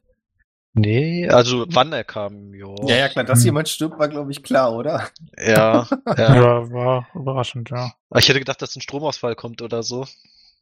Nee, 0.78 1.30
also 1.30 1.66
wann 1.70 1.94
er 1.94 2.04
kam, 2.04 2.54
jo. 2.54 2.76
Ja, 2.86 2.98
ja, 2.98 3.08
klar, 3.10 3.24
dass 3.24 3.40
Hm. 3.40 3.46
jemand 3.46 3.70
stirbt, 3.70 3.98
war, 3.98 4.10
glaube 4.10 4.32
ich, 4.32 4.44
klar, 4.44 4.74
oder? 4.76 5.08
Ja, 5.38 5.88
Ja. 6.18 6.36
ja. 6.36 6.72
war 6.72 7.08
überraschend, 7.16 7.70
ja. 7.70 7.94
Aber 8.10 8.20
Ich 8.20 8.28
hätte 8.28 8.40
gedacht, 8.40 8.62
dass 8.62 8.76
ein 8.76 8.82
Stromausfall 8.82 9.36
kommt 9.36 9.62
oder 9.62 9.84
so. 9.84 10.06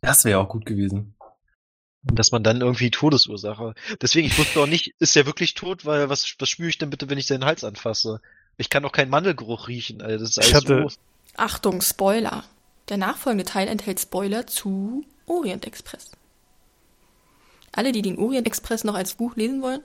Das 0.02 0.23
wäre 0.23 0.40
auch 0.40 0.49
gut 0.49 0.65
gewesen. 0.68 1.15
Und 2.07 2.19
dass 2.19 2.31
man 2.31 2.44
dann 2.44 2.61
irgendwie 2.61 2.91
Todesursache. 2.91 3.73
Deswegen, 4.02 4.27
ich 4.27 4.38
wusste 4.38 4.60
auch 4.60 4.68
nicht, 4.68 4.94
ist 4.99 5.15
er 5.15 5.26
wirklich 5.26 5.56
tot, 5.56 5.85
weil 5.85 6.10
was, 6.10 6.35
was 6.38 6.49
spüre 6.49 6.69
ich 6.69 6.77
denn 6.77 6.90
bitte, 6.91 7.10
wenn 7.10 7.18
ich 7.18 7.26
seinen 7.27 7.45
Hals 7.45 7.64
anfasse? 7.64 8.22
Ich 8.57 8.69
kann 8.69 8.84
doch 8.84 8.91
keinen 8.91 9.10
Mandelgeruch 9.10 9.68
riechen, 9.68 10.02
Alter. 10.02 10.19
Das 10.19 10.30
ist 10.31 10.38
alles 10.38 10.49
Ich 10.49 10.56
hatte- 10.56 10.81
roh. 10.84 10.90
Achtung, 11.38 11.81
Spoiler. 11.81 12.44
Der 12.90 12.98
nachfolgende 12.98 13.45
Teil 13.45 13.68
enthält 13.68 13.99
Spoiler 13.99 14.45
zu 14.45 15.06
Orient 15.26 15.65
Express. 15.65 16.11
Alle, 17.72 17.91
die 17.94 18.03
den 18.03 18.19
Orient 18.19 18.45
Express 18.45 18.84
noch 18.84 18.94
als 18.94 19.15
Buch 19.15 19.35
lesen 19.35 19.61
wollen 19.64 19.81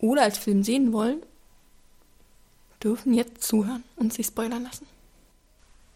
oder 0.00 0.22
als 0.22 0.38
Film 0.38 0.62
sehen 0.62 0.92
wollen, 0.92 1.22
dürfen 2.82 3.12
jetzt 3.14 3.42
zuhören 3.42 3.84
und 3.96 4.12
sich 4.12 4.26
spoilern 4.26 4.62
lassen. 4.64 4.86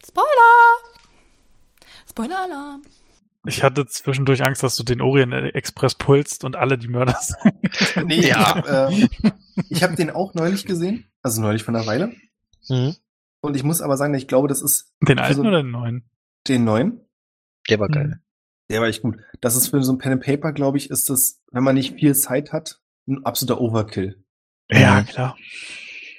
Spoiler! 0.06 0.24
Spoiler-Alarm! 2.08 2.82
Ich 3.46 3.62
hatte 3.62 3.86
zwischendurch 3.86 4.42
Angst, 4.44 4.62
dass 4.62 4.76
du 4.76 4.82
den 4.84 5.00
Orient 5.02 5.32
Express 5.54 5.94
pulst 5.94 6.44
und 6.44 6.56
alle 6.56 6.78
die 6.78 6.88
Mörder 6.88 7.18
sind. 7.20 7.54
Nee, 8.06 8.26
Ja. 8.28 8.58
ich 8.58 8.70
habe 8.70 8.92
ähm, 8.92 9.08
ich 9.68 9.82
hab 9.82 9.96
den 9.96 10.10
auch 10.10 10.32
neulich 10.34 10.64
gesehen. 10.64 11.06
Also 11.22 11.42
neulich 11.42 11.62
von 11.62 11.76
einer 11.76 11.86
Weile. 11.86 12.14
Mhm. 12.68 12.96
Und 13.42 13.56
ich 13.56 13.62
muss 13.62 13.82
aber 13.82 13.96
sagen, 13.98 14.14
ich 14.14 14.28
glaube, 14.28 14.48
das 14.48 14.62
ist 14.62 14.92
Den 15.02 15.18
alten 15.18 15.34
so 15.36 15.40
oder 15.42 15.62
den 15.62 15.70
neuen? 15.70 16.04
den 16.48 16.64
neuen. 16.64 17.00
Der 17.68 17.78
war 17.80 17.88
geil. 17.88 18.20
Der 18.70 18.80
war 18.80 18.88
echt 18.88 19.02
gut. 19.02 19.18
Das 19.42 19.56
ist 19.56 19.68
für 19.68 19.82
so 19.82 19.92
ein 19.92 19.98
Pen 19.98 20.12
and 20.12 20.22
Paper, 20.24 20.52
glaube 20.52 20.78
ich, 20.78 20.88
ist 20.90 21.10
das, 21.10 21.42
wenn 21.50 21.62
man 21.64 21.74
nicht 21.74 21.94
viel 21.98 22.14
Zeit 22.14 22.52
hat, 22.52 22.80
ein 23.06 23.24
absoluter 23.24 23.60
Overkill. 23.60 24.24
Ja, 24.70 25.00
Mhm. 25.00 25.06
klar. 25.06 25.36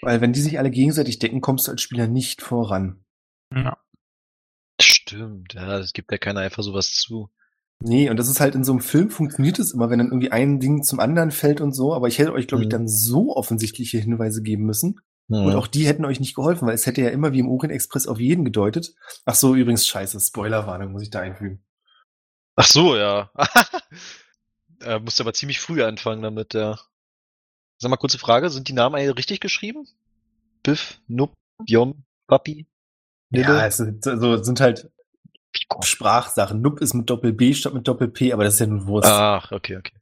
Weil 0.01 0.21
wenn 0.21 0.33
die 0.33 0.41
sich 0.41 0.59
alle 0.59 0.69
gegenseitig 0.71 1.19
decken, 1.19 1.41
kommst 1.41 1.67
du 1.67 1.71
als 1.71 1.81
Spieler 1.81 2.07
nicht 2.07 2.41
voran. 2.41 3.03
Ja. 3.53 3.77
Stimmt, 4.81 5.53
ja, 5.53 5.79
es 5.79 5.93
gibt 5.93 6.11
ja 6.11 6.17
keiner 6.17 6.41
einfach 6.41 6.63
sowas 6.63 6.91
zu. 6.93 7.29
Nee, 7.81 8.09
und 8.09 8.17
das 8.17 8.29
ist 8.29 8.39
halt 8.39 8.55
in 8.55 8.63
so 8.63 8.71
einem 8.71 8.81
Film 8.81 9.09
funktioniert 9.09 9.59
es 9.59 9.71
immer, 9.73 9.89
wenn 9.89 9.99
dann 9.99 10.07
irgendwie 10.07 10.31
ein 10.31 10.59
Ding 10.59 10.83
zum 10.83 10.99
anderen 10.99 11.31
fällt 11.31 11.59
und 11.61 11.73
so. 11.73 11.93
Aber 11.93 12.07
ich 12.07 12.19
hätte 12.19 12.33
euch, 12.33 12.47
glaube 12.47 12.63
ich, 12.63 12.67
Mhm. 12.67 12.71
dann 12.71 12.87
so 12.87 13.35
offensichtliche 13.35 13.97
Hinweise 13.97 14.41
geben 14.41 14.63
müssen. 14.65 14.99
Mhm. 15.27 15.45
Und 15.45 15.55
auch 15.55 15.67
die 15.67 15.85
hätten 15.87 16.05
euch 16.05 16.19
nicht 16.19 16.35
geholfen, 16.35 16.67
weil 16.67 16.75
es 16.75 16.85
hätte 16.85 17.01
ja 17.01 17.09
immer 17.09 17.33
wie 17.33 17.39
im 17.39 17.49
Orient 17.49 17.73
Express 17.73 18.07
auf 18.07 18.19
jeden 18.19 18.45
gedeutet. 18.45 18.93
Ach 19.25 19.35
so, 19.35 19.55
übrigens, 19.55 19.87
scheiße, 19.87 20.19
Spoilerwarnung 20.19 20.91
muss 20.91 21.01
ich 21.03 21.09
da 21.09 21.19
einfügen. 21.21 21.63
Ach 22.55 22.65
so, 22.67 22.95
ja. 22.95 23.31
äh, 24.85 24.99
musste 24.99 25.23
aber 25.23 25.33
ziemlich 25.33 25.59
früh 25.59 25.83
anfangen 25.83 26.21
damit, 26.21 26.53
ja. 26.53 26.79
Sag 27.77 27.89
mal, 27.89 27.97
kurze 27.97 28.19
Frage, 28.19 28.49
sind 28.49 28.67
die 28.67 28.73
Namen 28.73 28.95
alle 28.95 29.17
richtig 29.17 29.41
geschrieben? 29.41 29.87
Biff, 30.63 30.99
Nup, 31.07 31.33
Jom, 31.65 32.03
Papi, 32.27 32.67
Nille? 33.29 33.43
Ja, 33.43 33.65
es 33.67 33.77
sind, 33.77 34.05
also, 34.07 34.41
sind 34.41 34.59
halt. 34.59 34.89
Sprachsachen. 35.83 36.61
Nup 36.61 36.81
ist 36.81 36.93
mit 36.93 37.09
Doppel 37.09 37.31
B 37.31 37.53
statt 37.53 37.73
mit 37.73 37.87
Doppel 37.87 38.09
P, 38.09 38.33
aber 38.33 38.43
das 38.43 38.55
ist 38.55 38.59
ja 38.59 38.67
nun 38.67 38.87
Wurst. 38.87 39.07
Ach, 39.07 39.53
okay, 39.53 39.77
okay. 39.77 39.93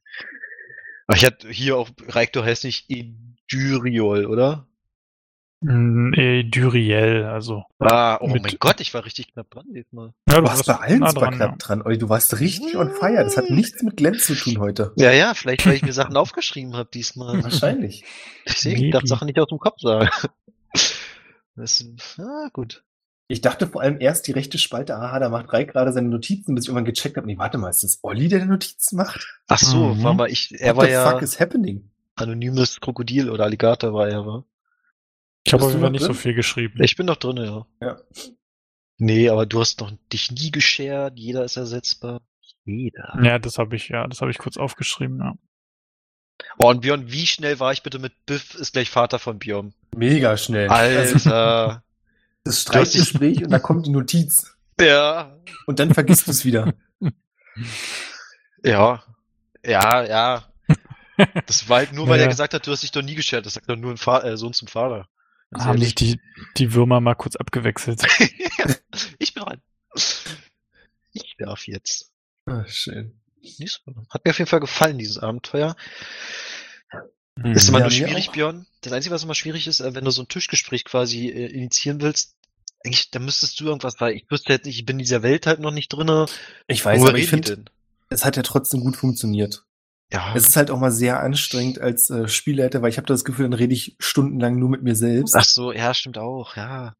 Ich 1.14 1.24
hatte 1.24 1.48
hier 1.48 1.76
auch, 1.76 1.90
Reiktor 2.08 2.44
heißt 2.44 2.64
nicht 2.64 2.90
Edyriol, 2.90 4.26
oder? 4.26 4.66
Äh, 5.66 6.44
Duriel, 6.44 7.24
also. 7.24 7.64
Ah, 7.78 8.18
oh 8.20 8.28
Mit- 8.28 8.42
mein 8.42 8.56
Gott, 8.60 8.80
ich 8.80 8.92
war 8.92 9.04
richtig 9.04 9.32
knapp 9.32 9.50
dran 9.50 9.64
diesmal. 9.74 10.12
Ja, 10.28 10.40
Du 10.40 10.44
warst 10.46 10.66
bei 10.66 10.74
allen 10.76 11.00
nah 11.00 11.08
super 11.10 11.20
dran, 11.26 11.34
knapp 11.36 11.50
ja. 11.52 11.56
dran. 11.56 11.82
Olli, 11.82 11.96
du 11.98 12.08
warst 12.08 12.38
richtig 12.40 12.76
on 12.76 12.90
fire. 12.90 13.24
Das 13.24 13.36
hat 13.36 13.48
nichts 13.50 13.82
mit 13.82 13.96
Glänz 13.96 14.26
zu 14.26 14.34
tun 14.34 14.58
heute. 14.58 14.92
Ja, 14.96 15.10
ja, 15.12 15.32
vielleicht, 15.34 15.64
weil 15.66 15.74
ich 15.74 15.82
mir 15.82 15.92
Sachen 15.92 16.16
aufgeschrieben 16.18 16.76
habe 16.76 16.90
diesmal. 16.92 17.42
Wahrscheinlich. 17.42 18.04
Deswegen, 18.46 18.84
ich 18.84 18.92
darf 18.92 19.04
Sachen 19.06 19.26
nicht 19.26 19.38
aus 19.40 19.48
dem 19.48 19.58
Kopf 19.58 19.80
sagen. 19.80 20.08
Das, 21.56 21.84
ah, 22.18 22.48
gut. 22.52 22.82
Ich 23.28 23.40
dachte 23.40 23.68
vor 23.68 23.80
allem 23.80 24.00
erst 24.00 24.26
die 24.26 24.32
rechte 24.32 24.58
Spalte, 24.58 24.96
aha, 24.96 25.20
da 25.20 25.28
macht 25.28 25.52
Reik 25.52 25.70
gerade 25.72 25.92
seine 25.92 26.08
Notizen, 26.08 26.54
bis 26.54 26.64
ich 26.64 26.68
irgendwann 26.68 26.84
gecheckt 26.84 27.16
habe, 27.16 27.26
nee, 27.28 27.38
warte 27.38 27.58
mal, 27.58 27.70
ist 27.70 27.84
das 27.84 28.00
Olli, 28.02 28.26
der 28.28 28.40
die 28.40 28.46
Notizen 28.46 28.96
macht? 28.96 29.40
Ach 29.46 29.58
so, 29.58 29.94
Mhm. 29.94 30.02
war 30.02 30.14
mal 30.14 30.28
ich, 30.30 30.52
er 30.58 30.74
What 30.74 30.82
war 30.82 30.86
the 30.86 30.92
ja 30.92 31.10
fuck 31.10 31.22
is 31.22 31.38
happening? 31.38 31.88
anonymes 32.16 32.80
Krokodil 32.80 33.30
oder 33.30 33.44
Alligator 33.44 33.92
war 33.94 34.08
er, 34.08 34.26
war. 34.26 34.44
Ich 35.46 35.52
habe 35.52 35.60
Bist 35.60 35.66
auf 35.66 35.72
du 35.72 35.78
jeden 35.78 35.80
Fall 35.80 35.80
noch 35.82 35.90
nicht 35.90 36.04
so 36.06 36.14
viel 36.14 36.34
geschrieben. 36.34 36.82
Ich 36.82 36.96
bin 36.96 37.06
noch 37.06 37.16
drin, 37.16 37.36
ja. 37.36 37.66
Ja. 37.80 38.00
Nee, 38.98 39.28
aber 39.28 39.44
du 39.46 39.60
hast 39.60 39.80
noch 39.80 39.92
dich 40.12 40.30
nie 40.30 40.50
geschert, 40.50 41.18
jeder 41.18 41.44
ist 41.44 41.56
ersetzbar. 41.56 42.22
Jeder. 42.64 43.18
Ja, 43.22 43.38
das 43.38 43.58
habe 43.58 43.76
ich, 43.76 43.88
ja, 43.88 44.06
das 44.06 44.20
habe 44.20 44.30
ich 44.30 44.38
kurz 44.38 44.56
aufgeschrieben, 44.56 45.18
ja. 45.18 45.34
Oh, 46.58 46.68
und 46.70 46.80
Björn, 46.80 47.10
wie 47.12 47.26
schnell 47.26 47.60
war 47.60 47.72
ich 47.72 47.82
bitte 47.82 47.98
mit 47.98 48.12
Biff 48.26 48.54
ist 48.54 48.72
gleich 48.72 48.90
Vater 48.90 49.18
von 49.18 49.38
Björn? 49.38 49.74
Mega 49.94 50.36
schnell. 50.36 50.68
Also, 50.68 51.28
Alter. 51.30 51.82
das 52.44 52.62
Streitgespräch 52.62 53.44
und 53.44 53.50
da 53.50 53.58
kommt 53.58 53.86
die 53.86 53.90
Notiz. 53.90 54.56
ja. 54.80 55.36
Und 55.66 55.78
dann 55.78 55.94
vergisst 55.94 56.26
du 56.26 56.30
es 56.30 56.44
wieder. 56.44 56.72
Ja. 58.62 59.02
Ja, 59.64 60.04
ja. 60.04 60.44
Das 61.46 61.68
war 61.68 61.78
halt 61.78 61.92
nur, 61.92 62.08
weil 62.08 62.18
Ja. 62.18 62.24
er 62.24 62.28
gesagt 62.28 62.54
hat, 62.54 62.66
du 62.66 62.72
hast 62.72 62.82
dich 62.82 62.90
doch 62.90 63.02
nie 63.02 63.14
geschert. 63.14 63.46
Das 63.46 63.54
sagt 63.54 63.68
doch 63.70 63.76
nur 63.76 63.92
ein 63.92 63.96
Fa 63.96 64.20
äh, 64.24 64.36
Sohn 64.36 64.52
zum 64.52 64.66
Vater. 64.66 65.08
Haben 65.58 65.80
sich 65.80 65.94
die, 65.94 66.20
die 66.56 66.74
Würmer 66.74 67.00
mal 67.00 67.14
kurz 67.14 67.36
abgewechselt. 67.36 68.02
ich 69.18 69.34
bin 69.34 69.42
dran. 69.42 69.62
Ich 71.12 71.36
darf 71.38 71.66
jetzt. 71.66 72.10
Ah, 72.46 72.64
schön. 72.66 73.20
Hat 74.10 74.24
mir 74.24 74.30
auf 74.30 74.38
jeden 74.38 74.48
Fall 74.48 74.60
gefallen, 74.60 74.98
dieses 74.98 75.18
Abenteuer. 75.18 75.76
Hm. 77.38 77.52
Ist 77.52 77.68
immer 77.68 77.78
Ja, 77.78 77.84
nur 77.84 77.90
schwierig. 77.90 78.30
Björn. 78.30 78.66
Das 78.80 78.92
Einzige, 78.92 79.14
was 79.14 79.24
immer 79.24 79.34
schwierig 79.34 79.66
ist, 79.66 79.80
äh, 79.80 79.94
wenn 79.94 80.04
du 80.04 80.10
so 80.10 80.22
ein 80.22 80.28
Tischgespräch 80.28 80.84
quasi 80.84 81.28
äh, 81.28 81.46
initiieren 81.46 82.00
willst, 82.00 82.36
eigentlich, 82.84 83.10
da 83.10 83.18
müsstest 83.18 83.58
du 83.60 83.66
irgendwas, 83.66 84.00
weil 84.00 84.14
ich 84.14 84.30
wüsste 84.30 84.52
jetzt 84.52 84.66
nicht, 84.66 84.78
ich 84.78 84.86
bin 84.86 84.96
in 84.96 85.04
dieser 85.04 85.22
Welt 85.22 85.46
halt 85.46 85.60
noch 85.60 85.70
nicht 85.70 85.88
drinne. 85.88 86.26
Ich 86.66 86.84
weiß, 86.84 86.98
Worüber 86.98 87.10
aber 87.10 87.18
ich 87.18 87.28
finde, 87.28 87.64
es 88.10 88.24
hat 88.24 88.36
ja 88.36 88.42
trotzdem 88.42 88.80
gut 88.80 88.96
funktioniert. 88.96 89.63
Ja. 90.12 90.32
Es 90.34 90.48
ist 90.48 90.56
halt 90.56 90.70
auch 90.70 90.78
mal 90.78 90.92
sehr 90.92 91.20
anstrengend 91.20 91.80
als 91.80 92.10
äh, 92.10 92.28
Spielleiter, 92.28 92.82
weil 92.82 92.90
ich 92.90 92.98
habe 92.98 93.06
das 93.06 93.24
Gefühl, 93.24 93.44
dann 93.46 93.52
rede 93.58 93.72
ich 93.74 93.96
stundenlang 93.98 94.58
nur 94.58 94.68
mit 94.68 94.82
mir 94.82 94.94
selbst. 94.94 95.34
Ach 95.34 95.44
so, 95.44 95.72
ja, 95.72 95.92
stimmt 95.94 96.18
auch, 96.18 96.56
ja. 96.56 96.94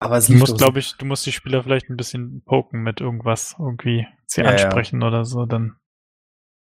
aber 0.00 0.16
es 0.16 0.26
Du 0.26 0.34
musst, 0.34 0.58
glaube 0.58 0.78
ich, 0.80 0.94
du 0.96 1.04
musst 1.04 1.24
die 1.26 1.32
Spieler 1.32 1.62
vielleicht 1.62 1.88
ein 1.88 1.96
bisschen 1.96 2.42
poken 2.44 2.82
mit 2.82 3.00
irgendwas, 3.00 3.54
irgendwie 3.58 4.06
sie 4.26 4.40
Ja, 4.40 4.46
ja. 4.46 4.64
ansprechen 4.64 5.02
oder 5.02 5.24
so, 5.24 5.44
dann, 5.46 5.76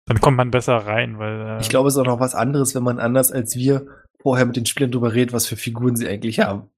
dann 0.07 0.21
kommt 0.21 0.37
man 0.37 0.51
besser 0.51 0.77
rein, 0.77 1.19
weil 1.19 1.41
äh, 1.41 1.61
Ich 1.61 1.69
glaube, 1.71 1.89
es 1.89 1.95
ist 1.95 2.01
auch 2.01 2.05
noch 2.07 2.21
was 2.21 2.35
anderes, 2.35 2.75
wenn 2.75 2.83
man 2.83 2.99
anders 2.99 3.33
als 3.33 3.55
wir 3.57 3.87
vorher 4.21 4.45
mit 4.45 4.57
den 4.57 4.67
Spielern 4.67 4.91
drüber 4.91 5.15
redet, 5.15 5.33
was 5.33 5.47
für 5.47 5.57
Figuren 5.57 5.97
sie 5.97 6.09
eigentlich 6.09 6.41
haben. 6.41 6.69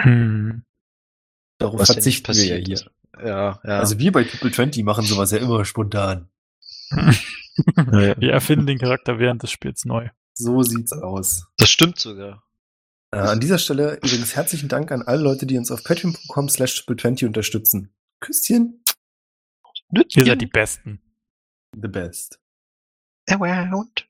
hm, 0.00 0.62
Darauf 1.58 1.80
Was 1.80 1.88
ja 1.88 1.94
verzichten 1.94 2.34
wir 2.34 2.44
ja 2.44 2.56
hier. 2.56 2.80
Ja, 3.20 3.60
ja. 3.64 3.78
Also 3.80 3.98
wir 3.98 4.12
bei 4.12 4.22
Triple 4.24 4.52
20 4.52 4.84
machen 4.84 5.04
sowas 5.04 5.32
ja 5.32 5.38
immer 5.38 5.64
spontan. 5.64 6.28
wir 7.76 8.32
erfinden 8.32 8.66
den 8.66 8.78
Charakter 8.78 9.18
während 9.18 9.42
des 9.42 9.50
Spiels 9.50 9.84
neu. 9.84 10.08
So 10.34 10.62
sieht's 10.62 10.92
aus. 10.92 11.46
das 11.56 11.68
stimmt 11.68 11.98
sogar. 11.98 12.44
Äh, 13.10 13.18
an 13.18 13.40
dieser 13.40 13.58
Stelle 13.58 13.96
übrigens 13.96 14.36
herzlichen 14.36 14.68
Dank 14.68 14.92
an 14.92 15.02
alle 15.02 15.22
Leute, 15.22 15.46
die 15.46 15.58
uns 15.58 15.70
auf 15.70 15.82
patreon.com 15.82 16.48
slash 16.48 16.80
triple20 16.80 17.26
unterstützen. 17.26 17.94
Küsschen. 18.20 18.82
Ihr 19.90 20.24
seid 20.24 20.40
die 20.40 20.46
Besten. 20.46 21.00
The 21.74 21.88
best. 21.88 22.40
Around. 23.28 24.08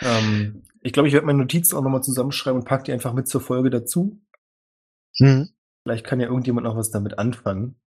Ähm, 0.00 0.64
ich 0.80 0.92
glaube, 0.92 1.08
ich 1.08 1.14
werde 1.14 1.26
meine 1.26 1.38
Notizen 1.38 1.76
auch 1.76 1.82
nochmal 1.82 2.02
zusammenschreiben 2.02 2.60
und 2.60 2.66
pack 2.66 2.84
die 2.84 2.92
einfach 2.92 3.12
mit 3.12 3.28
zur 3.28 3.40
Folge 3.40 3.70
dazu. 3.70 4.20
Hm. 5.16 5.48
Vielleicht 5.82 6.06
kann 6.06 6.20
ja 6.20 6.28
irgendjemand 6.28 6.64
noch 6.64 6.76
was 6.76 6.90
damit 6.90 7.18
anfangen. 7.18 7.80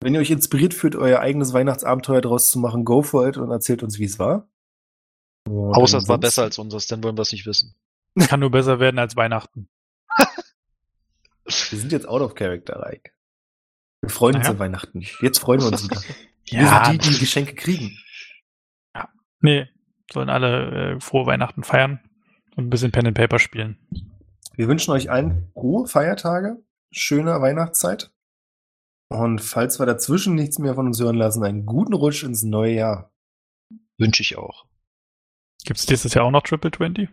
Wenn 0.00 0.14
ihr 0.14 0.20
euch 0.20 0.30
inspiriert 0.30 0.74
fühlt, 0.74 0.94
euer 0.96 1.20
eigenes 1.20 1.52
Weihnachtsabenteuer 1.52 2.20
draus 2.20 2.50
zu 2.50 2.58
machen, 2.58 2.84
go 2.84 3.02
for 3.02 3.26
it 3.28 3.36
und 3.38 3.50
erzählt 3.50 3.82
uns, 3.82 3.98
wie 3.98 4.04
es 4.04 4.18
war. 4.18 4.48
Und 5.48 5.74
Außer 5.74 5.98
es 5.98 6.08
war 6.08 6.18
besser 6.18 6.42
als 6.42 6.58
unseres, 6.58 6.86
dann 6.86 7.02
wollen 7.02 7.16
wir 7.16 7.22
es 7.22 7.32
nicht 7.32 7.46
wissen. 7.46 7.74
Kann 8.28 8.40
nur 8.40 8.50
besser 8.50 8.80
werden 8.80 8.98
als 8.98 9.16
Weihnachten. 9.16 9.68
Wir 11.46 11.78
sind 11.78 11.92
jetzt 11.92 12.08
out 12.08 12.22
of 12.22 12.34
character, 12.34 12.78
like. 12.78 13.14
Wir 14.00 14.10
freuen 14.10 14.36
uns 14.36 14.44
Naja. 14.44 14.54
an 14.54 14.58
Weihnachten. 14.58 15.02
Jetzt 15.20 15.38
freuen 15.38 15.60
wir 15.60 15.68
uns 15.68 15.84
wieder. 15.84 16.00
Wir 16.02 16.16
Ja, 16.62 16.84
sind 16.86 17.04
die, 17.04 17.10
die 17.10 17.18
Geschenke 17.18 17.54
kriegen. 17.54 17.96
nee, 19.40 19.66
sollen 20.12 20.28
alle 20.28 20.94
äh, 20.96 21.00
frohe 21.00 21.26
Weihnachten 21.26 21.62
feiern 21.64 22.00
und 22.56 22.66
ein 22.66 22.70
bisschen 22.70 22.92
Pen 22.92 23.06
and 23.06 23.16
Paper 23.16 23.38
spielen. 23.38 23.78
Wir 24.54 24.68
wünschen 24.68 24.90
euch 24.92 25.10
allen 25.10 25.50
frohe 25.54 25.86
Feiertage, 25.86 26.62
schöne 26.92 27.40
Weihnachtszeit. 27.40 28.12
Und 29.08 29.40
falls 29.40 29.78
wir 29.78 29.86
dazwischen 29.86 30.34
nichts 30.34 30.58
mehr 30.58 30.74
von 30.74 30.86
uns 30.86 31.00
hören 31.00 31.16
lassen, 31.16 31.44
einen 31.44 31.64
guten 31.66 31.94
Rutsch 31.94 32.22
ins 32.24 32.42
neue 32.42 32.74
Jahr. 32.74 33.12
Wünsche 33.98 34.22
ich 34.22 34.36
auch. 34.36 34.66
Gibt 35.64 35.78
es 35.78 35.86
dieses 35.86 36.12
Jahr 36.14 36.24
auch 36.24 36.30
noch 36.30 36.42
Triple 36.42 36.70
20? 36.70 37.08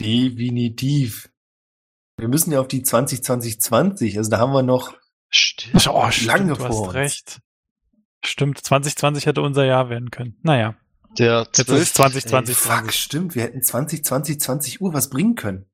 Definitiv. 0.00 1.30
Wir 2.16 2.28
müssen 2.28 2.52
ja 2.52 2.60
auf 2.60 2.68
die 2.68 2.82
2020, 2.82 4.16
also 4.18 4.30
da 4.30 4.38
haben 4.38 4.52
wir 4.52 4.62
noch, 4.62 4.94
Stimmt. 5.30 5.86
Oh, 5.88 6.10
stimmt, 6.10 6.26
Lange 6.28 6.54
du 6.54 6.64
hast 6.64 6.74
vor 6.74 6.84
uns. 6.86 6.94
recht. 6.94 7.40
Stimmt, 8.24 8.58
2020 8.64 9.26
hätte 9.26 9.42
unser 9.42 9.64
Jahr 9.64 9.90
werden 9.90 10.10
können. 10.10 10.38
Naja, 10.42 10.76
Der 11.18 11.40
Jetzt 11.52 11.58
ist 11.58 11.96
12. 11.96 12.14
es 12.16 12.24
2020. 12.24 12.56
fuck, 12.56 12.92
stimmt, 12.92 13.34
wir 13.34 13.42
hätten 13.42 13.62
2020, 13.62 14.40
20 14.40 14.80
Uhr 14.80 14.94
was 14.94 15.10
bringen 15.10 15.34
können. 15.34 15.66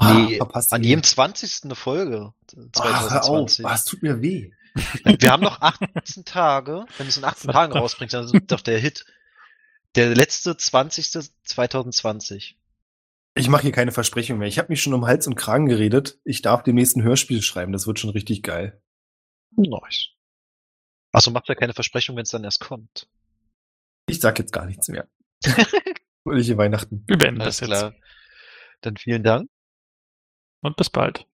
Nee, 0.00 0.36
verpasst 0.36 0.72
an 0.72 0.82
jedem 0.84 1.02
20. 1.02 1.64
eine 1.64 1.74
Folge. 1.74 2.32
Ach, 2.78 3.10
hör 3.10 3.22
auf, 3.22 3.46
2020. 3.48 3.66
Ah, 3.66 3.74
es 3.74 3.84
tut 3.84 4.02
mir 4.02 4.20
weh. 4.20 4.52
Wir 5.04 5.30
haben 5.30 5.42
noch 5.42 5.60
18 5.60 6.24
Tage. 6.24 6.84
Wenn 6.96 7.06
du 7.06 7.10
es 7.10 7.16
in 7.16 7.24
18 7.24 7.50
Tagen 7.50 7.72
rausbringst, 7.72 8.14
dann 8.14 8.24
ist 8.24 8.34
doch 8.46 8.60
der 8.60 8.78
Hit. 8.78 9.04
Der 9.94 10.14
letzte 10.14 10.56
20. 10.56 11.30
2020. 11.44 12.58
Ich 13.34 13.48
mache 13.48 13.62
hier 13.62 13.72
keine 13.72 13.92
Versprechung 13.92 14.38
mehr. 14.38 14.48
Ich 14.48 14.58
habe 14.58 14.68
mich 14.70 14.82
schon 14.82 14.94
um 14.94 15.06
Hals 15.06 15.26
und 15.26 15.36
Kragen 15.36 15.66
geredet. 15.66 16.18
Ich 16.24 16.42
darf 16.42 16.62
demnächst 16.62 16.96
ein 16.96 17.02
Hörspiel 17.02 17.42
schreiben. 17.42 17.72
Das 17.72 17.86
wird 17.86 17.98
schon 17.98 18.10
richtig 18.10 18.42
geil. 18.42 18.80
Nice. 19.56 20.08
Achso, 21.12 21.30
macht 21.30 21.48
ja 21.48 21.54
keine 21.54 21.72
Versprechung, 21.72 22.16
wenn 22.16 22.24
es 22.24 22.30
dann 22.30 22.44
erst 22.44 22.60
kommt. 22.60 23.08
Ich 24.06 24.20
sag 24.20 24.38
jetzt 24.38 24.52
gar 24.52 24.66
nichts 24.66 24.88
mehr. 24.88 25.08
Fröhliche 26.22 26.58
Weihnachten. 26.58 27.04
wir 27.06 27.16
beenden 27.16 27.40
Alles 27.40 27.58
das 27.58 27.68
jetzt. 27.68 27.78
klar. 27.78 27.94
Dann 28.80 28.96
vielen 28.96 29.22
Dank. 29.22 29.48
Und 30.60 30.76
bis 30.76 30.90
bald. 30.90 31.26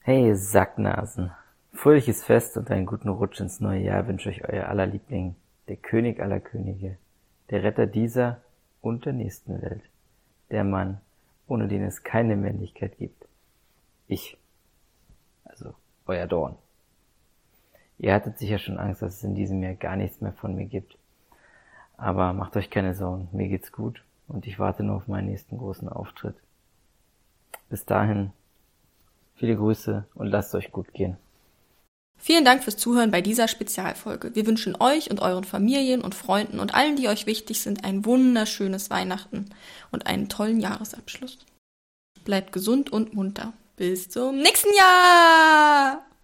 Hey 0.00 0.34
Sacknasen. 0.36 1.32
Fröhliches 1.76 2.24
Fest 2.24 2.56
und 2.56 2.70
einen 2.70 2.86
guten 2.86 3.10
Rutsch 3.10 3.38
ins 3.38 3.60
neue 3.60 3.82
Jahr 3.82 4.08
wünsche 4.08 4.30
euch 4.30 4.48
euer 4.48 4.66
aller 4.66 4.86
Liebling, 4.86 5.36
der 5.68 5.76
König 5.76 6.20
aller 6.20 6.40
Könige, 6.40 6.96
der 7.50 7.62
Retter 7.62 7.86
dieser 7.86 8.40
und 8.80 9.04
der 9.04 9.12
nächsten 9.12 9.60
Welt, 9.60 9.82
der 10.50 10.64
Mann, 10.64 11.02
ohne 11.46 11.68
den 11.68 11.84
es 11.84 12.02
keine 12.02 12.34
Männlichkeit 12.34 12.96
gibt. 12.96 13.28
Ich. 14.08 14.38
Also, 15.44 15.74
euer 16.06 16.26
Dorn. 16.26 16.56
Ihr 17.98 18.14
hattet 18.14 18.38
sicher 18.38 18.58
schon 18.58 18.78
Angst, 18.78 19.02
dass 19.02 19.16
es 19.18 19.24
in 19.24 19.34
diesem 19.34 19.62
Jahr 19.62 19.74
gar 19.74 19.96
nichts 19.96 20.22
mehr 20.22 20.32
von 20.32 20.54
mir 20.54 20.66
gibt. 20.66 20.96
Aber 21.98 22.32
macht 22.32 22.56
euch 22.56 22.70
keine 22.70 22.94
Sorgen, 22.94 23.28
mir 23.32 23.48
geht's 23.48 23.70
gut 23.70 24.02
und 24.28 24.46
ich 24.46 24.58
warte 24.58 24.82
nur 24.82 24.96
auf 24.96 25.08
meinen 25.08 25.28
nächsten 25.28 25.58
großen 25.58 25.90
Auftritt. 25.90 26.36
Bis 27.68 27.84
dahin, 27.84 28.32
viele 29.34 29.56
Grüße 29.56 30.06
und 30.14 30.28
lasst 30.28 30.54
euch 30.54 30.72
gut 30.72 30.94
gehen. 30.94 31.18
Vielen 32.18 32.44
Dank 32.44 32.64
fürs 32.64 32.76
Zuhören 32.76 33.10
bei 33.10 33.20
dieser 33.20 33.48
Spezialfolge. 33.48 34.34
Wir 34.34 34.46
wünschen 34.46 34.76
euch 34.80 35.10
und 35.10 35.20
euren 35.20 35.44
Familien 35.44 36.02
und 36.02 36.14
Freunden 36.14 36.58
und 36.58 36.74
allen, 36.74 36.96
die 36.96 37.08
euch 37.08 37.26
wichtig 37.26 37.60
sind, 37.60 37.84
ein 37.84 38.04
wunderschönes 38.04 38.90
Weihnachten 38.90 39.46
und 39.92 40.06
einen 40.06 40.28
tollen 40.28 40.60
Jahresabschluss. 40.60 41.38
Bleibt 42.24 42.52
gesund 42.52 42.90
und 42.90 43.14
munter. 43.14 43.52
Bis 43.76 44.08
zum 44.08 44.38
nächsten 44.38 44.74
Jahr! 44.76 46.06